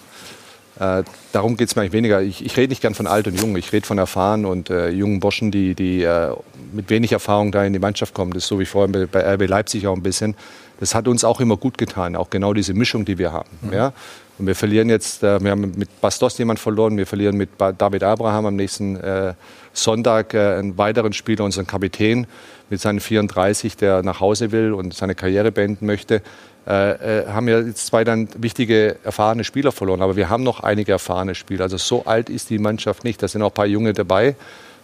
äh, 0.78 1.04
darum 1.32 1.56
geht 1.56 1.68
es 1.68 1.76
mir 1.76 1.82
eigentlich 1.82 1.92
weniger. 1.92 2.20
Ich, 2.20 2.44
ich 2.44 2.56
rede 2.56 2.70
nicht 2.70 2.82
gern 2.82 2.94
von 2.94 3.06
alt 3.06 3.26
und 3.26 3.40
jung. 3.40 3.56
Ich 3.56 3.72
rede 3.72 3.86
von 3.86 3.98
erfahren 3.98 4.44
und 4.44 4.68
äh, 4.68 4.90
jungen 4.90 5.20
Burschen, 5.20 5.50
die, 5.50 5.74
die 5.74 6.02
äh, 6.02 6.34
mit 6.72 6.90
wenig 6.90 7.12
Erfahrung 7.12 7.50
da 7.50 7.64
in 7.64 7.72
die 7.72 7.78
Mannschaft 7.78 8.12
kommen. 8.12 8.32
Das 8.32 8.44
ist 8.44 8.48
so 8.48 8.60
wie 8.60 8.66
vorhin 8.66 8.92
bei, 8.92 9.06
bei 9.06 9.34
RB 9.34 9.48
Leipzig 9.48 9.86
auch 9.86 9.96
ein 9.96 10.02
bisschen. 10.02 10.36
Das 10.78 10.94
hat 10.94 11.08
uns 11.08 11.24
auch 11.24 11.40
immer 11.40 11.56
gut 11.56 11.78
getan, 11.78 12.16
auch 12.16 12.28
genau 12.28 12.52
diese 12.52 12.74
Mischung, 12.74 13.06
die 13.06 13.16
wir 13.16 13.32
haben. 13.32 13.48
Ja? 13.72 13.94
Und 14.38 14.46
wir 14.46 14.54
verlieren 14.54 14.90
jetzt, 14.90 15.22
äh, 15.22 15.42
wir 15.42 15.50
haben 15.50 15.72
mit 15.76 16.00
Bastos 16.02 16.36
jemand 16.36 16.58
verloren, 16.58 16.98
wir 16.98 17.06
verlieren 17.06 17.38
mit 17.38 17.48
David 17.58 18.02
Abraham 18.02 18.44
am 18.46 18.56
nächsten 18.56 18.96
äh, 18.96 19.32
Sonntag 19.72 20.34
einen 20.34 20.76
weiteren 20.76 21.14
Spieler, 21.14 21.44
unseren 21.44 21.66
Kapitän 21.66 22.26
mit 22.70 22.80
seinen 22.80 23.00
34, 23.00 23.76
der 23.76 24.02
nach 24.02 24.20
Hause 24.20 24.52
will 24.52 24.72
und 24.72 24.94
seine 24.94 25.14
Karriere 25.14 25.52
beenden 25.52 25.86
möchte. 25.86 26.22
Äh, 26.66 27.20
äh, 27.20 27.26
haben 27.28 27.46
wir 27.46 27.62
jetzt 27.62 27.86
zwei 27.86 28.02
dann 28.02 28.28
wichtige, 28.36 28.96
erfahrene 29.04 29.44
Spieler 29.44 29.70
verloren. 29.70 30.02
Aber 30.02 30.16
wir 30.16 30.28
haben 30.28 30.42
noch 30.42 30.60
einige 30.60 30.92
erfahrene 30.92 31.34
Spieler. 31.34 31.64
Also 31.64 31.76
so 31.76 32.04
alt 32.06 32.28
ist 32.28 32.50
die 32.50 32.58
Mannschaft 32.58 33.04
nicht. 33.04 33.22
Da 33.22 33.28
sind 33.28 33.42
auch 33.42 33.50
ein 33.50 33.54
paar 33.54 33.66
Junge 33.66 33.92
dabei, 33.92 34.34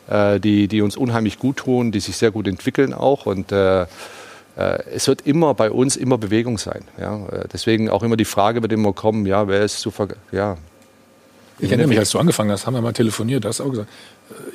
äh, 0.09 0.39
die, 0.39 0.69
die 0.69 0.81
uns 0.81 0.97
unheimlich 0.97 1.41
gut 1.41 1.57
tun, 1.57 1.91
die 1.91 2.01
sich 2.01 2.17
sehr 2.17 2.31
gut 2.31 2.47
entwickeln 2.47 2.95
auch. 2.95 3.27
Und 3.27 3.51
äh, 3.51 3.83
äh, 3.83 3.87
es 4.95 5.09
wird 5.09 5.23
immer 5.27 5.55
bei 5.55 5.71
uns 5.71 5.97
immer 5.97 6.19
Bewegung 6.19 6.59
sein. 6.59 6.85
Ja? 7.01 7.27
Äh, 7.27 7.49
Deswegen 7.53 7.91
auch 7.91 8.05
immer 8.05 8.17
die 8.17 8.25
Frage 8.25 8.63
wird 8.63 8.73
immer 8.73 8.93
kommen, 8.93 9.27
ja, 9.27 9.49
wer 9.49 9.63
ist 9.63 9.81
zu 9.81 9.91
ver 9.91 10.09
ja. 10.31 10.57
Ich 11.59 11.69
erinnere 11.69 11.89
mich, 11.89 11.99
als 11.99 12.11
du 12.11 12.19
angefangen 12.19 12.51
hast, 12.51 12.67
haben 12.67 12.75
wir 12.75 12.81
mal 12.81 12.93
telefoniert, 12.93 13.45
da 13.45 13.51
hast 13.51 13.61
du 13.61 13.65
auch 13.65 13.71
gesagt, 13.71 13.89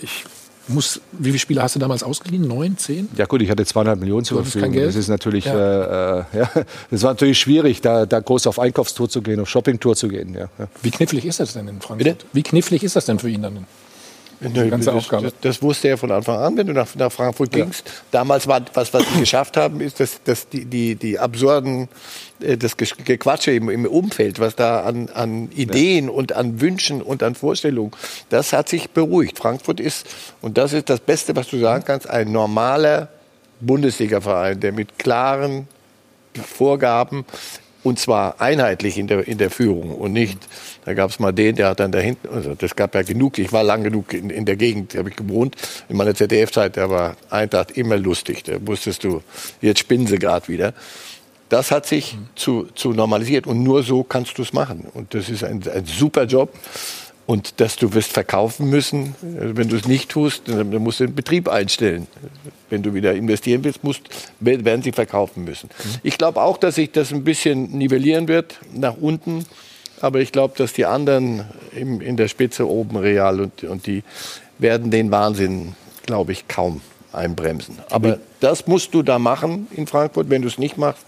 ich 0.02 0.26
muss, 0.68 1.02
wie 1.14 1.30
viele 1.30 1.40
Spiele 1.40 1.62
hast 1.64 1.76
du 1.76 1.80
damals 1.80 2.04
ausgeliehen? 2.04 2.48
Neun, 2.48 2.78
zehn? 2.78 3.08
Ja 3.16 3.26
gut, 3.26 3.42
ich 3.42 3.50
hatte 3.50 3.66
zweieinhalb 3.66 4.00
Millionen 4.00 4.26
zur 4.26 4.44
Verfügung. 4.44 4.74
Das 4.74 4.96
ist 4.96 5.08
natürlich, 5.08 5.46
Ja. 5.46 5.54
äh, 5.54 6.20
äh, 6.20 6.24
ja, 6.40 6.50
das 6.92 7.04
war 7.04 7.12
natürlich 7.12 7.40
schwierig, 7.40 7.82
da, 7.82 8.06
da 8.06 8.20
groß 8.20 8.48
auf 8.48 8.60
Einkaufstour 8.60 9.10
zu 9.10 9.22
gehen, 9.22 9.40
auf 9.40 9.50
Shoppingtour 9.50 9.96
zu 9.96 10.08
gehen. 10.08 10.34
Ja. 10.34 10.50
Wie 10.82 10.92
knifflig 10.92 11.26
ist 11.26 11.40
das 11.40 11.54
denn 11.54 11.68
in 11.68 11.82
Frankfurt? 11.82 12.26
Wie 12.34 12.44
knifflig 12.44 12.84
ist 12.84 12.96
das 12.96 13.06
denn 13.06 13.20
für 13.20 13.30
ihn 13.30 13.42
dann? 13.42 13.66
Die 14.40 14.70
ganze 14.70 14.92
das, 14.92 14.96
Aufgabe. 14.96 15.24
Das, 15.24 15.34
das 15.42 15.62
wusste 15.62 15.88
er 15.88 15.98
von 15.98 16.12
Anfang 16.12 16.38
an, 16.38 16.58
wenn 16.58 16.68
du 16.68 16.74
nach, 16.74 16.94
nach 16.96 17.12
Frankfurt 17.12 17.52
gingst. 17.52 17.92
Damals 18.12 18.48
war 18.48 18.62
was, 18.74 18.94
was 18.94 19.04
sie 19.14 19.20
geschafft 19.22 19.58
haben, 19.58 19.82
ist, 19.82 20.00
dass, 20.00 20.22
dass 20.24 20.48
die, 20.48 20.66
die, 20.66 20.96
die 20.96 21.18
absurden, 21.18 21.88
äh, 22.40 22.56
das 22.56 22.78
Gequatsche 22.78 23.52
im, 23.52 23.70
im 23.70 23.86
Umfeld, 23.86 24.40
was 24.40 24.56
da 24.56 24.82
an, 24.82 25.10
an 25.10 25.50
Ideen 25.56 26.10
und 26.10 26.34
an 26.34 26.62
Wünschen 26.62 27.02
und 27.02 27.24
an 27.24 27.34
Vorstellungen, 27.34 27.92
das 28.30 28.54
hat 28.54 28.70
sich 28.70 28.92
beruhigt. 28.92 29.40
Frankfurt 29.40 29.80
ist, 29.80 30.06
und 30.42 30.58
das 30.58 30.74
ist 30.74 30.90
das 30.90 31.00
Beste, 31.00 31.36
was 31.36 31.48
du 31.48 31.58
sagen 31.60 31.84
kannst, 31.86 32.08
ein 32.08 32.32
normaler 32.32 33.10
Bundesliga-Verein, 33.60 34.60
der 34.60 34.72
mit 34.72 35.00
klaren 35.00 35.68
Vorgaben 36.36 37.26
und 37.84 38.00
zwar 38.00 38.42
einheitlich 38.42 38.98
in 38.98 39.08
der, 39.08 39.28
in 39.28 39.38
der 39.38 39.50
Führung 39.50 39.92
und 39.92 40.14
nicht, 40.14 40.38
da 40.86 40.94
gab 40.94 41.10
es 41.10 41.20
mal 41.20 41.32
den, 41.32 41.56
der 41.56 41.70
hat 41.70 41.80
dann 41.80 41.92
da 41.92 42.00
hinten, 42.00 42.28
also 42.30 42.56
das 42.56 42.76
gab 42.76 42.96
ja 42.96 43.02
genug, 43.02 43.38
ich 43.38 43.52
war 43.52 43.64
lang 43.64 43.84
genug 43.84 44.14
in, 44.14 44.30
in 44.30 44.46
der 44.46 44.56
Gegend, 44.56 44.96
habe 44.96 45.10
ich 45.10 45.16
gewohnt, 45.16 45.56
in 45.90 45.98
meiner 45.98 46.16
ZDF-Zeit, 46.16 46.78
da 46.78 46.90
war 46.90 47.16
Eintracht 47.30 47.72
immer 47.72 47.98
lustig, 47.98 48.44
da 48.44 48.56
wusstest 48.66 49.04
du, 49.04 49.22
jetzt 49.62 49.80
spinnen 49.80 50.08
sie 50.08 50.20
gerade 50.20 50.48
wieder. 50.48 50.74
Das 51.50 51.72
hat 51.72 51.86
sich 51.86 52.18
zu, 52.36 52.68
zu 52.76 52.92
normalisiert 52.92 53.48
und 53.48 53.64
nur 53.64 53.82
so 53.82 54.04
kannst 54.04 54.38
du 54.38 54.42
es 54.42 54.52
machen. 54.52 54.86
Und 54.94 55.14
das 55.14 55.30
ist 55.30 55.46
ein, 55.46 55.64
ein 55.74 55.86
super 55.86 56.26
Job. 56.26 56.54
Und 57.28 57.60
dass 57.60 57.76
du 57.76 57.94
wirst 57.94 58.14
verkaufen 58.14 58.70
müssen, 58.70 59.08
äh, 59.22 59.56
wenn 59.58 59.68
du 59.68 59.76
es 59.76 59.86
nicht 59.86 60.10
tust, 60.10 60.44
dann 60.48 60.70
musst 60.82 61.02
du 61.02 61.06
den 61.06 61.14
Betrieb 61.14 61.50
einstellen. 61.50 62.08
Wenn 62.70 62.82
du 62.84 62.94
wieder 62.94 63.14
investieren 63.14 63.64
willst, 63.66 63.84
musst, 63.84 64.02
wer- 64.40 64.64
werden 64.66 64.82
sie 64.82 64.94
verkaufen 64.94 65.44
müssen. 65.44 65.70
Ich 66.04 66.18
glaube 66.18 66.42
auch, 66.42 66.58
dass 66.58 66.76
sich 66.76 66.92
das 66.92 67.12
ein 67.12 67.24
bisschen 67.26 67.78
nivellieren 67.78 68.28
wird 68.30 68.58
nach 68.74 68.96
unten. 69.00 69.46
Aber 70.00 70.20
ich 70.22 70.32
glaube, 70.32 70.54
dass 70.58 70.74
die 70.74 70.86
anderen 70.86 71.44
im, 71.76 72.02
in 72.02 72.18
der 72.18 72.28
Spitze 72.30 72.68
oben 72.68 72.96
Real 72.98 73.42
und, 73.42 73.64
und 73.64 73.86
die 73.88 74.04
werden 74.58 74.90
den 74.90 75.12
Wahnsinn, 75.12 75.76
glaube 76.06 76.32
ich, 76.32 76.48
kaum 76.48 76.82
einbremsen. 77.12 77.78
Aber 77.90 78.20
das 78.40 78.68
musst 78.68 78.94
du 78.94 79.02
da 79.04 79.20
machen 79.20 79.68
in 79.72 79.86
Frankfurt. 79.88 80.30
Wenn 80.30 80.44
du 80.44 80.48
es 80.48 80.58
nicht 80.58 80.78
machst, 80.78 81.04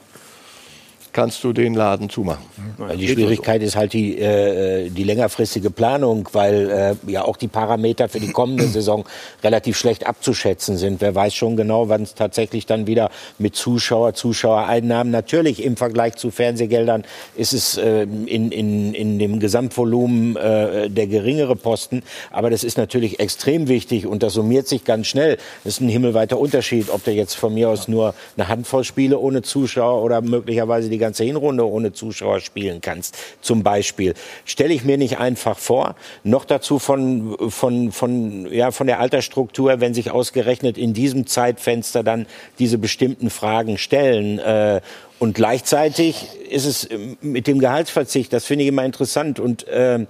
kannst 1.20 1.44
du 1.44 1.52
den 1.52 1.74
Laden 1.74 2.10
zumachen. 2.10 2.46
Weil 2.78 2.96
die 2.96 3.10
Schwierigkeit 3.10 3.62
ist 3.62 3.76
halt 3.76 3.92
die, 3.92 4.18
äh, 4.18 4.90
die 4.90 5.04
längerfristige 5.04 5.70
Planung, 5.70 6.30
weil 6.32 6.96
äh, 7.06 7.12
ja 7.12 7.26
auch 7.26 7.36
die 7.36 7.50
Parameter 7.50 8.08
für 8.08 8.22
die 8.22 8.32
kommende 8.32 8.68
Saison 8.78 9.04
relativ 9.44 9.78
schlecht 9.78 10.08
abzuschätzen 10.08 10.78
sind. 10.78 11.02
Wer 11.02 11.14
weiß 11.14 11.34
schon 11.34 11.58
genau, 11.58 11.90
wann 11.90 12.04
es 12.04 12.16
tatsächlich 12.16 12.66
dann 12.68 12.88
wieder 12.88 13.10
mit 13.38 13.58
Zuschauer, 13.58 14.14
Zuschauereinnahmen, 14.14 15.12
natürlich 15.12 15.62
im 15.62 15.76
Vergleich 15.76 16.16
zu 16.16 16.32
Fernsehgeldern 16.32 17.04
ist 17.36 17.52
es 17.52 17.76
äh, 17.76 18.04
in, 18.04 18.54
in, 18.54 18.94
in 18.94 19.20
dem 19.20 19.42
Gesamtvolumen 19.42 20.38
äh, 20.38 20.90
der 20.90 21.08
geringere 21.08 21.58
Posten. 21.58 22.02
Aber 22.32 22.50
das 22.50 22.64
ist 22.64 22.78
natürlich 22.78 23.20
extrem 23.20 23.68
wichtig 23.68 24.08
und 24.08 24.24
das 24.24 24.36
summiert 24.36 24.70
sich 24.70 24.86
ganz 24.86 25.08
schnell. 25.08 25.36
Das 25.66 25.74
ist 25.74 25.82
ein 25.82 25.90
himmelweiter 25.90 26.40
Unterschied, 26.40 26.90
ob 26.90 27.04
du 27.04 27.12
jetzt 27.12 27.34
von 27.34 27.54
mir 27.54 27.68
aus 27.68 27.90
nur 27.90 28.14
eine 28.38 28.48
Handvoll 28.48 28.86
Spiele 28.86 29.20
ohne 29.20 29.42
Zuschauer 29.42 30.02
oder 30.02 30.22
möglicherweise 30.22 30.90
die 30.90 30.98
ganze 30.98 31.09
Hinrunde 31.18 31.68
ohne 31.68 31.94
Zuschauer 31.94 32.40
spielen 32.40 32.82
kannst. 32.82 33.18
Zum 33.42 33.64
Beispiel. 33.64 34.14
Stelle 34.46 34.74
ich 34.74 34.84
mir 34.84 34.98
nicht 34.98 35.18
einfach 35.18 35.58
vor. 35.58 35.96
Noch 36.24 36.46
dazu 36.46 36.80
von, 36.80 37.36
von, 37.50 37.92
von, 37.92 38.52
ja, 38.52 38.72
von 38.72 38.88
der 38.88 39.00
Altersstruktur, 39.00 39.82
wenn 39.82 39.94
sich 39.94 40.12
ausgerechnet 40.12 40.78
in 40.78 40.94
diesem 40.94 41.28
Zeitfenster 41.28 42.04
dann 42.04 42.28
diese 42.60 42.78
bestimmten 42.78 43.30
Fragen 43.30 43.78
stellen. 43.78 44.40
Äh, 44.40 44.82
und 45.20 45.34
gleichzeitig 45.34 46.28
ist 46.50 46.66
es 46.66 46.90
ähm, 46.90 47.18
mit 47.22 47.46
dem 47.46 47.60
Gehaltsverzicht, 47.60 48.32
das 48.32 48.46
finde 48.46 48.64
ich 48.64 48.70
immer 48.70 48.86
interessant 48.86 49.40
und 49.40 49.68
äh, 49.68 50.06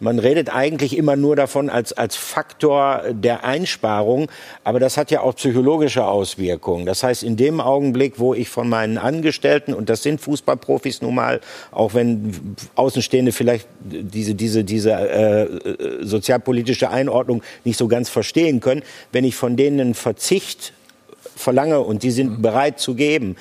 man 0.00 0.18
redet 0.18 0.54
eigentlich 0.54 0.96
immer 0.96 1.16
nur 1.16 1.36
davon 1.36 1.70
als, 1.70 1.92
als 1.92 2.16
Faktor 2.16 3.02
der 3.10 3.44
Einsparung, 3.44 4.30
aber 4.64 4.80
das 4.80 4.96
hat 4.96 5.10
ja 5.10 5.20
auch 5.20 5.36
psychologische 5.36 6.04
Auswirkungen. 6.04 6.86
Das 6.86 7.02
heißt, 7.02 7.22
in 7.22 7.36
dem 7.36 7.60
Augenblick, 7.60 8.18
wo 8.18 8.34
ich 8.34 8.48
von 8.48 8.68
meinen 8.68 8.98
Angestellten, 8.98 9.74
und 9.74 9.88
das 9.88 10.02
sind 10.02 10.20
Fußballprofis 10.20 11.02
nun 11.02 11.14
mal, 11.14 11.40
auch 11.70 11.94
wenn 11.94 12.56
Außenstehende 12.74 13.32
vielleicht 13.32 13.68
diese, 13.80 14.34
diese, 14.34 14.64
diese 14.64 14.92
äh, 14.92 15.48
sozialpolitische 16.00 16.90
Einordnung 16.90 17.42
nicht 17.64 17.76
so 17.76 17.86
ganz 17.86 18.08
verstehen 18.08 18.60
können, 18.60 18.82
wenn 19.12 19.24
ich 19.24 19.36
von 19.36 19.56
denen 19.56 19.80
einen 19.80 19.94
Verzicht 19.94 20.72
verlange 21.36 21.80
und 21.80 22.02
die 22.02 22.10
sind 22.10 22.42
bereit 22.42 22.80
zu 22.80 22.94
geben, 22.94 23.36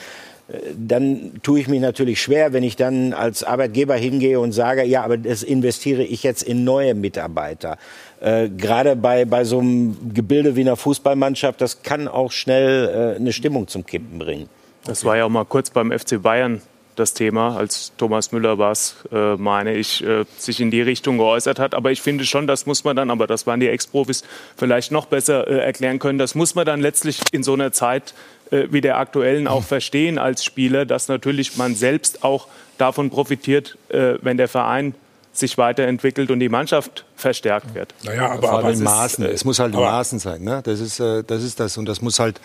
dann 0.76 1.34
tue 1.44 1.60
ich 1.60 1.68
mich 1.68 1.80
natürlich 1.80 2.22
schwer, 2.22 2.54
wenn 2.54 2.64
ich 2.64 2.76
dann 2.76 3.14
als 3.14 3.44
Arbeitgeber 3.44 3.96
hingehe 3.96 4.40
und 4.40 4.52
sage, 4.52 4.84
ja, 4.84 5.04
aber 5.04 5.18
das 5.18 5.44
investiere 5.44 6.04
ich 6.04 6.24
jetzt 6.24 6.44
in 6.44 6.64
neue 6.64 6.96
Mitarbeiter. 6.96 7.78
Äh, 8.20 8.50
Gerade 8.50 8.96
bei, 8.96 9.26
bei 9.26 9.44
so 9.44 9.60
einem 9.60 10.14
Gebilde 10.14 10.56
wie 10.56 10.62
einer 10.62 10.76
Fußballmannschaft, 10.76 11.62
das 11.62 11.84
kann 11.84 12.08
auch 12.08 12.32
schnell 12.32 13.16
äh, 13.16 13.20
eine 13.20 13.32
Stimmung 13.32 13.68
zum 13.68 13.86
Kippen 13.86 14.18
bringen. 14.18 14.50
Das 14.86 15.06
war 15.06 15.18
ja 15.18 15.26
auch 15.26 15.30
mal 15.30 15.46
kurz 15.46 15.70
beim 15.70 15.92
FC 15.92 16.22
Bayern 16.22 16.62
das 17.00 17.14
Thema, 17.14 17.56
als 17.56 17.94
Thomas 17.98 18.32
Müller 18.32 18.58
war 18.58 18.72
es, 18.72 18.96
äh, 19.12 19.36
meine 19.36 19.76
ich, 19.76 20.04
äh, 20.04 20.26
sich 20.38 20.60
in 20.60 20.70
die 20.70 20.82
Richtung 20.82 21.18
geäußert 21.18 21.58
hat. 21.58 21.74
Aber 21.74 21.92
ich 21.92 22.02
finde 22.02 22.26
schon, 22.26 22.46
das 22.46 22.66
muss 22.66 22.84
man 22.84 22.96
dann, 22.96 23.10
aber 23.10 23.26
das 23.26 23.48
waren 23.48 23.60
die 23.60 23.70
Ex-Profis 23.70 24.24
vielleicht 24.58 24.92
noch 24.92 25.06
besser 25.06 25.48
äh, 25.48 25.60
erklären 25.60 26.00
können, 26.00 26.20
das 26.20 26.36
muss 26.36 26.56
man 26.56 26.66
dann 26.66 26.82
letztlich 26.82 27.20
in 27.32 27.44
so 27.44 27.54
einer 27.54 27.72
Zeit 27.72 28.14
äh, 28.52 28.68
wie 28.72 28.82
der 28.82 28.98
aktuellen 28.98 29.48
auch 29.48 29.64
verstehen 29.64 30.18
als 30.18 30.44
Spieler, 30.44 30.86
dass 30.86 31.08
natürlich 31.08 31.58
man 31.58 31.76
selbst 31.76 32.24
auch 32.24 32.48
davon 32.78 33.10
profitiert, 33.10 33.78
äh, 33.90 34.16
wenn 34.22 34.38
der 34.38 34.48
Verein 34.48 34.94
sich 35.32 35.58
weiterentwickelt 35.58 36.32
und 36.32 36.40
die 36.40 36.50
Mannschaft 36.50 37.06
verstärkt 37.16 37.74
wird. 37.76 37.94
Naja, 38.04 38.32
aber, 38.32 38.50
aber 38.52 38.62
in 38.64 38.74
es 38.74 38.80
ist- 38.80 38.84
Maßen. 38.84 39.26
Es 39.26 39.46
muss 39.46 39.60
halt 39.60 39.74
in 39.74 39.80
Maßen 39.80 40.20
sein. 40.20 40.44
Ne? 40.44 40.62
Das, 40.64 40.80
ist, 40.80 41.00
äh, 41.00 41.24
das 41.24 41.44
ist 41.44 41.60
das. 41.60 41.78
Und 41.78 41.86
das 41.86 42.02
muss 42.02 42.20
halt 42.20 42.42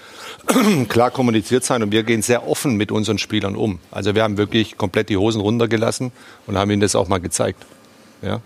klar 0.88 1.10
kommuniziert 1.10 1.64
sein. 1.64 1.82
Und 1.82 1.92
wir 1.92 2.02
gehen 2.02 2.22
sehr 2.22 2.46
offen 2.46 2.76
mit 2.76 2.92
unseren 2.92 3.18
Spielern 3.18 3.56
um. 3.56 3.78
Also 3.90 4.14
wir 4.14 4.22
haben 4.22 4.36
wirklich 4.36 4.76
komplett 4.76 5.08
die 5.08 5.16
Hosen 5.16 5.40
runtergelassen 5.40 6.12
und 6.46 6.56
haben 6.58 6.70
ihnen 6.70 6.80
das 6.82 6.94
auch 6.94 7.08
mal 7.08 7.18
gezeigt. 7.18 7.64
Ja? 8.22 8.40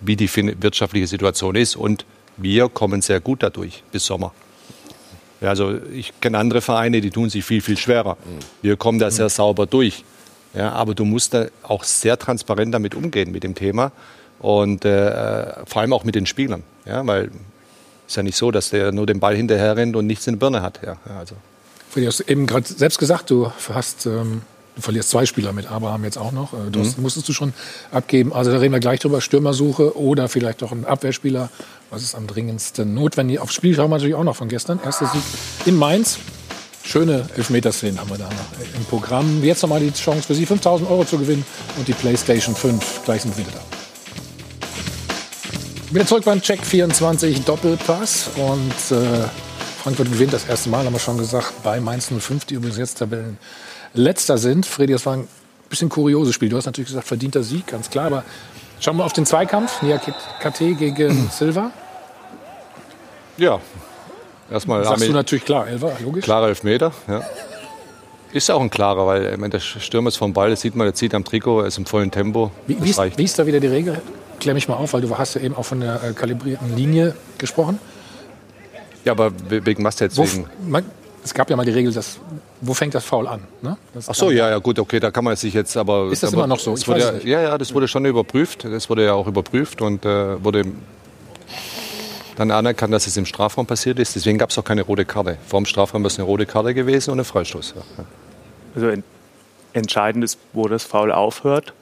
Wie 0.00 0.16
die 0.16 0.28
wirtschaftliche 0.60 1.06
Situation 1.06 1.54
ist. 1.54 1.76
Und 1.76 2.04
wir 2.36 2.68
kommen 2.68 3.02
sehr 3.02 3.20
gut 3.20 3.42
dadurch 3.42 3.82
bis 3.92 4.04
Sommer. 4.04 4.32
Also 5.40 5.78
ich 5.92 6.12
kenne 6.20 6.38
andere 6.38 6.60
Vereine, 6.60 7.00
die 7.00 7.10
tun 7.10 7.30
sich 7.30 7.44
viel, 7.44 7.60
viel 7.62 7.76
schwerer. 7.76 8.16
Wir 8.62 8.76
kommen 8.76 8.98
da 8.98 9.10
sehr 9.10 9.28
sauber 9.28 9.66
durch. 9.66 10.04
Ja, 10.54 10.72
aber 10.72 10.94
du 10.94 11.04
musst 11.04 11.32
da 11.32 11.46
auch 11.62 11.84
sehr 11.84 12.18
transparent 12.18 12.74
damit 12.74 12.94
umgehen 12.94 13.30
mit 13.30 13.44
dem 13.44 13.54
Thema 13.54 13.92
und 14.40 14.84
äh, 14.84 15.64
vor 15.64 15.82
allem 15.82 15.92
auch 15.92 16.04
mit 16.04 16.16
den 16.16 16.26
Spielern. 16.26 16.64
Ja, 16.84 17.06
weil 17.06 17.30
ist 18.10 18.16
ja 18.16 18.24
nicht 18.24 18.36
so, 18.36 18.50
dass 18.50 18.70
der 18.70 18.90
nur 18.90 19.06
den 19.06 19.20
Ball 19.20 19.36
hinterher 19.36 19.76
rennt 19.76 19.94
und 19.94 20.06
nichts 20.06 20.26
in 20.26 20.34
der 20.34 20.40
Birne 20.40 20.62
hat. 20.62 20.80
Ja, 20.84 20.96
also. 21.16 21.36
Du 21.94 22.04
hast 22.04 22.20
eben 22.20 22.46
gerade 22.46 22.66
selbst 22.66 22.98
gesagt, 22.98 23.30
du 23.30 23.52
hast, 23.72 24.06
ähm, 24.06 24.42
du 24.74 24.82
verlierst 24.82 25.10
zwei 25.10 25.26
Spieler 25.26 25.52
mit 25.52 25.70
Abraham 25.70 26.02
jetzt 26.02 26.18
auch 26.18 26.32
noch. 26.32 26.52
Äh, 26.52 26.70
Du 26.72 26.80
hast, 26.80 26.98
musstest 26.98 27.28
du 27.28 27.32
schon 27.32 27.52
abgeben. 27.92 28.32
Also 28.32 28.50
da 28.50 28.58
reden 28.58 28.72
wir 28.72 28.80
gleich 28.80 28.98
drüber. 28.98 29.20
Stürmersuche 29.20 29.96
oder 29.96 30.28
vielleicht 30.28 30.64
auch 30.64 30.72
ein 30.72 30.84
Abwehrspieler. 30.84 31.50
Was 31.90 32.02
ist 32.04 32.14
am 32.14 32.28
dringendsten 32.28 32.94
notwendig? 32.94 33.40
Aufs 33.40 33.54
Spiel 33.54 33.74
schauen 33.74 33.90
wir 33.90 33.96
natürlich 33.96 34.14
auch 34.14 34.22
noch 34.22 34.36
von 34.36 34.46
gestern. 34.48 34.78
Erster 34.84 35.06
Sieg 35.06 35.22
in 35.66 35.74
Mainz. 35.76 36.18
Schöne 36.84 37.28
Elfmeterszenen 37.36 37.98
haben 37.98 38.08
wir 38.10 38.16
da 38.16 38.26
noch 38.26 38.76
im 38.76 38.84
Programm. 38.84 39.42
Jetzt 39.42 39.62
nochmal 39.62 39.80
die 39.80 39.92
Chance 39.92 40.22
für 40.22 40.36
Sie, 40.36 40.46
5000 40.46 40.88
Euro 40.88 41.04
zu 41.04 41.18
gewinnen 41.18 41.44
und 41.76 41.88
die 41.88 41.92
PlayStation 41.92 42.54
5. 42.54 43.04
Gleich 43.04 43.22
sind 43.22 43.36
wir 43.36 43.44
wieder 43.44 43.56
da. 43.56 43.62
Wieder 45.92 46.06
zurück 46.06 46.24
beim 46.24 46.40
Check 46.40 46.64
24 46.64 47.44
Doppelpass 47.44 48.30
und 48.36 48.96
äh, 48.96 49.26
Frankfurt 49.82 50.12
gewinnt 50.12 50.32
das 50.32 50.44
erste 50.44 50.68
Mal, 50.68 50.84
haben 50.84 50.92
wir 50.92 51.00
schon 51.00 51.18
gesagt, 51.18 51.52
bei 51.64 51.80
Mainz 51.80 52.08
05, 52.16 52.44
die 52.44 52.54
übrigens 52.54 52.78
jetzt 52.78 52.98
Tabellen 52.98 53.36
letzter 53.94 54.38
sind. 54.38 54.64
Freddy, 54.64 54.92
das 54.92 55.06
war 55.06 55.16
ein 55.16 55.26
bisschen 55.68 55.88
kurioses 55.88 56.36
Spiel. 56.36 56.50
Du 56.50 56.56
hast 56.56 56.66
natürlich 56.66 56.90
gesagt, 56.90 57.08
verdienter 57.08 57.42
Sieg, 57.42 57.66
ganz 57.66 57.90
klar, 57.90 58.06
aber 58.06 58.24
schauen 58.80 58.96
wir 58.96 59.04
auf 59.04 59.12
den 59.12 59.26
Zweikampf. 59.26 59.82
Nia 59.82 59.98
KT 59.98 60.58
gegen 60.78 61.28
Silva. 61.32 61.70
Ja, 63.36 63.60
erstmal 64.50 64.84
Sagst 64.84 65.06
du 65.06 65.12
natürlich 65.12 65.44
klar, 65.44 65.66
Elva, 65.68 65.92
logisch. 66.02 66.24
klare 66.24 66.48
Elfmeter. 66.48 66.92
Ja. 67.08 67.22
Ist 68.32 68.50
auch 68.50 68.60
ein 68.60 68.70
klarer, 68.70 69.06
weil 69.06 69.36
der 69.50 69.60
Stürmer 69.60 70.08
ist 70.08 70.16
vom 70.16 70.32
Ball, 70.32 70.50
das 70.50 70.60
sieht 70.60 70.76
man, 70.76 70.86
der 70.86 70.94
zieht 70.94 71.14
am 71.14 71.24
Trikot, 71.24 71.62
er 71.62 71.66
ist 71.66 71.78
im 71.78 71.86
vollen 71.86 72.10
Tempo. 72.10 72.50
Wie, 72.66 72.80
wie, 72.82 72.90
ist, 72.90 73.18
wie 73.18 73.24
ist 73.24 73.38
da 73.38 73.46
wieder 73.46 73.58
die 73.60 73.66
Regel? 73.66 74.00
Klär 74.38 74.54
mich 74.54 74.68
mal 74.68 74.76
auf, 74.76 74.92
weil 74.92 75.00
du 75.00 75.18
hast 75.18 75.34
ja 75.34 75.40
eben 75.40 75.56
auch 75.56 75.64
von 75.64 75.80
der 75.80 76.02
äh, 76.02 76.12
kalibrierten 76.12 76.76
Linie 76.76 77.14
gesprochen. 77.38 77.78
Ja, 79.04 79.12
aber 79.12 79.32
we- 79.48 79.64
wegen 79.66 79.82
was 79.84 79.98
jetzt? 79.98 80.16
Wegen, 80.18 80.46
man, 80.68 80.84
es 81.24 81.34
gab 81.34 81.50
ja 81.50 81.56
mal 81.56 81.64
die 81.64 81.72
Regel, 81.72 81.92
dass, 81.92 82.18
wo 82.60 82.74
fängt 82.74 82.94
das 82.94 83.04
Foul 83.04 83.26
an? 83.26 83.40
Ne? 83.62 83.76
Das 83.94 84.08
Ach 84.08 84.14
so, 84.14 84.30
ja, 84.30 84.50
ja, 84.50 84.58
gut, 84.58 84.78
okay, 84.78 85.00
da 85.00 85.10
kann 85.10 85.24
man 85.24 85.36
sich 85.36 85.54
jetzt 85.54 85.76
aber. 85.76 86.10
Ist 86.10 86.22
das 86.22 86.30
da 86.30 86.36
immer 86.36 86.46
noch 86.46 86.58
so? 86.58 86.74
Ich 86.74 86.86
wurde 86.86 87.00
weiß 87.00 87.24
ja, 87.24 87.40
ja, 87.40 87.48
ja, 87.48 87.58
das 87.58 87.72
wurde 87.74 87.88
schon 87.88 88.04
überprüft. 88.04 88.64
Das 88.64 88.90
wurde 88.90 89.04
ja 89.04 89.14
auch 89.14 89.26
überprüft 89.26 89.80
und 89.80 90.04
äh, 90.04 90.42
wurde 90.42 90.64
dann 92.36 92.50
anerkannt, 92.50 92.92
dass 92.92 93.06
es 93.06 93.16
im 93.16 93.26
Strafraum 93.26 93.66
passiert 93.66 93.98
ist. 93.98 94.14
Deswegen 94.14 94.38
gab 94.38 94.50
es 94.50 94.58
auch 94.58 94.64
keine 94.64 94.82
rote 94.82 95.04
Karte. 95.04 95.38
Vor 95.46 95.60
dem 95.60 95.66
Strafraum 95.66 96.04
ist 96.06 96.18
eine 96.18 96.26
rote 96.26 96.46
Karte 96.46 96.74
gewesen 96.74 97.10
und 97.10 97.18
ein 97.18 97.24
Freistoß. 97.24 97.74
Ja. 97.76 98.04
Also 98.74 98.88
en 98.88 99.02
entscheidend 99.72 100.24
ist, 100.24 100.38
wo 100.52 100.66
das 100.66 100.82
Foul 100.82 101.12
aufhört. 101.12 101.72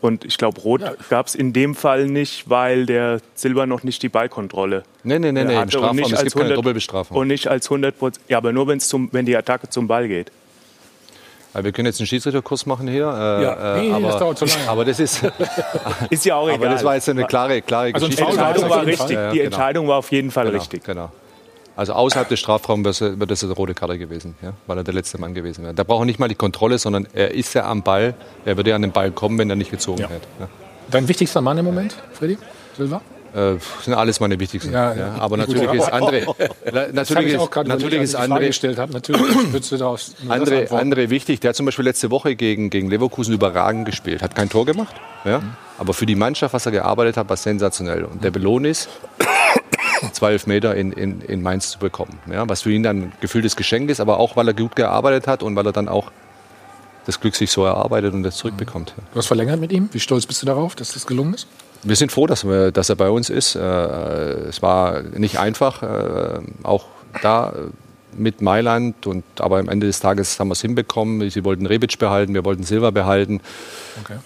Und 0.00 0.24
ich 0.24 0.38
glaube, 0.38 0.60
Rot 0.60 0.82
gab 1.10 1.26
es 1.26 1.34
in 1.34 1.52
dem 1.52 1.74
Fall 1.74 2.06
nicht, 2.06 2.48
weil 2.48 2.86
der 2.86 3.20
Silber 3.34 3.66
noch 3.66 3.82
nicht 3.82 4.02
die 4.02 4.08
Ballkontrolle 4.08 4.84
Nee, 5.02 5.18
nee, 5.18 5.32
nee, 5.32 5.42
nee, 5.44 5.52
im 5.54 5.58
hatte 5.58 5.62
und 5.62 5.70
Strafraum, 5.72 5.96
nicht 5.96 6.06
es 6.12 6.18
als 6.18 6.22
gibt 6.24 6.34
keine 6.34 6.44
100 6.46 6.58
Doppelbestrafung. 6.58 7.16
Und 7.16 7.26
nicht 7.28 7.48
als 7.48 7.66
100 7.66 7.98
Prozent. 7.98 8.24
Ja, 8.28 8.36
aber 8.38 8.52
nur 8.52 8.68
wenn's 8.68 8.88
zum, 8.88 9.08
wenn 9.12 9.26
die 9.26 9.36
Attacke 9.36 9.68
zum 9.68 9.88
Ball 9.88 10.06
geht. 10.06 10.30
Also 11.54 11.64
wir 11.64 11.72
können 11.72 11.86
jetzt 11.86 11.98
einen 11.98 12.06
Schiedsrichterkurs 12.06 12.66
machen 12.66 12.86
hier. 12.88 13.06
Äh, 13.06 13.42
Ja. 13.42 13.76
äh, 13.76 13.80
Nee, 13.80 13.92
aber, 13.92 14.08
das 14.08 14.18
dauert 14.18 14.38
zu 14.38 14.44
lange. 14.44 14.68
Aber 14.68 14.84
das 14.84 15.00
ist. 15.00 15.22
Ist 16.10 16.24
ja 16.26 16.36
auch 16.36 16.42
Aber 16.48 16.52
egal. 16.54 16.70
das 16.70 16.84
war 16.84 16.94
jetzt 16.94 17.08
eine 17.08 17.24
klare, 17.24 17.62
klare 17.62 17.90
Also 17.94 18.06
die 18.06 18.14
Geschichte. 18.16 18.30
Entscheidung 18.38 18.70
war 18.70 18.86
richtig. 18.86 19.10
Ja, 19.10 19.22
ja, 19.22 19.30
Die 19.32 19.36
genau. 19.38 19.46
Entscheidung 19.46 19.88
war 19.88 19.96
auf 19.96 20.12
jeden 20.12 20.30
Fall 20.30 20.44
Genau, 20.46 20.58
richtig. 20.58 20.84
Genau. 20.84 21.10
Also 21.78 21.92
außerhalb 21.92 22.28
des 22.28 22.40
Strafraums 22.40 23.00
wäre 23.00 23.26
das 23.28 23.44
eine 23.44 23.52
rote 23.52 23.72
Karte 23.72 23.98
gewesen, 23.98 24.34
ja, 24.42 24.52
weil 24.66 24.78
er 24.78 24.82
der 24.82 24.94
letzte 24.94 25.16
Mann 25.18 25.32
gewesen 25.32 25.62
wäre. 25.62 25.74
Da 25.74 25.84
braucht 25.84 26.02
er 26.02 26.06
nicht 26.06 26.18
mal 26.18 26.26
die 26.26 26.34
Kontrolle, 26.34 26.76
sondern 26.76 27.06
er 27.12 27.30
ist 27.30 27.54
ja 27.54 27.70
am 27.70 27.84
Ball. 27.84 28.14
Er 28.44 28.56
würde 28.56 28.70
ja 28.70 28.76
an 28.76 28.82
den 28.82 28.90
Ball 28.90 29.12
kommen, 29.12 29.38
wenn 29.38 29.48
er 29.48 29.54
nicht 29.54 29.70
gezogen 29.70 30.00
hätte. 30.00 30.26
Ja. 30.40 30.48
Dein 30.90 31.06
wichtigster 31.06 31.40
Mann 31.40 31.56
im 31.56 31.64
Moment, 31.64 31.94
Freddy? 32.14 32.36
Silva? 32.76 33.00
Äh, 33.34 33.56
sind 33.84 33.94
alles 33.94 34.20
meine 34.20 34.40
wichtigsten. 34.40 34.72
Ja, 34.72 34.94
Ja, 34.94 35.14
aber 35.18 35.36
natürlich 35.36 35.70
ist 35.72 35.92
andere. 35.92 36.34
Natürlich 36.92 37.34
ich 37.34 37.40
ist, 37.40 37.56
natürlich 37.66 38.00
ist 38.00 38.14
andere, 38.14 38.46
gestellt 38.46 38.78
habe. 38.78 38.92
Natürlich 38.92 39.22
würdest 39.52 39.72
du 39.72 39.76
darauf 39.76 40.00
andere, 40.28 40.70
andere 40.70 41.10
wichtig. 41.10 41.40
Der 41.40 41.50
hat 41.50 41.56
zum 41.56 41.66
Beispiel 41.66 41.84
letzte 41.84 42.10
Woche 42.10 42.36
gegen, 42.36 42.70
gegen 42.70 42.88
Leverkusen 42.88 43.34
überragend 43.34 43.86
gespielt. 43.86 44.22
Hat 44.22 44.34
kein 44.34 44.48
Tor 44.48 44.64
gemacht. 44.64 44.94
Ja? 45.24 45.42
Aber 45.78 45.94
für 45.94 46.06
die 46.06 46.14
Mannschaft, 46.14 46.54
was 46.54 46.66
er 46.66 46.72
gearbeitet 46.72 47.16
hat, 47.16 47.28
war 47.28 47.36
sensationell. 47.36 48.04
Und 48.04 48.24
der 48.24 48.30
Belohn 48.30 48.64
ist, 48.64 48.88
zwei 50.12 50.32
Elfmeter 50.32 50.74
in, 50.74 50.92
in, 50.92 51.20
in 51.20 51.42
Mainz 51.42 51.70
zu 51.70 51.78
bekommen. 51.78 52.18
Ja? 52.30 52.48
Was 52.48 52.62
für 52.62 52.72
ihn 52.72 52.82
dann 52.82 52.96
ein 52.96 53.12
gefühltes 53.20 53.56
Geschenk 53.56 53.90
ist, 53.90 54.00
aber 54.00 54.18
auch, 54.18 54.36
weil 54.36 54.48
er 54.48 54.54
gut 54.54 54.74
gearbeitet 54.74 55.26
hat 55.26 55.42
und 55.42 55.54
weil 55.54 55.66
er 55.66 55.72
dann 55.72 55.88
auch 55.88 56.10
das 57.04 57.20
Glück 57.20 57.34
sich 57.34 57.50
so 57.50 57.64
erarbeitet 57.64 58.12
und 58.12 58.22
das 58.22 58.36
zurückbekommt. 58.36 58.92
Ja. 58.96 59.02
Du 59.12 59.18
hast 59.18 59.26
verlängert 59.26 59.58
mit 59.58 59.72
ihm. 59.72 59.88
Wie 59.92 60.00
stolz 60.00 60.26
bist 60.26 60.42
du 60.42 60.46
darauf, 60.46 60.74
dass 60.74 60.92
das 60.92 61.06
gelungen 61.06 61.34
ist? 61.34 61.46
Wir 61.82 61.96
sind 61.96 62.12
froh, 62.12 62.26
dass, 62.26 62.44
wir, 62.44 62.72
dass 62.72 62.88
er 62.88 62.96
bei 62.96 63.10
uns 63.10 63.30
ist. 63.30 63.54
Äh, 63.54 63.60
es 63.60 64.62
war 64.62 65.02
nicht 65.02 65.38
einfach, 65.38 65.82
äh, 65.82 66.40
auch 66.62 66.86
da 67.22 67.50
äh, 67.50 67.52
mit 68.16 68.40
Mailand. 68.42 69.06
Und, 69.06 69.24
aber 69.38 69.58
am 69.58 69.68
Ende 69.68 69.86
des 69.86 70.00
Tages 70.00 70.38
haben 70.38 70.48
wir 70.48 70.52
es 70.52 70.60
hinbekommen. 70.60 71.28
Sie 71.30 71.44
wollten 71.44 71.66
Rebic 71.66 71.98
behalten, 71.98 72.34
wir 72.34 72.44
wollten 72.44 72.64
Silva 72.64 72.90
behalten. 72.90 73.40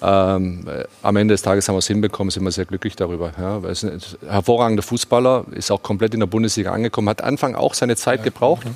Ähm, 0.00 0.66
äh, 0.66 0.84
am 1.02 1.16
Ende 1.16 1.34
des 1.34 1.42
Tages 1.42 1.68
haben 1.68 1.74
wir 1.74 1.80
es 1.80 1.86
hinbekommen, 1.86 2.30
sind 2.30 2.44
wir 2.44 2.50
sehr 2.50 2.64
glücklich 2.64 2.96
darüber. 2.96 3.32
Ja, 3.38 3.58
er 3.62 3.70
ist 3.70 3.84
ein 3.84 4.00
hervorragender 4.26 4.82
Fußballer, 4.82 5.46
ist 5.52 5.70
auch 5.70 5.82
komplett 5.82 6.14
in 6.14 6.20
der 6.20 6.26
Bundesliga 6.26 6.72
angekommen, 6.72 7.08
hat 7.08 7.22
Anfang 7.22 7.54
auch 7.54 7.74
seine 7.74 7.96
Zeit 7.96 8.22
gebraucht, 8.22 8.66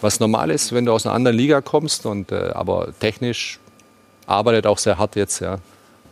was 0.00 0.20
normal 0.20 0.50
ist, 0.50 0.72
wenn 0.72 0.86
du 0.86 0.92
aus 0.92 1.06
einer 1.06 1.14
anderen 1.14 1.36
Liga 1.36 1.60
kommst. 1.60 2.06
Und, 2.06 2.32
äh, 2.32 2.50
aber 2.54 2.88
technisch 2.98 3.60
arbeitet 4.26 4.66
auch 4.66 4.78
sehr 4.78 4.98
hart 4.98 5.16
jetzt. 5.16 5.40
Ja. 5.40 5.58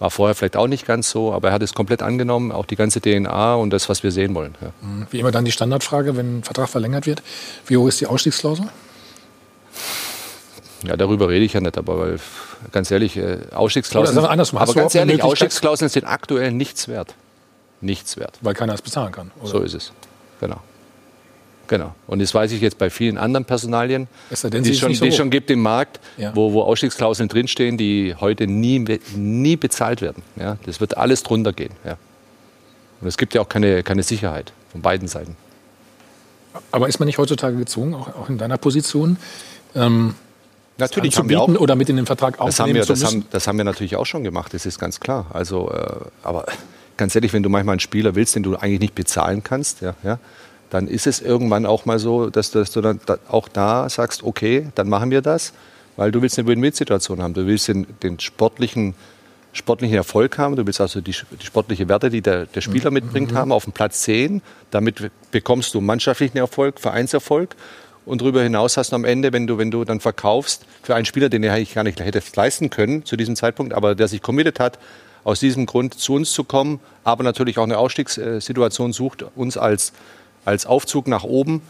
War 0.01 0.11
vorher 0.11 0.35
vielleicht 0.35 0.57
auch 0.57 0.67
nicht 0.67 0.87
ganz 0.87 1.11
so, 1.11 1.33
aber 1.33 1.49
er 1.49 1.55
hat 1.55 1.63
es 1.63 1.75
komplett 1.75 2.03
angenommen, 2.03 2.53
auch 2.53 2.65
die 2.65 2.75
ganze 2.75 3.03
DNA 3.03 3.55
und 3.55 3.71
das, 3.71 3.91
was 3.91 4.03
wir 4.03 4.11
sehen 4.11 4.35
wollen. 4.35 4.55
Ja. 4.63 4.73
Wie 5.11 5.21
immer 5.21 5.31
dann 5.31 5.45
die 5.45 5.53
Standardfrage, 5.53 6.17
wenn 6.17 6.39
ein 6.39 6.43
Vertrag 6.43 6.71
verlängert 6.71 7.07
wird. 7.07 7.23
Wie 7.67 7.77
hoch 7.77 7.87
ist 7.87 8.01
die 8.01 8.07
Ausstiegsklausel? 8.07 8.67
Ja, 10.85 10.97
darüber 10.97 11.29
rede 11.29 11.45
ich 11.45 11.53
ja 11.53 11.61
nicht, 11.61 11.77
aber 11.77 11.99
weil, 11.99 12.21
ganz 12.73 12.91
ehrlich, 12.91 13.19
äh, 13.19 13.41
Ausstiegsklauseln. 13.53 14.17
Oder 14.17 14.31
andersrum, 14.31 14.59
aber 14.59 14.73
ganz 14.73 14.95
ehrlich, 14.95 15.23
Ausstiegsklauseln 15.23 15.91
sind 15.91 16.07
aktuell 16.07 16.51
nichts 16.53 16.89
wert. 16.89 17.15
Nichts 17.83 18.17
wert. 18.17 18.39
Weil 18.41 18.55
keiner 18.55 18.73
es 18.73 18.81
bezahlen 18.81 19.13
kann. 19.13 19.31
Oder? 19.41 19.49
So 19.49 19.61
ist 19.61 19.75
es. 19.75 19.93
Genau. 20.41 20.61
Genau. 21.71 21.95
Und 22.09 22.19
das 22.21 22.35
weiß 22.35 22.51
ich 22.51 22.61
jetzt 22.61 22.79
bei 22.79 22.91
vielen 22.91 23.17
anderen 23.17 23.45
Personalien, 23.45 24.09
die 24.29 24.71
es 24.71 24.79
schon, 24.81 24.93
so 24.93 25.05
die 25.05 25.13
schon 25.13 25.31
gibt 25.31 25.53
im 25.53 25.61
Markt, 25.63 26.01
Ja. 26.17 26.35
wo, 26.35 26.53
wo 26.53 26.63
Ausstiegsklauseln 26.65 27.29
drinstehen, 27.29 27.79
die 27.79 28.17
heute 28.19 28.49
nie, 28.49 28.85
nie 29.15 29.55
bezahlt 29.55 30.03
werden. 30.03 30.25
Ja, 30.35 30.57
das 30.67 30.81
wird 30.81 30.97
alles 30.97 31.23
drunter 31.23 31.53
gehen. 31.53 31.71
Ja. 31.85 31.97
Und 33.01 33.07
es 33.07 33.17
gibt 33.17 33.35
ja 33.35 33.41
auch 33.41 33.49
keine, 33.49 33.85
keine 33.85 34.03
Sicherheit 34.03 34.53
von 34.73 34.83
beiden 34.83 35.07
Seiten. 35.07 35.37
Aber 36.73 36.89
ist 36.89 36.99
man 36.99 37.07
nicht 37.07 37.19
heutzutage 37.19 37.57
gezwungen, 37.57 37.95
auch, 37.95 38.09
auch 38.17 38.29
in 38.29 38.37
deiner 38.37 38.59
Position, 38.59 39.17
ähm, 39.77 40.15
Natürlich 40.77 41.17
anzubieten 41.17 41.57
auch- 41.57 41.61
oder 41.61 41.77
mit 41.77 41.89
in 41.89 41.95
den 41.95 42.07
Vertrag 42.07 42.33
Das 42.39 42.59
haben, 42.59 42.65
aufnehmen 42.65 42.75
wir, 42.79 42.83
zu 42.83 42.95
das, 42.95 43.01
müssen? 43.03 43.21
haben, 43.21 43.27
das 43.31 43.47
haben 43.47 43.59
wir 43.59 43.65
natürlich 43.65 43.95
auch 43.95 44.07
schon 44.07 44.25
gemacht, 44.25 44.53
das 44.55 44.67
ist 44.67 44.81
ganz 44.81 44.99
klar. 44.99 45.27
Also, 45.33 45.71
äh, 45.71 45.87
aber 46.25 46.47
ganz 46.97 47.15
ehrlich, 47.15 47.33
wenn 47.33 47.45
du 47.45 47.49
manchmal 47.49 47.75
einen 47.75 47.81
Spieler 47.81 48.17
willst, 48.17 48.35
den 48.35 48.43
du 48.43 48.57
eigentlich 48.57 48.81
nicht 48.81 48.97
bezahlen 48.97 49.45
kannst, 49.45 49.83
ja, 49.83 49.95
ja, 50.03 50.19
dann 50.71 50.87
ist 50.87 51.07
es 51.07 51.21
irgendwann 51.21 51.67
auch 51.67 51.85
mal 51.85 51.99
so, 51.99 52.31
dass, 52.31 52.53
dass 52.53 52.71
du 52.71 52.81
dann 52.81 53.01
da, 53.05 53.19
auch 53.29 53.49
da 53.49 53.89
sagst, 53.89 54.23
okay, 54.23 54.69
dann 54.75 54.89
machen 54.89 55.11
wir 55.11 55.21
das, 55.21 55.53
weil 55.97 56.13
du 56.13 56.23
willst 56.23 56.39
eine 56.39 56.49
Win-Win-Situation 56.49 57.21
haben. 57.21 57.35
Du 57.35 57.47
willst 57.47 57.69
den, 57.69 57.87
den 58.03 58.21
sportlichen, 58.21 58.95
sportlichen 59.53 59.97
Erfolg 59.97 60.39
haben, 60.39 60.57
du 60.57 60.65
willst 60.65 60.81
also 60.81 61.01
die, 61.01 61.13
die 61.13 61.47
sportliche 61.47 61.89
Werte, 61.89 62.09
die 62.09 62.23
der, 62.23 62.47
der 62.47 62.61
Spieler 62.61 62.91
mitbringt, 62.91 63.35
haben, 63.35 63.53
auf 63.53 63.65
dem 63.65 63.73
Platz 63.73 64.05
sehen. 64.05 64.43
Damit 64.71 65.11
bekommst 65.33 65.75
du 65.75 65.81
mannschaftlichen 65.81 66.39
Erfolg, 66.39 66.81
Vereinserfolg. 66.81 67.57
Und 68.07 68.23
darüber 68.23 68.43
hinaus 68.43 68.77
hast 68.77 68.93
du 68.93 68.97
am 68.97 69.05
Ende, 69.05 69.33
wenn 69.33 69.47
du, 69.47 69.59
wenn 69.59 69.71
du 69.71 69.85
dann 69.85 70.01
verkaufst, 70.01 70.65
für 70.83 70.95
einen 70.95 71.05
Spieler, 71.05 71.29
den 71.29 71.43
er 71.43 71.53
eigentlich 71.53 71.75
gar 71.75 71.85
nicht 71.85 72.01
hätte 72.01 72.23
leisten 72.35 72.71
können 72.71 73.05
zu 73.05 73.17
diesem 73.17 73.37
Zeitpunkt, 73.37 73.75
aber 73.75 73.95
der 73.95 74.09
sich 74.09 74.23
committed 74.23 74.59
hat, 74.59 74.79
aus 75.25 75.41
diesem 75.41 75.67
Grund 75.67 75.95
zu 75.95 76.15
uns 76.15 76.33
zu 76.33 76.45
kommen, 76.45 76.81
aber 77.05 77.25
natürlich 77.25 77.59
auch 77.59 77.65
eine 77.65 77.79
Ausstiegssituation 77.79 78.93
sucht, 78.93 79.25
uns 79.37 79.57
als, 79.57 79.93
als 80.45 80.67
Aufzug 80.67 81.07
nach 81.09 81.25
oben, 81.25 81.63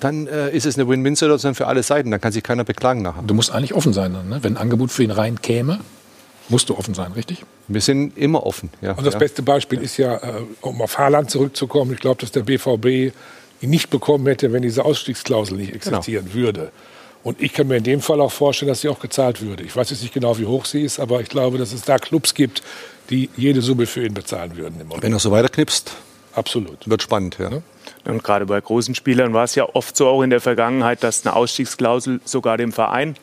dann 0.00 0.26
äh, 0.26 0.50
ist 0.50 0.66
es 0.66 0.78
eine 0.78 0.88
Win-Win-Situation 0.88 1.54
für 1.54 1.66
alle 1.66 1.82
Seiten. 1.82 2.10
Dann 2.10 2.20
kann 2.20 2.32
sich 2.32 2.42
keiner 2.42 2.64
beklagen 2.64 3.02
nachher. 3.02 3.22
Du 3.22 3.34
musst 3.34 3.50
eigentlich 3.50 3.74
offen 3.74 3.92
sein. 3.92 4.14
Dann, 4.14 4.28
ne? 4.28 4.38
Wenn 4.42 4.54
ein 4.54 4.62
Angebot 4.62 4.90
für 4.92 5.02
ihn 5.02 5.10
rein 5.10 5.42
käme, 5.42 5.80
musst 6.48 6.68
du 6.68 6.76
offen 6.78 6.94
sein, 6.94 7.12
richtig? 7.12 7.44
Wir 7.66 7.80
sind 7.80 8.16
immer 8.16 8.46
offen. 8.46 8.70
Ja, 8.80 8.92
Und 8.92 9.04
das 9.04 9.14
ja. 9.14 9.18
beste 9.20 9.42
Beispiel 9.42 9.82
ist 9.82 9.96
ja, 9.96 10.16
äh, 10.16 10.42
um 10.60 10.80
auf 10.80 10.98
Haaland 10.98 11.30
zurückzukommen, 11.30 11.92
ich 11.92 12.00
glaube, 12.00 12.20
dass 12.20 12.30
der 12.30 12.42
BVB 12.42 13.12
ihn 13.60 13.70
nicht 13.70 13.90
bekommen 13.90 14.26
hätte, 14.26 14.52
wenn 14.52 14.62
diese 14.62 14.84
Ausstiegsklausel 14.84 15.56
nicht 15.56 15.74
existieren 15.74 16.26
Genau. 16.26 16.34
würde. 16.34 16.72
Und 17.24 17.42
ich 17.42 17.52
kann 17.52 17.66
mir 17.66 17.76
in 17.76 17.84
dem 17.84 18.00
Fall 18.00 18.20
auch 18.20 18.30
vorstellen, 18.30 18.68
dass 18.68 18.82
sie 18.82 18.88
auch 18.88 19.00
gezahlt 19.00 19.42
würde. 19.42 19.64
Ich 19.64 19.74
weiß 19.74 19.90
jetzt 19.90 20.02
nicht 20.02 20.14
genau, 20.14 20.38
wie 20.38 20.46
hoch 20.46 20.64
sie 20.64 20.82
ist, 20.82 21.00
aber 21.00 21.20
ich 21.20 21.28
glaube, 21.28 21.58
dass 21.58 21.72
es 21.72 21.82
da 21.82 21.98
Clubs 21.98 22.34
gibt, 22.34 22.62
die 23.10 23.28
jede 23.36 23.60
Summe 23.60 23.86
für 23.86 24.06
ihn 24.06 24.14
bezahlen 24.14 24.56
würden. 24.56 24.80
Wenn 25.00 25.12
er 25.12 25.18
so 25.18 25.32
weiterknipst, 25.32 25.92
Absolut. 26.38 26.88
Wird 26.88 27.02
spannend, 27.02 27.36
ja. 27.40 27.50
Und 28.04 28.22
gerade 28.24 28.46
bei 28.46 28.60
großen 28.60 28.94
Spielern 28.94 29.34
war 29.34 29.44
es 29.44 29.54
ja 29.54 29.64
oft 29.74 29.96
so 29.96 30.08
auch 30.08 30.22
in 30.22 30.30
der 30.30 30.40
Vergangenheit, 30.40 31.02
dass 31.02 31.26
eine 31.26 31.36
Ausstiegsklausel 31.36 32.20
sogar 32.24 32.56
dem 32.56 32.72
Verein 32.72 33.16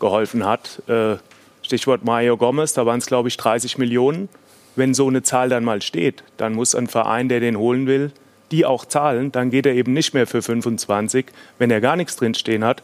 geholfen 0.00 0.44
hat. 0.44 0.82
Äh, 0.88 1.16
Stichwort 1.62 2.04
Mario 2.04 2.36
Gomez, 2.36 2.72
da 2.74 2.86
waren 2.86 2.98
es, 2.98 3.06
glaube 3.06 3.28
ich, 3.28 3.36
30 3.36 3.78
Millionen. 3.78 4.28
Wenn 4.74 4.94
so 4.94 5.06
eine 5.08 5.22
Zahl 5.22 5.48
dann 5.48 5.64
mal 5.64 5.82
steht, 5.82 6.24
dann 6.36 6.54
muss 6.54 6.74
ein 6.74 6.86
Verein, 6.86 7.28
der 7.28 7.40
den 7.40 7.56
holen 7.56 7.86
will, 7.86 8.10
die 8.50 8.64
auch 8.64 8.84
zahlen. 8.84 9.32
Dann 9.32 9.50
geht 9.50 9.66
er 9.66 9.74
eben 9.74 9.92
nicht 9.92 10.14
mehr 10.14 10.26
für 10.26 10.42
25, 10.42 11.26
wenn 11.58 11.70
er 11.70 11.80
gar 11.80 11.96
nichts 11.96 12.16
drinstehen 12.16 12.64
hat. 12.64 12.82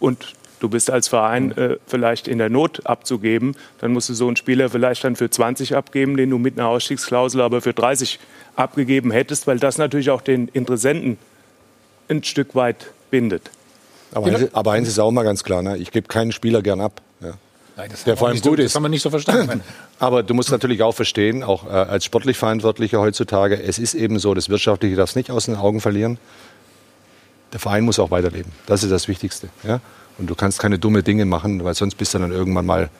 Und 0.00 0.34
du 0.60 0.68
bist 0.68 0.90
als 0.90 1.08
Verein 1.08 1.56
äh, 1.56 1.76
vielleicht 1.86 2.28
in 2.28 2.38
der 2.38 2.50
Not 2.50 2.86
abzugeben, 2.86 3.56
dann 3.80 3.92
musst 3.92 4.08
du 4.08 4.14
so 4.14 4.26
einen 4.26 4.36
Spieler 4.36 4.68
vielleicht 4.68 5.04
dann 5.04 5.16
für 5.16 5.30
20 5.30 5.76
abgeben, 5.76 6.16
den 6.16 6.30
du 6.30 6.38
mit 6.38 6.58
einer 6.58 6.68
Ausstiegsklausel 6.68 7.40
aber 7.40 7.60
für 7.60 7.72
30 7.72 8.18
abgegeben 8.56 9.10
hättest, 9.10 9.46
weil 9.46 9.58
das 9.58 9.78
natürlich 9.78 10.10
auch 10.10 10.20
den 10.20 10.48
Interessenten 10.48 11.18
ein 12.08 12.24
Stück 12.24 12.54
weit 12.54 12.90
bindet. 13.10 13.50
Aber, 14.12 14.26
eins, 14.26 14.54
aber 14.54 14.72
eins 14.72 14.88
ist 14.88 14.98
auch 14.98 15.10
mal 15.10 15.22
ganz 15.22 15.44
klar, 15.44 15.62
ne? 15.62 15.76
ich 15.76 15.90
gebe 15.90 16.08
keinen 16.08 16.32
Spieler 16.32 16.62
gern 16.62 16.80
ab. 16.80 17.02
Ja. 17.20 17.34
Nein, 17.76 17.90
das 17.90 18.04
Der 18.04 18.16
vor 18.16 18.28
allem 18.28 18.40
gut 18.40 18.58
Das 18.58 18.66
ist. 18.66 18.74
haben 18.74 18.82
wir 18.82 18.88
nicht 18.88 19.02
so 19.02 19.10
verstanden. 19.10 19.62
Aber 20.00 20.24
du 20.24 20.34
musst 20.34 20.50
natürlich 20.50 20.82
auch 20.82 20.94
verstehen, 20.94 21.44
auch 21.44 21.64
äh, 21.66 21.70
als 21.70 22.04
sportlich 22.04 22.36
Verantwortlicher 22.36 22.98
heutzutage, 22.98 23.62
es 23.62 23.78
ist 23.78 23.94
eben 23.94 24.18
so, 24.18 24.34
das 24.34 24.48
Wirtschaftliche 24.48 24.96
darfst 24.96 25.14
nicht 25.14 25.30
aus 25.30 25.44
den 25.46 25.54
Augen 25.54 25.80
verlieren. 25.80 26.18
Der 27.52 27.60
Verein 27.60 27.84
muss 27.84 27.98
auch 27.98 28.10
weiterleben. 28.10 28.50
Das 28.66 28.82
ist 28.82 28.90
das 28.90 29.06
Wichtigste. 29.06 29.48
Ja? 29.62 29.80
Und 30.18 30.28
du 30.28 30.34
kannst 30.34 30.58
keine 30.58 30.78
dumme 30.78 31.02
Dinge 31.02 31.24
machen, 31.24 31.62
weil 31.64 31.74
sonst 31.74 31.94
bist 31.96 32.12
du 32.14 32.18
dann 32.18 32.32
irgendwann 32.32 32.66
mal 32.66 32.90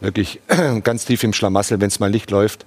wirklich 0.00 0.40
ganz 0.82 1.04
tief 1.04 1.22
im 1.24 1.32
Schlamassel, 1.32 1.80
wenn 1.80 1.88
es 1.88 2.00
mal 2.00 2.10
nicht 2.10 2.30
läuft. 2.30 2.64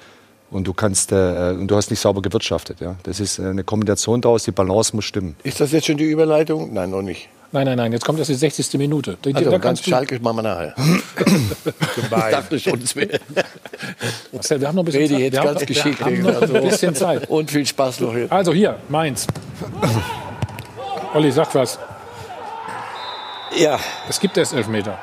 Und 0.51 0.65
du 0.67 0.73
kannst, 0.73 1.11
äh, 1.11 1.55
und 1.59 1.67
du 1.67 1.75
hast 1.75 1.89
nicht 1.89 1.99
sauber 1.99 2.21
gewirtschaftet. 2.21 2.79
Ja? 2.79 2.95
Das 3.03 3.19
ist 3.19 3.39
äh, 3.39 3.47
eine 3.47 3.63
Kombination 3.63 4.21
daraus, 4.21 4.43
die 4.43 4.51
Balance 4.51 4.95
muss 4.95 5.05
stimmen. 5.05 5.35
Ist 5.43 5.59
das 5.59 5.71
jetzt 5.71 5.87
schon 5.87 5.97
die 5.97 6.05
Überleitung? 6.05 6.71
Nein, 6.73 6.91
noch 6.91 7.01
nicht. 7.01 7.27
Nein, 7.51 7.65
nein, 7.65 7.77
nein, 7.77 7.91
jetzt 7.93 8.05
kommt 8.05 8.19
erst 8.19 8.29
die 8.29 8.35
60. 8.35 8.73
Minute. 8.77 9.17
Die- 9.23 9.33
Also, 9.33 9.49
da 9.49 9.57
du, 9.57 9.75
Schalke 9.83 10.19
machen 10.19 10.37
wir 10.37 10.41
nachher. 10.43 10.75
ich 11.17 12.09
dachte 12.09 12.59
schon, 12.59 12.79
es 12.81 12.95
wäre. 12.95 13.19
Marcel, 14.31 14.59
wir 14.61 14.67
haben 14.67 14.75
noch 14.75 14.83
ein 14.83 14.85
bisschen 14.85 15.09
Zeit. 15.09 15.19
jetzt 15.19 15.33
Wir 15.33 15.39
haben- 15.39 15.47
ganz 15.47 15.59
wir 15.61 15.67
geschickt. 15.67 16.01
haben 16.01 16.21
noch 16.21 16.41
ein 16.41 16.63
bisschen 16.69 16.95
Zeit. 16.95 17.29
Und 17.29 17.51
viel 17.51 17.65
Spaß 17.65 17.99
noch 18.01 18.13
hier. 18.13 18.31
Also 18.31 18.53
hier, 18.53 18.77
Mainz. 18.89 19.25
Olli, 21.13 21.31
sag 21.31 21.53
was. 21.55 21.79
Ja. 23.57 23.79
Es 24.09 24.19
gibt 24.19 24.37
erst 24.37 24.53
Elfmeter. 24.53 24.97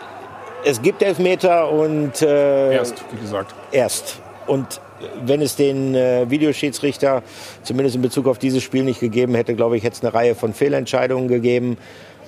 Es 0.65 0.81
gibt 0.81 1.03
Elfmeter 1.03 1.71
und 1.71 2.23
äh, 2.23 2.75
Erst, 2.75 3.05
wie 3.13 3.21
gesagt. 3.21 3.55
erst. 3.73 4.21
Und 4.47 4.81
wenn 5.25 5.43
es 5.43 5.57
den 5.57 5.95
äh, 5.95 6.31
Videoschiedsrichter 6.31 7.23
zumindest 7.63 7.97
in 7.97 8.03
Bezug 8.03 8.29
auf 8.29 8.39
dieses 8.39 8.63
Spiel 8.63 8.85
nicht 8.85 9.01
gegeben 9.01 9.35
hätte, 9.35 9.55
glaube 9.55 9.77
ich, 9.77 9.85
hätte 9.85 9.97
es 9.97 10.03
eine 10.03 10.15
Reihe 10.15 10.35
von 10.35 10.53
Fehlentscheidungen 10.53 11.29
gegeben. 11.29 11.77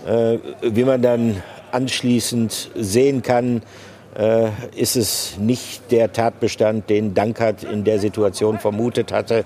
Äh, 0.07 0.39
wie 0.63 0.85
man 0.85 1.01
dann 1.01 1.43
anschließend 1.73 2.71
sehen 2.75 3.23
kann, 3.23 3.63
äh, 4.17 4.49
ist 4.77 4.97
es 4.97 5.37
nicht 5.39 5.91
der 5.91 6.13
Tatbestand, 6.13 6.91
den 6.91 7.15
Dankert 7.15 7.65
in 7.65 7.85
der 7.85 7.99
Situation 7.99 8.59
vermutet 8.59 9.13
hatte. 9.13 9.45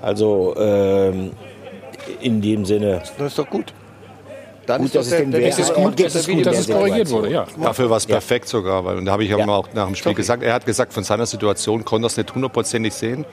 Also 0.00 0.54
ähm, 0.58 1.32
in 2.20 2.40
dem 2.40 2.64
Sinne. 2.64 3.02
Das 3.18 3.28
ist 3.28 3.38
doch 3.38 3.48
gut. 3.48 3.72
Dann 4.66 4.78
Gut, 4.82 4.86
ist 4.88 4.94
dass 4.96 5.06
es 5.06 5.12
den 5.16 5.32
Wert 5.32 5.42
der- 5.58 5.74
Gut, 5.74 6.00
es 6.00 6.26
Video- 6.26 6.36
gut, 6.38 6.46
dass 6.46 6.58
es 6.58 6.66
korrigiert 6.68 7.10
wurde, 7.10 7.30
ja. 7.30 7.46
Dafür 7.62 7.88
war 7.90 7.96
es 7.98 8.06
perfekt 8.06 8.48
sogar, 8.48 8.84
weil 8.84 8.96
und 8.98 9.04
da 9.04 9.12
habe 9.12 9.24
ich 9.24 9.30
ihm 9.30 9.38
Ja. 9.38 9.46
auch 9.48 9.68
nach 9.74 9.86
dem 9.86 9.94
Spiel 9.94 10.14
gesagt, 10.14 10.42
er 10.42 10.52
hat 10.54 10.66
gesagt, 10.66 10.92
von 10.92 11.04
seiner 11.04 11.26
Situation 11.26 11.84
konnte 11.84 12.06
er 12.06 12.08
es 12.08 12.16
nicht 12.16 12.34
hundertprozentig 12.34 12.92
sehen, 12.92 13.24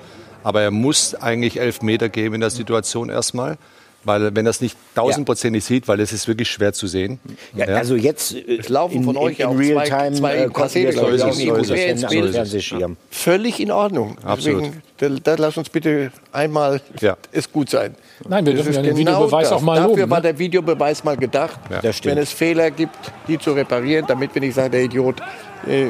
aber 0.43 0.61
er 0.61 0.71
muss 0.71 1.15
eigentlich 1.15 1.59
elf 1.59 1.81
Meter 1.81 2.09
geben 2.09 2.35
in 2.35 2.41
der 2.41 2.49
Situation 2.51 3.09
erstmal, 3.09 3.57
weil 4.05 4.35
wenn 4.35 4.45
er 4.45 4.49
es 4.51 4.61
nicht 4.61 4.77
tausendprozentig 4.95 5.63
sieht, 5.63 5.87
weil 5.87 5.99
es 5.99 6.11
ist 6.13 6.27
wirklich 6.27 6.49
schwer 6.49 6.73
zu 6.73 6.87
sehen. 6.87 7.19
Ja, 7.55 7.65
also 7.67 7.95
jetzt 7.95 8.33
äh, 8.35 8.57
Es 8.57 8.69
laufen 8.69 8.97
in, 8.97 9.03
von 9.03 9.17
euch 9.17 9.39
in, 9.39 9.45
auch 9.45 9.51
in 9.51 9.63
zwei- 9.63 9.73
Realtime 9.83 10.11
zwei 10.17 10.35
äh, 10.37 10.49
Kassette, 10.49 10.87
es 10.89 10.95
glaube 10.95 11.15
ich, 11.15 11.21
das 11.21 12.09
Bild- 12.09 12.31
Fernsehschirm. 12.33 12.97
Völlig 13.09 13.59
in 13.59 13.71
Ordnung. 13.71 14.17
Absolut. 14.23 14.71
Deswegen, 14.99 15.21
da, 15.23 15.35
da 15.35 15.41
lass 15.43 15.57
uns 15.57 15.69
bitte 15.69 16.11
einmal 16.31 16.81
Ja. 17.01 17.17
es 17.31 17.51
gut 17.51 17.69
sein. 17.69 17.95
Nein, 18.27 18.45
wir 18.45 18.53
Das 18.53 18.63
dürfen 18.65 18.77
ja 18.83 18.89
den 18.89 18.97
Videobeweis 18.97 19.49
das. 19.49 19.57
auch 19.57 19.61
mal 19.61 19.75
Dafür 19.75 19.97
loben. 19.97 20.09
war 20.11 20.17
Ne? 20.19 20.23
der 20.23 20.39
Videobeweis 20.39 21.03
mal 21.03 21.17
gedacht, 21.17 21.59
Das 21.81 21.97
stimmt. 21.97 22.15
wenn 22.15 22.23
es 22.23 22.31
Fehler 22.31 22.71
gibt, 22.71 22.95
die 23.27 23.37
zu 23.37 23.51
reparieren, 23.53 24.05
damit 24.07 24.33
wir 24.33 24.41
nicht 24.41 24.55
sagen, 24.55 24.71
der 24.71 24.83
Idiot 24.83 25.21
äh, 25.67 25.87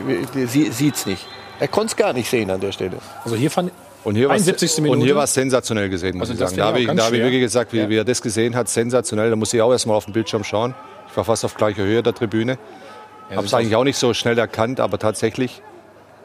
sie, 0.47 0.71
sieht's 0.71 1.05
nicht. 1.05 1.25
Er 1.59 1.67
konnte 1.67 1.87
es 1.91 1.95
gar 1.95 2.13
nicht 2.13 2.29
sehen 2.29 2.49
an 2.49 2.59
der 2.59 2.71
Stelle. 2.71 2.97
Also 3.23 3.35
hier 3.35 3.51
fand 3.51 3.71
Und 4.03 4.15
hier 4.15 4.27
war 4.27 4.35
71. 4.35 4.77
Minute. 4.81 4.91
und 4.99 5.05
hier 5.05 5.15
war 5.15 5.23
es 5.23 5.33
sensationell 5.33 5.89
gesehen, 5.89 6.17
muss 6.17 6.29
Also 6.29 6.33
ich 6.43 6.49
sagen. 6.49 6.57
Da 6.57 6.65
habe 6.67 6.79
ich 6.79 6.87
da 6.87 7.05
habe 7.05 7.15
ich 7.15 7.21
wirklich 7.23 7.41
gesagt, 7.41 7.71
wie, 7.73 7.79
Ja. 7.79 7.89
wie 7.89 7.97
er 7.97 8.03
das 8.03 8.21
gesehen 8.21 8.55
hat, 8.55 8.67
sensationell. 8.69 9.29
Da 9.29 9.35
muss 9.35 9.53
ich 9.53 9.61
auch 9.61 9.71
erst 9.71 9.87
mal 9.87 9.93
auf 9.93 10.05
dem 10.05 10.13
Bildschirm 10.13 10.43
schauen. 10.43 10.75
Ich 11.09 11.15
war 11.15 11.23
fast 11.23 11.45
auf 11.45 11.55
gleicher 11.55 11.83
Höhe 11.83 12.03
der 12.03 12.13
Tribüne. 12.13 12.57
habe 13.33 13.45
es 13.45 13.53
eigentlich 13.53 13.75
auch 13.75 13.83
nicht 13.83 13.97
so 13.97 14.13
schnell 14.13 14.37
erkannt, 14.37 14.79
aber 14.79 14.99
tatsächlich, 14.99 15.61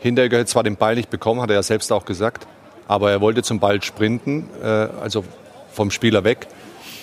Hinteregger 0.01 0.41
hat 0.41 0.49
zwar 0.49 0.63
den 0.63 0.77
Ball 0.77 0.95
nicht 0.95 1.09
bekommen, 1.11 1.41
hat 1.41 1.51
er 1.51 1.57
ja 1.57 1.63
selbst 1.63 1.91
auch 1.93 2.05
gesagt, 2.05 2.47
aber 2.87 3.11
er 3.11 3.21
wollte 3.21 3.43
zum 3.43 3.61
Ball 3.61 3.83
sprinten, 3.83 4.49
äh, 4.63 4.67
also 4.67 5.25
vom 5.73 5.91
Spieler 5.91 6.25
weg. 6.25 6.47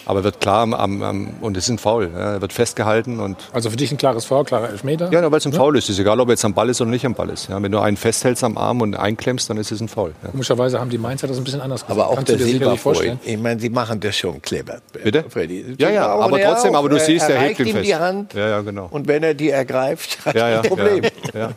Aber 0.07 0.23
wird 0.23 0.39
klar, 0.39 0.61
am, 0.61 0.73
am, 1.01 1.29
und 1.41 1.57
es 1.57 1.63
ist 1.65 1.69
ein 1.71 1.77
Foul. 1.79 2.11
Ja, 2.13 2.33
er 2.33 2.41
wird 2.41 2.53
festgehalten 2.53 3.19
und 3.19 3.37
Also 3.53 3.69
für 3.69 3.75
dich 3.77 3.91
ein 3.91 3.97
klares 3.97 4.25
Foul, 4.25 4.43
klarer 4.45 4.69
Elfmeter. 4.69 5.11
ja, 5.11 5.31
weil 5.31 5.37
es 5.39 5.45
ein 5.47 5.53
Foul 5.53 5.77
ist. 5.77 5.89
Ist 5.89 5.97
egal, 5.99 6.19
ob 6.19 6.27
er 6.29 6.33
jetzt 6.33 6.45
am 6.45 6.53
Ball 6.53 6.69
ist 6.69 6.79
oder 6.81 6.89
nicht 6.91 7.05
am 7.05 7.13
Ball 7.15 7.29
ist. 7.29 7.49
Ja, 7.49 7.61
wenn 7.61 7.71
du 7.71 7.79
einen 7.79 7.97
festhältst 7.97 8.43
am 8.43 8.57
Arm 8.57 8.81
und 8.81 8.95
einklemmst, 8.95 9.49
dann 9.49 9.57
ist 9.57 9.71
es 9.71 9.81
ein 9.81 9.87
Foul. 9.87 10.13
Ja. 10.23 10.29
Komischerweise 10.29 10.79
haben 10.79 10.89
die 10.89 10.97
Mainzer 10.97 11.27
das 11.27 11.37
ein 11.37 11.43
bisschen 11.43 11.61
anders 11.61 11.81
gesagt. 11.81 11.99
Aber 11.99 12.09
auch 12.09 12.15
Kannst 12.15 12.29
der 12.31 12.39
Silber 12.39 12.77
vorstellen. 12.77 13.19
Ich 13.23 13.37
meine, 13.39 13.59
sie 13.59 13.69
machen 13.69 13.99
das 13.99 14.15
schon 14.15 14.41
clever. 14.41 14.79
Bitte? 15.03 15.25
Freddy. 15.27 15.75
Ja, 15.79 15.89
ja, 15.89 16.07
aber 16.07 16.39
er 16.39 16.51
trotzdem, 16.53 16.75
auch, 16.75 16.79
aber 16.79 16.89
du 16.89 16.95
er- 16.97 17.01
siehst, 17.03 17.29
er 17.29 17.49
ihn 17.51 17.65
ihm 17.65 17.73
fest. 17.73 17.85
die 17.87 17.95
Hand. 17.95 18.33
Ja, 18.33 18.47
ja, 18.49 18.61
genau. 18.61 18.87
Und 18.91 19.07
wenn 19.07 19.23
er 19.23 19.33
die 19.33 19.49
ergreift, 19.49 20.25
hat 20.25 20.35
Ja, 20.35 20.47
er 20.47 20.51
ja, 20.55 20.61
ein 20.61 20.67
Problem. 20.69 21.03
Ja, 21.33 21.39
ja. 21.39 21.49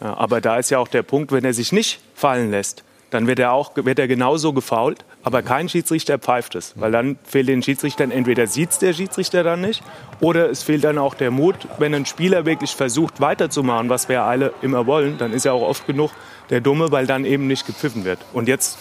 Ja, 0.00 0.14
aber 0.18 0.40
da 0.40 0.58
ist 0.58 0.70
ja 0.70 0.78
auch 0.78 0.88
der 0.88 1.02
Punkt, 1.02 1.30
wenn 1.32 1.44
er 1.44 1.54
sich 1.54 1.70
nicht 1.72 2.00
fallen 2.14 2.50
lässt, 2.50 2.82
dann 3.14 3.26
wird 3.28 3.38
er 3.38 3.52
auch 3.52 3.72
wird 3.76 3.98
er 3.98 4.08
genauso 4.08 4.52
gefault, 4.52 5.04
aber 5.22 5.42
kein 5.42 5.68
Schiedsrichter 5.68 6.18
pfeift 6.18 6.56
es, 6.56 6.74
weil 6.76 6.90
dann 6.90 7.16
fehlt 7.24 7.48
den 7.48 7.62
Schiedsrichtern 7.62 8.10
entweder 8.10 8.46
sieht 8.46 8.82
der 8.82 8.92
Schiedsrichter 8.92 9.44
dann 9.44 9.60
nicht 9.60 9.82
oder 10.20 10.50
es 10.50 10.64
fehlt 10.64 10.82
dann 10.82 10.98
auch 10.98 11.14
der 11.14 11.30
Mut, 11.30 11.56
wenn 11.78 11.94
ein 11.94 12.06
Spieler 12.06 12.44
wirklich 12.44 12.74
versucht 12.74 13.20
weiterzumachen, 13.20 13.88
was 13.88 14.08
wir 14.08 14.22
alle 14.22 14.52
immer 14.62 14.86
wollen, 14.86 15.16
dann 15.18 15.32
ist 15.32 15.46
er 15.46 15.54
auch 15.54 15.62
oft 15.62 15.86
genug 15.86 16.10
der 16.50 16.60
Dumme, 16.60 16.90
weil 16.90 17.06
dann 17.06 17.24
eben 17.24 17.46
nicht 17.46 17.66
gepfiffen 17.66 18.04
wird. 18.04 18.18
Und 18.32 18.48
jetzt 18.48 18.78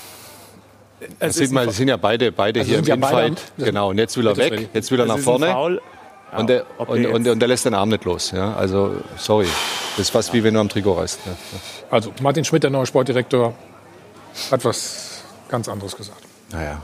es 1.20 1.36
sieht 1.36 1.52
man, 1.52 1.70
sind 1.70 1.90
ja 1.90 1.98
beide, 1.98 2.32
beide 2.32 2.62
Also 2.62 2.72
hier 2.72 2.80
im 2.80 2.86
ja 2.86 2.96
Infight. 2.96 3.42
Genau, 3.58 3.90
und 3.90 3.98
jetzt 3.98 4.18
will 4.18 4.26
er 4.26 4.38
weg, 4.38 4.70
jetzt 4.74 4.90
will 4.90 5.00
er 5.00 5.06
es 5.06 5.10
nach 5.10 5.20
vorne. 5.20 5.48
Ja, 5.48 6.40
Und 6.40 6.50
der, 6.50 6.66
und, 6.78 7.04
der 7.04 7.14
und, 7.14 7.28
und 7.28 7.40
der 7.40 7.48
lässt 7.48 7.66
den 7.66 7.74
Arm 7.74 7.90
nicht 7.90 8.06
los. 8.06 8.32
Ja? 8.32 8.56
Also, 8.56 8.96
sorry. 9.18 9.48
Das 9.92 10.08
ist 10.08 10.10
fast 10.10 10.34
wie 10.34 10.44
wenn 10.44 10.56
du 10.56 10.60
am 10.60 10.70
Trikot 10.70 10.94
reißt. 10.94 11.20
Ja. 11.26 11.32
Also 11.92 12.12
Martin 12.22 12.44
Schmidt, 12.44 12.64
der 12.64 12.72
neue 12.72 12.88
Sportdirektor, 12.88 13.54
hat 14.52 14.66
was 14.66 15.24
ganz 15.50 15.68
anderes 15.68 15.96
gesagt. 15.96 16.24
Naja. 16.52 16.82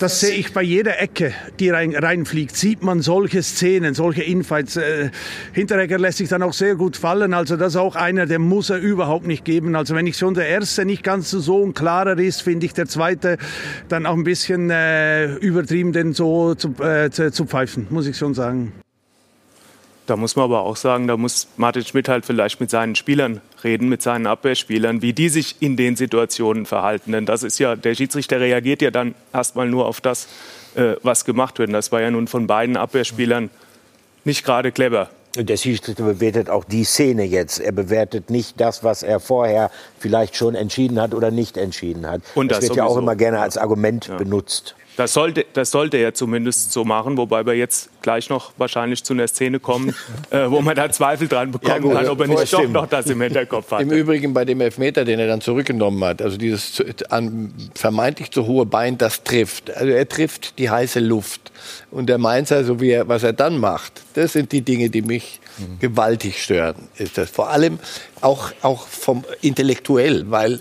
Das 0.00 0.20
sehe 0.20 0.34
ich 0.34 0.54
bei 0.54 0.62
jeder 0.62 0.98
Ecke, 0.98 1.34
die 1.60 1.68
rein, 1.68 1.94
reinfliegt, 1.94 2.56
sieht 2.56 2.82
man 2.82 3.02
solche 3.02 3.42
Szenen, 3.42 3.94
solche 3.94 4.22
Infights. 4.22 4.76
Äh, 4.76 5.10
Hinteregger 5.52 5.98
lässt 5.98 6.18
sich 6.18 6.28
dann 6.30 6.42
auch 6.42 6.54
sehr 6.54 6.74
gut 6.74 6.96
fallen. 6.96 7.34
Also 7.34 7.56
das 7.56 7.74
ist 7.74 7.76
auch 7.76 7.94
einer, 7.94 8.24
der 8.24 8.38
muss 8.38 8.70
er 8.70 8.78
überhaupt 8.78 9.26
nicht 9.26 9.44
geben. 9.44 9.76
Also 9.76 9.94
wenn 9.94 10.06
ich 10.06 10.16
schon 10.16 10.32
der 10.32 10.48
Erste 10.48 10.86
nicht 10.86 11.04
ganz 11.04 11.30
so 11.30 11.64
ein 11.64 11.74
klarer 11.74 12.18
ist, 12.18 12.42
finde 12.42 12.64
ich 12.64 12.72
der 12.72 12.86
Zweite 12.86 13.36
dann 13.88 14.06
auch 14.06 14.14
ein 14.14 14.24
bisschen 14.24 14.70
äh, 14.70 15.34
übertrieben, 15.34 15.92
den 15.92 16.14
so 16.14 16.54
zu, 16.54 16.74
äh, 16.82 17.10
zu, 17.10 17.30
zu 17.30 17.44
pfeifen, 17.44 17.86
muss 17.90 18.06
ich 18.06 18.16
schon 18.16 18.32
sagen. 18.32 18.72
Da 20.08 20.16
muss 20.16 20.36
man 20.36 20.44
aber 20.44 20.62
auch 20.62 20.76
sagen, 20.76 21.06
da 21.06 21.18
muss 21.18 21.48
Martin 21.58 21.84
Schmidt 21.84 22.08
halt 22.08 22.24
vielleicht 22.24 22.60
mit 22.60 22.70
seinen 22.70 22.94
Spielern 22.94 23.42
reden, 23.62 23.90
mit 23.90 24.00
seinen 24.00 24.26
Abwehrspielern, 24.26 25.02
wie 25.02 25.12
die 25.12 25.28
sich 25.28 25.56
in 25.60 25.76
den 25.76 25.96
Situationen 25.96 26.64
verhalten. 26.64 27.12
Denn 27.12 27.26
das 27.26 27.42
ist 27.42 27.58
ja, 27.58 27.76
der 27.76 27.94
Schiedsrichter 27.94 28.40
reagiert 28.40 28.80
ja 28.80 28.90
dann 28.90 29.14
erstmal 29.34 29.68
nur 29.68 29.84
auf 29.84 30.00
das, 30.00 30.26
äh, 30.76 30.94
was 31.02 31.26
gemacht 31.26 31.58
wird. 31.58 31.68
Und 31.68 31.74
das 31.74 31.92
war 31.92 32.00
ja 32.00 32.10
nun 32.10 32.26
von 32.26 32.46
beiden 32.46 32.78
Abwehrspielern 32.78 33.50
nicht 34.24 34.46
gerade 34.46 34.72
clever. 34.72 35.10
Der 35.36 35.58
Schiedsrichter 35.58 36.04
bewertet 36.04 36.48
auch 36.48 36.64
die 36.64 36.84
Szene 36.84 37.24
jetzt. 37.24 37.60
Er 37.60 37.72
bewertet 37.72 38.30
nicht 38.30 38.58
das, 38.58 38.82
was 38.82 39.02
er 39.02 39.20
vorher 39.20 39.70
vielleicht 39.98 40.36
schon 40.36 40.54
entschieden 40.54 41.02
hat 41.02 41.12
oder 41.12 41.30
nicht 41.30 41.58
entschieden 41.58 42.06
hat. 42.06 42.22
Und 42.34 42.50
das, 42.50 42.60
das 42.60 42.70
wird 42.70 42.76
ja 42.78 42.84
auch 42.84 42.88
sowieso. 42.88 43.02
immer 43.02 43.14
gerne 43.14 43.40
als 43.40 43.58
Argument 43.58 44.10
benutzt. 44.16 44.74
Das 44.98 45.12
sollte, 45.12 45.46
das 45.52 45.70
sollte 45.70 45.96
er 45.96 46.12
zumindest 46.12 46.72
so 46.72 46.84
machen, 46.84 47.16
wobei 47.16 47.46
wir 47.46 47.54
jetzt 47.54 47.88
gleich 48.02 48.28
noch 48.30 48.50
wahrscheinlich 48.56 49.04
zu 49.04 49.12
einer 49.12 49.28
Szene 49.28 49.60
kommen, 49.60 49.94
äh, 50.30 50.50
wo 50.50 50.60
man 50.60 50.74
da 50.74 50.90
Zweifel 50.90 51.28
dran 51.28 51.52
bekommen 51.52 51.82
gut, 51.82 51.92
kann, 51.92 52.08
ob 52.08 52.20
er 52.20 52.26
nicht 52.26 52.52
doch 52.52 52.68
noch 52.68 52.88
das 52.88 53.06
im 53.06 53.20
Hinterkopf 53.20 53.70
hat. 53.70 53.80
Im 53.80 53.92
Übrigen 53.92 54.34
bei 54.34 54.44
dem 54.44 54.60
Elfmeter, 54.60 55.04
den 55.04 55.20
er 55.20 55.28
dann 55.28 55.40
zurückgenommen 55.40 56.02
hat, 56.02 56.20
also 56.20 56.36
dieses 56.36 56.82
vermeintlich 57.76 58.32
zu 58.32 58.46
hohe 58.46 58.66
Bein, 58.66 58.98
das 58.98 59.22
trifft. 59.22 59.70
Also 59.70 59.92
er 59.92 60.08
trifft 60.08 60.58
die 60.58 60.68
heiße 60.68 60.98
Luft. 60.98 61.52
Und 61.92 62.08
der 62.08 62.18
Mainzer, 62.18 62.64
so 62.64 62.80
wie 62.80 62.90
er, 62.90 63.06
was 63.06 63.22
er 63.22 63.32
dann 63.32 63.58
macht, 63.58 64.02
das 64.14 64.32
sind 64.32 64.50
die 64.50 64.62
Dinge, 64.62 64.90
die 64.90 65.02
mich 65.02 65.38
gewaltig 65.78 66.42
stören. 66.42 66.88
Ist 66.96 67.18
das 67.18 67.30
vor 67.30 67.50
allem 67.50 67.78
auch, 68.20 68.50
auch 68.62 68.88
vom 68.88 69.24
intellektuell, 69.42 70.28
weil 70.28 70.58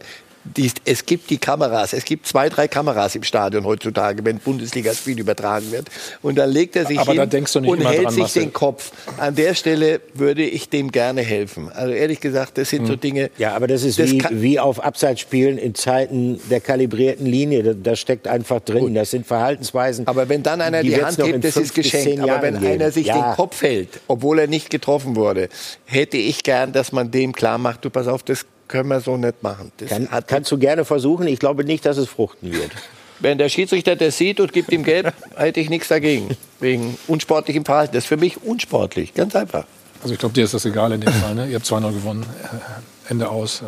die, 0.55 0.71
es 0.85 1.05
gibt 1.05 1.29
die 1.29 1.37
Kameras, 1.37 1.93
es 1.93 2.05
gibt 2.05 2.27
zwei, 2.27 2.49
drei 2.49 2.67
Kameras 2.67 3.15
im 3.15 3.23
Stadion 3.23 3.65
heutzutage, 3.65 4.23
wenn 4.23 4.37
Bundesligaspiel 4.37 5.19
übertragen 5.19 5.71
wird. 5.71 5.87
Und 6.21 6.37
dann 6.37 6.49
legt 6.49 6.75
er 6.75 6.85
sich 6.85 6.99
Aber 6.99 7.13
hin 7.13 7.29
denkst 7.29 7.53
du 7.53 7.59
nicht 7.59 7.69
und 7.69 7.85
hält 7.85 8.03
dran, 8.05 8.13
sich 8.13 8.21
Marcel. 8.23 8.43
den 8.43 8.53
Kopf. 8.53 8.91
An 9.17 9.35
der 9.35 9.53
Stelle 9.53 10.01
würde 10.13 10.43
ich 10.43 10.69
dem 10.69 10.91
gerne 10.91 11.21
helfen. 11.21 11.69
Also 11.73 11.93
ehrlich 11.93 12.19
gesagt, 12.19 12.57
das 12.57 12.69
sind 12.69 12.81
Hm. 12.81 12.87
so 12.87 12.95
Dinge. 12.95 13.29
Ja, 13.37 13.55
aber 13.55 13.67
das 13.67 13.83
ist 13.83 13.99
Das 13.99 14.11
wie, 14.11 14.23
wie 14.31 14.59
auf 14.59 14.83
Abseitsspielen 14.83 15.57
in 15.57 15.75
Zeiten 15.75 16.39
der 16.49 16.61
kalibrierten 16.61 17.25
Linie. 17.25 17.63
Da, 17.63 17.73
da 17.73 17.95
steckt 17.95 18.27
einfach 18.27 18.59
drin. 18.61 18.93
Das 18.93 19.11
sind 19.11 19.25
Verhaltensweisen. 19.25 20.07
Aber 20.07 20.29
wenn 20.29 20.43
dann 20.43 20.61
einer 20.61 20.81
die, 20.81 20.91
wird's 20.91 21.17
Hand 21.17 21.23
hebt, 21.27 21.43
das 21.43 21.57
ist 21.57 21.73
geschenkt. 21.73 22.19
Aber 22.19 22.27
Jahren 22.27 22.41
wenn 22.41 22.59
geben. 22.59 22.73
einer 22.73 22.91
sich 22.91 23.07
ja. 23.07 23.31
den 23.31 23.35
Kopf 23.35 23.61
hält, 23.61 23.99
obwohl 24.07 24.39
er 24.39 24.47
nicht 24.47 24.69
getroffen 24.69 25.15
wurde, 25.15 25.49
hätte 25.85 26.17
ich 26.17 26.43
gern, 26.43 26.71
dass 26.71 26.91
man 26.91 27.11
dem 27.11 27.33
klar 27.33 27.57
macht, 27.57 27.83
du 27.85 27.89
pass 27.89 28.07
auf, 28.07 28.23
das 28.23 28.45
können 28.67 28.89
wir 28.89 29.01
so 29.01 29.17
nicht 29.17 29.43
machen. 29.43 29.71
Das 29.77 29.89
Kann, 29.89 30.09
hat, 30.09 30.27
kannst 30.27 30.51
du 30.51 30.57
gerne 30.57 30.85
versuchen. 30.85 31.27
Ich 31.27 31.39
glaube 31.39 31.63
nicht, 31.63 31.85
dass 31.85 31.97
es 31.97 32.07
fruchten 32.07 32.53
wird. 32.53 32.71
wenn 33.19 33.37
der 33.37 33.49
Schiedsrichter 33.49 33.95
das 33.95 34.17
sieht 34.17 34.39
und 34.39 34.53
gibt 34.53 34.71
ihm 34.71 34.83
Gelb, 34.83 35.13
hätte 35.35 35.59
ich 35.59 35.69
nichts 35.69 35.87
dagegen. 35.87 36.35
Wegen 36.59 36.97
unsportlichem 37.07 37.65
Verhalten. 37.65 37.93
Das 37.93 38.03
ist 38.03 38.07
für 38.07 38.17
mich 38.17 38.43
unsportlich. 38.43 39.13
Ganz 39.13 39.35
einfach. 39.35 39.65
Also 40.01 40.13
ich 40.13 40.19
glaube, 40.19 40.33
dir 40.33 40.43
ist 40.43 40.53
das 40.53 40.65
egal 40.65 40.91
in 40.91 41.01
dem 41.01 41.13
Fall. 41.13 41.35
Ne? 41.35 41.47
Ihr 41.47 41.55
habt 41.55 41.65
2-0 41.65 41.91
gewonnen. 41.93 42.23
Äh, 42.43 43.11
Ende 43.11 43.29
aus. 43.29 43.61
Äh, 43.61 43.65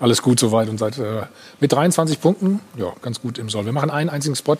alles 0.00 0.22
gut 0.22 0.40
soweit 0.40 0.68
und 0.68 0.78
seid 0.78 0.98
äh, 0.98 1.22
mit 1.60 1.72
23 1.72 2.20
Punkten 2.20 2.60
ja, 2.76 2.92
ganz 3.00 3.20
gut 3.20 3.38
im 3.38 3.48
Soll. 3.48 3.64
Wir 3.64 3.72
machen 3.72 3.90
einen 3.90 4.10
einzigen 4.10 4.34
Spot. 4.36 4.56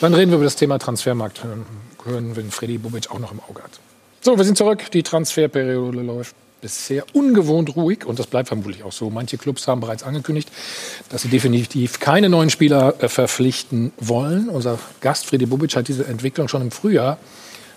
Dann 0.00 0.14
reden 0.14 0.30
wir 0.30 0.36
über 0.36 0.44
das 0.44 0.56
Thema 0.56 0.78
Transfermarkt. 0.78 1.44
Hören, 1.44 1.66
hören 2.04 2.36
wenn 2.36 2.50
Freddy 2.50 2.78
Bobic 2.78 3.10
auch 3.10 3.18
noch 3.18 3.32
im 3.32 3.40
Auge 3.48 3.62
hat. 3.62 3.80
So, 4.20 4.36
wir 4.36 4.44
sind 4.44 4.58
zurück. 4.58 4.90
Die 4.92 5.02
Transferperiode 5.02 6.00
läuft 6.00 6.34
bisher 6.60 7.04
ungewohnt 7.12 7.76
ruhig 7.76 8.04
und 8.04 8.18
das 8.18 8.26
bleibt 8.26 8.48
vermutlich 8.48 8.82
auch 8.82 8.92
so. 8.92 9.10
Manche 9.10 9.38
Clubs 9.38 9.68
haben 9.68 9.80
bereits 9.80 10.02
angekündigt, 10.02 10.50
dass 11.10 11.22
sie 11.22 11.28
definitiv 11.28 12.00
keine 12.00 12.28
neuen 12.28 12.50
Spieler 12.50 12.94
äh, 13.02 13.08
verpflichten 13.08 13.92
wollen. 13.98 14.48
Unser 14.48 14.78
Gast 15.00 15.26
Freddy 15.26 15.46
Bobic 15.46 15.76
hat 15.76 15.88
diese 15.88 16.06
Entwicklung 16.06 16.48
schon 16.48 16.62
im 16.62 16.70
Frühjahr 16.70 17.18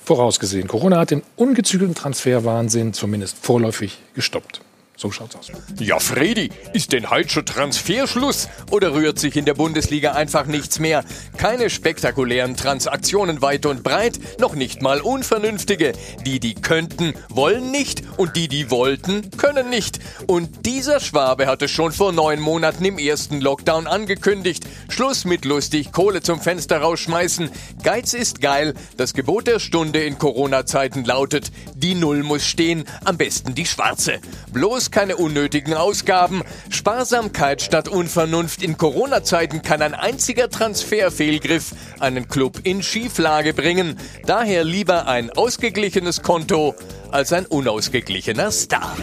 vorausgesehen. 0.04 0.68
Corona 0.68 1.00
hat 1.00 1.12
den 1.12 1.24
ungezügelten 1.36 1.96
Transferwahnsinn 1.96 2.94
zumindest 2.94 3.38
vorläufig 3.42 4.00
gestoppt. 4.16 4.62
So 5.02 5.10
schaut's 5.10 5.36
aus. 5.36 5.48
Ja, 5.80 5.98
Fredi, 5.98 6.52
ist 6.74 6.92
denn 6.92 7.10
heute 7.10 7.28
schon 7.30 7.46
Transferschluss? 7.48 8.48
Oder 8.70 8.94
rührt 8.94 9.18
sich 9.18 9.36
in 9.36 9.46
der 9.46 9.56
Bundesliga 9.56 10.12
einfach 10.12 10.46
nichts 10.46 10.78
mehr? 10.78 11.04
Keine 11.38 11.72
spektakulären 11.72 12.56
Transaktionen 12.56 13.42
weit 13.42 13.66
und 13.66 13.82
breit, 13.82 14.20
noch 14.40 14.54
nicht 14.54 14.84
mal 14.84 15.02
unvernünftige. 15.02 15.94
Die, 16.24 16.40
die 16.40 16.54
könnten, 16.54 17.16
wollen 17.30 17.72
nicht 17.72 18.04
und 18.18 18.36
die, 18.36 18.48
die 18.48 18.70
wollten, 18.70 19.32
können 19.38 19.72
nicht. 19.72 19.98
Und 20.28 20.68
dieser 20.68 21.00
Schwabe 21.00 21.48
hatte 21.48 21.68
schon 21.68 21.94
vor 21.94 22.12
neun 22.12 22.40
Monaten 22.40 22.86
im 22.86 23.00
ersten 23.00 23.42
Lockdown 23.42 23.88
angekündigt. 23.88 24.66
Schluss 24.88 25.26
mit 25.26 25.46
lustig, 25.46 25.92
Kohle 25.92 26.22
zum 26.22 26.40
Fenster 26.40 26.78
rausschmeißen. 26.78 27.50
Geiz 27.82 28.14
ist 28.14 28.40
geil. 28.40 28.76
Das 28.98 29.16
Gebot 29.16 29.48
der 29.48 29.58
Stunde 29.58 30.04
in 30.04 30.20
Corona-Zeiten 30.20 31.06
lautet, 31.06 31.52
die 31.74 31.96
Null 31.96 32.22
muss 32.22 32.46
stehen, 32.46 32.86
am 33.04 33.18
besten 33.18 33.56
die 33.56 33.66
schwarze. 33.66 34.20
Bloß 34.54 34.91
keine 34.92 35.18
unnötigen 35.18 35.74
Ausgaben. 35.74 36.44
Sparsamkeit 36.70 37.62
statt 37.62 37.88
Unvernunft 37.88 38.62
in 38.62 38.78
Corona-Zeiten 38.78 39.62
kann 39.62 39.82
ein 39.82 39.94
einziger 39.94 40.50
Transferfehlgriff 40.50 41.72
einen 42.00 42.28
Club 42.28 42.60
in 42.64 42.84
Schieflage 42.84 43.54
bringen. 43.54 43.98
Daher 44.26 44.64
lieber 44.64 45.08
ein 45.08 45.30
ausgeglichenes 45.30 46.22
Konto 46.22 46.76
als 47.12 47.34
ein 47.34 47.46
unausgeglichener 47.46 48.52
Star. 48.52 48.96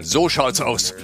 So 0.00 0.28
schaut's 0.28 0.60
aus. 0.60 0.94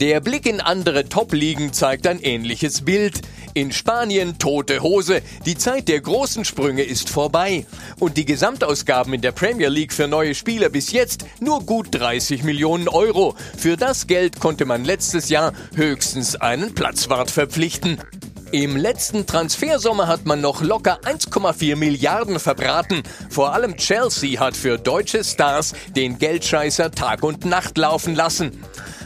Der 0.00 0.20
Blick 0.20 0.46
in 0.46 0.62
andere 0.62 1.10
Top-Ligen 1.10 1.74
zeigt 1.74 2.06
ein 2.06 2.20
ähnliches 2.20 2.86
Bild. 2.86 3.20
In 3.60 3.72
Spanien 3.72 4.38
tote 4.38 4.80
Hose. 4.80 5.20
Die 5.44 5.54
Zeit 5.54 5.88
der 5.88 6.00
großen 6.00 6.46
Sprünge 6.46 6.82
ist 6.82 7.10
vorbei. 7.10 7.66
Und 7.98 8.16
die 8.16 8.24
Gesamtausgaben 8.24 9.12
in 9.12 9.20
der 9.20 9.32
Premier 9.32 9.68
League 9.68 9.92
für 9.92 10.08
neue 10.08 10.34
Spieler 10.34 10.70
bis 10.70 10.92
jetzt 10.92 11.26
nur 11.40 11.66
gut 11.66 11.88
30 11.90 12.42
Millionen 12.42 12.88
Euro. 12.88 13.34
Für 13.58 13.76
das 13.76 14.06
Geld 14.06 14.40
konnte 14.40 14.64
man 14.64 14.86
letztes 14.86 15.28
Jahr 15.28 15.52
höchstens 15.74 16.36
einen 16.36 16.74
Platzwart 16.74 17.30
verpflichten. 17.30 17.98
Im 18.50 18.78
letzten 18.78 19.26
Transfersommer 19.26 20.06
hat 20.06 20.24
man 20.24 20.40
noch 20.40 20.62
locker 20.62 20.98
1,4 21.02 21.76
Milliarden 21.76 22.40
verbraten. 22.40 23.02
Vor 23.28 23.52
allem 23.52 23.76
Chelsea 23.76 24.40
hat 24.40 24.56
für 24.56 24.78
deutsche 24.78 25.22
Stars 25.22 25.74
den 25.94 26.18
Geldscheißer 26.18 26.92
Tag 26.92 27.22
und 27.22 27.44
Nacht 27.44 27.76
laufen 27.76 28.14
lassen. 28.14 28.58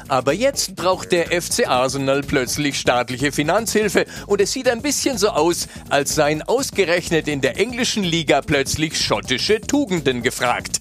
Aber 0.08 0.32
jetzt 0.32 0.76
braucht 0.76 1.12
der 1.12 1.26
FC 1.26 1.66
Arsenal 1.66 2.22
plötzlich 2.22 2.78
staatliche 2.78 3.32
Finanzhilfe 3.32 4.04
und 4.26 4.40
es 4.40 4.52
sieht 4.52 4.68
ein 4.68 4.82
bisschen 4.82 5.18
so 5.18 5.28
aus, 5.30 5.68
als 5.88 6.14
seien 6.14 6.42
ausgerechnet 6.42 7.26
in 7.28 7.40
der 7.40 7.58
englischen 7.58 8.04
Liga 8.04 8.42
plötzlich 8.42 9.00
schottische 9.00 9.60
Tugenden 9.60 10.22
gefragt. 10.22 10.80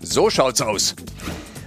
So 0.00 0.30
schaut's 0.30 0.60
aus. 0.60 0.94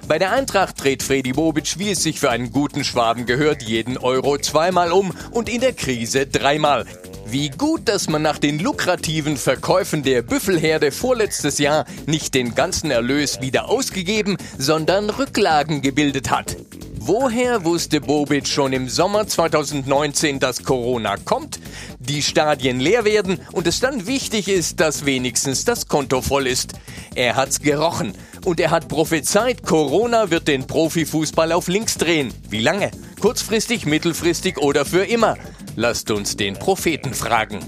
Bei 0.08 0.20
der 0.20 0.32
Eintracht 0.32 0.82
dreht 0.82 1.04
Freddy 1.04 1.34
Bobic, 1.34 1.80
wie 1.80 1.92
es 1.92 2.02
sich 2.02 2.20
für 2.20 2.30
einen 2.30 2.52
guten 2.52 2.86
Schwaben 2.86 3.26
gehört, 3.26 3.62
jeden 3.62 3.98
Euro 3.98 4.38
zweimal 4.38 4.94
um 4.94 5.14
und 5.32 5.50
in 5.50 5.60
der 5.60 5.74
Krise 5.74 6.28
dreimal. 6.28 6.86
Wie 7.30 7.50
gut, 7.50 7.90
dass 7.90 8.08
man 8.08 8.22
nach 8.22 8.38
den 8.38 8.58
lukrativen 8.58 9.36
Verkäufen 9.36 10.02
der 10.02 10.22
Büffelherde 10.22 10.94
vorletztes 10.94 11.58
Jahr 11.58 11.84
nicht 12.06 12.34
den 12.34 12.56
ganzen 12.56 12.90
Erlös 12.90 13.42
wieder 13.42 13.68
ausgegeben, 13.68 14.38
sondern 14.58 15.10
Rücklagen 15.10 15.82
gebildet 15.82 16.32
hat. 16.32 16.56
Woher 17.00 17.66
wusste 17.66 18.00
Bobic 18.00 18.48
schon 18.48 18.72
im 18.72 18.88
Sommer 18.88 19.28
2019, 19.28 20.40
dass 20.40 20.64
Corona 20.64 21.18
kommt, 21.18 21.60
die 22.08 22.24
Stadien 22.24 22.80
leer 22.80 23.06
werden 23.06 23.40
und 23.52 23.68
es 23.68 23.80
dann 23.80 24.08
wichtig 24.08 24.48
ist, 24.48 24.80
dass 24.80 25.06
wenigstens 25.06 25.66
das 25.66 25.88
Konto 25.88 26.22
voll 26.22 26.48
ist? 26.48 26.74
Er 27.14 27.36
hat's 27.36 27.60
gerochen 27.60 28.14
und 28.46 28.60
er 28.60 28.72
hat 28.72 28.88
prophezeit, 28.88 29.64
Corona 29.64 30.32
wird 30.32 30.48
den 30.48 30.66
Profifußball 30.66 31.52
auf 31.52 31.68
links 31.68 31.98
drehen. 31.98 32.34
Wie 32.50 32.62
lange? 32.62 32.92
Kurzfristig, 33.20 33.86
mittelfristig 33.86 34.58
oder 34.58 34.86
für 34.86 35.06
immer? 35.06 35.38
Lasst 35.76 36.10
uns 36.10 36.36
den 36.36 36.56
Propheten 36.56 37.14
fragen. 37.14 37.60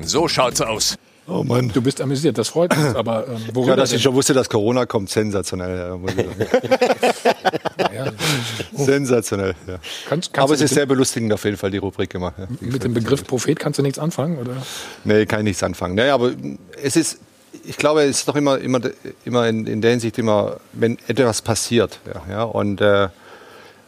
So 0.00 0.26
schaut's 0.26 0.60
aus. 0.60 0.96
Oh 1.28 1.44
Mann. 1.44 1.68
Du 1.72 1.80
bist 1.80 2.00
amüsiert, 2.00 2.36
das 2.36 2.48
freut 2.48 2.76
uns. 2.76 2.96
Aber 2.96 3.28
ähm, 3.28 3.36
worüber 3.52 3.70
Ja, 3.72 3.76
dass 3.76 3.90
denn? 3.90 3.96
ich 3.98 4.02
schon 4.02 4.14
wusste, 4.14 4.34
dass 4.34 4.48
Corona 4.48 4.86
kommt, 4.86 5.08
sensationell. 5.08 5.78
Ja, 5.78 5.88
sagen. 7.88 8.16
sensationell. 8.76 9.54
Ja. 9.66 9.78
Kannst- 10.08 10.32
kannst 10.32 10.38
Aber 10.38 10.54
es 10.54 10.60
ist 10.60 10.74
sehr 10.74 10.86
belustigend 10.86 11.32
auf 11.32 11.44
jeden 11.44 11.56
Fall, 11.56 11.70
die 11.70 11.78
Rubrik 11.78 12.10
gemacht. 12.10 12.34
Ja. 12.38 12.46
Mit 12.60 12.84
dem 12.84 12.94
Begriff 12.94 13.24
Prophet 13.26 13.58
kannst 13.58 13.78
du 13.78 13.82
nichts 13.82 13.98
anfangen, 13.98 14.38
oder? 14.38 14.56
Nee, 15.04 15.26
kann 15.26 15.40
ich 15.40 15.44
nichts 15.44 15.62
anfangen. 15.62 15.94
Nee, 15.94 16.08
aber 16.08 16.32
es 16.82 16.96
ist, 16.96 17.18
ich 17.64 17.76
glaube, 17.76 18.02
es 18.02 18.18
ist 18.20 18.28
doch 18.28 18.36
immer, 18.36 18.58
immer, 18.58 18.80
immer 19.24 19.48
in, 19.48 19.66
in 19.66 19.80
der 19.80 19.92
Hinsicht 19.92 20.18
immer, 20.18 20.56
wenn 20.72 20.98
etwas 21.06 21.42
passiert, 21.42 22.00
ja, 22.06 22.22
ja 22.30 22.42
und 22.44 22.80
äh, 22.80 23.08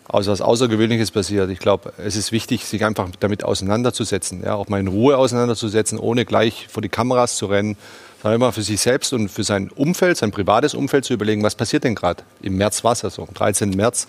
also 0.09 0.31
was 0.33 0.41
Außergewöhnliches 0.41 1.11
passiert. 1.11 1.51
Ich 1.51 1.59
glaube, 1.59 1.93
es 1.99 2.17
ist 2.17 2.33
wichtig, 2.33 2.65
sich 2.67 2.85
einfach 2.85 3.09
damit 3.21 3.45
auseinanderzusetzen, 3.45 4.43
ja, 4.45 4.55
auch 4.55 4.69
mal 4.69 4.81
in 4.81 4.89
Ruhe 4.89 5.17
auseinanderzusetzen, 5.17 5.99
ohne 5.99 6.25
gleich 6.25 6.67
vor 6.69 6.83
die 6.83 6.89
Kameras 6.89 7.37
zu 7.37 7.47
rennen, 7.47 7.77
sondern 8.23 8.41
immer 8.41 8.53
für 8.53 8.63
sich 8.63 8.81
selbst 8.81 9.13
und 9.13 9.29
für 9.29 9.45
sein 9.45 9.71
Umfeld, 9.71 10.17
sein 10.17 10.31
privates 10.31 10.75
Umfeld 10.75 11.05
zu 11.05 11.15
überlegen, 11.15 11.43
was 11.43 11.55
passiert 11.55 11.85
denn 11.85 11.95
gerade. 11.95 12.23
Im 12.43 12.57
März 12.57 12.85
war 12.85 12.93
es 12.93 13.03
ja 13.03 13.11
so, 13.11 13.23
am 13.23 13.35
13. 13.35 13.71
März 13.71 14.07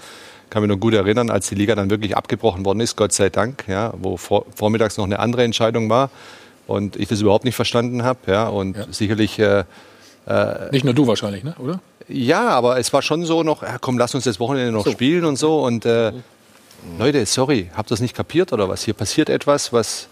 kann 0.49 0.61
mich 0.61 0.69
noch 0.69 0.79
gut 0.79 0.93
erinnern, 0.93 1.29
als 1.29 1.49
die 1.49 1.55
Liga 1.55 1.75
dann 1.75 1.89
wirklich 1.89 2.15
abgebrochen 2.15 2.65
worden 2.65 2.79
ist, 2.79 2.95
Gott 2.95 3.13
sei 3.13 3.29
Dank, 3.29 3.65
ja, 3.67 3.93
wo 3.97 4.17
vor, 4.17 4.45
vormittags 4.55 4.97
noch 4.97 5.05
eine 5.05 5.19
andere 5.19 5.43
Entscheidung 5.43 5.89
war 5.89 6.09
und 6.67 6.97
ich 6.97 7.07
das 7.07 7.21
überhaupt 7.21 7.45
nicht 7.45 7.55
verstanden 7.55 8.03
habe, 8.03 8.19
ja, 8.27 8.47
und 8.47 8.77
sicherlich 8.93 9.39
äh, 9.39 9.63
äh, 10.27 10.71
Nicht 10.71 10.85
nur 10.85 10.93
du 10.93 11.07
wahrscheinlich, 11.07 11.43
ne? 11.43 11.55
oder? 11.59 11.79
Ja, 12.07 12.49
aber 12.49 12.77
es 12.79 12.93
war 12.93 13.01
schon 13.01 13.25
so 13.25 13.43
noch, 13.43 13.63
ja, 13.63 13.77
komm, 13.79 13.97
lass 13.97 14.13
uns 14.15 14.25
das 14.25 14.39
Wochenende 14.39 14.71
noch 14.71 14.85
So. 14.85 14.91
spielen 14.91 15.25
und 15.25 15.37
so. 15.37 15.63
Und 15.63 15.85
äh, 15.85 16.11
Leute, 16.99 17.25
sorry, 17.25 17.69
habt 17.75 17.89
ihr 17.89 17.95
das 17.95 17.99
nicht 17.99 18.15
kapiert 18.15 18.53
oder 18.53 18.69
was? 18.69 18.83
Hier 18.83 18.93
passiert 18.93 19.29
etwas, 19.29 19.73
was 19.73 20.07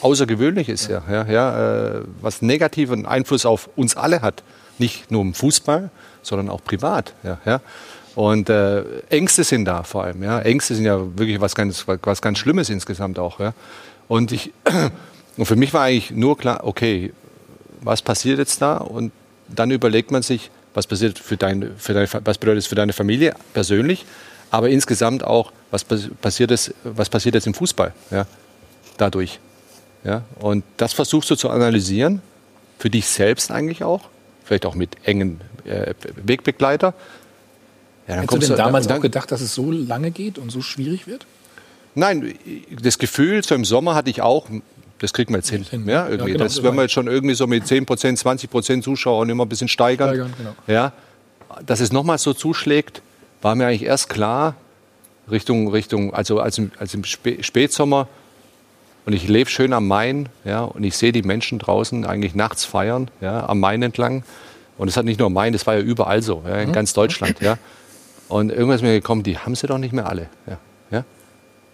außergewöhnlich 0.00 0.68
ist, 0.68 0.88
ja, 0.88 1.02
ja, 1.10 1.26
ja 1.26 1.96
äh, 1.96 2.00
was 2.20 2.42
negativen 2.42 3.06
Einfluss 3.06 3.46
auf 3.46 3.68
uns 3.76 3.96
alle 3.96 4.20
hat. 4.22 4.42
Nicht 4.78 5.10
nur 5.10 5.22
im 5.22 5.34
Fußball, 5.34 5.90
sondern 6.22 6.50
auch 6.50 6.62
privat, 6.64 7.14
ja, 7.22 7.38
ja. 7.44 7.60
Und 8.14 8.48
äh, 8.48 8.82
Ängste 9.08 9.44
sind 9.44 9.64
da 9.64 9.82
vor 9.82 10.04
allem, 10.04 10.22
ja. 10.22 10.40
Ängste 10.40 10.74
sind 10.74 10.84
ja 10.84 10.98
wirklich 11.16 11.40
was 11.40 11.54
ganz, 11.54 11.84
was 11.86 12.22
ganz 12.22 12.38
Schlimmes 12.38 12.70
insgesamt 12.70 13.18
auch, 13.18 13.40
ja. 13.40 13.54
Und 14.08 14.32
ich, 14.32 14.52
und 15.36 15.46
für 15.46 15.56
mich 15.56 15.72
war 15.72 15.82
eigentlich 15.82 16.10
nur 16.10 16.36
klar, 16.36 16.60
okay, 16.64 17.12
was 17.80 18.02
passiert 18.02 18.38
jetzt 18.38 18.60
da? 18.62 18.78
Und 18.78 19.12
dann 19.48 19.70
überlegt 19.70 20.10
man 20.10 20.22
sich, 20.22 20.50
was 20.74 20.86
passiert 20.86 21.18
für 21.18 21.36
dein, 21.36 21.72
für 21.76 21.94
deine, 21.94 22.08
was 22.24 22.38
bedeutet 22.38 22.58
es 22.62 22.66
für 22.66 22.74
deine 22.74 22.92
Familie 22.92 23.34
persönlich, 23.52 24.04
aber 24.50 24.68
insgesamt 24.68 25.24
auch, 25.24 25.52
was 25.70 25.84
pas- 25.84 26.08
passiert 26.20 26.50
es, 26.50 26.72
was 26.84 27.08
passiert 27.08 27.34
jetzt 27.34 27.46
im 27.46 27.54
Fußball, 27.54 27.92
ja, 28.10 28.26
dadurch, 28.96 29.38
ja. 30.04 30.22
Und 30.40 30.64
das 30.76 30.92
versuchst 30.92 31.30
du 31.30 31.36
zu 31.36 31.48
analysieren, 31.50 32.20
für 32.78 32.90
dich 32.90 33.06
selbst 33.06 33.50
eigentlich 33.50 33.82
auch, 33.84 34.02
vielleicht 34.44 34.66
auch 34.66 34.74
mit 34.74 34.96
engen 35.04 35.40
äh, 35.64 35.94
Wegbegleiter. 36.22 36.92
Ja, 38.06 38.16
Hättest 38.16 38.32
du 38.32 38.38
denn 38.48 38.56
damals 38.56 38.86
dann- 38.86 38.98
auch 38.98 39.02
gedacht, 39.02 39.32
dass 39.32 39.40
es 39.40 39.54
so 39.54 39.70
lange 39.72 40.10
geht 40.10 40.36
und 40.38 40.50
so 40.50 40.60
schwierig 40.60 41.06
wird? 41.06 41.24
Nein, 41.94 42.34
das 42.82 42.98
Gefühl, 42.98 43.42
so 43.44 43.54
im 43.54 43.64
Sommer 43.64 43.94
hatte 43.94 44.10
ich 44.10 44.20
auch, 44.20 44.48
das 44.98 45.12
kriegt 45.12 45.30
man 45.30 45.40
jetzt 45.40 45.50
hin. 45.50 45.64
Ja, 45.86 46.08
irgendwie. 46.08 46.32
genau, 46.32 46.44
das 46.44 46.62
werden 46.62 46.76
wir 46.76 46.82
jetzt 46.82 46.92
schon 46.92 47.06
irgendwie 47.06 47.34
so 47.34 47.46
mit 47.46 47.64
10% 47.64 48.16
20 48.16 48.82
Zuschauern 48.82 49.28
immer 49.28 49.44
ein 49.44 49.48
bisschen 49.48 49.68
steigern. 49.68 50.08
Steigern, 50.08 50.34
genau. 50.38 50.54
Ja, 50.66 50.92
dass 51.66 51.80
es 51.80 51.92
nochmal 51.92 52.18
so 52.18 52.32
zuschlägt, 52.32 53.02
war 53.42 53.54
mir 53.54 53.66
eigentlich 53.66 53.84
erst 53.84 54.08
klar, 54.08 54.56
Richtung, 55.30 55.68
Richtung 55.68 56.14
also 56.14 56.40
als 56.40 56.58
im, 56.58 56.70
als 56.78 56.94
im 56.94 57.02
Spä- 57.02 57.42
Spätsommer. 57.42 58.08
Und 59.06 59.12
ich 59.12 59.28
lebe 59.28 59.50
schön 59.50 59.74
am 59.74 59.86
Main, 59.86 60.30
ja, 60.44 60.62
und 60.62 60.82
ich 60.82 60.96
sehe 60.96 61.12
die 61.12 61.22
Menschen 61.22 61.58
draußen 61.58 62.06
eigentlich 62.06 62.34
nachts 62.34 62.64
feiern, 62.64 63.10
ja, 63.20 63.46
am 63.46 63.60
Main 63.60 63.82
entlang. 63.82 64.24
Und 64.78 64.88
es 64.88 64.96
hat 64.96 65.04
nicht 65.04 65.18
nur 65.18 65.26
am 65.26 65.34
Main, 65.34 65.52
das 65.52 65.66
war 65.66 65.74
ja 65.74 65.80
überall 65.80 66.22
so, 66.22 66.42
ja, 66.46 66.56
in 66.56 66.72
ganz 66.72 66.94
Deutschland, 66.94 67.40
ja. 67.40 67.58
Und 68.28 68.50
irgendwann 68.50 68.76
ist 68.76 68.82
mir 68.82 68.92
gekommen, 68.92 69.22
die 69.22 69.36
haben 69.38 69.54
sie 69.54 69.66
doch 69.66 69.76
nicht 69.76 69.92
mehr 69.92 70.08
alle, 70.08 70.28
ja. 70.46 70.58
Ja, 70.90 71.04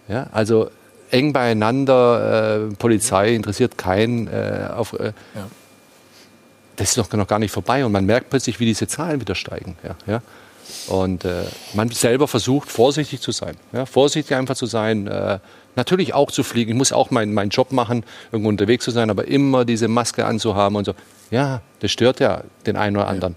ja 0.09 0.27
also 0.33 0.69
eng 1.11 1.33
beieinander, 1.33 2.69
äh, 2.71 2.75
Polizei 2.75 3.35
interessiert 3.35 3.77
keinen. 3.77 4.27
Äh, 4.27 4.69
auf, 4.75 4.93
äh, 4.93 5.13
Das 6.77 6.89
ist 6.89 6.97
doch 6.97 7.11
noch 7.11 7.27
gar 7.27 7.39
nicht 7.39 7.51
vorbei 7.51 7.85
und 7.85 7.91
man 7.91 8.05
merkt 8.05 8.29
plötzlich, 8.29 8.59
wie 8.59 8.65
diese 8.65 8.87
Zahlen 8.87 9.21
wieder 9.21 9.35
steigen. 9.35 9.77
Ja, 9.83 9.95
ja. 10.07 10.21
Und 10.87 11.25
äh, 11.25 11.43
man 11.73 11.89
selber 11.89 12.27
versucht, 12.27 12.71
vorsichtig 12.71 13.21
zu 13.21 13.31
sein. 13.31 13.55
Ja, 13.73 13.85
vorsichtig 13.85 14.35
einfach 14.35 14.55
zu 14.55 14.65
sein. 14.65 15.07
Äh, 15.07 15.39
natürlich 15.75 16.13
auch 16.13 16.31
zu 16.31 16.43
fliegen. 16.43 16.71
Ich 16.71 16.77
muss 16.77 16.91
auch 16.91 17.11
meinen 17.11 17.33
meinen 17.33 17.49
Job 17.49 17.71
machen, 17.71 18.03
irgendwo 18.31 18.49
unterwegs 18.49 18.85
zu 18.85 18.91
sein, 18.91 19.09
aber 19.09 19.27
immer 19.27 19.65
diese 19.65 19.87
Maske 19.87 20.25
anzuhaben 20.25 20.75
und 20.75 20.85
so. 20.85 20.93
Ja, 21.29 21.61
das 21.79 21.91
stört 21.91 22.19
ja 22.19 22.43
den 22.65 22.77
einen 22.77 22.95
oder 22.95 23.07
anderen. 23.07 23.35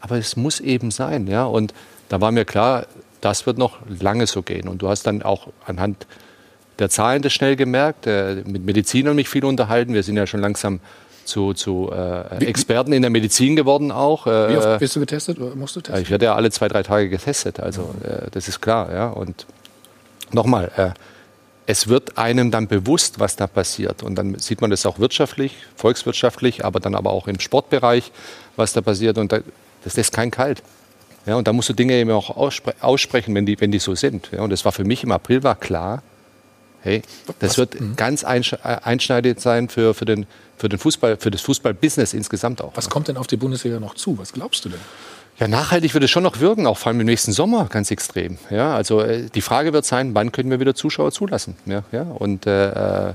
Aber 0.00 0.16
es 0.16 0.36
muss 0.36 0.60
eben 0.60 0.90
sein. 0.90 1.26
Ja? 1.26 1.44
Und 1.44 1.72
da 2.08 2.20
war 2.20 2.32
mir 2.32 2.44
klar, 2.44 2.86
das 3.20 3.46
wird 3.46 3.56
noch 3.56 3.78
lange 4.00 4.26
so 4.26 4.42
gehen. 4.42 4.68
Und 4.68 4.82
du 4.82 4.88
hast 4.88 5.04
dann 5.04 5.22
auch 5.22 5.48
anhand 5.64 6.06
der 6.78 6.90
Zahlen 6.90 7.22
das 7.22 7.32
schnell 7.32 7.56
gemerkt, 7.56 8.06
äh, 8.06 8.42
mit 8.46 8.64
Medizinern 8.64 9.16
mich 9.16 9.28
viel 9.28 9.44
unterhalten. 9.44 9.94
Wir 9.94 10.02
sind 10.02 10.16
ja 10.16 10.26
schon 10.26 10.40
langsam 10.40 10.80
zu, 11.24 11.54
zu 11.54 11.90
äh, 11.92 12.44
Experten 12.44 12.92
in 12.92 13.02
der 13.02 13.10
Medizin 13.10 13.56
geworden 13.56 13.90
auch. 13.90 14.26
Äh, 14.26 14.50
Wie 14.50 14.56
oft 14.56 14.78
bist 14.78 14.96
du 14.96 15.00
getestet 15.00 15.38
oder 15.38 15.54
musst 15.54 15.76
du 15.76 15.80
testen? 15.80 16.02
ich 16.02 16.10
werde 16.10 16.26
ja 16.26 16.34
alle 16.34 16.50
zwei, 16.50 16.68
drei 16.68 16.82
Tage 16.82 17.08
getestet, 17.08 17.60
also 17.60 17.94
äh, 18.02 18.30
das 18.30 18.48
ist 18.48 18.60
klar. 18.60 18.92
Ja? 18.92 19.08
Und 19.08 19.46
nochmal, 20.32 20.70
äh, 20.76 20.90
es 21.66 21.88
wird 21.88 22.18
einem 22.18 22.50
dann 22.50 22.68
bewusst, 22.68 23.20
was 23.20 23.36
da 23.36 23.46
passiert. 23.46 24.02
Und 24.02 24.16
dann 24.16 24.38
sieht 24.38 24.60
man 24.60 24.70
das 24.70 24.84
auch 24.84 24.98
wirtschaftlich, 24.98 25.56
volkswirtschaftlich, 25.76 26.64
aber 26.64 26.78
dann 26.78 26.94
aber 26.94 27.10
auch 27.10 27.26
im 27.26 27.40
Sportbereich, 27.40 28.12
was 28.56 28.74
da 28.74 28.82
passiert. 28.82 29.16
Und 29.16 29.32
da, 29.32 29.38
das 29.82 29.96
lässt 29.96 30.12
kein 30.12 30.30
kalt. 30.30 30.62
Ja, 31.26 31.36
und 31.36 31.48
da 31.48 31.54
musst 31.54 31.70
du 31.70 31.72
Dinge 31.72 31.94
eben 31.94 32.10
auch 32.10 32.36
ausspre 32.36 32.74
aussprechen, 32.80 33.34
wenn 33.34 33.46
die, 33.46 33.58
wenn 33.58 33.72
die 33.72 33.78
so 33.78 33.94
sind. 33.94 34.28
Ja, 34.32 34.42
und 34.42 34.50
das 34.50 34.66
war 34.66 34.72
für 34.72 34.84
mich 34.84 35.04
im 35.04 35.12
April 35.12 35.42
war 35.42 35.56
klar, 35.56 36.02
hey, 36.84 37.02
das 37.40 37.58
wird 37.58 37.76
ganz 37.96 38.22
einsch 38.22 38.52
äh, 38.52 38.58
einschneidend 38.62 39.40
sein 39.40 39.68
für, 39.68 39.94
für, 39.94 40.04
den, 40.04 40.26
für, 40.56 40.68
den 40.68 40.78
Fußball, 40.78 41.16
für 41.16 41.30
das 41.30 41.40
Fußballbusiness 41.40 42.14
insgesamt 42.14 42.62
auch. 42.62 42.72
Was 42.76 42.88
kommt 42.88 43.08
denn 43.08 43.16
auf 43.16 43.26
die 43.26 43.36
Bundesliga 43.36 43.80
noch 43.80 43.94
zu? 43.94 44.16
Was 44.18 44.32
glaubst 44.32 44.64
du 44.64 44.68
denn? 44.68 44.80
Ja, 45.38 45.48
nachhaltig 45.48 45.94
wird 45.94 46.04
es 46.04 46.10
schon 46.10 46.22
noch 46.22 46.38
wirken, 46.38 46.66
auch 46.66 46.78
vor 46.78 46.90
allem 46.90 47.00
im 47.00 47.06
nächsten 47.06 47.32
Sommer 47.32 47.66
ganz 47.68 47.90
extrem. 47.90 48.38
Ja, 48.50 48.76
also 48.76 49.00
äh, 49.00 49.28
die 49.34 49.40
Frage 49.40 49.72
wird 49.72 49.84
sein, 49.84 50.14
wann 50.14 50.30
können 50.30 50.50
wir 50.50 50.60
wieder 50.60 50.76
Zuschauer 50.76 51.10
zulassen? 51.10 51.56
Ja, 51.66 51.82
ja, 51.90 52.02
und 52.02 52.46
äh, 52.46 53.08
äh, 53.08 53.14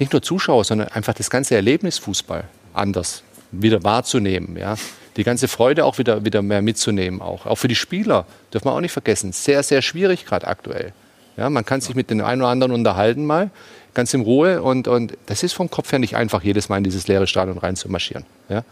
nicht 0.00 0.12
nur 0.12 0.22
Zuschauer, 0.22 0.64
sondern 0.64 0.88
einfach 0.88 1.14
das 1.14 1.30
ganze 1.30 1.54
Erlebnis 1.54 1.98
Fußball 1.98 2.44
anders 2.74 3.22
wieder 3.52 3.84
wahrzunehmen. 3.84 4.56
Ja, 4.56 4.74
die 5.16 5.24
ganze 5.24 5.46
Freude 5.46 5.84
auch 5.84 5.98
wieder, 5.98 6.24
wieder 6.24 6.42
mehr 6.42 6.62
mitzunehmen. 6.62 7.20
Auch, 7.20 7.46
auch 7.46 7.56
für 7.56 7.68
die 7.68 7.76
Spieler 7.76 8.26
dürfen 8.52 8.66
wir 8.66 8.72
auch 8.72 8.80
nicht 8.80 8.92
vergessen. 8.92 9.32
Sehr, 9.32 9.62
sehr 9.62 9.82
schwierig 9.82 10.24
gerade 10.24 10.46
aktuell. 10.48 10.92
Ja, 11.36 11.48
man 11.50 11.64
kann 11.64 11.80
sich 11.80 11.94
mit 11.94 12.10
den 12.10 12.20
einen 12.20 12.42
oder 12.42 12.50
anderen 12.50 12.72
unterhalten 12.72 13.24
mal, 13.24 13.50
ganz 13.94 14.12
in 14.14 14.20
Ruhe. 14.20 14.62
Und, 14.62 14.88
und 14.88 15.16
das 15.26 15.42
ist 15.42 15.52
vom 15.52 15.70
Kopf 15.70 15.92
her 15.92 15.98
nicht 15.98 16.16
einfach, 16.16 16.42
jedes 16.42 16.68
Mal 16.68 16.78
in 16.78 16.84
dieses 16.84 17.08
leere 17.08 17.26
Stadion 17.26 17.58
reinzumarschieren. 17.58 18.24
Ja? 18.48 18.64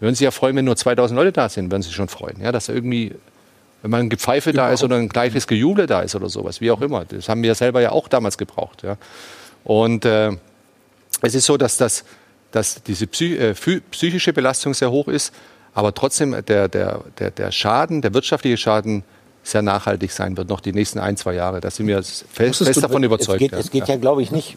Würden 0.00 0.14
sich 0.14 0.24
ja 0.24 0.30
freuen, 0.30 0.56
wenn 0.56 0.64
nur 0.64 0.76
2000 0.76 1.16
Leute 1.16 1.32
da 1.32 1.48
sind, 1.48 1.70
würden 1.70 1.82
sich 1.82 1.94
schon 1.94 2.08
freuen. 2.08 2.40
Ja, 2.40 2.52
dass 2.52 2.68
irgendwie, 2.68 3.14
wenn 3.82 3.90
mal 3.90 4.00
ein 4.00 4.10
Gepfeife 4.10 4.52
da 4.52 4.70
ist 4.70 4.84
oder 4.84 4.96
ein 4.96 5.08
gleiches 5.08 5.46
Gejubel 5.46 5.86
da 5.86 6.02
ist 6.02 6.14
oder 6.14 6.28
sowas, 6.28 6.60
wie 6.60 6.70
auch 6.70 6.82
immer. 6.82 7.04
Das 7.06 7.28
haben 7.28 7.42
wir 7.42 7.54
selber 7.54 7.80
ja 7.80 7.92
auch 7.92 8.08
damals 8.08 8.36
gebraucht. 8.36 8.82
Ja. 8.82 8.98
Und 9.64 10.04
äh, 10.04 10.32
es 11.22 11.34
ist 11.34 11.46
so, 11.46 11.56
dass, 11.56 11.78
das, 11.78 12.04
dass 12.50 12.82
diese 12.82 13.06
psy 13.06 13.36
äh, 13.36 13.54
psychische 13.90 14.34
Belastung 14.34 14.74
sehr 14.74 14.90
hoch 14.90 15.08
ist, 15.08 15.32
aber 15.72 15.94
trotzdem 15.94 16.36
der, 16.46 16.68
der, 16.68 17.00
der, 17.18 17.30
der 17.30 17.52
Schaden, 17.52 18.02
der 18.02 18.12
wirtschaftliche 18.12 18.56
Schaden 18.58 19.02
sehr 19.46 19.62
nachhaltig 19.62 20.10
sein 20.10 20.36
wird, 20.36 20.48
noch 20.48 20.60
die 20.60 20.72
nächsten 20.72 20.98
ein, 20.98 21.16
zwei 21.16 21.34
Jahre. 21.34 21.60
Da 21.60 21.70
sind 21.70 21.86
wir 21.86 22.02
fest, 22.02 22.64
fest 22.64 22.82
davon 22.82 23.04
überzeugt. 23.04 23.40
Es 23.40 23.50
geht, 23.50 23.52
es 23.52 23.70
geht 23.70 23.88
ja, 23.88 23.94
glaube 23.94 24.20
ich, 24.20 24.32
nicht 24.32 24.56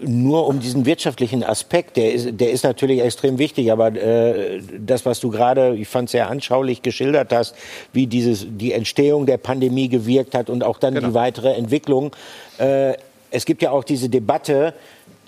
nur 0.00 0.46
um 0.46 0.60
diesen 0.60 0.86
wirtschaftlichen 0.86 1.42
Aspekt. 1.42 1.96
Der 1.96 2.12
ist, 2.12 2.28
der 2.38 2.52
ist 2.52 2.62
natürlich 2.62 3.02
extrem 3.02 3.38
wichtig, 3.38 3.72
aber 3.72 3.88
äh, 3.88 4.60
das, 4.78 5.04
was 5.04 5.18
du 5.18 5.30
gerade, 5.30 5.74
ich 5.74 5.88
fand 5.88 6.08
sehr 6.08 6.30
anschaulich 6.30 6.82
geschildert 6.82 7.32
hast, 7.32 7.56
wie 7.92 8.06
dieses, 8.06 8.46
die 8.48 8.72
Entstehung 8.72 9.26
der 9.26 9.38
Pandemie 9.38 9.88
gewirkt 9.88 10.34
hat 10.34 10.50
und 10.50 10.62
auch 10.62 10.78
dann 10.78 10.94
die 10.94 11.14
weitere 11.14 11.54
Entwicklung. 11.54 12.14
Äh, 12.58 12.94
es 13.30 13.44
gibt 13.44 13.60
ja 13.60 13.72
auch 13.72 13.82
diese 13.82 14.08
Debatte, 14.08 14.72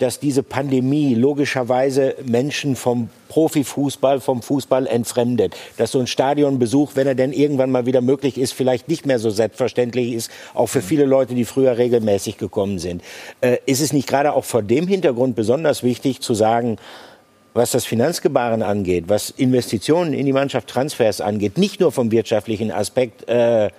dass 0.01 0.19
diese 0.19 0.41
Pandemie 0.41 1.13
logischerweise 1.13 2.15
Menschen 2.25 2.75
vom 2.75 3.09
Profifußball, 3.29 4.19
vom 4.19 4.41
Fußball 4.41 4.87
entfremdet. 4.87 5.55
Dass 5.77 5.91
so 5.91 5.99
ein 5.99 6.07
Stadionbesuch, 6.07 6.95
wenn 6.95 7.05
er 7.05 7.13
denn 7.13 7.31
irgendwann 7.31 7.69
mal 7.69 7.85
wieder 7.85 8.01
möglich 8.01 8.39
ist, 8.39 8.53
vielleicht 8.53 8.89
nicht 8.89 9.05
mehr 9.05 9.19
so 9.19 9.29
selbstverständlich 9.29 10.13
ist, 10.13 10.31
auch 10.55 10.67
für 10.67 10.81
viele 10.81 11.05
Leute, 11.05 11.35
die 11.35 11.45
früher 11.45 11.77
regelmäßig 11.77 12.37
gekommen 12.37 12.79
sind. 12.79 13.03
Äh, 13.41 13.57
ist 13.67 13.79
es 13.79 13.93
nicht 13.93 14.07
gerade 14.07 14.33
auch 14.33 14.43
vor 14.43 14.63
dem 14.63 14.87
Hintergrund 14.87 15.35
besonders 15.35 15.83
wichtig 15.83 16.19
zu 16.21 16.33
sagen, 16.33 16.77
was 17.53 17.71
das 17.71 17.85
Finanzgebaren 17.85 18.63
angeht, 18.63 19.05
was 19.07 19.29
Investitionen 19.29 20.13
in 20.13 20.25
die 20.25 20.33
Mannschaft, 20.33 20.67
Transfers 20.67 21.21
angeht, 21.21 21.57
nicht 21.57 21.79
nur 21.79 21.91
vom 21.91 22.11
wirtschaftlichen 22.11 22.71
Aspekt, 22.71 23.29
äh, 23.29 23.69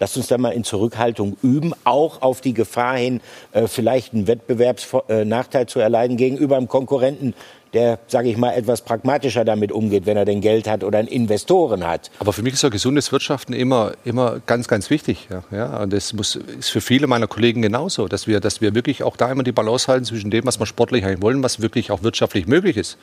lasst 0.00 0.16
uns 0.16 0.26
da 0.26 0.38
mal 0.38 0.50
in 0.50 0.64
Zurückhaltung 0.64 1.36
üben, 1.42 1.72
auch 1.84 2.22
auf 2.22 2.40
die 2.40 2.54
Gefahr 2.54 2.96
hin, 2.96 3.20
äh, 3.52 3.68
vielleicht 3.68 4.14
einen 4.14 4.26
Wettbewerbsnachteil 4.26 5.66
zu 5.66 5.78
erleiden 5.78 6.16
gegenüber 6.16 6.56
einem 6.56 6.68
Konkurrenten, 6.68 7.34
der, 7.72 8.00
sage 8.08 8.28
ich 8.28 8.36
mal, 8.36 8.52
etwas 8.52 8.82
pragmatischer 8.82 9.44
damit 9.44 9.70
umgeht, 9.70 10.06
wenn 10.06 10.16
er 10.16 10.24
denn 10.24 10.40
Geld 10.40 10.68
hat 10.68 10.82
oder 10.82 10.98
einen 10.98 11.06
Investoren 11.06 11.86
hat. 11.86 12.10
Aber 12.18 12.32
für 12.32 12.42
mich 12.42 12.54
ist 12.54 12.62
ja 12.62 12.68
gesundes 12.68 13.12
Wirtschaften 13.12 13.52
immer, 13.52 13.92
immer 14.04 14.40
ganz, 14.44 14.66
ganz 14.66 14.90
wichtig. 14.90 15.28
Ja, 15.30 15.44
ja. 15.56 15.82
Und 15.82 15.92
das 15.92 16.12
muss, 16.12 16.34
ist 16.34 16.70
für 16.70 16.80
viele 16.80 17.06
meiner 17.06 17.28
Kollegen 17.28 17.62
genauso, 17.62 18.08
dass 18.08 18.26
wir, 18.26 18.40
dass 18.40 18.60
wir 18.60 18.74
wirklich 18.74 19.04
auch 19.04 19.16
da 19.16 19.30
immer 19.30 19.44
die 19.44 19.52
Balance 19.52 19.86
halten 19.86 20.04
zwischen 20.04 20.30
dem, 20.32 20.46
was 20.46 20.58
wir 20.58 20.66
sportlich 20.66 21.04
eigentlich 21.04 21.22
wollen, 21.22 21.44
was 21.44 21.60
wirklich 21.60 21.92
auch 21.92 22.02
wirtschaftlich 22.02 22.48
möglich 22.48 22.76
ist. 22.76 22.98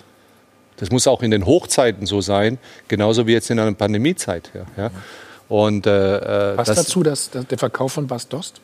Das 0.78 0.92
muss 0.92 1.08
auch 1.08 1.24
in 1.24 1.32
den 1.32 1.46
Hochzeiten 1.46 2.06
so 2.06 2.22
sein, 2.22 2.58
genauso 2.88 3.26
wie 3.26 3.32
jetzt 3.32 3.50
in 3.50 3.60
einer 3.60 3.72
Pandemiezeit. 3.72 4.52
Ja, 4.54 4.84
ja. 4.84 4.92
Und, 5.50 5.88
äh, 5.88 6.54
äh, 6.54 6.58
Was 6.58 6.68
das, 6.68 6.78
dazu, 6.78 7.04
dass, 7.04 7.30
dass 7.30 7.46
der 7.48 7.58
Verkauf 7.58 7.94
von 7.94 8.08
Bas 8.08 8.28
Dost? 8.28 8.60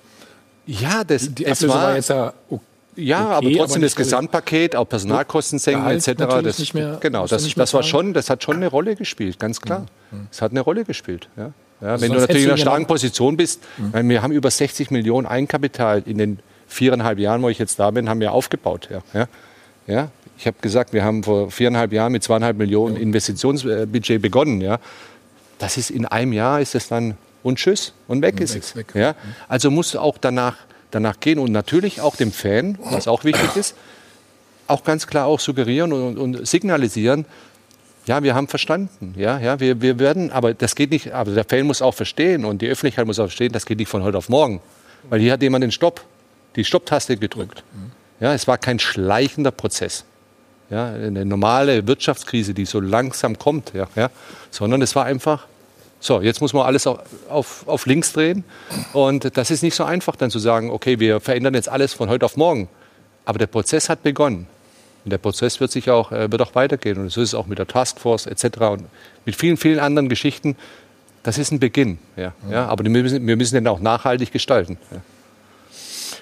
Ja, 0.65 1.03
das, 1.03 1.34
die 1.34 1.45
es 1.45 1.68
war- 1.68 1.76
war 1.76 1.95
jetzt 1.95 2.10
ja 2.10 2.34
o- 2.49 2.60
Ja, 2.95 3.38
okay, 3.38 3.47
aber 3.47 3.57
trotzdem 3.57 3.81
nicht 3.81 3.91
das 3.93 3.95
Gesamtpaket, 4.05 4.76
auch 4.76 4.88
Personalkosten 4.88 5.57
senken 5.60 5.89
etc. 5.89 6.14
Das, 6.43 6.60
nicht 6.60 6.73
mehr- 6.73 6.97
genau, 6.99 7.26
das, 7.26 7.47
das 7.55 7.73
war 7.73 7.84
schon, 7.84 8.14
das 8.14 8.30
hat 8.30 8.43
schon 8.43 8.57
eine 8.57 8.68
Rolle 8.68 8.95
gespielt, 8.95 9.39
ganz 9.39 9.60
klar. 9.61 9.85
Es 10.31 10.41
hat 10.41 10.51
eine 10.51 10.61
Rolle 10.61 10.85
gespielt. 10.85 11.27
Ja. 11.35 11.51
Ja, 11.81 11.88
Also 11.89 12.05
wenn 12.05 12.14
du 12.14 12.19
natürlich 12.19 12.43
in 12.43 12.49
einer 12.49 12.55
du 12.55 12.61
starken 12.61 12.85
Position 12.85 13.35
bist, 13.35 13.61
weil 13.91 14.07
wir 14.07 14.22
haben 14.22 14.31
über 14.31 14.49
60 14.51 14.91
Millionen 14.91 15.26
Eigenkapital 15.27 16.03
in 16.05 16.18
den 16.18 16.39
viereinhalb 16.68 17.18
Jahren, 17.19 17.41
wo 17.41 17.49
ich 17.49 17.57
jetzt 17.60 17.77
da 17.80 17.91
bin, 17.91 18.07
haben 18.10 18.19
wir 18.22 18.31
aufgebaut. 18.31 18.89
Ja. 19.14 19.27
Ja. 19.88 20.07
Ich 20.38 20.47
habe 20.47 20.57
gesagt, 20.61 20.93
wir 20.93 21.03
haben 21.03 21.23
vor 21.23 21.51
viereinhalb 21.51 21.91
Jahren 21.93 22.11
mit 22.11 22.23
zweieinhalb 22.23 22.57
Millionen 22.57 22.95
Investitionsbudget 22.95 24.22
begonnen. 24.22 24.61
Ja. 24.61 24.77
Das 25.64 25.77
ist 25.77 25.91
in 25.91 26.06
einem 26.06 26.34
Jahr 26.34 26.60
ist 26.60 26.76
es 26.76 26.90
dann 26.90 27.15
und 27.41 27.57
tschüss 27.57 27.94
und 28.10 28.22
weg 28.22 28.41
ist 28.41 28.53
es. 28.53 28.73
Ja? 28.94 29.15
Also 29.48 29.72
musst 29.72 29.94
du 29.94 29.99
auch 29.99 30.18
danach, 30.18 30.57
danach 30.91 31.22
gehen 31.22 31.40
und 31.40 31.53
natürlich 31.53 32.02
auch 32.02 32.18
dem 32.18 32.34
Fan, 32.34 32.77
was 32.84 33.07
auch 33.07 33.23
wichtig 33.23 33.56
ist, 33.56 33.73
auch 34.68 34.84
ganz 34.84 35.07
klar 35.07 35.26
auch 35.26 35.40
suggerieren 35.40 35.94
und, 35.94 36.18
und 36.18 36.45
signalisieren, 36.45 37.23
ja, 38.06 38.22
wir 38.22 38.35
haben 38.35 38.49
verstanden, 38.49 39.14
ja, 39.18 39.40
ja, 39.40 39.61
wir, 39.61 39.81
wir 39.81 39.99
werden, 39.99 40.31
aber 40.34 40.53
das 40.53 40.76
geht 40.76 40.91
nicht, 40.91 41.14
aber 41.14 41.31
der 41.31 41.45
Fan 41.45 41.65
muss 41.65 41.81
auch 41.81 41.94
verstehen 41.94 42.44
und 42.44 42.61
die 42.61 42.68
Öffentlichkeit 42.68 43.06
muss 43.06 43.18
auch 43.19 43.27
verstehen, 43.27 43.53
das 43.53 43.65
geht 43.65 43.77
nicht 43.77 43.88
von 43.88 44.03
heute 44.03 44.18
auf 44.18 44.27
morgen, 44.27 44.60
weil 45.10 45.22
hier 45.22 45.31
hat 45.31 45.41
jemand 45.41 45.64
den 45.64 45.72
Stopp, 45.72 46.03
die 46.57 46.65
Stopptaste 46.65 47.15
gedrückt. 47.15 47.64
Ja, 48.19 48.34
es 48.34 48.49
war 48.49 48.57
kein 48.57 48.80
schleichender 48.80 49.52
Prozess. 49.52 50.03
Ja, 50.69 50.88
eine 50.88 51.23
normale 51.23 51.88
Wirtschaftskrise, 51.88 52.53
die 52.53 52.65
so 52.65 52.81
langsam 52.81 53.38
kommt, 53.40 53.73
ja, 53.73 53.88
ja, 53.95 54.10
sondern 54.52 54.81
es 54.81 54.94
war 54.94 55.06
einfach, 55.06 55.48
so, 56.03 56.19
jetzt 56.19 56.41
muss 56.41 56.51
man 56.51 56.65
alles 56.65 56.85
auf, 56.85 57.65
auf, 57.65 57.85
links 57.85 58.11
drehen. 58.11 58.43
Und 58.91 59.38
das 59.38 59.49
ist 59.49 59.63
nicht 59.63 59.73
so 59.73 59.85
einfach, 59.85 60.17
dann 60.17 60.30
zu 60.30 60.38
sagen, 60.38 60.69
okay, 60.69 60.99
wir 60.99 61.21
verändern 61.21 61.53
jetzt 61.53 61.69
alles 61.69 61.93
von 61.93 62.09
heute 62.09 62.25
auf 62.25 62.35
morgen. 62.35 62.67
Aber 63.23 63.39
der 63.39 63.47
Prozess 63.47 63.88
hat 63.88 64.03
begonnen. 64.03 64.45
Und 65.05 65.11
der 65.11 65.17
Prozess 65.17 65.61
wird 65.61 65.71
sich 65.71 65.89
auch, 65.89 66.11
äh, 66.11 66.30
wird 66.30 66.41
auch 66.41 66.55
weitergehen. 66.55 66.97
Und 66.97 67.09
so 67.09 67.21
ist 67.21 67.30
es 67.30 67.35
auch 67.35 67.47
mit 67.47 67.57
der 67.57 67.67
Taskforce 67.67 68.25
etc. 68.25 68.57
und 68.71 68.84
mit 69.23 69.38
vielen, 69.38 69.55
vielen 69.55 69.80
anderen 69.80 70.09
Geschichten. 70.09 70.57
Das 71.23 71.38
ist 71.38 71.53
ein 71.53 71.59
Beginn. 71.59 71.99
Ja, 72.17 72.34
ja, 72.51 72.65
aber 72.65 72.84
wir 72.84 72.91
müssen, 72.91 73.25
wir 73.25 73.38
müssen 73.38 73.55
den 73.55 73.67
auch 73.69 73.80
nachhaltig 73.80 74.34
gestalten. 74.34 74.77
Ja. 74.91 74.97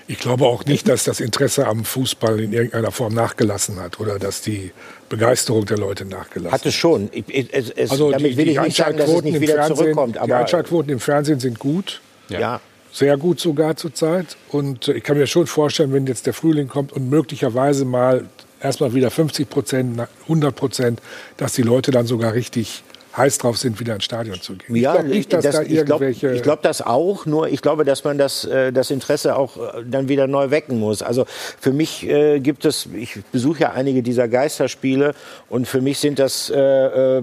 Ich 0.06 0.20
glaube 0.20 0.46
auch 0.46 0.64
nicht, 0.66 0.88
dass 0.90 1.06
das 1.06 1.20
Interesse 1.20 1.66
am 1.66 1.86
Fußball 1.86 2.40
in 2.40 2.54
irgendeiner 2.54 2.92
Form 2.92 3.16
nachgelassen 3.16 3.80
hat 3.80 4.00
oder 4.00 4.20
dass 4.20 4.42
die 4.42 4.74
Begeisterung 5.12 5.66
der 5.66 5.78
Leute 5.78 6.06
nachgelassen 6.06 6.52
Hat 6.54 6.66
es 6.66 6.74
schon. 6.74 7.10
Ich, 7.12 7.26
es, 7.54 7.70
es, 7.70 7.92
Also 7.92 8.12
damit 8.12 8.32
die, 8.32 8.38
will 8.38 8.46
die 8.46 8.52
ich 8.52 8.62
nicht 8.62 8.78
sagen, 8.78 8.98
dass 8.98 9.10
es 9.10 9.16
Einschaltquoten 9.16 9.26
nicht 9.26 9.36
im 9.36 9.42
wieder 9.42 9.54
Fernsehen, 9.56 9.78
zurückkommt. 9.78 10.16
die 10.16 10.34
Einschaltquoten 10.34 10.92
im 10.92 11.00
Fernsehen 11.00 11.40
sind 11.40 11.60
gut. 11.60 12.02
Ja. 12.30 12.62
Sehr 12.94 13.18
gut 13.18 13.40
sogar 13.40 13.76
zurzeit. 13.76 14.38
Und 14.50 14.88
äh, 14.88 14.94
ich 14.94 15.04
kann 15.04 15.18
mir 15.18 15.28
schon 15.28 15.48
vorstellen, 15.48 15.94
wenn 15.94 16.08
jetzt 16.08 16.26
der 16.26 16.34
Frühling 16.34 16.68
kommt 16.68 16.94
und 16.94 17.10
möglicherweise 17.10 17.86
mal 17.86 18.26
erstmal 18.62 18.94
wieder 18.94 19.12
50 19.12 19.50
Prozent, 19.50 20.02
100 20.24 20.56
Prozent, 20.56 21.02
dass 21.38 21.54
die 21.54 21.62
Leute 21.62 21.92
dann 21.92 22.06
sogar 22.06 22.34
richtig 22.34 22.84
heiß 23.16 23.40
drauf 23.40 23.58
sind, 23.58 23.80
wieder 23.80 23.96
ins 23.96 24.06
Stadion 24.06 24.40
zu 24.42 24.54
gehen. 24.56 24.76
Ja, 24.76 24.94
ich 24.94 25.00
glaube 25.00 25.10
nicht, 25.10 25.34
dass 25.34 25.44
das- 25.44 25.56
da 25.56 25.62
ich 25.64 25.86
glaube 25.86 26.06
irgendwelche... 26.06 26.42
glaub 26.42 26.62
das 26.62 26.82
auch, 26.82 27.26
nur 27.26 27.50
ich 27.50 27.62
glaube, 27.62 27.84
dass 27.84 28.04
man 28.04 28.18
das, 28.18 28.46
äh, 28.46 28.72
das 28.72 28.90
Interesse 28.90 29.36
auch 29.36 29.58
äh, 29.58 29.84
dann 29.86 30.08
wieder 30.08 30.28
neu 30.28 30.50
wecken 30.52 30.80
muss. 30.80 31.02
Also 31.02 31.26
für 31.60 31.74
mich 31.74 32.08
äh, 32.08 32.40
gibt 32.40 32.64
es, 32.64 32.88
ich 32.94 33.20
besuche 33.32 33.60
ja 33.62 33.72
einige 33.74 34.02
dieser 34.02 34.28
Geisterspiele 34.28 35.14
und 35.50 35.68
für 35.68 35.82
mich 35.82 36.00
sind 36.00 36.20
das 36.20 36.50
äh, 36.50 37.22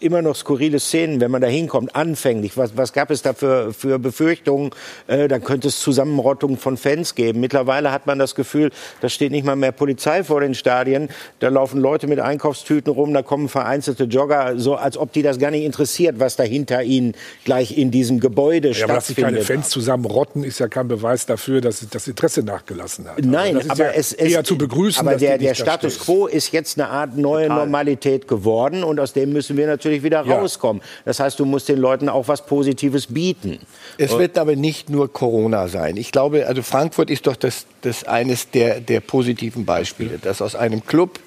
immer 0.00 0.22
noch 0.22 0.36
skurrile 0.36 0.78
Szenen, 0.78 1.20
wenn 1.20 1.30
man 1.32 1.40
da 1.42 1.48
hinkommt, 1.48 1.96
anfänglich. 1.96 2.56
Was, 2.56 2.76
was 2.76 2.92
gab 2.92 3.10
es 3.10 3.22
da 3.22 3.32
für, 3.32 3.72
für 3.72 3.98
Befürchtungen? 3.98 4.70
Äh, 5.08 5.26
dann 5.26 5.42
könnte 5.42 5.66
es 5.68 5.80
Zusammenrottungen 5.80 6.58
von 6.58 6.76
Fans 6.76 7.16
geben. 7.16 7.40
Mittlerweile 7.40 7.90
hat 7.90 8.06
man 8.06 8.20
das 8.20 8.36
Gefühl, 8.36 8.70
da 9.00 9.08
steht 9.08 9.32
nicht 9.32 9.44
mal 9.44 9.56
mehr 9.56 9.72
Polizei 9.72 10.22
vor 10.22 10.40
den 10.40 10.54
Stadien, 10.54 11.08
da 11.40 11.48
laufen 11.48 11.80
Leute 11.80 12.06
mit 12.06 12.20
Einkaufstüten 12.20 12.92
rum, 12.92 13.12
da 13.12 13.22
kommen 13.22 13.48
vereinzelte 13.48 14.04
Jogger, 14.04 14.52
so 14.58 14.76
als 14.76 14.96
ob 14.96 15.12
die 15.12 15.23
das 15.24 15.38
gar 15.38 15.50
nicht 15.50 15.64
interessiert, 15.64 16.20
was 16.20 16.36
da 16.36 16.42
hinter 16.44 16.82
ihnen 16.82 17.14
gleich 17.44 17.76
in 17.76 17.90
diesem 17.90 18.20
Gebäude 18.20 18.70
ja, 18.70 18.84
aber 18.84 18.94
dass 18.94 19.08
sich 19.08 19.16
keine 19.16 19.36
stattfindet. 19.38 19.64
Fans 19.64 19.70
zusammenrotten, 19.70 20.44
ist 20.44 20.60
ja 20.60 20.68
kein 20.68 20.88
Beweis 20.88 21.26
dafür, 21.26 21.60
dass 21.60 21.86
das 21.90 22.06
Interesse 22.06 22.42
nachgelassen 22.42 23.08
hat. 23.08 23.24
Nein, 23.24 23.54
das 23.54 23.64
ist 23.64 23.70
aber 23.70 23.84
ja 23.84 23.90
es, 23.90 24.12
es 24.12 24.32
eher 24.32 24.44
zu 24.44 24.56
begrüßen, 24.56 25.00
aber 25.00 25.12
dass 25.12 25.20
der, 25.20 25.38
die 25.38 25.46
der 25.46 25.54
Status 25.54 25.98
quo 25.98 26.26
ist 26.26 26.52
jetzt 26.52 26.78
eine 26.78 26.88
Art 26.88 27.16
neue 27.16 27.48
Normalität 27.48 28.28
geworden 28.28 28.84
und 28.84 29.00
aus 29.00 29.12
dem 29.12 29.32
müssen 29.32 29.56
wir 29.56 29.66
natürlich 29.66 30.02
wieder 30.02 30.24
Ja. 30.24 30.38
rauskommen. 30.38 30.82
Das 31.04 31.20
heißt, 31.20 31.38
du 31.40 31.44
musst 31.44 31.68
den 31.68 31.78
Leuten 31.78 32.08
auch 32.08 32.28
was 32.28 32.46
Positives 32.46 33.06
bieten. 33.08 33.58
Es 33.98 34.16
wird 34.16 34.38
aber 34.38 34.56
nicht 34.56 34.90
nur 34.90 35.12
Corona 35.12 35.68
sein. 35.68 35.96
Ich 35.96 36.12
glaube, 36.12 36.46
also 36.46 36.62
Frankfurt 36.62 37.10
ist 37.10 37.26
doch 37.26 37.36
das, 37.36 37.66
das 37.82 38.04
eines 38.04 38.50
der, 38.50 38.80
der 38.80 39.00
positiven 39.00 39.64
Beispiele, 39.64 40.18
dass 40.18 40.42
aus 40.42 40.54
einem 40.54 40.84
Club, 40.86 41.18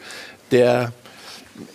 der 0.51 0.91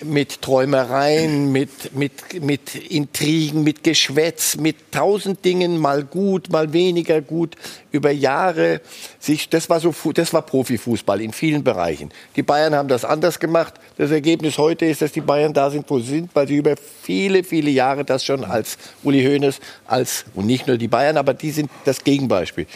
mit 0.05 0.43
Träumereien, 0.43 1.51
mit, 1.51 1.95
mit, 1.95 2.43
mit 2.43 2.75
Intrigen, 2.75 3.65
mit 3.65 3.83
Geschwätz, 3.83 4.57
mit 4.57 4.93
tausend 4.93 5.45
Dingen, 5.45 5.79
mal 5.79 6.05
gut, 6.05 6.51
mal 6.51 6.73
weniger 6.73 7.21
gut, 7.21 7.57
über 7.91 8.11
Jahre 8.11 8.81
sich, 9.19 9.49
das 9.49 9.69
war 9.69 9.81
so, 9.81 9.93
das 10.13 10.33
war 10.33 10.43
Profifußball 10.43 11.21
in 11.21 11.33
vielen 11.33 11.65
Bereichen. 11.65 12.11
Die 12.37 12.43
Bayern 12.43 12.75
haben 12.75 12.89
das 12.89 13.05
anders 13.05 13.41
gemacht. 13.41 13.75
Das 13.99 14.11
Ergebnis 14.11 14.57
heute 14.57 14.87
ist, 14.87 15.03
dass 15.03 15.13
die 15.13 15.21
Bayern 15.21 15.53
da 15.53 15.71
sind, 15.71 15.89
wo 15.89 15.99
sie 15.99 16.07
sind, 16.07 16.31
weil 16.35 16.47
sie 16.49 16.57
über 16.57 16.75
viele, 17.03 17.43
viele 17.43 17.71
Jahre 17.71 18.05
das 18.05 18.25
schon 18.25 18.45
als 18.45 18.79
Uli 19.03 19.23
Hoeneß, 19.25 19.61
als, 19.87 20.25
und 20.35 20.47
nicht 20.47 20.67
nur 20.67 20.79
die 20.79 20.89
Bayern, 20.89 21.17
aber 21.17 21.35
die 21.35 21.51
sind 21.51 21.71
das 21.85 22.05
Gegenbeispiel 22.05 22.67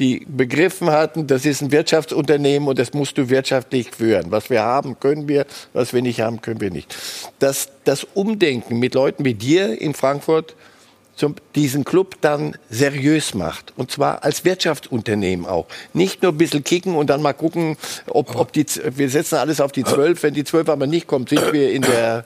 die 0.00 0.26
begriffen 0.26 0.90
hatten, 0.90 1.26
das 1.26 1.44
ist 1.44 1.60
ein 1.60 1.70
Wirtschaftsunternehmen 1.70 2.68
und 2.68 2.78
das 2.78 2.94
musst 2.94 3.18
du 3.18 3.28
wirtschaftlich 3.28 3.90
führen. 3.90 4.30
Was 4.30 4.48
wir 4.48 4.62
haben, 4.62 4.98
können 4.98 5.28
wir, 5.28 5.46
was 5.74 5.92
wir 5.92 6.00
nicht 6.00 6.20
haben, 6.22 6.40
können 6.40 6.60
wir 6.60 6.70
nicht. 6.70 6.96
Das, 7.38 7.68
das 7.84 8.04
Umdenken 8.14 8.78
mit 8.78 8.94
Leuten 8.94 9.24
wie 9.24 9.34
dir 9.34 9.80
in 9.80 9.94
Frankfurt 9.94 10.56
zum, 11.16 11.34
diesen 11.54 11.84
Club 11.84 12.16
dann 12.22 12.56
seriös 12.70 13.34
macht. 13.34 13.74
Und 13.76 13.90
zwar 13.90 14.24
als 14.24 14.46
Wirtschaftsunternehmen 14.46 15.44
auch. 15.44 15.66
Nicht 15.92 16.22
nur 16.22 16.32
ein 16.32 16.38
bisschen 16.38 16.64
kicken 16.64 16.96
und 16.96 17.10
dann 17.10 17.20
mal 17.20 17.34
gucken, 17.34 17.76
ob, 18.06 18.34
ob 18.36 18.54
die, 18.54 18.64
wir 18.96 19.10
setzen 19.10 19.36
alles 19.36 19.60
auf 19.60 19.70
die 19.70 19.84
Zwölf. 19.84 20.22
Wenn 20.22 20.32
die 20.32 20.44
Zwölf 20.44 20.70
aber 20.70 20.86
nicht 20.86 21.06
kommt, 21.06 21.28
sind 21.28 21.52
wir 21.52 21.72
in 21.72 21.82
der, 21.82 22.24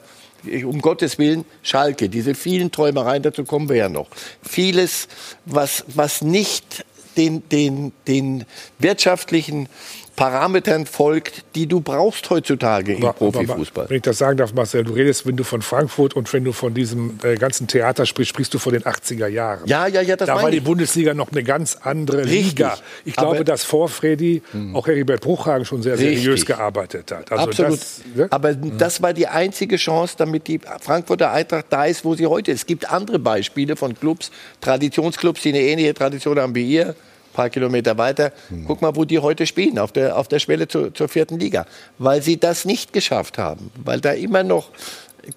um 0.63 0.79
Gottes 0.79 1.19
Willen, 1.19 1.43
Schalke. 1.61 2.07
Diese 2.07 2.35
vielen 2.35 2.71
Träumereien, 2.71 3.21
dazu 3.21 3.43
kommen 3.43 3.67
wir 3.67 3.75
ja 3.75 3.89
noch. 3.89 4.07
Vieles, 4.41 5.09
was, 5.45 5.83
was 5.87 6.21
nicht 6.21 6.85
den, 7.17 7.47
den, 7.49 7.91
den 8.07 8.45
wirtschaftlichen 8.79 9.67
Parametern 10.15 10.85
folgt, 10.85 11.43
die 11.55 11.67
du 11.67 11.81
brauchst 11.81 12.29
heutzutage 12.29 12.93
im 12.93 13.03
Aber- 13.03 13.09
aber- 13.09 13.31
Profifußball. 13.31 13.89
Wenn 13.89 13.97
ich 13.97 14.01
das 14.03 14.17
sagen 14.17 14.37
darf, 14.37 14.53
Marcel, 14.53 14.83
du 14.85 14.93
redest, 14.93 15.25
wenn 15.27 15.35
du 15.35 15.43
von 15.43 15.61
Frankfurt 15.61 16.15
und 16.15 16.31
wenn 16.31 16.43
du 16.45 16.53
von 16.53 16.73
diesem 16.73 17.19
äh, 17.23 17.35
ganzen 17.35 17.67
Theater 17.67 18.05
sprichst, 18.05 18.29
sprichst 18.29 18.53
du 18.53 18.59
von 18.59 18.71
den 18.73 18.83
80er 18.83 19.27
Jahren. 19.27 19.67
Ja, 19.67 19.87
ja, 19.87 20.01
ja, 20.01 20.15
das 20.15 20.27
Da 20.27 20.35
war 20.41 20.49
die 20.51 20.57
ich. 20.57 20.63
Bundesliga 20.63 21.13
noch 21.13 21.31
eine 21.31 21.43
ganz 21.43 21.77
andere 21.81 22.23
Richtig. 22.25 22.43
Liga. 22.59 22.77
Ich 23.03 23.15
glaube, 23.15 23.35
Aber- 23.37 23.43
dass 23.43 23.63
vor 23.65 23.89
Freddy 23.89 24.41
auch 24.73 24.87
Heribert 24.87 25.21
Bruchhagen 25.21 25.65
schon 25.65 25.81
sehr 25.81 25.97
seriös 25.97 26.25
Richtig. 26.27 26.45
gearbeitet 26.45 27.11
hat. 27.11 27.31
Also 27.31 27.43
Absolut. 27.43 27.73
Das, 27.73 28.01
ne? 28.15 28.27
Aber 28.29 28.53
das 28.53 29.01
war 29.01 29.11
die 29.13 29.27
einzige 29.27 29.75
Chance, 29.75 30.15
damit 30.17 30.47
die 30.47 30.59
Frankfurter 30.81 31.31
Eintracht 31.31 31.65
da 31.69 31.85
ist, 31.85 32.05
wo 32.05 32.15
sie 32.15 32.25
heute 32.27 32.51
ist. 32.51 32.59
Es 32.61 32.65
gibt 32.65 32.89
andere 32.89 33.19
Beispiele 33.19 33.75
von 33.75 33.93
Clubs, 33.99 34.31
Traditionsclubs, 34.61 35.41
die 35.41 35.49
eine 35.49 35.59
ähnliche 35.61 35.93
Tradition 35.93 36.39
haben 36.39 36.55
wie 36.55 36.65
ihr. 36.71 36.95
Paar 37.35 37.49
Kilometer 37.49 37.97
weiter. 37.97 38.31
Guck 38.65 38.81
mal, 38.81 38.95
wo 38.95 39.03
die 39.03 39.19
heute 39.19 39.45
spielen, 39.45 39.77
auf 39.77 39.91
der, 39.91 40.17
auf 40.17 40.27
der 40.27 40.39
Schwelle 40.39 40.67
zur, 40.67 40.93
zur 40.93 41.09
vierten 41.09 41.37
Liga. 41.37 41.65
Weil 41.99 42.21
sie 42.21 42.39
das 42.39 42.65
nicht 42.65 42.93
geschafft 42.93 43.37
haben. 43.37 43.71
Weil 43.83 43.99
da 43.99 44.11
immer 44.11 44.43
noch 44.43 44.69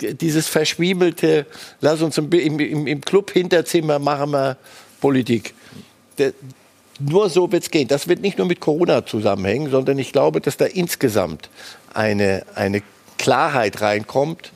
dieses 0.01 0.47
verschwiebelte, 0.49 1.47
lass 1.81 2.01
uns 2.01 2.17
im, 2.19 2.31
im, 2.33 2.61
im 2.61 2.87
im 2.87 3.01
Club-Hinterzimmer 3.01 3.99
machen 3.99 4.31
wir 4.31 4.57
Politik. 5.01 5.55
Der, 6.19 6.33
nur 7.01 7.31
so 7.31 7.51
wird 7.51 7.65
es 7.65 7.71
gehen. 7.71 7.89
Das 7.89 8.09
wird 8.09 8.21
nicht 8.21 8.39
nur 8.39 8.47
mit 8.47 8.61
Corona 8.61 9.05
zusammenhängen, 9.05 9.71
sondern 9.71 9.99
ich 9.99 10.13
glaube, 10.13 10.41
dass 10.41 10.57
da 10.57 10.67
insgesamt 10.67 11.49
eine, 11.95 12.45
eine 12.55 12.83
Klarheit 13.19 13.81
reinkommt, 13.81 14.53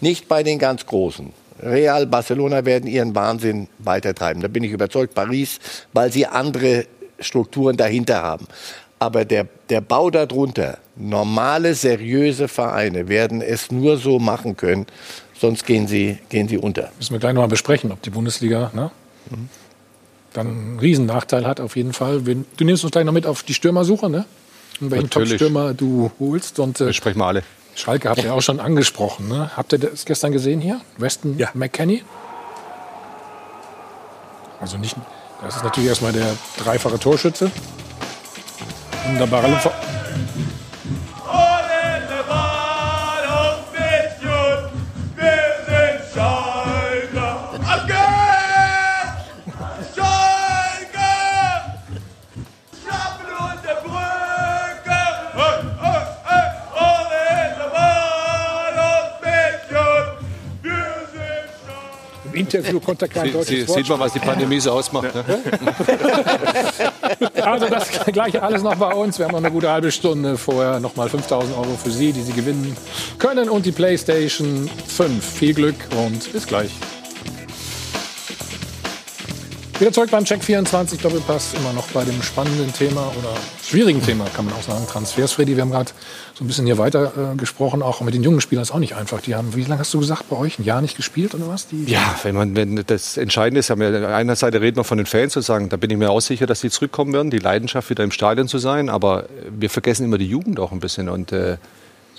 nicht 0.00 0.28
bei 0.28 0.42
den 0.42 0.58
ganz 0.58 0.86
Großen. 0.86 1.32
Real, 1.62 2.06
Barcelona 2.06 2.64
werden 2.64 2.88
ihren 2.88 3.14
Wahnsinn 3.14 3.68
weitertreiben. 3.78 4.42
Da 4.42 4.48
bin 4.48 4.64
ich 4.64 4.72
überzeugt. 4.72 5.14
Paris, 5.14 5.58
weil 5.92 6.12
sie 6.12 6.26
andere 6.26 6.86
Strukturen 7.20 7.76
dahinter 7.76 8.22
haben. 8.22 8.46
Aber 8.98 9.24
der, 9.24 9.46
der 9.68 9.80
Bau 9.80 10.10
darunter, 10.10 10.78
normale, 10.96 11.74
seriöse 11.74 12.46
Vereine 12.48 13.08
werden 13.08 13.40
es 13.42 13.70
nur 13.72 13.96
so 13.96 14.18
machen 14.18 14.56
können, 14.56 14.86
sonst 15.38 15.66
gehen 15.66 15.86
sie, 15.88 16.18
gehen 16.28 16.46
sie 16.48 16.58
unter. 16.58 16.90
Müssen 16.98 17.12
wir 17.14 17.18
gleich 17.18 17.34
noch 17.34 17.42
mal 17.42 17.48
besprechen, 17.48 17.90
ob 17.90 18.00
die 18.02 18.10
Bundesliga 18.10 18.70
ne, 18.74 18.90
dann 20.32 20.46
einen 20.46 20.78
Riesennachteil 20.78 21.46
hat 21.46 21.60
auf 21.60 21.76
jeden 21.76 21.92
Fall. 21.92 22.26
Wenn- 22.26 22.44
Du 22.56 22.64
nimmst 22.64 22.84
uns 22.84 22.92
gleich 22.92 23.04
noch 23.04 23.12
mit 23.12 23.26
auf 23.26 23.42
die 23.42 23.54
Stürmersuche, 23.54 24.08
ne? 24.08 24.24
Und 24.80 24.90
welchen. 24.90 25.10
Top-Stürmer 25.10 25.74
du 25.74 26.10
holst. 26.18 26.58
Und 26.58 26.80
äh, 26.80 26.92
Sprechen 26.92 27.18
wir 27.18 27.26
alle. 27.26 27.42
Schalke 27.74 28.08
habt 28.08 28.22
ihr 28.22 28.34
auch 28.34 28.42
schon 28.42 28.60
angesprochen. 28.60 29.28
Ne? 29.28 29.50
Habt 29.56 29.72
ihr 29.72 29.78
das 29.78 30.04
gestern 30.04 30.32
gesehen 30.32 30.60
hier? 30.60 30.80
Weston 30.98 31.38
McKenney? 31.54 32.04
Also 34.60 34.78
nicht, 34.78 34.96
das 35.42 35.56
ist 35.56 35.64
natürlich 35.64 35.88
erstmal 35.88 36.12
der 36.12 36.36
dreifache 36.58 36.98
Torschütze. 36.98 37.50
Wunderbare 39.06 39.50
Lupfer. 39.50 39.72
Im 62.32 62.40
Interview 62.40 62.80
konnte 62.80 63.06
er 63.06 63.08
kein 63.08 63.26
Sie, 63.26 63.32
deutsches 63.32 63.48
Sie, 63.48 63.68
Wort 63.68 63.78
sieht 63.78 63.88
man, 63.88 64.00
was 64.00 64.12
die 64.12 64.18
Pandemie 64.18 64.60
so 64.60 64.72
ausmacht. 64.72 65.14
Ne? 65.14 65.24
Also 67.42 67.68
das 67.68 67.88
gleiche 68.06 68.42
alles 68.42 68.62
noch 68.62 68.76
bei 68.76 68.92
uns. 68.94 69.18
Wir 69.18 69.26
haben 69.26 69.32
noch 69.32 69.38
eine 69.40 69.50
gute 69.50 69.70
halbe 69.70 69.90
Stunde 69.90 70.38
vorher 70.38 70.80
nochmal 70.80 71.08
5000 71.08 71.56
Euro 71.56 71.76
für 71.82 71.90
Sie, 71.90 72.12
die 72.12 72.22
Sie 72.22 72.32
gewinnen 72.32 72.76
können 73.18 73.48
und 73.48 73.66
die 73.66 73.72
PlayStation 73.72 74.70
5. 74.86 75.24
Viel 75.24 75.54
Glück 75.54 75.76
und 75.96 76.32
bis 76.32 76.46
gleich. 76.46 76.70
Wieder 79.82 79.90
zurück 79.90 80.12
beim 80.12 80.24
Check 80.24 80.44
24 80.44 81.00
Doppelpass, 81.00 81.54
immer 81.54 81.72
noch 81.72 81.88
bei 81.88 82.04
dem 82.04 82.22
spannenden 82.22 82.72
Thema 82.72 83.12
oder 83.18 83.34
schwierigen 83.64 84.00
Thema, 84.00 84.26
kann 84.32 84.44
man 84.44 84.54
auch 84.54 84.62
sagen, 84.62 84.86
Transfers. 84.86 85.32
Freddy, 85.32 85.56
wir 85.56 85.62
haben 85.62 85.72
gerade 85.72 85.90
so 86.34 86.44
ein 86.44 86.46
bisschen 86.46 86.66
hier 86.66 86.78
weiter 86.78 87.32
äh, 87.32 87.36
gesprochen, 87.36 87.82
auch 87.82 88.00
mit 88.00 88.14
den 88.14 88.22
jungen 88.22 88.40
Spielern 88.40 88.62
ist 88.62 88.70
auch 88.70 88.78
nicht 88.78 88.94
einfach. 88.94 89.20
Die 89.22 89.34
haben, 89.34 89.56
wie 89.56 89.64
lange 89.64 89.80
hast 89.80 89.92
du 89.92 89.98
gesagt, 89.98 90.30
bei 90.30 90.36
euch 90.36 90.60
ein 90.60 90.62
Jahr 90.62 90.82
nicht 90.82 90.96
gespielt 90.96 91.34
oder 91.34 91.48
was? 91.48 91.66
Die, 91.66 91.82
Ja, 91.86 92.14
wenn 92.22 92.36
man, 92.36 92.54
wenn 92.54 92.84
das 92.86 93.16
Entscheidende 93.16 93.58
ist, 93.58 93.70
haben 93.70 93.80
wir 93.80 94.08
einer 94.10 94.36
Seite 94.36 94.60
reden 94.60 94.76
wir 94.76 94.84
von 94.84 94.98
den 94.98 95.06
Fans 95.06 95.34
und 95.34 95.42
sagen, 95.42 95.68
da 95.68 95.76
bin 95.76 95.90
ich 95.90 95.96
mir 95.96 96.10
auch 96.10 96.20
sicher, 96.20 96.46
dass 96.46 96.60
sie 96.60 96.70
zurückkommen 96.70 97.12
werden, 97.12 97.32
die 97.32 97.40
Leidenschaft 97.40 97.90
wieder 97.90 98.04
im 98.04 98.12
Stadion 98.12 98.46
zu 98.46 98.58
sein. 98.58 98.88
Aber 98.88 99.24
wir 99.50 99.68
vergessen 99.68 100.04
immer 100.04 100.18
die 100.18 100.28
Jugend 100.28 100.60
auch 100.60 100.70
ein 100.70 100.78
bisschen 100.78 101.08
und 101.08 101.32
äh, 101.32 101.56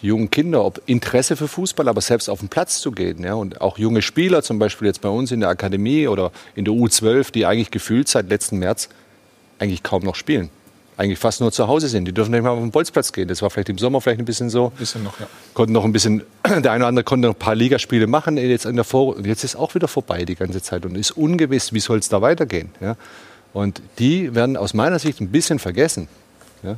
die 0.04 0.08
jungen 0.08 0.30
Kinder, 0.30 0.64
ob 0.64 0.82
Interesse 0.86 1.36
für 1.38 1.48
Fußball, 1.48 1.88
aber 1.88 2.02
selbst 2.02 2.30
auf 2.30 2.42
den 2.42 2.50
Platz 2.50 2.80
zu 2.82 2.92
gehen. 2.92 3.24
Ja, 3.24 3.34
und 3.36 3.62
auch 3.62 3.78
junge 3.78 4.02
Spieler, 4.02 4.44
zum 4.44 4.60
Beispiel 4.60 4.86
jetzt 4.88 5.02
bei 5.02 5.10
uns 5.10 5.32
in 5.32 5.40
der 5.40 5.50
Akademie 5.50 6.08
oder 6.08 6.32
in 6.56 6.66
der 6.66 6.74
U12, 6.74 7.32
die 7.32 7.46
eigentlich 7.46 7.72
gefühlt 7.72 8.10
seit 8.10 8.30
letzten 8.30 8.60
März 8.60 8.90
eigentlich 9.60 9.82
kaum 9.82 10.04
noch 10.04 10.16
spielen. 10.16 10.50
eigentlich 10.98 11.20
fast 11.20 11.42
nur 11.42 11.52
zu 11.52 11.68
Hause 11.68 11.88
sind. 11.88 12.06
Die 12.06 12.12
dürfen 12.12 12.32
nicht 12.32 12.44
mal 12.44 12.52
auf 12.52 12.60
den 12.60 12.70
Bolzplatz 12.70 13.14
gehen. 13.14 13.28
Das 13.28 13.42
war 13.42 13.50
vielleicht 13.50 13.70
im 13.70 13.78
Sommer 13.78 14.02
vielleicht 14.02 14.20
ein 14.20 14.26
bisschen 14.26 14.50
so. 14.50 14.72
Bisschen 14.78 15.04
noch, 15.04 15.20
ja. 15.20 15.28
Konnten 15.54 15.74
noch 15.74 15.86
ein 15.86 15.94
bisschen, 15.94 16.24
der 16.46 16.72
eine 16.72 16.84
oder 16.84 16.88
andere 16.88 17.04
konnte 17.04 17.28
noch 17.28 17.36
ein 17.36 17.40
paar 17.40 17.56
Ligaspiele 17.56 18.06
machen. 18.06 18.38
Jetzt, 18.38 18.66
in 18.66 18.76
der 18.76 18.84
Vor 18.84 19.16
und 19.16 19.26
jetzt 19.26 19.44
ist 19.44 19.56
auch 19.56 19.74
wieder 19.74 19.88
vorbei 19.88 20.26
die 20.26 20.36
ganze 20.36 20.62
Zeit 20.62 20.86
und 20.86 20.96
ist 20.98 21.12
ungewiss, 21.12 21.74
wie 21.74 21.80
soll 21.80 22.00
es 22.00 22.10
da 22.10 22.22
weitergehen. 22.22 22.70
Ja? 22.82 22.96
Und 23.54 23.82
die 24.00 24.36
werden 24.36 24.58
aus 24.58 24.74
meiner 24.74 25.00
Sicht 25.00 25.22
ein 25.22 25.30
bisschen 25.30 25.60
vergessen. 25.60 26.08
Ja? 26.62 26.78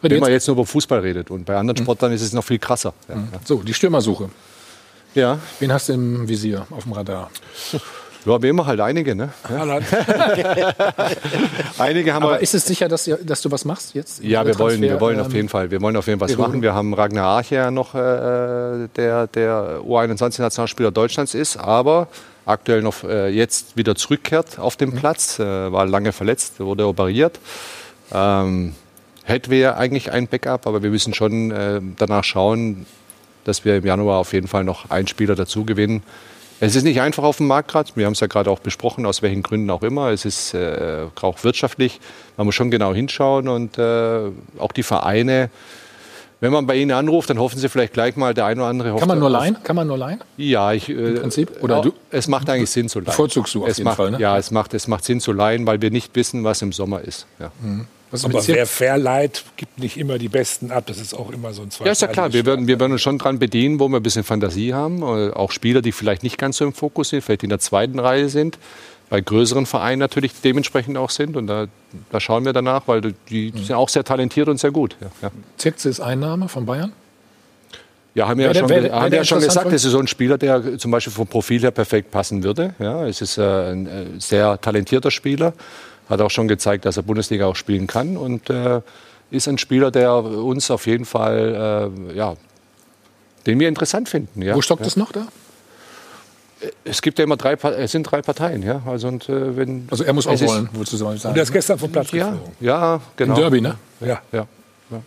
Wenn 0.00 0.20
man 0.20 0.30
jetzt 0.30 0.46
nur 0.46 0.56
über 0.56 0.66
Fußball 0.66 1.00
redet. 1.00 1.30
Und 1.30 1.44
bei 1.44 1.56
anderen 1.56 1.76
Sportlern 1.76 2.12
ist 2.12 2.22
es 2.22 2.32
noch 2.32 2.44
viel 2.44 2.58
krasser. 2.58 2.94
Ja. 3.08 3.16
So, 3.44 3.62
die 3.62 3.74
Stürmersuche. 3.74 4.30
Ja. 5.14 5.38
Wen 5.58 5.72
hast 5.72 5.88
du 5.88 5.94
im 5.94 6.28
Visier, 6.28 6.66
auf 6.70 6.84
dem 6.84 6.92
Radar? 6.92 7.30
Ja, 8.24 8.42
wie 8.42 8.48
immer 8.48 8.66
halt 8.66 8.80
einige, 8.80 9.14
ne? 9.14 9.30
Ja. 9.48 9.62
einige 11.78 12.12
haben 12.12 12.24
Aber 12.24 12.34
wir. 12.34 12.40
ist 12.40 12.54
es 12.54 12.66
sicher, 12.66 12.88
dass, 12.88 13.06
ihr, 13.06 13.16
dass 13.16 13.40
du 13.42 13.50
was 13.50 13.64
machst 13.64 13.94
jetzt? 13.94 14.22
Ja, 14.22 14.44
wir 14.44 14.58
wollen, 14.58 14.82
wir 14.82 15.00
wollen 15.00 15.18
auf 15.20 15.28
ähm, 15.28 15.36
jeden 15.36 15.48
Fall, 15.48 15.70
wir 15.70 15.80
wollen 15.80 15.96
auf 15.96 16.06
jeden 16.06 16.18
Fall 16.18 16.28
was 16.28 16.36
machen. 16.36 16.60
Wir 16.60 16.74
haben 16.74 16.92
Ragnar 16.94 17.24
Archer 17.24 17.70
noch, 17.70 17.94
äh, 17.94 18.88
der, 18.96 19.28
der 19.28 19.80
U21-Nationalspieler 19.80 20.90
Deutschlands 20.90 21.34
ist, 21.34 21.56
aber 21.56 22.08
aktuell 22.44 22.82
noch 22.82 23.04
äh, 23.04 23.28
jetzt 23.28 23.76
wieder 23.76 23.94
zurückkehrt 23.94 24.58
auf 24.58 24.76
den 24.76 24.92
Platz, 24.92 25.38
äh, 25.38 25.72
war 25.72 25.86
lange 25.86 26.12
verletzt, 26.12 26.60
wurde 26.60 26.86
operiert. 26.86 27.38
Ähm, 28.12 28.74
hätten 29.28 29.50
wir 29.50 29.76
eigentlich 29.76 30.10
ein 30.12 30.26
Backup, 30.26 30.66
aber 30.66 30.82
wir 30.82 30.90
müssen 30.90 31.14
schon 31.14 31.50
äh, 31.50 31.80
danach 31.96 32.24
schauen, 32.24 32.86
dass 33.44 33.64
wir 33.64 33.76
im 33.76 33.86
Januar 33.86 34.18
auf 34.18 34.32
jeden 34.32 34.48
Fall 34.48 34.64
noch 34.64 34.90
einen 34.90 35.06
Spieler 35.08 35.34
dazu 35.34 35.64
gewinnen. 35.64 36.02
Es 36.60 36.74
ist 36.74 36.82
nicht 36.82 37.00
einfach 37.00 37.22
auf 37.22 37.36
dem 37.36 37.46
Markt 37.46 37.70
gerade. 37.70 37.90
Wir 37.94 38.06
haben 38.06 38.14
es 38.14 38.20
ja 38.20 38.26
gerade 38.26 38.50
auch 38.50 38.58
besprochen, 38.58 39.06
aus 39.06 39.22
welchen 39.22 39.42
Gründen 39.44 39.70
auch 39.70 39.82
immer. 39.82 40.08
Es 40.10 40.24
ist 40.24 40.54
äh, 40.54 41.04
auch 41.22 41.44
wirtschaftlich. 41.44 42.00
Man 42.36 42.46
muss 42.46 42.56
schon 42.56 42.70
genau 42.72 42.92
hinschauen 42.92 43.46
und 43.46 43.78
äh, 43.78 44.20
auch 44.58 44.72
die 44.72 44.82
Vereine. 44.82 45.50
Wenn 46.40 46.52
man 46.52 46.66
bei 46.66 46.76
ihnen 46.76 46.90
anruft, 46.92 47.30
dann 47.30 47.38
hoffen 47.38 47.58
sie 47.58 47.68
vielleicht 47.68 47.92
gleich 47.92 48.16
mal 48.16 48.34
der 48.34 48.46
eine 48.46 48.60
oder 48.60 48.70
andere. 48.70 48.90
hofft 48.92 49.00
Kann 49.00 49.08
man 49.08 49.18
nur 49.20 49.30
leihen? 49.30 49.56
Kann 49.62 49.76
man 49.76 49.86
nur 49.86 49.98
leihen? 49.98 50.20
Ja, 50.36 50.72
ich, 50.72 50.88
äh, 50.88 50.92
Im 50.92 51.20
Prinzip? 51.20 51.62
Oder 51.62 51.80
du- 51.80 51.92
Es 52.10 52.26
macht 52.28 52.48
eigentlich 52.50 52.70
Sinn 52.70 52.88
zu 52.88 52.98
leihen. 52.98 53.06
Bevorzugst 53.06 53.54
du 53.54 53.62
auf 53.62 53.68
es 53.68 53.78
jeden 53.78 53.84
macht, 53.86 53.96
Fall, 53.96 54.10
ne? 54.12 54.18
Ja, 54.20 54.36
es 54.38 54.50
macht, 54.50 54.74
es 54.74 54.88
macht 54.88 55.04
Sinn 55.04 55.20
zu 55.20 55.32
leihen, 55.32 55.64
weil 55.66 55.80
wir 55.80 55.90
nicht 55.90 56.14
wissen, 56.16 56.44
was 56.44 56.60
im 56.62 56.72
Sommer 56.72 57.00
ist. 57.02 57.26
Ja. 57.40 57.50
Was 58.10 58.24
Aber 58.24 58.46
wer 58.46 58.66
verleiht, 58.66 59.44
gibt 59.58 59.78
nicht 59.78 59.98
immer 59.98 60.16
die 60.18 60.28
Besten 60.30 60.70
ab. 60.70 60.84
Das 60.86 60.98
ist 60.98 61.12
auch 61.12 61.30
immer 61.30 61.52
so 61.52 61.62
ein 61.62 61.68
Ja, 61.84 61.92
ist 61.92 62.00
ja 62.02 62.08
klar. 62.08 62.32
Wir 62.32 62.46
werden, 62.46 62.66
wir 62.66 62.80
werden 62.80 62.92
uns 62.92 63.02
schon 63.02 63.18
dran 63.18 63.38
bedienen, 63.38 63.78
wo 63.80 63.88
wir 63.88 63.98
ein 63.98 64.02
bisschen 64.02 64.24
Fantasie 64.24 64.72
haben. 64.72 65.02
Äh, 65.02 65.30
Auch 65.32 65.52
Spieler, 65.52 65.82
die 65.82 65.92
vielleicht 65.92 66.22
nicht 66.22 66.38
ganz 66.38 66.56
so 66.56 66.64
im 66.64 66.72
Fokus 66.72 67.10
sind, 67.10 67.22
vielleicht 67.22 67.42
in 67.42 67.50
der 67.50 67.58
zweiten 67.58 67.98
Reihe 67.98 68.28
sind. 68.30 68.58
Bei 69.10 69.20
größeren 69.20 69.66
Vereinen 69.66 69.98
natürlich 70.00 70.32
dementsprechend 70.42 70.96
auch 70.96 71.10
sind. 71.10 71.36
Und 71.36 71.48
da, 71.48 71.66
da 72.10 72.20
schauen 72.20 72.44
wir 72.46 72.52
danach, 72.54 72.82
weil 72.88 73.00
die 73.28 73.52
Mhm. 73.54 73.64
sind 73.64 73.74
auch 73.76 73.88
sehr 73.90 74.04
talentiert 74.04 74.48
und 74.48 74.58
sehr 74.58 74.70
gut. 74.70 74.96
Ja, 75.00 75.08
ja. 75.22 75.30
Zirkze 75.58 75.88
ist 75.90 76.00
Einnahme 76.00 76.48
von 76.48 76.64
Bayern? 76.64 76.92
Ja, 78.14 78.26
haben 78.26 78.38
wir 78.38 78.46
ja 78.46 78.54
Wäre 78.54 78.60
schon, 78.68 78.82
der- 78.82 78.92
haben 78.92 79.10
der 79.10 79.20
ja 79.20 79.24
schon 79.24 79.40
gesagt, 79.40 79.66
das 79.72 79.84
ist 79.84 79.92
so 79.92 79.98
ein 79.98 80.06
Spieler, 80.08 80.38
der 80.38 80.78
zum 80.78 80.90
Beispiel 80.90 81.12
vom 81.12 81.26
Profil 81.26 81.60
her 81.60 81.70
perfekt 81.70 82.10
passen 82.10 82.42
würde. 82.42 82.74
Ja, 82.78 83.06
es 83.06 83.20
ist 83.20 83.38
äh, 83.38 83.42
ein 83.42 83.86
äh, 83.86 84.06
sehr 84.18 84.60
talentierter 84.60 85.10
Spieler, 85.10 85.52
hat 86.08 86.20
auch 86.20 86.30
schon 86.30 86.48
gezeigt, 86.48 86.84
dass 86.84 86.96
er 86.96 87.02
Bundesliga 87.02 87.46
auch 87.46 87.56
spielen 87.56 87.86
kann 87.86 88.16
und 88.16 88.50
äh, 88.50 88.80
ist 89.30 89.48
ein 89.48 89.58
Spieler, 89.58 89.90
der 89.90 90.14
uns 90.14 90.70
auf 90.70 90.86
jeden 90.86 91.04
Fall, 91.04 91.90
äh, 92.10 92.16
ja, 92.16 92.34
den 93.46 93.60
wir 93.60 93.68
interessant 93.68 94.08
finden. 94.08 94.42
Ja. 94.42 94.54
Wo 94.54 94.62
stockt 94.62 94.82
ja. 94.82 94.86
es 94.86 94.96
noch 94.96 95.12
da? 95.12 95.26
Es 96.84 97.02
gibt 97.02 97.18
ja 97.18 97.24
immer 97.24 97.36
drei, 97.36 97.52
es 97.52 97.92
sind 97.92 98.02
drei 98.04 98.20
Parteien, 98.20 98.62
ja. 98.62 98.82
Also, 98.84 99.06
und, 99.06 99.28
äh, 99.28 99.56
wenn, 99.56 99.86
Also 99.90 100.02
er 100.02 100.12
muss 100.12 100.26
auch 100.26 100.40
wollen, 100.40 100.68
wolltest 100.72 100.94
du 100.94 100.96
sagen. 100.96 101.20
Und 101.28 101.34
der 101.36 101.42
ist 101.44 101.52
gestern 101.52 101.78
vom 101.78 101.92
Platz 101.92 102.10
Ja, 102.10 102.30
geflogen. 102.30 102.52
ja, 102.60 103.00
genau. 103.16 103.34
Im 103.34 103.40
Derby, 103.40 103.60
ne? 103.60 103.76
Ja. 104.00 104.20
Ja, 104.32 104.46
ja. 104.90 105.00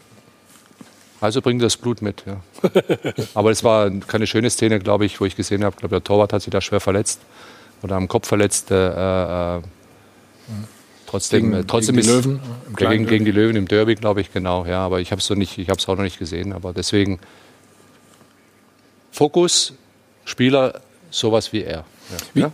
Also 1.19 1.41
bringt 1.41 1.61
das 1.61 1.77
Blut 1.77 2.01
mit, 2.01 2.23
ja. 2.25 2.37
Aber 3.35 3.51
es 3.51 3.63
war 3.63 3.91
keine 4.07 4.25
schöne 4.27 4.49
Szene, 4.49 4.79
glaube 4.79 5.05
ich, 5.05 5.19
wo 5.19 5.25
ich 5.25 5.35
gesehen 5.35 5.63
habe, 5.63 5.75
glaube 5.75 5.95
der 5.95 6.03
Torwart 6.03 6.33
hat 6.33 6.41
sich 6.41 6.51
da 6.51 6.61
schwer 6.61 6.79
verletzt 6.79 7.19
oder 7.83 7.95
am 7.95 8.07
Kopf 8.07 8.27
verletzt. 8.27 8.71
Äh, 8.71 9.57
äh, 9.57 9.61
trotzdem, 11.11 11.51
Gegen- 11.51 11.61
äh, 11.61 11.63
trotzdem 11.65 11.95
gegen 11.97 12.07
die 12.07 12.13
Löwen, 12.13 12.39
gegen, 12.75 12.89
gegen 12.89 13.05
Derby. 13.07 13.23
die 13.25 13.31
Löwen 13.31 13.55
im 13.57 13.67
Derby, 13.67 13.95
glaube 13.95 14.21
ich, 14.21 14.31
genau. 14.33 14.65
Ja, 14.65 14.79
aber 14.85 14.99
ich 15.01 15.11
habe 15.11 15.19
es 15.19 15.25
so 15.27 15.35
nicht, 15.35 15.57
ich 15.57 15.69
habe 15.69 15.77
es 15.79 15.87
auch 15.87 15.95
noch 15.95 16.03
nicht 16.03 16.17
gesehen. 16.19 16.53
Aber 16.53 16.73
deswegen 16.73 17.19
Fokus, 19.11 19.73
Spieler, 20.25 20.81
sowas 21.09 21.51
wie 21.53 21.63
er. 21.63 21.83
Ja. 22.35 22.41
Ja? 22.43 22.51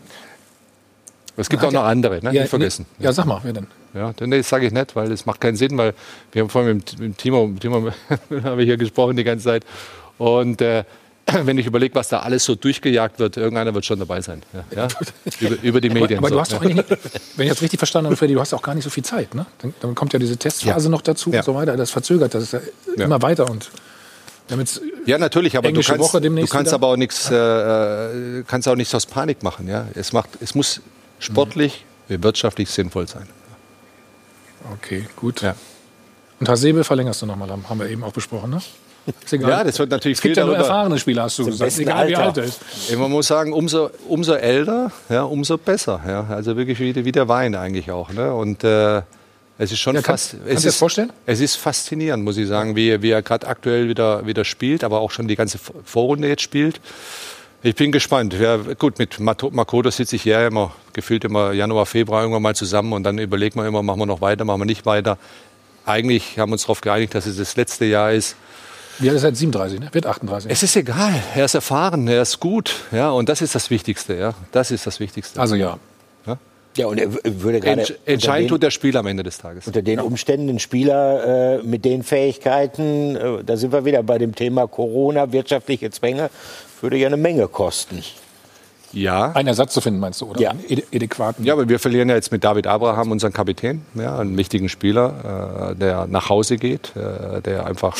Es 1.39 1.49
gibt 1.49 1.63
auch 1.63 1.71
noch 1.71 1.83
ja- 1.83 1.87
andere, 1.87 2.15
ne? 2.23 2.33
Ja, 2.33 2.41
nicht 2.41 2.49
vergessen. 2.49 2.85
ne- 2.97 3.05
Ja, 3.05 3.13
sag 3.13 3.25
mal, 3.27 3.39
wer 3.43 3.53
denn? 3.53 3.67
Ja, 3.93 4.11
denn 4.13 4.31
das 4.31 4.49
sage 4.49 4.65
ich 4.65 4.73
nicht, 4.73 4.95
weil 4.95 5.09
das 5.09 5.25
macht 5.27 5.39
keinen 5.39 5.55
Sinn, 5.55 5.77
weil 5.77 5.93
wir 6.31 6.41
haben 6.41 6.49
vorhin 6.49 6.77
mit, 6.77 6.99
mit 6.99 7.17
Timo, 7.17 7.47
mit 7.47 7.61
Timo 7.61 7.91
haben 8.43 8.57
wir 8.57 8.65
hier 8.65 8.77
gesprochen 8.77 9.15
die 9.17 9.23
ganze 9.23 9.45
Zeit. 9.45 9.63
Und 10.17 10.61
äh, 10.61 10.83
wenn 11.43 11.57
ich 11.57 11.65
überlege, 11.65 11.93
was 11.95 12.07
da 12.09 12.19
alles 12.19 12.45
so 12.45 12.55
durchgejagt 12.55 13.19
wird, 13.19 13.35
irgendeiner 13.37 13.73
wird 13.73 13.85
schon 13.85 13.99
dabei 13.99 14.21
sein. 14.21 14.41
Ja, 14.53 14.83
ja? 14.83 14.87
Über, 15.41 15.61
über 15.61 15.81
die 15.81 15.89
Medien. 15.89 16.19
Aber, 16.19 16.27
aber 16.27 16.29
so, 16.29 16.35
du 16.35 16.41
hast 16.41 16.51
doch 16.53 16.61
eigentlich, 16.61 16.89
nicht- 16.89 17.37
wenn 17.37 17.45
ich 17.47 17.51
das 17.53 17.61
richtig 17.61 17.79
verstanden 17.79 18.07
habe, 18.07 18.15
Freddy, 18.15 18.33
du 18.33 18.39
hast 18.39 18.53
auch 18.53 18.61
gar 18.61 18.73
nicht 18.75 18.83
so 18.85 18.89
viel 18.89 19.03
Zeit, 19.03 19.35
ne? 19.35 19.45
Dann, 19.59 19.73
dann 19.81 19.93
kommt 19.95 20.13
ja 20.13 20.19
diese 20.19 20.37
Testphase 20.37 20.85
Ja. 20.85 20.89
noch 20.91 21.01
dazu 21.01 21.31
und 21.31 21.43
so 21.43 21.53
weiter. 21.53 21.75
Das 21.75 21.91
verzögert 21.91 22.33
das 22.33 22.55
immer 22.95 23.21
weiter 23.21 23.49
und 23.49 23.69
Ja, 25.05 25.17
natürlich, 25.17 25.57
aber 25.57 25.69
du 25.71 25.81
kannst, 25.81 25.99
Woche 25.99 26.21
du 26.21 26.33
kannst 26.47 26.53
wieder. 26.53 26.73
aber 26.75 26.87
auch 26.87 26.95
nichts, 26.95 27.29
äh, 27.29 28.43
kannst 28.47 28.67
auch 28.69 28.75
nichts 28.75 28.95
aus 28.95 29.05
Panik 29.05 29.43
machen. 29.43 29.67
Ja? 29.67 29.87
Es, 29.95 30.13
macht, 30.13 30.29
es 30.41 30.55
muss 30.55 30.79
sportlich, 31.19 31.83
wie 32.07 32.23
wirtschaftlich 32.23 32.69
sinnvoll 32.69 33.07
sein. 33.07 33.27
Okay, 34.73 35.05
gut. 35.17 35.43
Und 36.39 36.47
Hasebe 36.49 36.83
verlängerst 36.85 37.21
du 37.21 37.25
nochmal, 37.25 37.49
haben 37.49 37.79
wir 37.79 37.89
eben 37.89 38.03
auch 38.03 38.13
besprochen, 38.13 38.51
ne? 38.51 38.61
Ja, 39.31 39.63
das 39.63 39.79
wird 39.79 39.89
natürlich 39.91 40.17
es 40.17 40.21
gibt 40.21 40.35
viel 40.35 40.41
ja 40.41 40.45
nur 40.45 40.55
darüber- 40.55 40.67
erfahrene 40.69 40.99
Spieler, 40.99 41.23
hast 41.23 41.39
du 41.39 41.43
Zum 41.43 41.51
gesagt. 41.51 41.79
Egal 41.79 42.07
wie 42.07 42.15
Alter. 42.15 42.27
alt 42.27 42.37
er 42.37 42.43
ist. 42.43 42.97
Man 42.97 43.11
muss 43.11 43.27
sagen, 43.27 43.53
umso, 43.53 43.89
umso 44.07 44.33
älter, 44.33 44.91
ja, 45.09 45.23
umso 45.23 45.57
besser. 45.57 45.99
Ja? 46.07 46.25
Also 46.29 46.55
wirklich 46.57 46.79
wie, 46.79 47.05
wie 47.05 47.11
der 47.11 47.27
Wein 47.27 47.55
eigentlich 47.55 47.89
auch. 47.91 48.11
Ne? 48.11 48.33
Und 48.33 48.63
äh, 48.63 49.01
es 49.59 49.71
ist 49.71 49.79
schon 49.79 49.95
Ja, 49.95 50.01
fast. 50.01 50.31
kannst- 50.31 50.47
es 50.47 50.65
ist, 50.65 50.77
vorstellen? 50.77 51.11
Es 51.25 51.39
ist 51.39 51.55
faszinierend, 51.55 52.23
muss 52.23 52.37
ich 52.37 52.47
sagen, 52.47 52.75
wie, 52.75 53.01
wie 53.01 53.11
er 53.11 53.21
gerade 53.21 53.47
aktuell 53.47 53.87
wieder, 53.89 54.25
wieder 54.25 54.45
spielt, 54.45 54.83
aber 54.83 54.99
auch 54.99 55.11
schon 55.11 55.27
die 55.27 55.35
ganze 55.35 55.57
Vorrunde 55.83 56.27
jetzt 56.27 56.41
spielt. 56.43 56.79
Ich 57.63 57.75
bin 57.75 57.91
gespannt. 57.91 58.33
Ja, 58.39 58.57
gut, 58.57 58.99
mit 58.99 59.19
Makoto 59.19 59.89
sitze 59.89 60.15
ich 60.15 60.25
ja 60.25 60.45
immer, 60.45 60.71
gefühlt 60.93 61.23
immer 61.25 61.53
Januar, 61.53 61.85
Februar 61.87 62.21
irgendwann 62.21 62.43
mal 62.43 62.55
zusammen 62.55 62.93
und 62.93 63.03
dann 63.03 63.17
überlegt 63.17 63.55
man 63.55 63.65
immer, 63.65 63.81
machen 63.81 63.99
wir 63.99 64.05
noch 64.05 64.21
weiter, 64.21 64.45
machen 64.45 64.61
wir 64.61 64.65
nicht 64.65 64.85
weiter. 64.85 65.17
Eigentlich 65.85 66.37
haben 66.37 66.49
wir 66.49 66.53
uns 66.53 66.63
darauf 66.63 66.81
geeinigt, 66.81 67.15
dass 67.15 67.25
es 67.25 67.37
das 67.37 67.55
letzte 67.55 67.85
Jahr 67.85 68.11
ist. 68.11 68.35
Wie 68.99 69.09
alt 69.09 69.17
ist 69.17 69.23
er? 69.23 69.33
37, 69.35 69.79
ne? 69.79 69.89
Wird 69.91 70.05
38. 70.05 70.51
Es 70.51 70.63
ist 70.63 70.75
egal. 70.75 71.13
Er 71.35 71.45
ist 71.45 71.53
erfahren, 71.55 72.07
er 72.07 72.21
ist 72.21 72.39
gut. 72.39 72.73
Ja, 72.91 73.11
und 73.11 73.29
das 73.29 73.41
ist 73.41 73.53
das 73.55 73.69
Wichtigste. 73.69 74.15
Ja, 74.15 74.33
das 74.51 74.71
ist 74.71 74.87
das 74.87 74.99
Wichtigste. 74.99 75.39
Also 75.39 75.55
ja. 75.55 75.77
Ja, 76.75 76.85
und 76.85 76.99
er 76.99 77.11
würde 77.41 77.59
gerade 77.59 77.81
Entsch 77.81 77.89
unter 77.89 78.11
entscheidend 78.11 78.43
den- 78.43 78.49
tut 78.49 78.61
der 78.61 78.69
Spiel 78.69 78.95
am 78.97 79.07
Ende 79.07 79.23
des 79.23 79.39
Tages. 79.39 79.65
unter 79.65 79.81
den 79.81 79.99
Umständen 79.99 80.47
ein 80.47 80.59
Spieler 80.59 81.57
äh, 81.59 81.63
mit 81.63 81.83
den 81.85 82.03
Fähigkeiten, 82.03 83.15
äh, 83.15 83.43
da 83.43 83.57
sind 83.57 83.71
wir 83.71 83.83
wieder 83.83 84.03
bei 84.03 84.19
dem 84.19 84.35
Thema 84.35 84.67
Corona, 84.67 85.31
wirtschaftliche 85.31 85.89
Zwänge, 85.89 86.29
würde 86.81 86.97
ja 86.97 87.07
eine 87.07 87.17
Menge 87.17 87.47
kosten. 87.47 88.03
Ja. 88.93 89.31
Einen 89.31 89.47
Ersatz 89.47 89.73
zu 89.73 89.81
finden, 89.81 89.99
meinst 89.99 90.21
du, 90.21 90.27
oder? 90.27 90.39
Ja. 90.39 90.51
Einen 90.51 90.61
adäquaten. 90.93 91.43
Ja, 91.43 91.53
aber 91.53 91.67
wir 91.67 91.79
verlieren 91.79 92.09
ja 92.09 92.15
jetzt 92.15 92.31
mit 92.31 92.43
David 92.43 92.67
Abraham 92.67 93.09
unseren 93.11 93.33
Kapitän, 93.33 93.81
ja, 93.95 94.19
einen 94.19 94.37
wichtigen 94.37 94.69
Spieler, 94.69 95.71
äh, 95.71 95.75
der 95.75 96.05
nach 96.05 96.29
Hause 96.29 96.57
geht, 96.57 96.93
äh, 96.95 97.41
der 97.41 97.65
einfach 97.65 97.97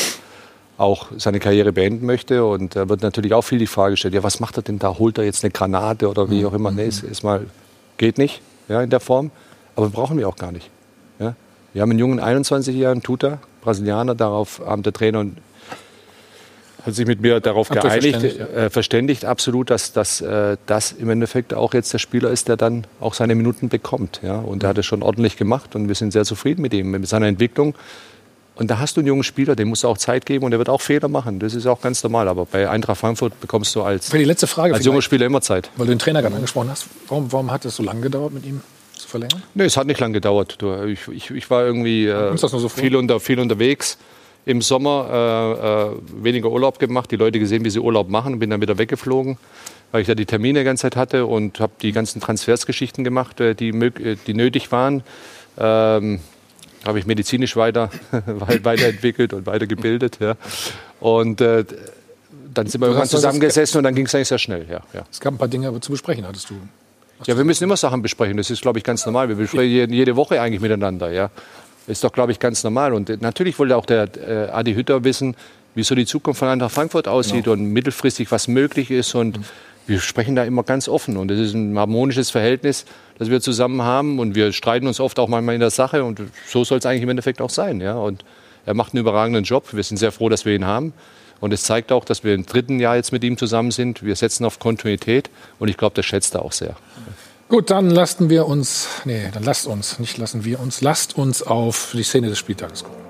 auch 0.78 1.08
seine 1.18 1.40
Karriere 1.40 1.74
beenden 1.74 2.06
möchte. 2.06 2.46
Und 2.46 2.76
da 2.76 2.88
wird 2.90 3.02
natürlich 3.02 3.34
auch 3.34 3.42
viel 3.42 3.60
die 3.60 3.68
Frage 3.68 3.92
gestellt, 3.92 4.14
ja, 4.14 4.24
was 4.24 4.40
macht 4.40 4.58
er 4.58 4.64
denn 4.64 4.80
da? 4.80 4.98
Holt 4.98 5.18
er 5.18 5.24
jetzt 5.24 5.44
eine 5.44 5.52
Granate 5.52 6.08
oder 6.08 6.30
wie 6.30 6.46
auch 6.46 6.54
immer? 6.54 6.72
Nee, 6.72 6.86
es 6.86 7.04
ist 7.04 7.24
mal, 7.24 7.46
geht 7.98 8.18
nicht 8.18 8.42
ja, 8.68 8.82
in 8.82 8.90
der 8.90 9.00
Form. 9.00 9.32
Aber 9.76 9.90
brauchen 9.90 10.18
wir 10.18 10.28
auch 10.28 10.36
gar 10.36 10.52
nicht. 10.52 10.70
Ja. 11.20 11.36
Wir 11.74 11.82
haben 11.82 11.92
einen 11.92 12.00
jungen 12.00 12.20
21-jährigen 12.20 13.04
Tuta, 13.04 13.40
Brasilianer, 13.62 14.16
darauf 14.16 14.62
haben 14.66 14.84
der 14.84 14.94
Trainer 14.94 15.20
und 15.20 15.38
hat 16.84 16.96
sich 16.96 17.06
mit 17.06 17.22
mir 17.22 17.40
darauf 17.40 17.70
Habt 17.70 17.82
geeinigt, 17.82 18.18
verständigt, 18.18 18.40
äh, 18.40 18.70
verständigt 18.70 19.26
absolut, 19.26 19.70
dass, 19.70 19.92
dass 19.92 20.22
äh, 20.22 20.58
das 20.66 20.94
im 20.94 21.10
Endeffekt 21.10 21.54
auch 21.54 21.74
jetzt 21.74 21.92
der 21.92 22.00
Spieler 22.00 22.30
ist, 22.30 22.48
der 22.48 22.56
dann 22.56 22.88
auch 23.00 23.14
seine 23.14 23.36
Minuten 23.36 23.70
bekommt. 23.70 24.22
Ja? 24.24 24.38
Und 24.38 24.64
er 24.64 24.70
hat 24.70 24.78
es 24.78 24.86
schon 24.86 25.04
ordentlich 25.04 25.38
gemacht 25.38 25.76
und 25.76 25.88
wir 25.88 25.96
sind 25.96 26.12
sehr 26.12 26.24
zufrieden 26.24 26.62
mit 26.62 26.74
ihm, 26.74 26.92
mit 26.92 27.08
seiner 27.08 27.28
Entwicklung. 27.28 27.76
Und 28.58 28.72
da 28.72 28.80
hast 28.80 28.98
du 28.98 29.02
einen 29.02 29.08
jungen 29.08 29.24
Spieler, 29.24 29.56
dem 29.56 29.68
musst 29.68 29.84
du 29.84 29.88
auch 29.88 30.00
Zeit 30.00 30.26
geben 30.26 30.44
und 30.44 30.52
der 30.52 30.58
wird 30.58 30.68
auch 30.68 30.82
Fehler 30.82 31.08
machen. 31.08 31.40
Das 31.40 31.54
ist 31.54 31.68
auch 31.68 31.80
ganz 31.80 32.02
normal. 32.02 32.28
Aber 32.28 32.46
bei 32.46 32.68
Eintracht 32.68 33.00
Frankfurt 33.00 33.40
bekommst 33.40 33.76
du 33.76 33.84
als, 33.84 34.10
Für 34.10 34.18
die 34.18 34.24
letzte 34.24 34.48
Frage, 34.48 34.74
als 34.74 34.84
junger 34.84 35.04
Spieler 35.04 35.28
immer 35.28 35.42
Zeit. 35.42 35.70
weil 35.78 35.86
du 35.86 35.94
den 35.94 36.00
Trainer 36.00 36.22
gerade 36.24 36.36
angesprochen 36.36 36.70
hast. 36.72 36.88
Warum, 37.08 37.32
warum 37.32 37.52
hat 37.52 37.66
es 37.66 37.76
so 37.76 37.84
lange 37.84 38.02
gedauert, 38.02 38.34
mit 38.34 38.46
ihm 38.46 38.62
zu 38.96 39.08
verlängern? 39.08 39.44
Nee, 39.54 39.66
es 39.66 39.78
hat 39.78 39.86
nicht 39.86 40.00
lange 40.00 40.14
gedauert. 40.14 40.58
Ich, 40.88 41.08
ich, 41.08 41.30
ich 41.30 41.50
war 41.52 41.66
irgendwie 41.66 42.08
äh, 42.08 42.36
so 42.36 42.70
viel, 42.70 42.96
unter, 42.96 43.20
viel 43.20 43.40
unterwegs. 43.40 44.00
Im 44.46 44.62
Sommer 44.62 45.92
äh, 46.18 46.22
äh, 46.22 46.24
weniger 46.24 46.50
Urlaub 46.50 46.80
gemacht, 46.80 47.12
die 47.12 47.18
Leute 47.18 47.38
gesehen, 47.38 47.64
wie 47.64 47.70
sie 47.70 47.80
Urlaub 47.80 48.10
machen, 48.10 48.40
bin 48.40 48.50
dann 48.50 48.62
wieder 48.62 48.78
weggeflogen, 48.78 49.38
weil 49.92 50.02
ich 50.02 50.08
da 50.08 50.16
die 50.16 50.26
Termine 50.26 50.60
die 50.60 50.66
ganze 50.66 50.84
Zeit 50.84 50.96
hatte 50.96 51.26
und 51.26 51.60
habe 51.60 51.74
die 51.82 51.92
ganzen 51.92 52.22
Transfersgeschichten 52.22 53.04
gemacht, 53.04 53.40
äh, 53.40 53.54
die, 53.54 53.70
äh, 53.70 54.16
die 54.26 54.34
nötig 54.34 54.72
waren. 54.72 55.04
Ähm, 55.60 56.22
habe 56.88 57.00
ich 57.00 57.06
medizinisch 57.06 57.56
weiter, 57.56 57.90
weiterentwickelt 58.26 59.34
und 59.34 59.46
weitergebildet. 59.46 60.20
Ja. 60.20 60.36
Und 61.00 61.42
äh, 61.42 61.66
dann 62.54 62.68
sind 62.68 62.82
wir 62.82 62.88
irgendwann 62.88 63.08
zusammengesessen 63.08 63.78
und 63.78 63.84
dann 63.84 63.94
ging 63.94 64.06
es 64.06 64.16
eigentlich 64.16 64.28
sehr 64.30 64.40
schnell. 64.40 64.66
Ja, 64.70 64.82
ja. 64.94 65.04
Es 65.12 65.20
gab 65.20 65.34
ein 65.34 65.38
paar 65.38 65.48
Dinge 65.48 65.80
zu 65.80 65.92
besprechen, 65.92 66.26
hattest 66.26 66.50
du. 66.50 66.56
Ja, 67.26 67.36
wir 67.36 67.44
müssen 67.44 67.64
immer 67.64 67.78
Sachen 67.78 68.02
besprechen. 68.02 68.38
Das 68.38 68.50
ist, 68.50 68.62
glaube 68.62 68.80
ich, 68.80 68.84
ganz 68.84 69.06
normal. 69.06 69.30
Wir 69.30 69.36
besprechen 69.36 69.92
jede 69.92 70.16
Woche 70.16 70.40
eigentlich 70.42 70.62
miteinander. 70.62 71.12
Ja. 71.12 71.30
Ist 71.88 72.04
doch, 72.04 72.12
glaube 72.12 72.32
ich, 72.32 72.40
ganz 72.40 72.64
normal. 72.64 72.94
Und 72.94 73.10
äh, 73.10 73.18
natürlich 73.20 73.58
wollte 73.60 73.76
auch 73.76 73.86
der 73.86 74.10
äh, 74.18 74.50
Adi 74.52 74.74
Hütter 74.74 75.04
wissen, 75.04 75.36
wie 75.74 75.84
so 75.84 75.96
die 75.96 76.06
Zukunft 76.06 76.40
von 76.40 76.48
Eintracht 76.48 76.74
Frankfurt 76.74 77.08
aussieht 77.08 77.46
genau. 77.46 77.54
und 77.54 77.66
mittelfristig 77.66 78.32
was 78.32 78.48
möglich 78.48 78.92
ist. 78.92 79.16
Und 79.16 79.40
mhm. 79.40 79.44
wir 79.88 80.00
sprechen 80.00 80.36
da 80.36 80.44
immer 80.44 80.64
ganz 80.64 80.88
offen. 80.88 81.18
Und 81.18 81.32
es 81.32 81.40
ist 81.40 81.54
ein 81.54 81.78
harmonisches 81.78 82.30
Verhältnis, 82.30 82.86
das 83.18 83.30
wir 83.30 83.42
zusammen 83.42 83.82
haben. 83.82 84.20
Und 84.20 84.36
wir 84.36 84.52
streiten 84.54 84.88
uns 84.88 85.00
oft 85.00 85.20
auch 85.20 85.28
manchmal 85.28 85.56
in 85.56 85.62
der 85.62 85.70
Sache. 85.70 86.04
Und 86.04 86.22
so 86.48 86.64
soll 86.64 86.80
es 86.80 86.86
eigentlich 86.86 87.04
im 87.04 87.10
Endeffekt 87.10 87.42
auch 87.42 87.50
sein. 87.50 87.82
Ja. 87.82 87.96
Und 87.96 88.24
er 88.66 88.74
macht 88.74 88.94
einen 88.94 89.02
überragenden 89.02 89.44
Job. 89.44 89.74
Wir 89.74 89.84
sind 89.84 89.98
sehr 89.98 90.12
froh, 90.12 90.30
dass 90.30 90.46
wir 90.46 90.54
ihn 90.54 90.66
haben. 90.66 90.94
Und 91.40 91.54
es 91.54 91.64
zeigt 91.64 91.92
auch, 91.92 92.04
dass 92.04 92.24
wir 92.24 92.34
im 92.34 92.46
dritten 92.46 92.80
Jahr 92.80 92.96
jetzt 92.96 93.12
mit 93.12 93.24
ihm 93.24 93.38
zusammen 93.38 93.72
sind. 93.72 94.04
Wir 94.04 94.16
setzen 94.16 94.44
auf 94.46 94.60
Kontinuität 94.60 95.30
und 95.60 95.68
ich 95.68 95.78
glaube, 95.78 95.96
das 95.96 96.06
schätzt 96.06 96.36
er 96.36 96.44
auch 96.44 96.52
sehr. 96.52 96.76
Gut, 97.48 97.70
dann 97.70 97.90
lassen 97.90 98.30
wir 98.30 98.48
uns, 98.48 98.88
nee, 99.06 99.30
dann 99.32 99.44
lasst 99.44 99.68
uns, 99.68 100.00
nicht 100.00 100.18
lassen 100.18 100.44
wir 100.44 100.60
uns, 100.60 100.82
lasst 100.82 101.18
uns 101.18 101.44
auf 101.44 101.92
die 101.94 102.04
Szene 102.04 102.28
des 102.28 102.40
Spieltages 102.40 102.84
gucken. 102.84 103.07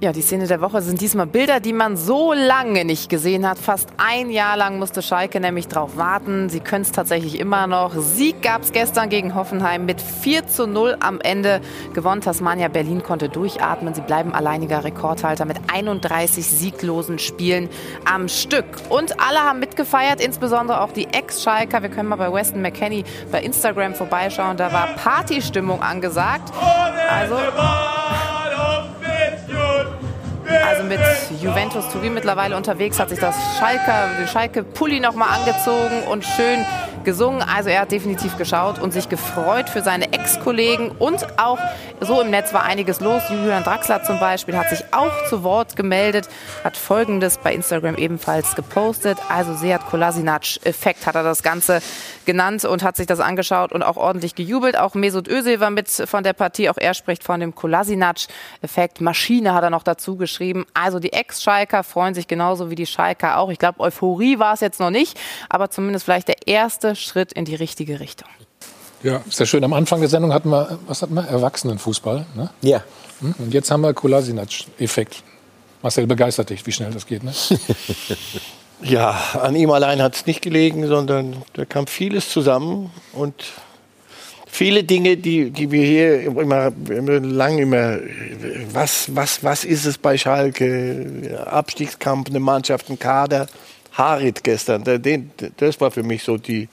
Ja, 0.00 0.12
die 0.12 0.22
Szene 0.22 0.46
der 0.46 0.60
Woche 0.60 0.80
sind 0.80 1.00
diesmal 1.00 1.26
Bilder, 1.26 1.58
die 1.58 1.72
man 1.72 1.96
so 1.96 2.32
lange 2.32 2.84
nicht 2.84 3.08
gesehen 3.08 3.44
hat. 3.48 3.58
Fast 3.58 3.88
ein 3.96 4.30
Jahr 4.30 4.56
lang 4.56 4.78
musste 4.78 5.02
Schalke 5.02 5.40
nämlich 5.40 5.66
drauf 5.66 5.96
warten. 5.96 6.48
Sie 6.48 6.60
können 6.60 6.82
es 6.82 6.92
tatsächlich 6.92 7.40
immer 7.40 7.66
noch. 7.66 7.92
Sieg 7.96 8.40
gab 8.40 8.62
es 8.62 8.70
gestern 8.70 9.08
gegen 9.08 9.34
Hoffenheim 9.34 9.86
mit 9.86 10.00
4 10.00 10.46
zu 10.46 10.68
0 10.68 10.98
am 11.00 11.20
Ende 11.20 11.60
gewonnen. 11.94 12.20
Tasmania 12.20 12.68
Berlin 12.68 13.02
konnte 13.02 13.28
durchatmen. 13.28 13.92
Sie 13.92 14.00
bleiben 14.00 14.32
alleiniger 14.32 14.84
Rekordhalter 14.84 15.46
mit 15.46 15.56
31 15.66 16.46
sieglosen 16.46 17.18
Spielen 17.18 17.68
am 18.04 18.28
Stück. 18.28 18.66
Und 18.90 19.18
alle 19.18 19.40
haben 19.40 19.58
mitgefeiert, 19.58 20.20
insbesondere 20.20 20.80
auch 20.80 20.92
die 20.92 21.08
Ex-Schalker. 21.08 21.82
Wir 21.82 21.88
können 21.88 22.08
mal 22.08 22.14
bei 22.14 22.32
Weston 22.32 22.62
McKenney 22.62 23.02
bei 23.32 23.42
Instagram 23.42 23.96
vorbeischauen. 23.96 24.58
Da 24.58 24.72
war 24.72 24.90
Partystimmung 24.94 25.82
angesagt. 25.82 26.52
Also 27.10 27.34
also 30.48 30.82
mit 30.84 31.00
Juventus 31.40 31.88
Turin 31.92 32.14
mittlerweile 32.14 32.56
unterwegs, 32.56 32.98
hat 32.98 33.10
sich 33.10 33.18
das 33.18 33.34
Schalke, 33.58 33.92
den 34.18 34.28
Schalke-Pulli 34.28 35.00
nochmal 35.00 35.28
angezogen 35.38 36.02
und 36.10 36.24
schön 36.24 36.64
gesungen. 37.04 37.42
Also 37.42 37.70
er 37.70 37.82
hat 37.82 37.92
definitiv 37.92 38.36
geschaut 38.36 38.78
und 38.78 38.92
sich 38.92 39.08
gefreut 39.08 39.68
für 39.68 39.82
seine 39.82 40.12
Ex-Kollegen 40.12 40.90
und 40.90 41.38
auch 41.38 41.58
so 42.00 42.20
im 42.20 42.30
Netz 42.30 42.52
war 42.52 42.64
einiges 42.64 43.00
los. 43.00 43.22
Julian 43.30 43.64
Draxler 43.64 44.02
zum 44.02 44.20
Beispiel 44.20 44.56
hat 44.56 44.70
sich 44.70 44.84
auch 44.92 45.12
zu 45.28 45.42
Wort 45.42 45.76
gemeldet, 45.76 46.28
hat 46.64 46.76
Folgendes 46.76 47.38
bei 47.38 47.54
Instagram 47.54 47.96
ebenfalls 47.96 48.54
gepostet. 48.54 49.18
Also 49.28 49.54
Seat 49.54 49.86
Kolasinac-Effekt 49.86 51.06
hat 51.06 51.14
er 51.14 51.22
das 51.22 51.42
Ganze 51.42 51.80
genannt 52.24 52.64
und 52.64 52.82
hat 52.82 52.96
sich 52.96 53.06
das 53.06 53.20
angeschaut 53.20 53.72
und 53.72 53.82
auch 53.82 53.96
ordentlich 53.96 54.34
gejubelt. 54.34 54.78
Auch 54.78 54.94
Mesut 54.94 55.28
Özil 55.28 55.60
war 55.60 55.70
mit 55.70 55.88
von 55.88 56.22
der 56.22 56.32
Partie. 56.32 56.68
Auch 56.68 56.78
er 56.78 56.94
spricht 56.94 57.24
von 57.24 57.40
dem 57.40 57.54
Kolasinac-Effekt. 57.54 59.00
Maschine 59.00 59.54
hat 59.54 59.62
er 59.62 59.70
noch 59.70 59.82
dazu 59.82 60.16
geschrieben. 60.16 60.37
Also 60.74 60.98
die 60.98 61.12
Ex-Schalker 61.12 61.82
freuen 61.84 62.14
sich 62.14 62.26
genauso 62.26 62.70
wie 62.70 62.74
die 62.74 62.86
Schalker 62.86 63.38
auch. 63.38 63.50
Ich 63.50 63.58
glaube, 63.58 63.80
Euphorie 63.80 64.38
war 64.38 64.54
es 64.54 64.60
jetzt 64.60 64.80
noch 64.80 64.90
nicht, 64.90 65.18
aber 65.48 65.70
zumindest 65.70 66.04
vielleicht 66.04 66.28
der 66.28 66.46
erste 66.46 66.96
Schritt 66.96 67.32
in 67.32 67.44
die 67.44 67.54
richtige 67.54 68.00
Richtung. 68.00 68.28
Ja, 69.02 69.22
ist 69.28 69.38
ja 69.38 69.46
schön. 69.46 69.62
Am 69.62 69.72
Anfang 69.72 70.00
der 70.00 70.08
Sendung 70.08 70.32
hatten 70.32 70.50
wir, 70.50 70.78
was 70.86 71.02
hatten 71.02 71.14
wir? 71.14 71.22
Erwachsenenfußball. 71.22 72.26
Ne? 72.34 72.50
Ja. 72.62 72.82
Hm? 73.20 73.34
Und 73.38 73.54
jetzt 73.54 73.70
haben 73.70 73.82
wir 73.82 73.94
Kolasinac-Effekt. 73.94 75.22
Marcel 75.82 76.06
begeistert 76.06 76.50
dich, 76.50 76.66
wie 76.66 76.72
schnell 76.72 76.90
das 76.90 77.06
geht, 77.06 77.22
ne? 77.22 77.32
ja, 78.82 79.10
an 79.40 79.54
ihm 79.54 79.70
allein 79.70 80.02
hat 80.02 80.16
es 80.16 80.26
nicht 80.26 80.42
gelegen, 80.42 80.88
sondern 80.88 81.36
da 81.52 81.64
kam 81.64 81.86
vieles 81.86 82.30
zusammen 82.30 82.90
und 83.12 83.34
viele 84.48 84.84
Dinge, 84.84 85.16
die, 85.16 85.50
die 85.50 85.70
wir 85.70 85.84
hier 85.84 86.22
immer, 86.22 86.72
immer 86.88 87.20
lang 87.20 87.58
immer, 87.58 87.98
was, 88.72 89.14
was, 89.14 89.44
was 89.44 89.64
ist 89.64 89.84
es 89.84 89.98
bei 89.98 90.18
Schalke? 90.18 91.44
Abstiegskampf, 91.46 92.28
eine 92.28 92.40
Mannschaft, 92.40 92.90
ein 92.90 92.98
Kader. 92.98 93.46
Harit 93.92 94.44
gestern, 94.44 94.84
den, 94.84 95.32
das 95.56 95.80
war 95.80 95.90
für 95.90 96.04
mich 96.04 96.22
so 96.22 96.38
die, 96.38 96.68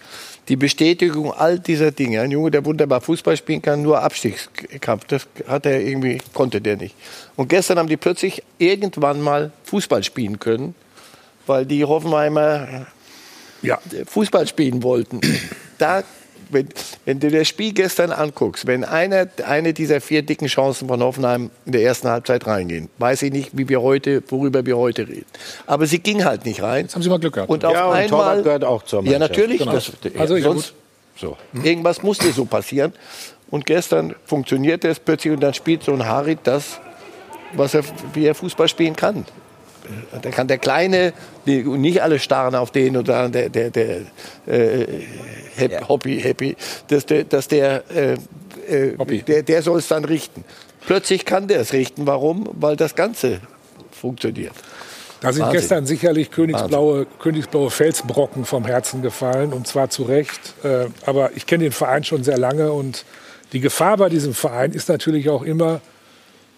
die 0.47 0.55
Bestätigung 0.55 1.33
all 1.33 1.57
dieser 1.59 1.91
Dinge. 1.91 2.21
Ein 2.21 2.29
Junge, 2.29 2.51
der 2.51 2.63
wunderbar 2.65 3.01
Fußball 3.01 3.35
spielen 3.35 3.63
kann, 3.63 3.81
nur 3.81 4.01
Abstiegskampf. 4.01 5.05
Das 5.05 5.27
hat 5.47 5.65
er 5.65 5.81
irgendwie, 5.81 6.19
konnte 6.33 6.61
der 6.61 6.77
nicht. 6.77 6.95
Und 7.35 7.49
gestern 7.49 7.79
haben 7.79 7.89
die 7.89 7.97
plötzlich 7.97 8.43
irgendwann 8.59 9.21
mal 9.21 9.51
Fußball 9.63 10.03
spielen 10.03 10.39
können, 10.39 10.75
weil 11.47 11.65
die 11.65 11.83
Hoffenheimer 11.83 12.85
ja. 13.63 13.79
Fußball 14.05 14.47
spielen 14.47 14.83
wollten. 14.83 15.21
Da 15.79 16.03
wenn, 16.49 16.69
wenn, 17.05 17.19
du 17.19 17.29
das 17.31 17.47
Spiel 17.47 17.73
gestern 17.73 18.11
anguckst, 18.11 18.67
wenn 18.67 18.83
eine, 18.83 19.29
eine 19.45 19.73
dieser 19.73 20.01
vier 20.01 20.21
dicken 20.21 20.47
Chancen 20.47 20.87
von 20.87 21.01
Hoffenheim 21.01 21.51
in 21.65 21.71
der 21.71 21.83
ersten 21.83 22.07
Halbzeit 22.07 22.45
reingehen, 22.47 22.89
weiß 22.97 23.23
ich 23.23 23.31
nicht, 23.31 23.49
wie 23.53 23.67
wir 23.69 23.81
heute, 23.81 24.23
worüber 24.29 24.65
wir 24.65 24.77
heute 24.77 25.07
reden. 25.07 25.25
Aber 25.65 25.85
sie 25.85 25.99
ging 25.99 26.23
halt 26.25 26.45
nicht 26.45 26.61
rein. 26.61 26.85
Jetzt 26.85 26.95
haben 26.95 27.01
Sie 27.01 27.09
mal 27.09 27.19
Glück 27.19 27.33
gehabt. 27.33 27.49
Und 27.49 27.65
auf 27.65 27.73
ja, 27.73 27.85
und 27.85 27.95
einmal 27.95 28.43
gehört 28.43 28.63
auch 28.63 28.83
zur 28.83 29.01
Mannschaft. 29.01 29.21
Ja, 29.21 29.27
natürlich. 29.27 29.59
Genau. 29.59 29.73
Das, 29.73 29.91
also, 30.17 30.37
sonst, 30.37 30.73
so. 31.15 31.37
Irgendwas 31.63 32.03
musste 32.03 32.31
so 32.31 32.45
passieren. 32.45 32.93
Und 33.49 33.65
gestern 33.65 34.15
funktionierte 34.25 34.89
es 34.89 34.99
plötzlich 34.99 35.33
und 35.33 35.39
dann 35.39 35.53
spielt 35.53 35.83
so 35.83 35.93
ein 35.93 36.05
Harit 36.05 36.39
das, 36.43 36.79
was 37.53 37.73
er, 37.73 37.83
wie 38.13 38.25
er 38.25 38.35
Fußball 38.35 38.67
spielen 38.67 38.95
kann. 38.95 39.25
Da 40.21 40.31
kann 40.31 40.47
der 40.47 40.57
Kleine, 40.57 41.13
die, 41.45 41.63
nicht 41.63 42.01
alle 42.01 42.19
starren 42.19 42.55
auf 42.55 42.71
den 42.71 42.97
oder 42.97 43.29
der, 43.29 43.49
der, 43.49 43.69
der 43.69 44.01
äh, 44.47 44.85
happy, 45.55 45.73
ja. 45.73 45.87
Hobby, 45.87 46.19
happy, 46.19 46.55
dass 46.87 47.05
der, 47.05 47.23
dass 47.23 47.47
der, 47.47 47.83
äh, 47.89 48.13
äh, 48.67 49.21
der, 49.23 49.43
der 49.43 49.61
soll 49.61 49.79
es 49.79 49.87
dann 49.87 50.05
richten. 50.05 50.43
Plötzlich 50.85 51.25
kann 51.25 51.47
der 51.47 51.61
es 51.61 51.73
richten. 51.73 52.05
Warum? 52.05 52.49
Weil 52.53 52.75
das 52.75 52.95
Ganze 52.95 53.39
funktioniert. 53.91 54.53
Da 55.21 55.33
sind 55.33 55.43
Wahnsinn. 55.43 55.59
gestern 55.59 55.85
sicherlich 55.85 56.29
königsblaue, 56.29 57.07
königsblaue 57.19 57.71
Felsbrocken 57.71 58.45
vom 58.45 58.65
Herzen 58.65 59.01
gefallen 59.01 59.53
und 59.53 59.67
zwar 59.67 59.89
zu 59.89 60.03
Recht. 60.03 60.53
Äh, 60.63 60.87
aber 61.05 61.31
ich 61.35 61.45
kenne 61.47 61.63
den 61.63 61.71
Verein 61.71 62.03
schon 62.03 62.23
sehr 62.23 62.37
lange 62.37 62.71
und 62.71 63.05
die 63.53 63.59
Gefahr 63.59 63.97
bei 63.97 64.09
diesem 64.09 64.33
Verein 64.33 64.71
ist 64.71 64.89
natürlich 64.89 65.29
auch 65.29 65.41
immer, 65.41 65.81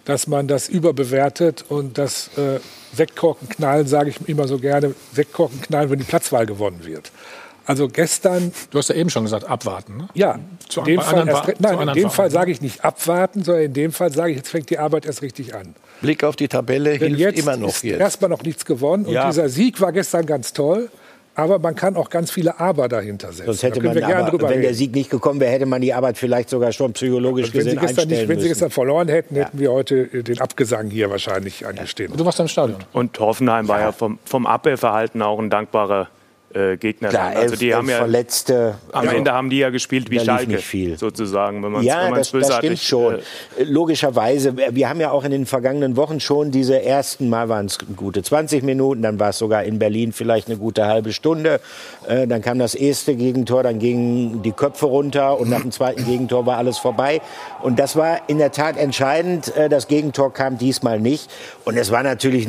dass 0.06 0.28
man 0.28 0.48
das 0.48 0.69
überbewertet 0.69 1.65
und 1.68 1.98
das 1.98 2.30
äh, 2.38 2.60
Sektkorken 2.94 3.49
knallen, 3.49 3.88
sage 3.88 4.10
ich 4.10 4.28
immer 4.28 4.48
so 4.48 4.57
gerne, 4.57 4.95
Sektkorken 5.14 5.61
knallen, 5.61 5.90
wenn 5.90 5.99
die 5.99 6.06
Platzwahl 6.06 6.45
gewonnen 6.45 6.86
wird. 6.86 7.11
Also 7.68 7.89
gestern. 7.89 8.53
Du 8.72 8.77
hast 8.77 8.88
ja 8.88 8.95
eben 8.95 9.10
schon 9.10 9.23
gesagt, 9.23 9.48
abwarten. 9.48 9.98
Ne? 9.98 10.07
Ja, 10.14 10.39
zu 10.69 10.80
in 10.80 10.85
dem 10.85 11.02
Fall, 11.02 11.27
erst, 11.27 11.60
nein, 11.60 11.88
in 11.89 11.94
dem 11.94 12.10
Fall 12.10 12.31
sage 12.31 12.49
ich 12.49 12.61
nicht 12.61 12.85
abwarten, 12.85 13.44
sondern 13.44 13.65
in 13.65 13.73
dem 13.73 13.91
Fall 13.91 14.11
sage 14.11 14.31
ich, 14.31 14.38
jetzt 14.38 14.49
fängt 14.49 14.69
die 14.69 14.80
Arbeit 14.80 15.06
erst 15.06 15.22
richtig 15.22 15.53
an. 15.53 15.76
Blick 16.02 16.23
auf 16.23 16.38
die 16.38 16.48
Tabelle 16.48 16.98
Denn 16.98 17.15
hilft 17.15 17.38
immer 17.38 17.57
noch 17.57 17.68
ist 17.69 17.84
jetzt. 17.84 17.99
Erstmal 17.99 18.30
noch 18.30 18.41
nichts 18.44 18.64
gewonnen 18.64 19.06
ja. 19.10 19.23
und 19.23 19.31
dieser 19.34 19.49
Sieg 19.49 19.81
war 19.81 19.91
gestern 19.91 20.26
ganz 20.26 20.53
toll. 20.53 20.89
Aber 21.35 21.60
man 21.60 21.76
kann 21.76 21.95
auch 21.98 22.10
ganz 22.10 22.31
viele 22.31 22.60
Aber 22.60 22.88
dahinter 22.88 23.27
setzen. 23.27 23.45
Sonst 23.45 23.61
hätte 23.61 23.80
man, 23.80 23.95
aber, 23.95 24.31
wenn 24.31 24.48
reden. 24.48 24.61
der 24.64 24.73
Sieg 24.73 24.95
nicht 24.95 25.11
gekommen 25.11 25.39
wäre, 25.39 25.52
hätte 25.52 25.68
man 25.68 25.81
die 25.81 25.94
Arbeit 25.94 26.18
vielleicht 26.18 26.49
sogar 26.49 26.72
schon 26.72 26.94
psychologisch 26.94 27.53
wenn 27.53 27.60
gesehen 27.60 27.80
sie 27.80 27.85
gestern 27.85 28.07
nicht, 28.07 28.27
Wenn 28.27 28.39
Sie 28.39 28.48
gestern 28.48 28.72
verloren 28.72 29.07
hätten, 29.07 29.35
ja. 29.35 29.45
hätten 29.45 29.60
wir 29.60 29.72
heute 29.72 30.23
den 30.23 30.41
Abgesang 30.41 30.89
hier 30.89 31.11
wahrscheinlich 31.11 31.68
angestehen. 31.68 32.11
Du 32.18 32.26
warst 32.26 32.39
im 32.39 32.48
Stadion. 32.48 32.80
Und 32.91 33.19
Hoffenheim 33.19 33.68
war 33.68 33.80
ja 33.81 33.91
vom, 33.91 34.18
vom 34.26 34.48
Abwehrverhalten 34.48 35.22
auch 35.22 35.38
ein 35.38 35.52
dankbarer 35.52 36.07
äh, 36.57 36.77
Gegner 36.77 37.09
Klar, 37.09 37.35
Also 37.35 37.55
die 37.55 37.69
elf 37.69 37.77
haben 37.77 37.89
ja 37.89 37.97
Verletzte. 37.97 38.75
Am 38.91 39.01
also, 39.01 39.15
Ende 39.15 39.31
haben 39.31 39.49
die 39.49 39.59
ja 39.59 39.69
gespielt 39.69 40.09
wie 40.09 40.19
Schalke, 40.19 40.59
sozusagen, 40.97 41.63
wenn 41.63 41.71
man 41.71 41.84
ja, 41.84 42.09
das, 42.11 42.31
das 42.31 42.55
stimmt 42.55 42.79
schon. 42.79 43.15
Äh, 43.15 43.63
Logischerweise, 43.63 44.55
wir 44.57 44.89
haben 44.89 44.99
ja 44.99 45.11
auch 45.11 45.23
in 45.23 45.31
den 45.31 45.45
vergangenen 45.45 45.95
Wochen 45.95 46.19
schon 46.19 46.51
diese 46.51 46.81
ersten 46.81 47.29
Mal 47.29 47.49
waren 47.49 47.67
es 47.67 47.77
gute 47.95 48.23
20 48.23 48.63
Minuten, 48.63 49.01
dann 49.01 49.19
war 49.19 49.29
es 49.29 49.38
sogar 49.38 49.63
in 49.63 49.77
Berlin 49.79 50.13
vielleicht 50.13 50.47
eine 50.47 50.57
gute 50.57 50.85
halbe 50.85 51.13
Stunde. 51.13 51.59
Äh, 52.07 52.27
dann 52.27 52.41
kam 52.41 52.59
das 52.59 52.75
erste 52.75 53.15
Gegentor, 53.15 53.63
dann 53.63 53.79
gingen 53.79 54.41
die 54.41 54.51
Köpfe 54.51 54.88
runter 54.88 55.39
und 55.39 55.49
nach 55.49 55.61
dem 55.61 55.71
zweiten 55.71 56.05
Gegentor 56.05 56.45
war 56.45 56.57
alles 56.57 56.77
vorbei. 56.77 57.21
Und 57.61 57.77
das 57.79 57.95
war 57.95 58.21
in 58.27 58.38
der 58.38 58.51
Tat 58.51 58.77
entscheidend. 58.77 59.55
Äh, 59.55 59.69
das 59.69 59.88
Gegentor 59.88 60.34
kam 60.34 60.57
diesmal 60.57 60.99
nicht. 60.99 61.29
Und 61.65 61.77
es 61.77 61.91
war 61.91 62.03
natürlich 62.03 62.47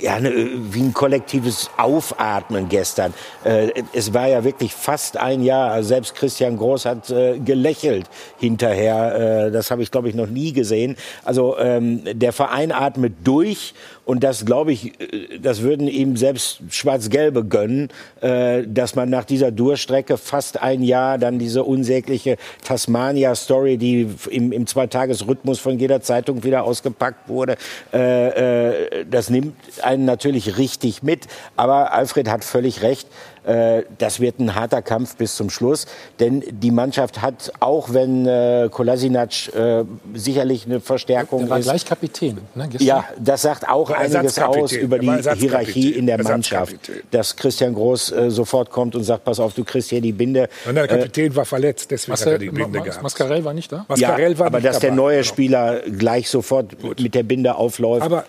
ja, 0.00 0.18
ne, 0.20 0.32
wie 0.70 0.80
ein 0.80 0.94
kollektives 0.94 1.70
Aufatmen 1.76 2.68
gestern 2.68 3.12
Äh, 3.44 3.82
es 3.92 4.14
war 4.14 4.28
ja 4.28 4.44
wirklich 4.44 4.74
fast 4.74 5.16
ein 5.16 5.42
Jahr. 5.42 5.72
Also 5.72 5.88
selbst 5.88 6.14
Christian 6.14 6.56
Groß 6.56 6.84
hat 6.84 7.10
äh, 7.10 7.38
gelächelt 7.38 8.06
hinterher. 8.38 9.46
Äh, 9.46 9.50
das 9.50 9.70
habe 9.70 9.82
ich, 9.82 9.90
glaube 9.90 10.08
ich, 10.08 10.14
noch 10.14 10.28
nie 10.28 10.52
gesehen. 10.52 10.96
Also 11.24 11.58
ähm, 11.58 12.02
der 12.04 12.32
Verein 12.32 12.72
atmet 12.72 13.14
durch 13.24 13.74
und 14.04 14.24
das, 14.24 14.44
glaube 14.44 14.72
ich, 14.72 15.00
äh, 15.00 15.38
das 15.38 15.62
würden 15.62 15.86
ihm 15.86 16.16
selbst 16.16 16.60
Schwarz-Gelbe 16.70 17.44
gönnen, 17.44 17.88
äh, 18.20 18.64
dass 18.66 18.94
man 18.94 19.10
nach 19.10 19.24
dieser 19.24 19.50
Durchstrecke 19.50 20.16
fast 20.16 20.60
ein 20.60 20.82
Jahr 20.82 21.18
dann 21.18 21.38
diese 21.38 21.62
unsägliche 21.64 22.36
Tasmania-Story, 22.64 23.76
die 23.78 24.08
im, 24.30 24.52
im 24.52 24.66
Zweitagesrhythmus 24.66 25.60
von 25.60 25.78
jeder 25.78 26.00
Zeitung 26.00 26.42
wieder 26.42 26.64
ausgepackt 26.64 27.28
wurde, 27.28 27.56
äh, 27.92 29.04
das 29.08 29.30
nimmt 29.30 29.54
einen 29.82 30.04
natürlich 30.04 30.58
richtig 30.58 31.02
mit. 31.02 31.26
Aber 31.56 31.92
Alfred 31.92 32.28
hat 32.28 32.44
völlig 32.44 32.82
recht. 32.82 33.06
Äh, 33.44 33.82
das 33.98 34.20
wird 34.20 34.38
ein 34.38 34.54
harter 34.54 34.82
Kampf 34.82 35.16
bis 35.16 35.36
zum 35.36 35.50
Schluss. 35.50 35.86
Denn 36.20 36.42
die 36.50 36.70
Mannschaft 36.70 37.22
hat, 37.22 37.52
auch 37.60 37.92
wenn 37.92 38.26
äh, 38.26 38.68
Kolasinac 38.70 39.54
äh, 39.54 39.84
sicherlich 40.14 40.66
eine 40.66 40.80
Verstärkung 40.80 41.40
Der 41.40 41.50
war 41.50 41.58
ist. 41.58 41.64
gleich 41.64 41.84
Kapitän. 41.84 42.38
Ne, 42.54 42.68
ja, 42.78 43.04
das 43.18 43.42
sagt 43.42 43.68
auch 43.68 43.90
War 43.90 43.98
einiges 43.98 44.38
aus 44.38 44.72
über 44.72 44.96
Er 45.02 45.34
die. 45.34 45.40
Hierarchie 45.40 45.90
in 45.90 46.06
der 46.06 46.22
Mannschaft. 46.22 46.76
Dass 47.10 47.36
Christian 47.36 47.74
Groß 47.74 48.12
äh, 48.12 48.30
sofort 48.30 48.70
kommt 48.70 48.94
und 48.94 49.02
sagt, 49.04 49.24
pass 49.24 49.40
auf, 49.40 49.54
du 49.54 49.64
kriegst 49.64 49.90
hier 49.90 50.00
die 50.00 50.12
Binde. 50.12 50.48
Nein, 50.64 50.74
der 50.76 50.84
Äh, 50.84 50.88
Kapitän 50.88 51.34
war 51.36 51.44
verletzt, 51.44 51.90
deswegen 51.90 52.16
hat 52.18 52.26
er 52.26 52.38
die 52.38 52.50
Binde 52.50 52.78
Mas- 52.78 52.84
gehabt. 52.84 53.02
Mascarell 53.02 53.44
war 53.44 53.54
nicht 53.54 53.72
da? 53.72 53.84
Mascarell 53.88 54.32
ja, 54.32 54.38
war 54.38 54.46
aber 54.46 54.58
nicht 54.58 54.68
dass 54.68 54.78
der 54.78 54.92
neue 54.92 55.24
Spieler 55.24 55.80
gleich 55.80 56.28
sofort 56.28 56.66
mit 57.00 57.14
der 57.14 57.22
Binde 57.22 57.54
aufläuft. 57.56 58.02
Aber 58.02 58.24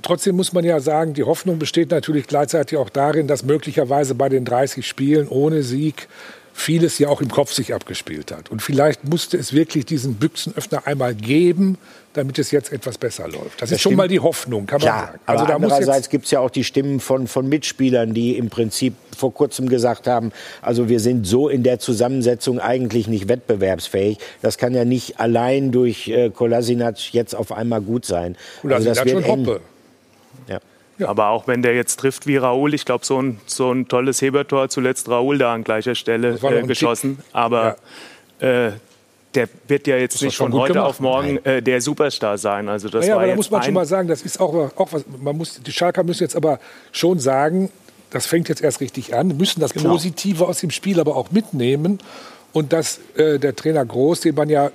trotzdem 0.00 0.36
muss 0.36 0.52
man 0.52 0.64
ja 0.64 0.80
sagen, 0.80 1.14
die 1.14 1.24
Hoffnung 1.24 1.58
besteht 1.58 1.90
natürlich 1.90 2.26
gleichzeitig 2.26 2.78
auch 2.78 2.90
darin, 2.90 3.26
dass 3.26 3.44
möglicherweise 3.44 4.14
bei 4.14 4.28
den 4.28 4.44
30 4.44 4.86
Spielen 4.86 5.28
ohne 5.28 5.62
Sieg 5.62 6.08
vieles 6.54 6.98
ja 6.98 7.08
auch 7.08 7.20
im 7.20 7.30
Kopf 7.30 7.52
sich 7.52 7.74
abgespielt 7.74 8.30
hat. 8.30 8.50
Und 8.50 8.62
vielleicht 8.62 9.04
musste 9.04 9.36
es 9.36 9.52
wirklich 9.52 9.86
diesen 9.86 10.14
Büchsenöffner 10.14 10.86
einmal 10.86 11.14
geben, 11.14 11.78
damit 12.12 12.38
es 12.38 12.50
jetzt 12.50 12.72
etwas 12.72 12.98
besser 12.98 13.26
läuft. 13.26 13.62
Das, 13.62 13.70
Das 13.70 13.72
ist 13.72 13.80
schon 13.80 13.96
mal 13.96 14.08
die 14.08 14.20
Hoffnung, 14.20 14.66
kann 14.66 14.80
man 14.80 14.88
Klar, 14.88 15.06
sagen. 15.06 15.20
aber 15.24 15.38
Also 15.38 15.50
da 15.50 15.58
muss 15.58 15.72
andererseits 15.72 16.10
gibt 16.10 16.26
es 16.26 16.30
ja 16.30 16.40
auch 16.40 16.50
die 16.50 16.62
Stimmen 16.62 17.00
von, 17.00 17.26
von 17.26 17.48
Mitspielern, 17.48 18.12
die 18.12 18.36
im 18.36 18.50
Prinzip 18.50 18.94
vor 19.16 19.32
kurzem 19.32 19.68
gesagt 19.68 20.06
haben, 20.06 20.30
also 20.60 20.90
wir 20.90 21.00
sind 21.00 21.26
so 21.26 21.48
in 21.48 21.62
der 21.62 21.78
Zusammensetzung 21.78 22.60
eigentlich 22.60 23.08
nicht 23.08 23.28
wettbewerbsfähig. 23.28 24.18
Das 24.42 24.58
kann 24.58 24.74
ja 24.74 24.84
nicht 24.84 25.20
allein 25.20 25.72
durch 25.72 26.08
äh, 26.08 26.28
Kolasinac 26.28 27.12
jetzt 27.12 27.34
auf 27.34 27.50
einmal 27.50 27.80
gut 27.80 28.04
sein. 28.04 28.36
Also 28.62 28.88
das 28.88 29.04
wird 29.04 29.24
eng. 29.24 29.60
Ja. 30.48 31.08
Aber 31.08 31.28
auch 31.28 31.48
wenn 31.48 31.62
der 31.62 31.74
jetzt 31.74 31.96
trifft 31.96 32.26
wie 32.26 32.36
Raoul, 32.36 32.74
ich 32.74 32.84
glaube, 32.84 33.04
so 33.04 33.20
ein, 33.20 33.40
so 33.46 33.72
ein 33.72 33.88
tolles 33.88 34.20
Hebertor, 34.22 34.68
zuletzt 34.68 35.08
Raoul 35.08 35.38
da 35.38 35.54
an 35.54 35.64
gleicher 35.64 35.94
Stelle 35.94 36.38
äh, 36.42 36.62
geschossen. 36.62 37.18
Aber 37.32 37.76
äh, 38.38 38.72
der 39.34 39.48
wird 39.68 39.86
ja 39.86 39.96
jetzt 39.96 40.22
nicht 40.22 40.36
von 40.36 40.52
heute 40.52 40.74
gemacht. 40.74 40.88
auf 40.88 41.00
morgen 41.00 41.38
äh, 41.44 41.62
der 41.62 41.80
Superstar 41.80 42.38
sein. 42.38 42.68
Also 42.68 42.88
das 42.88 43.02
naja, 43.02 43.16
war 43.16 43.22
aber 43.22 43.30
da 43.30 43.36
muss 43.36 43.50
man 43.50 43.62
schon 43.62 43.74
mal 43.74 43.86
sagen, 43.86 44.08
das 44.08 44.22
ist 44.22 44.40
auch, 44.40 44.70
auch 44.76 44.92
was, 44.92 45.04
man 45.20 45.36
muss, 45.36 45.60
die 45.62 45.72
Schalker 45.72 46.04
müssen 46.04 46.22
jetzt 46.22 46.36
aber 46.36 46.60
schon 46.92 47.18
sagen, 47.18 47.70
das 48.10 48.26
fängt 48.26 48.48
jetzt 48.48 48.62
erst 48.62 48.80
richtig 48.80 49.14
an, 49.14 49.28
müssen 49.38 49.60
das 49.60 49.72
Genau. 49.72 49.90
Positive 49.90 50.46
aus 50.46 50.60
dem 50.60 50.70
Spiel 50.70 51.00
aber 51.00 51.16
auch 51.16 51.30
mitnehmen 51.30 51.98
und 52.52 52.72
dass 52.72 53.00
äh, 53.16 53.38
der 53.38 53.56
Trainer 53.56 53.84
Groß, 53.84 54.20
den 54.20 54.34
man 54.34 54.50
ja 54.50 54.70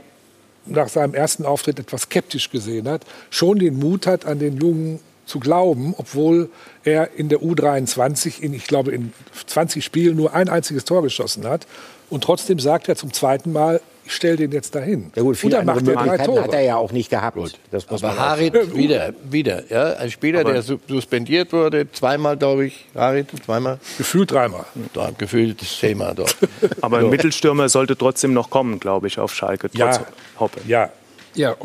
nach 0.65 0.89
seinem 0.89 1.13
ersten 1.13 1.45
Auftritt 1.45 1.79
etwas 1.79 2.03
skeptisch 2.03 2.49
gesehen 2.49 2.89
hat, 2.89 3.03
schon 3.29 3.59
den 3.59 3.77
Mut 3.77 4.07
hat, 4.07 4.25
an 4.25 4.39
den 4.39 4.57
Jungen 4.57 4.99
zu 5.27 5.39
glauben, 5.39 5.93
obwohl 5.97 6.49
er 6.83 7.11
in 7.15 7.29
der 7.29 7.39
U23 7.39 8.41
in, 8.41 8.53
ich 8.53 8.65
glaube, 8.65 8.91
in 8.91 9.13
20 9.45 9.83
Spielen 9.85 10.15
nur 10.15 10.33
ein 10.33 10.49
einziges 10.49 10.85
Tor 10.85 11.03
geschossen 11.03 11.45
hat. 11.47 11.67
Und 12.09 12.23
trotzdem 12.23 12.57
sagt 12.59 12.87
er 12.89 12.95
zum 12.95 13.11
zweiten 13.13 13.51
Mal, 13.51 13.81
ich 14.05 14.13
stelle 14.15 14.37
den 14.37 14.53
jetzt 14.53 14.73
dahin. 14.73 15.11
Ja 15.17 15.21
gut, 15.23 15.43
und 15.43 15.51
dann 15.51 15.65
macht 15.65 15.85
er 15.85 15.95
drei 15.95 16.17
Tore. 16.19 16.43
hat 16.43 16.53
er 16.53 16.61
ja 16.61 16.77
auch 16.77 16.93
nicht 16.93 17.09
gehabt. 17.09 17.37
Das 17.71 17.89
muss 17.89 18.01
Aber 18.01 18.15
Harit 18.17 18.53
sagen. 18.53 18.73
wieder, 18.77 19.13
wieder. 19.29 19.63
Ja? 19.69 19.95
Ein 19.97 20.09
Spieler, 20.09 20.39
Aber- 20.39 20.53
der 20.53 20.61
su- 20.61 20.79
suspendiert 20.87 21.51
wurde, 21.51 21.91
zweimal, 21.91 22.37
glaube 22.37 22.67
ich. 22.67 22.85
Harit, 22.95 23.27
zweimal. 23.45 23.79
Gefühlt 23.97 24.31
dreimal. 24.31 24.63
Da, 24.93 25.11
gefühlt 25.17 25.59
zehnmal 25.61 26.15
dort. 26.15 26.37
Aber 26.79 26.99
ein 26.99 27.09
Mittelstürmer 27.09 27.67
sollte 27.67 27.97
trotzdem 27.97 28.31
noch 28.31 28.49
kommen, 28.49 28.79
glaube 28.79 29.07
ich, 29.07 29.19
auf 29.19 29.35
Schalke. 29.35 29.69
Ja. 29.73 29.91
Trotz 29.91 30.05
Hoppe. 30.39 30.61
Ja, 30.65 30.89
Ja, 31.35 31.55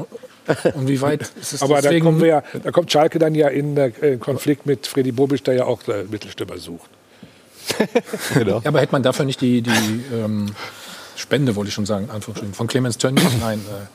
und- 0.74 0.88
wie 0.88 1.00
weit 1.00 1.22
ist 1.40 1.52
es 1.54 1.62
aber 1.62 1.80
da, 1.82 1.98
kommen 2.00 2.20
wir 2.20 2.26
ja, 2.28 2.42
da 2.62 2.70
kommt 2.70 2.90
Schalke 2.90 3.18
dann 3.18 3.34
ja 3.34 3.48
in 3.48 3.76
äh, 3.76 4.16
Konflikt 4.18 4.66
mit 4.66 4.86
Freddy 4.86 5.12
Bobic, 5.12 5.44
der 5.44 5.54
ja 5.54 5.64
auch 5.64 5.86
äh, 5.88 6.04
Mittelstürmer 6.10 6.58
sucht. 6.58 6.90
Ja, 8.44 8.60
aber 8.64 8.80
hätte 8.80 8.92
man 8.92 9.02
dafür 9.04 9.24
nicht 9.24 9.40
die, 9.40 9.62
die 9.62 9.70
ähm, 10.12 10.46
Spende, 11.16 11.54
wollte 11.54 11.68
ich 11.68 11.74
schon 11.74 11.86
sagen, 11.86 12.10
Anführungsstrichen, 12.10 12.54
von 12.54 12.66
Clemens 12.66 12.98
Tönnies, 12.98 13.22
nein, 13.40 13.60
äh, 13.60 13.86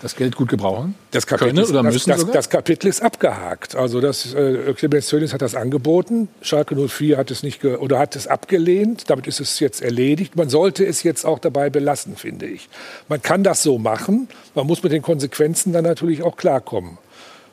das 0.00 0.14
Geld 0.14 0.36
gut 0.36 0.48
gebrauchen? 0.48 0.94
Das 1.10 1.26
Kapitel, 1.26 1.48
Können 1.48 1.64
ist, 1.64 1.70
oder 1.70 1.82
das, 1.82 1.92
müssen 1.92 2.10
das, 2.10 2.26
das 2.30 2.50
Kapitel 2.50 2.86
ist 2.88 3.02
abgehakt. 3.02 3.74
Also 3.74 4.00
das, 4.00 4.32
äh, 4.32 4.72
Clemens 4.74 5.08
Tönnies 5.08 5.32
hat 5.32 5.42
das 5.42 5.54
angeboten. 5.54 6.28
Schalke 6.40 6.76
04 6.76 7.16
hat 7.16 7.30
es 7.30 7.42
nicht 7.42 7.64
oder 7.64 7.98
hat 7.98 8.14
es 8.14 8.26
abgelehnt. 8.26 9.10
Damit 9.10 9.26
ist 9.26 9.40
es 9.40 9.58
jetzt 9.58 9.82
erledigt. 9.82 10.36
Man 10.36 10.48
sollte 10.48 10.86
es 10.86 11.02
jetzt 11.02 11.24
auch 11.24 11.38
dabei 11.38 11.68
belassen, 11.68 12.16
finde 12.16 12.46
ich. 12.46 12.68
Man 13.08 13.22
kann 13.22 13.42
das 13.42 13.62
so 13.62 13.78
machen. 13.78 14.28
Man 14.54 14.66
muss 14.66 14.82
mit 14.82 14.92
den 14.92 15.02
Konsequenzen 15.02 15.72
dann 15.72 15.84
natürlich 15.84 16.22
auch 16.22 16.36
klarkommen. 16.36 16.98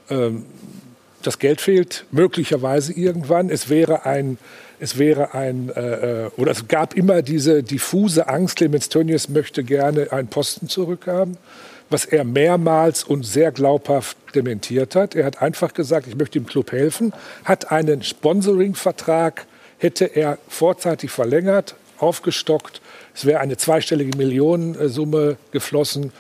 Ähm, 0.10 0.46
das 1.24 1.40
Geld 1.40 1.62
fehlt 1.62 2.06
möglicherweise 2.12 2.94
irgendwann. 2.94 3.50
Es 3.50 3.70
wäre 3.70 4.06
ein, 4.06 4.38
es 4.80 4.98
wäre 5.00 5.34
ein, 5.34 5.70
äh, 5.76 6.26
äh, 6.26 6.32
oder 6.38 6.52
es 6.52 6.68
gab 6.68 6.94
immer 6.94 7.22
diese 7.22 7.64
diffuse 7.64 8.28
Angst, 8.28 8.58
Clemens 8.58 8.90
Tönnies 8.90 9.30
möchte 9.30 9.64
gerne 9.64 10.12
einen 10.12 10.28
Posten 10.28 10.70
zurückhaben, 10.70 11.38
was 11.90 12.06
er 12.06 12.24
mehrmals 12.24 13.04
und 13.04 13.24
sehr 13.24 13.52
glaubhaft 13.52 14.18
dementiert 14.34 14.96
hat. 14.96 15.16
Er 15.16 15.26
hat 15.26 15.42
einfach 15.42 15.74
gesagt, 15.74 16.08
ich 16.08 16.16
möchte 16.16 16.40
dem 16.40 16.46
Club 16.46 16.72
helfen, 16.72 17.14
hat 17.44 17.72
einen 17.72 18.04
Sponsoring-Vertrag, 18.04 19.46
hätte 19.78 20.06
er 20.06 20.38
vorzeitig 20.48 21.12
verlängert, 21.12 21.76
aufgestockt. 21.98 22.82
Es 23.14 23.26
wäre 23.26 23.40
eine 23.40 23.58
zweistellige 23.58 24.18
Millionensumme 24.18 25.38
geflossen. 25.52 26.12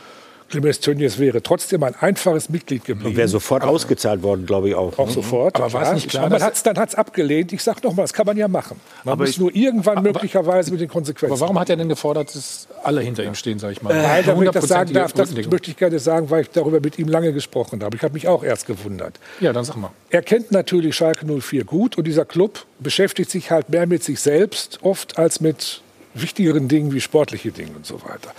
Clemens 0.56 0.80
Tönnies 0.80 1.20
wäre 1.20 1.44
trotzdem 1.44 1.84
ein 1.84 1.96
einfaches 2.00 2.48
Mitglied 2.50 2.86
geblieben. 2.86 3.10
Und 3.10 3.18
wäre 3.18 3.28
sofort 3.28 3.64
ausgezahlt 3.64 4.24
worden, 4.24 4.46
glaube 4.46 4.70
ich 4.70 4.76
auch. 4.76 4.98
Auch 4.98 5.10
sofort. 5.10 5.58
Aber 5.58 5.74
war 5.74 5.82
es 5.84 5.94
nicht 5.96 6.10
klar, 6.10 6.24
Aber 6.26 6.36
man 6.36 6.44
hat's, 6.44 6.64
dann 6.64 6.78
hat 6.78 6.90
es 6.90 6.96
abgelehnt. 6.96 7.52
Ich 7.52 7.62
sage 7.62 7.80
nochmal, 7.84 8.06
das 8.06 8.14
kann 8.14 8.26
man 8.26 8.38
ja 8.38 8.48
machen. 8.48 8.80
Man 9.04 9.12
Aber 9.14 9.24
muss 9.24 9.32
ich- 9.32 9.38
nur 9.40 9.54
irgendwann 9.54 10.02
möglicherweise 10.02 10.72
mit 10.72 10.80
den 10.80 10.88
Konsequenzen. 10.88 11.34
Aber 11.34 11.42
warum 11.42 11.60
hat 11.60 11.70
er 11.70 11.76
denn 11.76 11.90
gefordert, 11.90 12.34
dass 12.34 12.70
alle 12.84 13.02
hinter 13.02 13.24
ihm 13.26 13.36
stehen, 13.36 13.60
sage 13.60 13.74
ich 13.74 13.82
mal? 13.82 13.94
Nein, 13.94 14.24
damit 14.26 14.46
ich 14.48 14.52
das 14.54 14.68
sagen 14.70 14.94
darf, 14.94 15.12
das 15.12 15.34
möchte 15.34 15.72
ich 15.72 15.76
gerne 15.78 16.00
sagen, 16.00 16.30
weil 16.30 16.44
ich 16.44 16.50
darüber 16.52 16.80
mit 16.80 16.98
ihm 16.98 17.10
lange 17.10 17.34
gesprochen 17.34 17.84
habe. 17.84 17.98
Ich 17.98 18.02
habe 18.04 18.14
mich 18.14 18.30
auch 18.30 18.42
erst 18.44 18.66
gewundert. 18.66 19.20
Ja, 19.42 19.52
dann 19.52 19.66
sag 19.66 19.76
mal. 19.76 19.92
Er 20.10 20.22
kennt 20.22 20.54
natürlich 20.54 20.96
Schalke 20.96 21.26
04 21.26 21.66
gut 21.66 21.98
und 21.98 22.08
dieser 22.08 22.24
Club 22.24 22.66
beschäftigt 22.80 23.30
sich 23.30 23.52
halt 23.52 23.70
mehr 23.70 23.88
mit 23.88 24.06
sich 24.06 24.22
selbst 24.22 24.80
oft 24.84 25.18
als 25.18 25.42
mit 25.42 25.82
wichtigeren 26.14 26.70
Dingen 26.70 26.94
wie 26.94 27.02
sportliche 27.02 27.52
Dinge 27.52 27.72
und 27.76 27.86
so 27.86 27.96
weiter. 28.04 28.32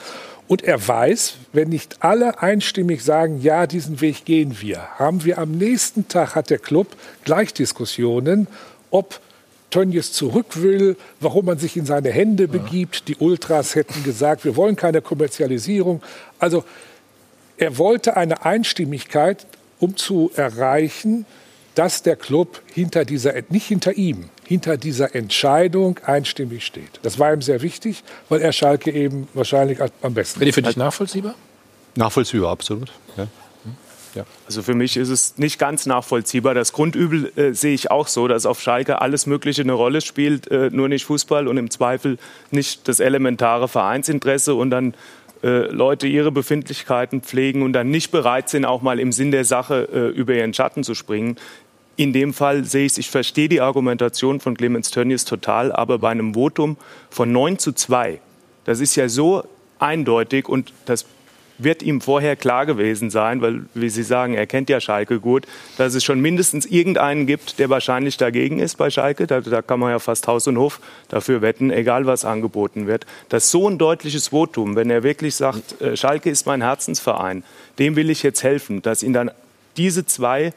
Und 0.49 0.63
er 0.63 0.87
weiß, 0.87 1.35
wenn 1.53 1.69
nicht 1.69 2.05
alle 2.05 2.41
einstimmig 2.41 3.03
sagen, 3.03 3.41
ja, 3.43 3.67
diesen 3.67 4.01
Weg 4.01 4.25
gehen 4.25 4.61
wir, 4.61 4.99
haben 4.99 5.25
wir 5.25 5.39
am 5.39 5.53
nächsten 5.53 6.07
Tag, 6.09 6.35
hat 6.35 6.51
der 6.51 6.59
Club 6.59 6.89
gleich 7.25 7.53
Diskussionen, 7.53 8.47
ob 8.91 9.21
Tönnies 9.71 10.13
zurück 10.13 10.63
will, 10.63 10.97
warum 11.21 11.47
man 11.47 11.59
sich 11.59 11.77
in 11.77 11.87
seine 11.87 12.11
Hände 12.11 12.47
begibt. 12.47 13.09
Die 13.09 13.17
Ultras 13.17 13.75
hätten 13.75 14.05
gesagt, 14.05 14.45
wir 14.45 14.55
wollen 14.55 14.77
keine 14.77 15.03
Kommerzialisierung. 15.03 16.03
Also 16.39 16.65
er 17.59 17.77
wollte 17.77 18.17
eine 18.17 18.45
Einstimmigkeit, 18.45 19.47
um 19.81 19.97
zu 19.97 20.31
erreichen, 20.37 21.27
dass 21.75 22.03
der 22.03 22.17
Club 22.17 22.63
hinter 22.73 23.05
dieser, 23.05 23.35
nicht 23.51 23.67
hinter 23.67 23.95
ihm, 23.95 24.31
hinter 24.47 24.77
dieser 24.77 25.15
Entscheidung 25.15 25.99
einstimmig 26.05 26.65
steht. 26.65 27.01
Das 27.03 27.19
war 27.19 27.33
ihm 27.33 27.43
sehr 27.43 27.63
wichtig, 27.63 28.05
weil 28.29 28.41
er 28.41 28.53
Schalke 28.53 28.91
eben 28.91 29.29
wahrscheinlich 29.35 29.79
am 30.03 30.15
besten. 30.15 30.41
Wäre 30.41 30.47
die 30.47 30.53
für 30.53 30.63
dich 30.63 30.77
nachvollziehbar? 30.77 31.35
Nachvollziehbar, 31.97 32.51
absolut. 32.51 32.93
Ja. 33.17 33.27
Also 34.47 34.63
für 34.63 34.75
mich 34.75 34.97
ist 34.97 35.11
es 35.11 35.37
nicht 35.37 35.59
ganz 35.59 35.85
nachvollziehbar. 35.85 36.55
Das 36.55 36.73
Grundübel 36.73 37.33
äh, 37.37 37.53
sehe 37.53 37.75
ich 37.75 37.91
auch 37.91 38.09
so, 38.09 38.29
dass 38.29 38.47
auf 38.47 38.63
Schalke 38.63 39.03
alles 39.03 39.27
Mögliche 39.27 39.61
eine 39.61 39.75
Rolle 39.75 40.01
spielt, 40.01 40.51
äh, 40.51 40.71
nur 40.73 40.89
nicht 40.89 41.05
Fußball 41.05 41.47
und 41.47 41.59
im 41.59 41.71
Zweifel 41.71 42.17
nicht 42.51 42.89
das 42.89 42.99
elementare 42.99 43.69
Vereinsinteresse 43.69 44.55
und 44.55 44.71
dann 44.71 44.95
äh, 45.43 45.67
Leute 45.71 46.07
ihre 46.07 46.33
Befindlichkeiten 46.33 47.21
pflegen 47.21 47.63
und 47.63 47.75
dann 47.75 47.91
nicht 47.91 48.11
bereit 48.11 48.49
sind, 48.49 48.65
auch 48.65 48.81
mal 48.81 48.99
im 48.99 49.13
Sinn 49.13 49.33
der 49.33 49.45
Sache 49.45 49.89
äh, 49.93 50.19
über 50.19 50.35
ihren 50.35 50.55
Schatten 50.55 50.83
zu 50.83 50.95
springen. 50.95 51.37
In 51.97 52.13
dem 52.13 52.35
Fall 52.35 52.65
sehe 52.65 52.85
ich 52.85 52.93
es, 52.93 52.99
ich 52.99 53.11
verstehe 53.11 53.49
die 53.49 53.61
Argumentation 53.61 54.39
von 54.41 54.57
Clemens 54.57 54.91
Tönnies 54.91 55.25
total, 55.25 55.73
aber 55.73 55.99
bei 55.99 56.11
einem 56.11 56.35
Votum 56.35 56.77
von 57.09 57.33
9 57.33 57.59
zu 57.59 57.73
2, 57.73 58.21
das 58.65 58.81
ist 58.81 58.97
ja 58.97 59.09
so 59.09 59.45
eindeutig 59.79 60.49
und 60.49 60.73
das 60.85 61.07
wird 61.59 61.83
ihm 61.83 62.01
vorher 62.01 62.37
klar 62.37 62.67
gewesen 62.67 63.11
sein, 63.11 63.41
weil, 63.41 63.63
wie 63.75 63.89
Sie 63.89 64.03
sagen, 64.03 64.35
er 64.35 64.47
kennt 64.47 64.69
ja 64.69 64.81
Schalke 64.81 65.21
gut, 65.21 65.47
dass 65.79 65.95
es 65.95 66.05
schon 66.05 66.21
mindestens 66.21 66.67
irgendeinen 66.67 67.27
gibt, 67.27 67.59
der 67.59 67.71
wahrscheinlich 67.71 68.17
dagegen 68.17 68.59
ist 68.59 68.77
bei 68.77 68.91
Schalke. 68.91 69.27
Da, 69.27 69.41
da 69.41 69.63
kann 69.63 69.81
man 69.81 69.91
ja 69.91 69.99
fast 69.99 70.27
Haus 70.27 70.47
und 70.47 70.59
Hof 70.59 70.81
dafür 71.09 71.41
wetten, 71.41 71.71
egal 71.71 72.07
was 72.07 72.25
angeboten 72.25 72.87
wird. 72.87 73.07
Dass 73.29 73.51
so 73.51 73.69
ein 73.69 73.79
deutliches 73.79 74.29
Votum, 74.29 74.77
wenn 74.77 74.91
er 74.91 75.03
wirklich 75.03 75.35
sagt, 75.35 75.81
äh, 75.81 75.97
Schalke 75.97 76.31
ist 76.31 76.47
mein 76.47 76.63
Herzensverein, 76.63 77.43
dem 77.79 77.97
will 77.97 78.11
ich 78.11 78.23
jetzt 78.23 78.43
helfen, 78.43 78.83
dass 78.83 79.03
ihn 79.03 79.13
dann 79.13 79.31
diese 79.77 80.05
zwei 80.07 80.53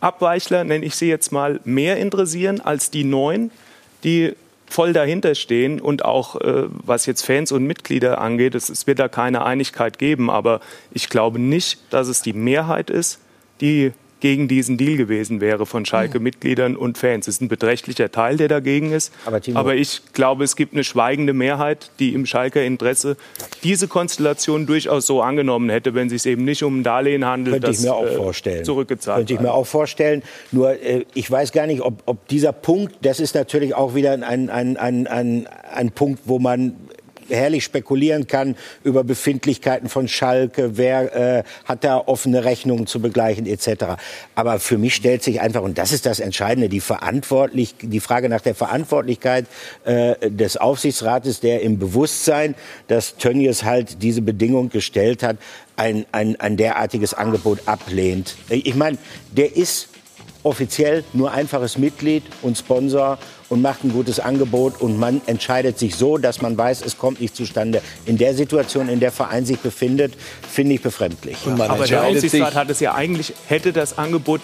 Abweichler, 0.00 0.64
nenne 0.64 0.84
ich 0.84 0.94
sie 0.94 1.08
jetzt 1.08 1.32
mal, 1.32 1.60
mehr 1.64 1.98
interessieren 1.98 2.60
als 2.60 2.90
die 2.90 3.04
neun, 3.04 3.50
die 4.04 4.34
voll 4.66 4.92
dahinter 4.92 5.34
stehen 5.34 5.80
und 5.80 6.04
auch 6.04 6.40
äh, 6.40 6.64
was 6.68 7.06
jetzt 7.06 7.22
Fans 7.22 7.52
und 7.52 7.66
Mitglieder 7.66 8.20
angeht, 8.20 8.54
es, 8.54 8.68
es, 8.68 8.86
wird 8.86 9.00
da 9.00 9.08
keine 9.08 9.44
Einigkeit 9.44 9.98
geben, 9.98 10.30
aber 10.30 10.60
ich 10.92 11.08
glaube 11.08 11.38
nicht, 11.40 11.80
dass 11.90 12.08
es 12.08 12.22
die 12.22 12.32
Mehrheit 12.32 12.88
ist, 12.88 13.18
die 13.60 13.92
gegen 14.20 14.48
diesen 14.48 14.76
Deal 14.76 14.96
gewesen 14.96 15.40
wäre 15.40 15.66
von 15.66 15.84
Schalke-Mitgliedern 15.84 16.76
und 16.76 16.98
Fans. 16.98 17.26
Es 17.26 17.36
ist 17.36 17.42
ein 17.42 17.48
beträchtlicher 17.48 18.10
Teil, 18.10 18.36
der 18.36 18.48
dagegen 18.48 18.92
ist. 18.92 19.12
Aber, 19.24 19.40
Aber, 19.54 19.74
ich 19.74 20.02
glaube, 20.12 20.44
es 20.44 20.56
gibt 20.56 20.72
eine 20.74 20.84
schweigende 20.84 21.32
Mehrheit, 21.32 21.90
die 21.98 22.14
im 22.14 22.26
Schalker 22.26 22.62
Interesse 22.62 23.16
diese 23.62 23.88
Konstellation 23.88 24.66
durchaus 24.66 25.06
so 25.06 25.22
angenommen 25.22 25.70
hätte, 25.70 25.94
wenn 25.94 26.08
es 26.08 26.22
sich 26.22 26.32
eben 26.32 26.44
nicht 26.44 26.62
um 26.62 26.80
ein 26.80 26.82
Darlehen 26.82 27.24
handelt, 27.24 27.54
Könnte 27.54 27.68
das 27.68 27.78
ich 27.78 27.84
mir 27.84 27.94
auch 27.94 28.06
äh, 28.06 28.14
vorstellen. 28.14 28.64
zurückgezahlt 28.64 29.18
Könnte 29.18 29.34
ich 29.34 29.40
mir 29.40 29.52
auch 29.52 29.66
vorstellen. 29.66 30.22
Nur 30.52 30.80
äh, 30.82 31.04
ich 31.14 31.30
weiß 31.30 31.52
gar 31.52 31.66
nicht, 31.66 31.80
ob, 31.80 32.02
ob 32.06 32.28
dieser 32.28 32.52
Punkt, 32.52 32.96
das 33.02 33.20
ist 33.20 33.34
natürlich 33.34 33.74
auch 33.74 33.94
wieder 33.94 34.12
ein, 34.12 34.22
ein, 34.50 34.76
ein, 34.76 35.06
ein, 35.06 35.48
ein 35.72 35.90
Punkt, 35.90 36.22
wo 36.26 36.38
man 36.38 36.76
herrlich 37.30 37.64
spekulieren 37.64 38.26
kann 38.26 38.56
über 38.84 39.04
Befindlichkeiten 39.04 39.88
von 39.88 40.08
Schalke, 40.08 40.76
wer 40.76 41.38
äh, 41.38 41.42
hat 41.64 41.84
da 41.84 41.98
offene 41.98 42.44
Rechnungen 42.44 42.86
zu 42.86 43.00
begleichen 43.00 43.46
etc. 43.46 43.96
Aber 44.34 44.58
für 44.60 44.78
mich 44.78 44.94
stellt 44.94 45.22
sich 45.22 45.40
einfach, 45.40 45.62
und 45.62 45.78
das 45.78 45.92
ist 45.92 46.06
das 46.06 46.20
Entscheidende, 46.20 46.68
die, 46.68 46.80
verantwortlich, 46.80 47.74
die 47.80 48.00
Frage 48.00 48.28
nach 48.28 48.40
der 48.40 48.54
Verantwortlichkeit 48.54 49.46
äh, 49.84 50.30
des 50.30 50.56
Aufsichtsrates, 50.56 51.40
der 51.40 51.62
im 51.62 51.78
Bewusstsein, 51.78 52.54
dass 52.88 53.16
Tönnies 53.16 53.64
halt 53.64 54.02
diese 54.02 54.22
Bedingung 54.22 54.68
gestellt 54.68 55.22
hat, 55.22 55.36
ein, 55.76 56.04
ein, 56.12 56.38
ein 56.38 56.56
derartiges 56.56 57.14
Angebot 57.14 57.60
ablehnt. 57.66 58.36
Ich 58.50 58.74
meine, 58.74 58.98
der 59.32 59.56
ist 59.56 59.88
offiziell 60.42 61.04
nur 61.12 61.32
einfaches 61.32 61.78
Mitglied 61.78 62.22
und 62.42 62.56
Sponsor 62.56 63.18
und 63.50 63.60
macht 63.60 63.84
ein 63.84 63.92
gutes 63.92 64.18
Angebot 64.18 64.80
und 64.80 64.98
man 64.98 65.20
entscheidet 65.26 65.78
sich 65.78 65.96
so, 65.96 66.16
dass 66.16 66.40
man 66.40 66.56
weiß, 66.56 66.82
es 66.86 66.96
kommt 66.96 67.20
nicht 67.20 67.36
zustande. 67.36 67.82
In 68.06 68.16
der 68.16 68.34
Situation, 68.34 68.88
in 68.88 69.00
der 69.00 69.12
Verein 69.12 69.44
sich 69.44 69.58
befindet, 69.58 70.14
finde 70.48 70.74
ich 70.74 70.82
befremdlich. 70.82 71.36
Aber 71.46 71.86
der 71.86 72.04
Aufsichtsrat 72.04 72.54
hat 72.54 72.70
es 72.70 72.80
ja 72.80 72.94
eigentlich, 72.94 73.34
hätte 73.48 73.72
das 73.72 73.98
Angebot 73.98 74.40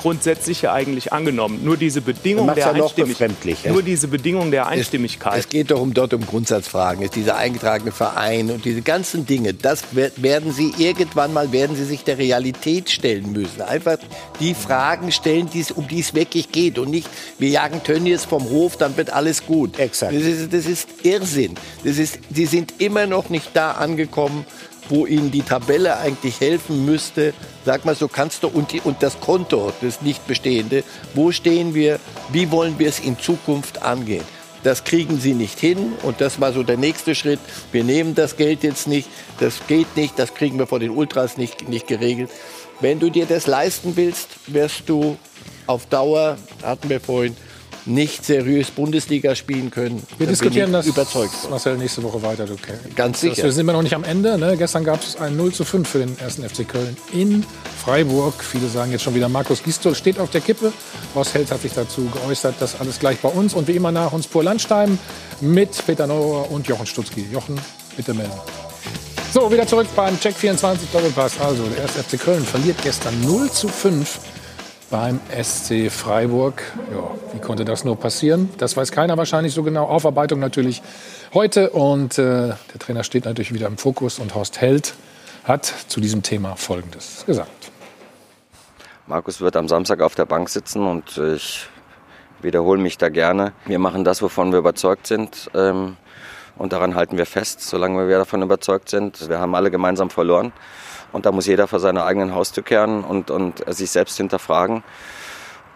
grundsätzlich 0.00 0.62
ja 0.62 0.72
eigentlich 0.72 1.12
angenommen. 1.12 1.60
Nur 1.64 1.76
diese 1.76 2.00
Bedingung 2.00 2.46
der 2.54 2.58
ja 2.58 2.72
Einstimmigkeit. 2.72 3.64
Ja. 3.64 3.72
Nur 3.72 3.82
diese 3.82 4.08
Bedingung 4.08 4.50
der 4.50 4.66
Einstimmigkeit. 4.66 5.34
Es, 5.34 5.44
es 5.44 5.48
geht 5.48 5.70
doch 5.70 5.80
um 5.80 5.94
dort 5.94 6.14
um 6.14 6.26
Grundsatzfragen. 6.26 7.02
Es 7.02 7.08
ist 7.08 7.16
dieser 7.16 7.36
eingetragene 7.36 7.92
Verein 7.92 8.50
und 8.50 8.64
diese 8.64 8.82
ganzen 8.82 9.26
Dinge. 9.26 9.54
Das 9.54 9.84
werden 9.92 10.52
Sie 10.52 10.74
irgendwann 10.78 11.32
mal 11.32 11.52
werden 11.52 11.76
Sie 11.76 11.84
sich 11.84 12.04
der 12.04 12.18
Realität 12.18 12.90
stellen 12.90 13.32
müssen. 13.32 13.62
Einfach 13.62 13.98
die 14.40 14.54
Fragen 14.54 15.12
stellen, 15.12 15.48
die's, 15.50 15.70
um 15.70 15.88
die 15.88 16.00
es 16.00 16.14
wirklich 16.14 16.52
geht 16.52 16.78
und 16.78 16.90
nicht 16.90 17.08
wir 17.38 17.48
jagen 17.48 17.82
Tönnies 17.82 18.24
vom 18.24 18.44
Hof, 18.50 18.76
dann 18.76 18.96
wird 18.96 19.10
alles 19.10 19.46
gut. 19.46 19.78
Exakt. 19.78 20.14
Das 20.14 20.22
ist, 20.22 20.52
das 20.52 20.66
ist 20.66 20.88
Irrsinn. 21.02 21.54
Das 21.84 21.98
ist, 21.98 22.18
die 22.30 22.46
sind 22.46 22.74
immer 22.78 23.06
noch 23.06 23.30
nicht 23.30 23.50
da 23.54 23.72
angekommen, 23.72 24.46
wo 24.88 25.06
ihnen 25.06 25.30
die 25.30 25.42
Tabelle 25.42 25.98
eigentlich 25.98 26.40
helfen 26.40 26.84
müsste. 26.84 27.34
Sag 27.64 27.84
mal 27.84 27.94
so, 27.94 28.08
kannst 28.08 28.42
du 28.42 28.48
und, 28.48 28.72
die, 28.72 28.80
und 28.80 29.02
das 29.02 29.20
Konto, 29.20 29.72
das 29.80 30.02
nicht 30.02 30.26
bestehende, 30.26 30.84
wo 31.14 31.32
stehen 31.32 31.74
wir, 31.74 31.98
wie 32.30 32.50
wollen 32.50 32.78
wir 32.78 32.88
es 32.88 33.00
in 33.00 33.18
Zukunft 33.18 33.82
angehen? 33.82 34.24
Das 34.62 34.82
kriegen 34.82 35.20
sie 35.20 35.34
nicht 35.34 35.60
hin 35.60 35.92
und 36.02 36.20
das 36.20 36.40
war 36.40 36.52
so 36.52 36.62
der 36.62 36.76
nächste 36.76 37.14
Schritt. 37.14 37.38
Wir 37.70 37.84
nehmen 37.84 38.14
das 38.14 38.36
Geld 38.36 38.64
jetzt 38.64 38.88
nicht, 38.88 39.08
das 39.38 39.60
geht 39.68 39.96
nicht, 39.96 40.18
das 40.18 40.34
kriegen 40.34 40.58
wir 40.58 40.66
vor 40.66 40.80
den 40.80 40.90
Ultras 40.90 41.36
nicht, 41.36 41.68
nicht 41.68 41.86
geregelt. 41.86 42.30
Wenn 42.80 42.98
du 42.98 43.10
dir 43.10 43.26
das 43.26 43.46
leisten 43.46 43.96
willst, 43.96 44.28
wirst 44.48 44.88
du 44.88 45.16
auf 45.66 45.86
Dauer, 45.86 46.36
hatten 46.62 46.88
wir 46.88 47.00
vorhin, 47.00 47.36
nicht 47.86 48.24
seriös 48.24 48.70
Bundesliga 48.70 49.34
spielen 49.34 49.70
können. 49.70 50.02
Wir 50.18 50.26
diskutieren 50.26 50.72
das, 50.72 50.86
überzeugt 50.86 51.32
Marcel, 51.50 51.76
nächste 51.78 52.02
Woche 52.02 52.22
weiter. 52.22 52.46
Du 52.46 52.56
Ganz 52.94 53.20
sicher. 53.20 53.44
Wir 53.44 53.52
sind 53.52 53.62
immer 53.62 53.72
noch 53.72 53.82
nicht 53.82 53.94
am 53.94 54.04
Ende. 54.04 54.36
Ne? 54.38 54.56
Gestern 54.56 54.84
gab 54.84 55.02
es 55.02 55.16
ein 55.16 55.36
0 55.36 55.52
zu 55.52 55.64
5 55.64 55.88
für 55.88 55.98
den 55.98 56.18
ersten 56.18 56.48
FC 56.48 56.68
Köln 56.68 56.96
in 57.12 57.44
Freiburg. 57.84 58.34
Viele 58.42 58.68
sagen 58.68 58.90
jetzt 58.92 59.02
schon 59.02 59.14
wieder, 59.14 59.28
Markus 59.28 59.62
Gistol 59.62 59.94
steht 59.94 60.18
auf 60.18 60.30
der 60.30 60.40
Kippe. 60.40 60.72
Horst 61.14 61.34
Held 61.34 61.50
hat 61.50 61.62
sich 61.62 61.72
dazu 61.72 62.06
geäußert, 62.06 62.56
das 62.60 62.80
alles 62.80 62.98
gleich 62.98 63.18
bei 63.20 63.28
uns. 63.28 63.54
Und 63.54 63.68
wie 63.68 63.72
immer 63.72 63.92
nach 63.92 64.12
uns 64.12 64.26
Pur 64.26 64.42
Landstein 64.42 64.98
mit 65.40 65.84
Peter 65.86 66.06
Neuer 66.06 66.50
und 66.50 66.66
Jochen 66.66 66.86
Stutzki. 66.86 67.26
Jochen, 67.32 67.60
bitte 67.96 68.14
melden. 68.14 68.32
So, 69.32 69.52
wieder 69.52 69.66
zurück 69.66 69.86
beim 69.94 70.18
Check 70.18 70.34
24 70.34 70.88
Doppelpass. 70.90 71.38
Also, 71.40 71.62
der 71.64 71.82
erste 71.82 72.02
FC 72.02 72.18
Köln 72.18 72.44
verliert 72.44 72.78
gestern 72.82 73.20
0 73.20 73.50
zu 73.50 73.68
5 73.68 74.18
beim 74.90 75.20
SC 75.30 75.90
Freiburg. 75.90 76.62
Ja, 76.92 77.10
wie 77.32 77.40
konnte 77.40 77.64
das 77.64 77.84
nur 77.84 77.98
passieren? 77.98 78.50
Das 78.58 78.76
weiß 78.76 78.92
keiner 78.92 79.16
wahrscheinlich 79.16 79.54
so 79.54 79.62
genau. 79.62 79.86
Aufarbeitung 79.86 80.40
natürlich 80.40 80.82
heute. 81.34 81.70
Und 81.70 82.18
äh, 82.18 82.48
der 82.48 82.78
Trainer 82.78 83.04
steht 83.04 83.24
natürlich 83.24 83.52
wieder 83.52 83.66
im 83.66 83.78
Fokus. 83.78 84.18
Und 84.18 84.34
Horst 84.34 84.60
Held 84.60 84.94
hat 85.44 85.66
zu 85.88 86.00
diesem 86.00 86.22
Thema 86.22 86.56
Folgendes 86.56 87.24
gesagt. 87.26 87.70
Markus 89.06 89.40
wird 89.40 89.56
am 89.56 89.68
Samstag 89.68 90.00
auf 90.00 90.14
der 90.14 90.24
Bank 90.24 90.48
sitzen 90.48 90.84
und 90.84 91.16
ich 91.18 91.68
wiederhole 92.42 92.80
mich 92.80 92.98
da 92.98 93.08
gerne. 93.08 93.52
Wir 93.64 93.78
machen 93.78 94.04
das, 94.04 94.20
wovon 94.20 94.50
wir 94.50 94.58
überzeugt 94.58 95.06
sind. 95.06 95.50
Ähm, 95.54 95.96
und 96.56 96.72
daran 96.72 96.94
halten 96.94 97.18
wir 97.18 97.26
fest, 97.26 97.60
solange 97.60 98.08
wir 98.08 98.18
davon 98.18 98.42
überzeugt 98.42 98.88
sind. 98.88 99.28
Wir 99.28 99.38
haben 99.38 99.54
alle 99.54 99.70
gemeinsam 99.70 100.10
verloren. 100.10 100.52
Und 101.16 101.24
da 101.24 101.32
muss 101.32 101.46
jeder 101.46 101.66
vor 101.66 101.80
seiner 101.80 102.04
eigenen 102.04 102.34
Haustür 102.34 102.62
kehren 102.62 103.02
und, 103.02 103.30
und 103.30 103.64
sich 103.74 103.90
selbst 103.90 104.18
hinterfragen. 104.18 104.84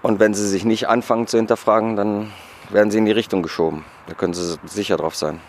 Und 0.03 0.21
wenn 0.21 0.35
sie 0.35 0.47
sich 0.47 0.67
nicht 0.67 0.87
anfangen 0.87 1.29
zu 1.29 1.39
hinterfragen, 1.39 1.97
dann 1.97 2.31
werden 2.69 2.91
sie 2.91 2.99
in 2.99 3.07
die 3.07 3.12
Richtung 3.12 3.43
geschoben. 3.43 3.87
Da 4.07 4.12
können 4.12 4.35
sie 4.35 4.59
sicher 4.67 4.99
drauf 4.99 5.17
sein. 5.17 5.41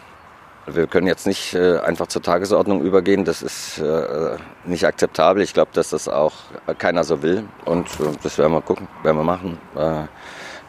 Wir 0.65 0.87
können 0.87 1.07
jetzt 1.07 1.27
nicht 1.27 1.55
äh, 1.55 1.79
einfach 1.79 2.07
zur 2.07 2.21
Tagesordnung 2.21 2.81
übergehen. 2.83 3.25
Das 3.25 3.41
ist 3.41 3.79
äh, 3.79 4.37
nicht 4.63 4.85
akzeptabel. 4.85 5.43
Ich 5.43 5.53
glaube, 5.53 5.71
dass 5.73 5.89
das 5.89 6.07
auch 6.07 6.35
keiner 6.77 7.03
so 7.03 7.21
will. 7.21 7.43
Und 7.65 7.87
äh, 7.99 8.13
das 8.23 8.37
werden 8.37 8.53
wir 8.53 8.61
gucken, 8.61 8.87
werden 9.03 9.17
wir 9.17 9.25
machen. 9.25 9.57
Äh, 9.75 10.03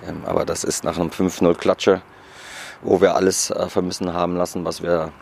ähm, 0.08 0.24
aber 0.26 0.44
das 0.44 0.64
ist 0.64 0.82
nach 0.82 0.98
einem 0.98 1.10
5-0-Klatsche, 1.10 2.02
wo 2.80 3.00
wir 3.00 3.14
alles 3.14 3.50
äh, 3.50 3.68
vermissen 3.68 4.14
haben 4.14 4.34
lassen, 4.36 4.64
was 4.64 4.82
wir 4.82 5.12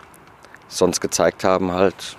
sonst 0.69 1.03
gezeigt 1.03 1.45
haben, 1.45 1.73
halt 1.73 2.17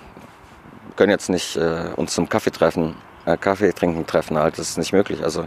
können 0.92 1.10
jetzt 1.10 1.28
nicht 1.28 1.56
äh, 1.56 1.90
uns 1.96 2.14
zum 2.14 2.28
Kaffee 2.28 2.50
treffen, 2.50 2.96
äh, 3.26 3.36
Kaffee 3.36 3.72
trinken 3.72 4.06
treffen 4.06 4.38
halt. 4.38 4.58
Das 4.58 4.70
ist 4.70 4.78
nicht 4.78 4.92
möglich. 4.92 5.22
Also 5.22 5.46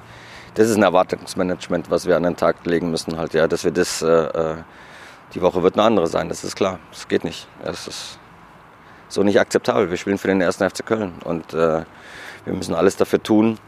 das 0.56 0.70
ist 0.70 0.78
ein 0.78 0.84
Erwartungsmanagement, 0.84 1.92
was 1.92 2.06
wir 2.06 2.16
an 2.16 2.24
den 2.24 2.38
Tag 2.38 2.66
legen 2.66 2.90
müssen 2.90 3.18
halt, 3.18 3.34
ja, 3.34 3.48
dass 3.48 3.66
wir 3.66 3.72
das, 3.72 4.02
äh, 4.02 4.08
äh, 4.08 4.56
die 5.34 5.42
Woche 5.42 5.62
wird 5.64 5.76
eine 5.76 5.84
andere 5.84 6.08
sein, 6.08 6.30
das 6.30 6.44
ist 6.44 6.56
klar. 6.56 6.80
Das 6.92 7.08
geht 7.08 7.24
nicht. 7.26 7.48
Es 7.64 7.88
ist 7.88 8.20
so 9.10 9.22
nicht 9.24 9.40
akzeptabel. 9.40 9.90
Wir 9.90 9.98
spielen 9.98 10.18
für 10.18 10.30
den 10.30 10.42
ersten 10.42 10.68
FC 10.70 10.86
Köln 10.86 11.14
und 11.26 11.54
äh, 11.54 11.84
wir 12.46 12.54
müssen 12.54 12.74
alles 12.74 12.96
dafür 12.96 13.22
tun, 13.22 13.60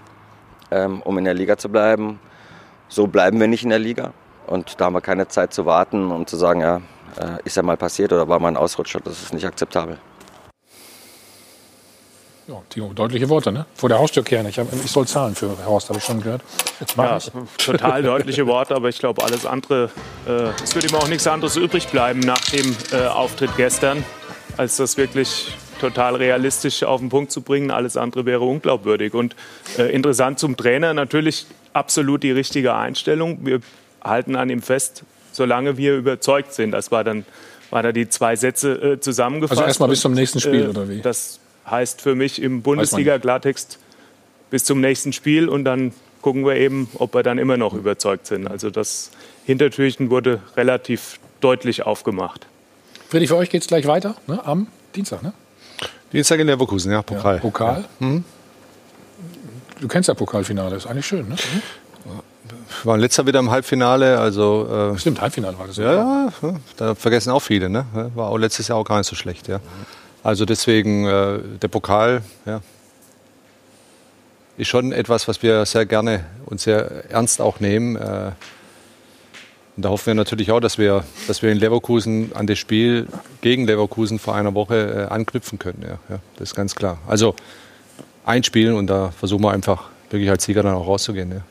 ähm, 0.72 1.02
um 1.02 1.18
in 1.18 1.26
der 1.26 1.34
Liga 1.34 1.58
zu 1.58 1.70
bleiben. 1.70 2.20
So 2.88 3.08
bleiben 3.08 3.40
wir 3.40 3.48
nicht 3.48 3.64
in 3.64 3.70
der 3.70 3.80
Liga 3.80 4.14
und 4.46 4.80
da 4.80 4.86
haben 4.86 4.94
wir 4.94 5.02
keine 5.02 5.28
Zeit 5.28 5.54
zu 5.54 5.66
warten 5.66 6.12
und 6.12 6.30
zu 6.30 6.38
sagen, 6.38 6.62
ja, 6.62 6.78
äh, 7.20 7.44
ist 7.44 7.58
ja 7.58 7.64
mal 7.64 7.76
passiert 7.78 8.14
oder 8.14 8.30
war 8.30 8.40
mal 8.40 8.50
ein 8.50 8.58
Ausrutscher. 8.58 9.02
Das 9.04 9.22
ist 9.22 9.34
nicht 9.34 9.46
akzeptabel. 9.46 10.00
Ja, 12.48 12.62
Timo, 12.70 12.94
deutliche 12.94 13.28
Worte, 13.28 13.52
ne? 13.52 13.66
Vor 13.76 13.90
der 13.90 14.00
Haustür 14.00 14.24
kehren. 14.24 14.48
Ich, 14.48 14.58
hab, 14.58 14.72
ich 14.72 14.90
soll 14.90 15.06
zahlen 15.06 15.36
für 15.36 15.50
Horst, 15.66 15.90
habe 15.90 16.00
ich 16.00 16.06
schon 16.06 16.22
gehört. 16.22 16.42
Ja, 16.96 17.20
total 17.58 18.04
deutliche 18.04 18.48
Worte, 18.48 18.74
aber 18.74 18.88
ich 18.88 19.00
glaube, 19.00 19.22
alles 19.22 19.46
andere, 19.46 19.90
äh, 20.26 20.64
es 20.64 20.74
wird 20.74 20.90
ihm 20.90 20.96
auch 20.96 21.10
nichts 21.10 21.28
anderes 21.28 21.58
übrig 21.58 21.88
bleiben 21.90 22.22
nach 22.22 22.40
dem 22.40 22.74
äh, 22.94 23.06
Auftritt 23.08 23.50
gestern, 23.58 24.06
als 24.56 24.78
das 24.78 24.96
wirklich 24.96 25.52
total 25.82 26.16
realistisch 26.16 26.84
auf 26.84 27.02
den 27.02 27.10
Punkt 27.10 27.34
zu 27.34 27.42
bringen. 27.42 27.70
Alles 27.70 27.98
andere 27.98 28.26
wäre 28.26 28.42
unglaubwürdig. 28.42 29.14
Und 29.14 29.36
äh, 29.78 29.94
interessant 29.94 30.40
zum 30.40 30.56
Trainer, 30.56 30.94
natürlich 30.94 31.48
absolut 31.74 32.24
die 32.24 32.32
richtige 32.32 32.76
Einstellung. 32.76 33.46
Wir 33.46 33.60
halten 34.02 34.38
an 34.38 34.50
ihm 34.50 34.62
fest, 34.62 35.04
solange 35.34 35.76
wir 35.76 35.98
überzeugt 35.98 36.54
sind. 36.54 36.72
Das 36.72 36.92
war 36.92 37.04
dann 37.04 37.26
war 37.70 37.84
da 37.84 37.92
die 37.92 38.08
zwei 38.08 38.38
Sätze 38.38 38.94
äh, 38.94 39.00
zusammengefasst. 39.02 39.60
Also 39.60 39.68
erstmal 39.68 39.90
bis 39.90 40.00
zum 40.00 40.14
nächsten 40.14 40.40
Spiel, 40.40 40.64
äh, 40.64 40.68
oder 40.68 40.88
wie? 40.88 41.02
Das 41.02 41.42
heißt 41.70 42.02
für 42.02 42.16
mich 42.16 42.42
im 42.42 42.62
Bundesliga-Klartext 42.62 43.80
bis 44.50 44.64
zum 44.64 44.82
nächsten 44.82 45.14
Spiel 45.14 45.50
und 45.50 45.66
dann 45.66 45.94
gucken 46.22 46.46
wir 46.46 46.56
eben, 46.56 46.90
ob 46.96 47.14
wir 47.14 47.24
dann 47.24 47.38
immer 47.38 47.58
noch 47.58 47.74
überzeugt 47.74 48.28
sind. 48.28 48.48
Also 48.48 48.70
das 48.70 49.12
Hintertürchen 49.46 50.10
wurde 50.10 50.42
relativ 50.56 51.20
deutlich 51.40 51.86
aufgemacht. 51.86 52.48
Friedrich, 53.10 53.30
für 53.30 53.38
euch 53.38 53.50
geht 53.50 53.62
es 53.62 53.68
gleich 53.68 53.88
weiter 53.88 54.16
ne? 54.28 54.46
am 54.46 54.68
Dienstag, 54.96 55.24
ne? 55.24 55.34
Dienstag 56.12 56.40
in 56.40 56.48
Leverkusen, 56.48 56.92
ja, 56.92 57.02
Pokal. 57.02 57.36
Ja, 57.36 57.42
Pokal. 57.42 57.86
Ja. 58.00 58.08
Mhm. 58.08 58.24
Du 59.80 59.88
kennst 59.88 60.08
ja 60.08 60.16
Pokalfinale, 60.16 60.76
ist 60.76 60.88
eigentlich 60.88 61.06
schön, 61.06 61.28
ne? 61.28 61.36
Wir 62.84 62.86
waren 62.86 63.00
letzter 63.00 63.26
wieder 63.26 63.40
im 63.40 63.52
Halbfinale, 63.52 64.18
also. 64.18 64.94
Äh, 64.96 65.00
Stimmt, 65.00 65.22
Halbfinale 65.22 65.58
war 65.60 65.68
das. 65.68 65.78
Ja, 65.78 65.94
ja, 65.94 66.34
ja, 66.42 66.54
da 66.78 66.96
vergessen 66.96 67.32
auch 67.32 67.42
viele, 67.42 67.70
ne? 67.70 67.86
War 68.16 68.30
auch 68.30 68.38
letztes 68.38 68.70
Jahr 68.70 68.78
auch 68.78 68.86
gar 68.86 68.98
nicht 68.98 69.08
so 69.08 69.16
schlecht, 69.16 69.48
ja. 69.48 69.60
Also 70.28 70.44
deswegen 70.44 71.06
äh, 71.06 71.40
der 71.62 71.70
Pokal, 71.70 72.22
ja, 72.46 72.60
ist 74.58 74.68
schon 74.68 74.92
etwas, 74.92 75.30
was 75.30 75.42
wir 75.42 75.66
sehr 75.66 75.86
gerne 75.86 76.26
und 76.46 76.60
sehr 76.60 77.10
ernst 77.10 77.40
auch 77.40 77.62
nehmen. 77.62 77.96
Äh, 77.96 78.32
und 79.78 79.86
da 79.86 79.88
hoffen 79.88 80.08
wir 80.08 80.16
natürlich 80.16 80.52
auch, 80.52 80.60
dass 80.60 80.78
wir, 80.78 81.06
dass 81.30 81.44
wir 81.44 81.50
in 81.50 81.58
Leverkusen 81.58 82.34
an 82.36 82.46
das 82.46 82.60
Spiel 82.60 83.08
gegen 83.40 83.66
Leverkusen 83.68 84.20
vor 84.20 84.36
einer 84.36 84.54
Woche 84.54 85.08
äh, 85.10 85.14
anknüpfen 85.14 85.60
können. 85.60 85.82
Ja, 85.84 85.98
ja, 86.10 86.20
das 86.36 86.50
ist 86.50 86.56
ganz 86.56 86.76
klar. 86.76 86.98
Also 87.08 87.34
einspielen 88.26 88.76
und 88.76 88.88
da 88.88 89.12
versuchen 89.12 89.46
wir 89.46 89.52
einfach 89.52 89.86
wirklich 90.10 90.30
als 90.30 90.44
Sieger 90.44 90.62
dann 90.62 90.76
auch 90.76 90.88
rauszugehen. 90.88 91.32
Ja. 91.32 91.42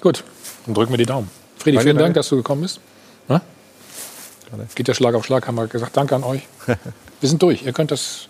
Gut, 0.00 0.24
dann 0.66 0.74
drücken 0.74 0.92
wir 0.92 0.98
die 0.98 1.06
Daumen. 1.06 1.30
Friedi, 1.56 1.78
vielen 1.78 1.96
Dank, 1.96 2.14
dass 2.14 2.28
du 2.30 2.36
gekommen 2.38 2.62
bist. 2.62 2.80
Na? 3.28 3.42
Geht 4.74 4.88
der 4.88 4.94
Schlag 4.94 5.14
auf 5.14 5.24
Schlag, 5.24 5.46
haben 5.46 5.56
wir 5.56 5.66
gesagt. 5.66 5.96
Danke 5.96 6.14
an 6.14 6.24
euch. 6.24 6.42
Wir 7.20 7.28
sind 7.28 7.42
durch. 7.42 7.64
Ihr 7.64 7.72
könnt 7.72 7.90
das 7.90 8.28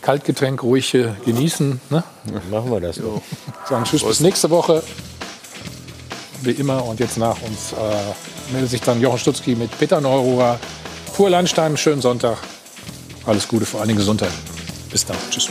Kaltgetränk 0.00 0.62
ruhig 0.62 0.94
äh, 0.94 1.08
genießen. 1.24 1.80
Ne? 1.90 2.04
Machen 2.50 2.70
wir 2.70 2.80
das. 2.80 2.96
So. 2.96 3.20
Sagen 3.68 3.84
Tschüss 3.84 4.04
bis 4.04 4.20
nächste 4.20 4.50
Woche. 4.50 4.82
Wie 6.42 6.52
immer. 6.52 6.84
Und 6.84 7.00
jetzt 7.00 7.16
nach 7.18 7.40
uns 7.42 7.72
äh, 7.72 8.52
meldet 8.52 8.70
sich 8.70 8.80
dann 8.80 9.00
Jochen 9.00 9.18
Stutzki 9.18 9.56
mit 9.56 9.76
Peter 9.76 10.00
Neururer. 10.00 10.60
Pur 11.14 11.30
Landstein. 11.30 11.76
Schönen 11.76 12.00
Sonntag. 12.00 12.38
Alles 13.24 13.48
Gute, 13.48 13.66
vor 13.66 13.80
allen 13.80 13.88
Dingen 13.88 13.98
Gesundheit. 13.98 14.32
Bis 14.90 15.04
dann. 15.04 15.16
Tschüss. 15.30 15.50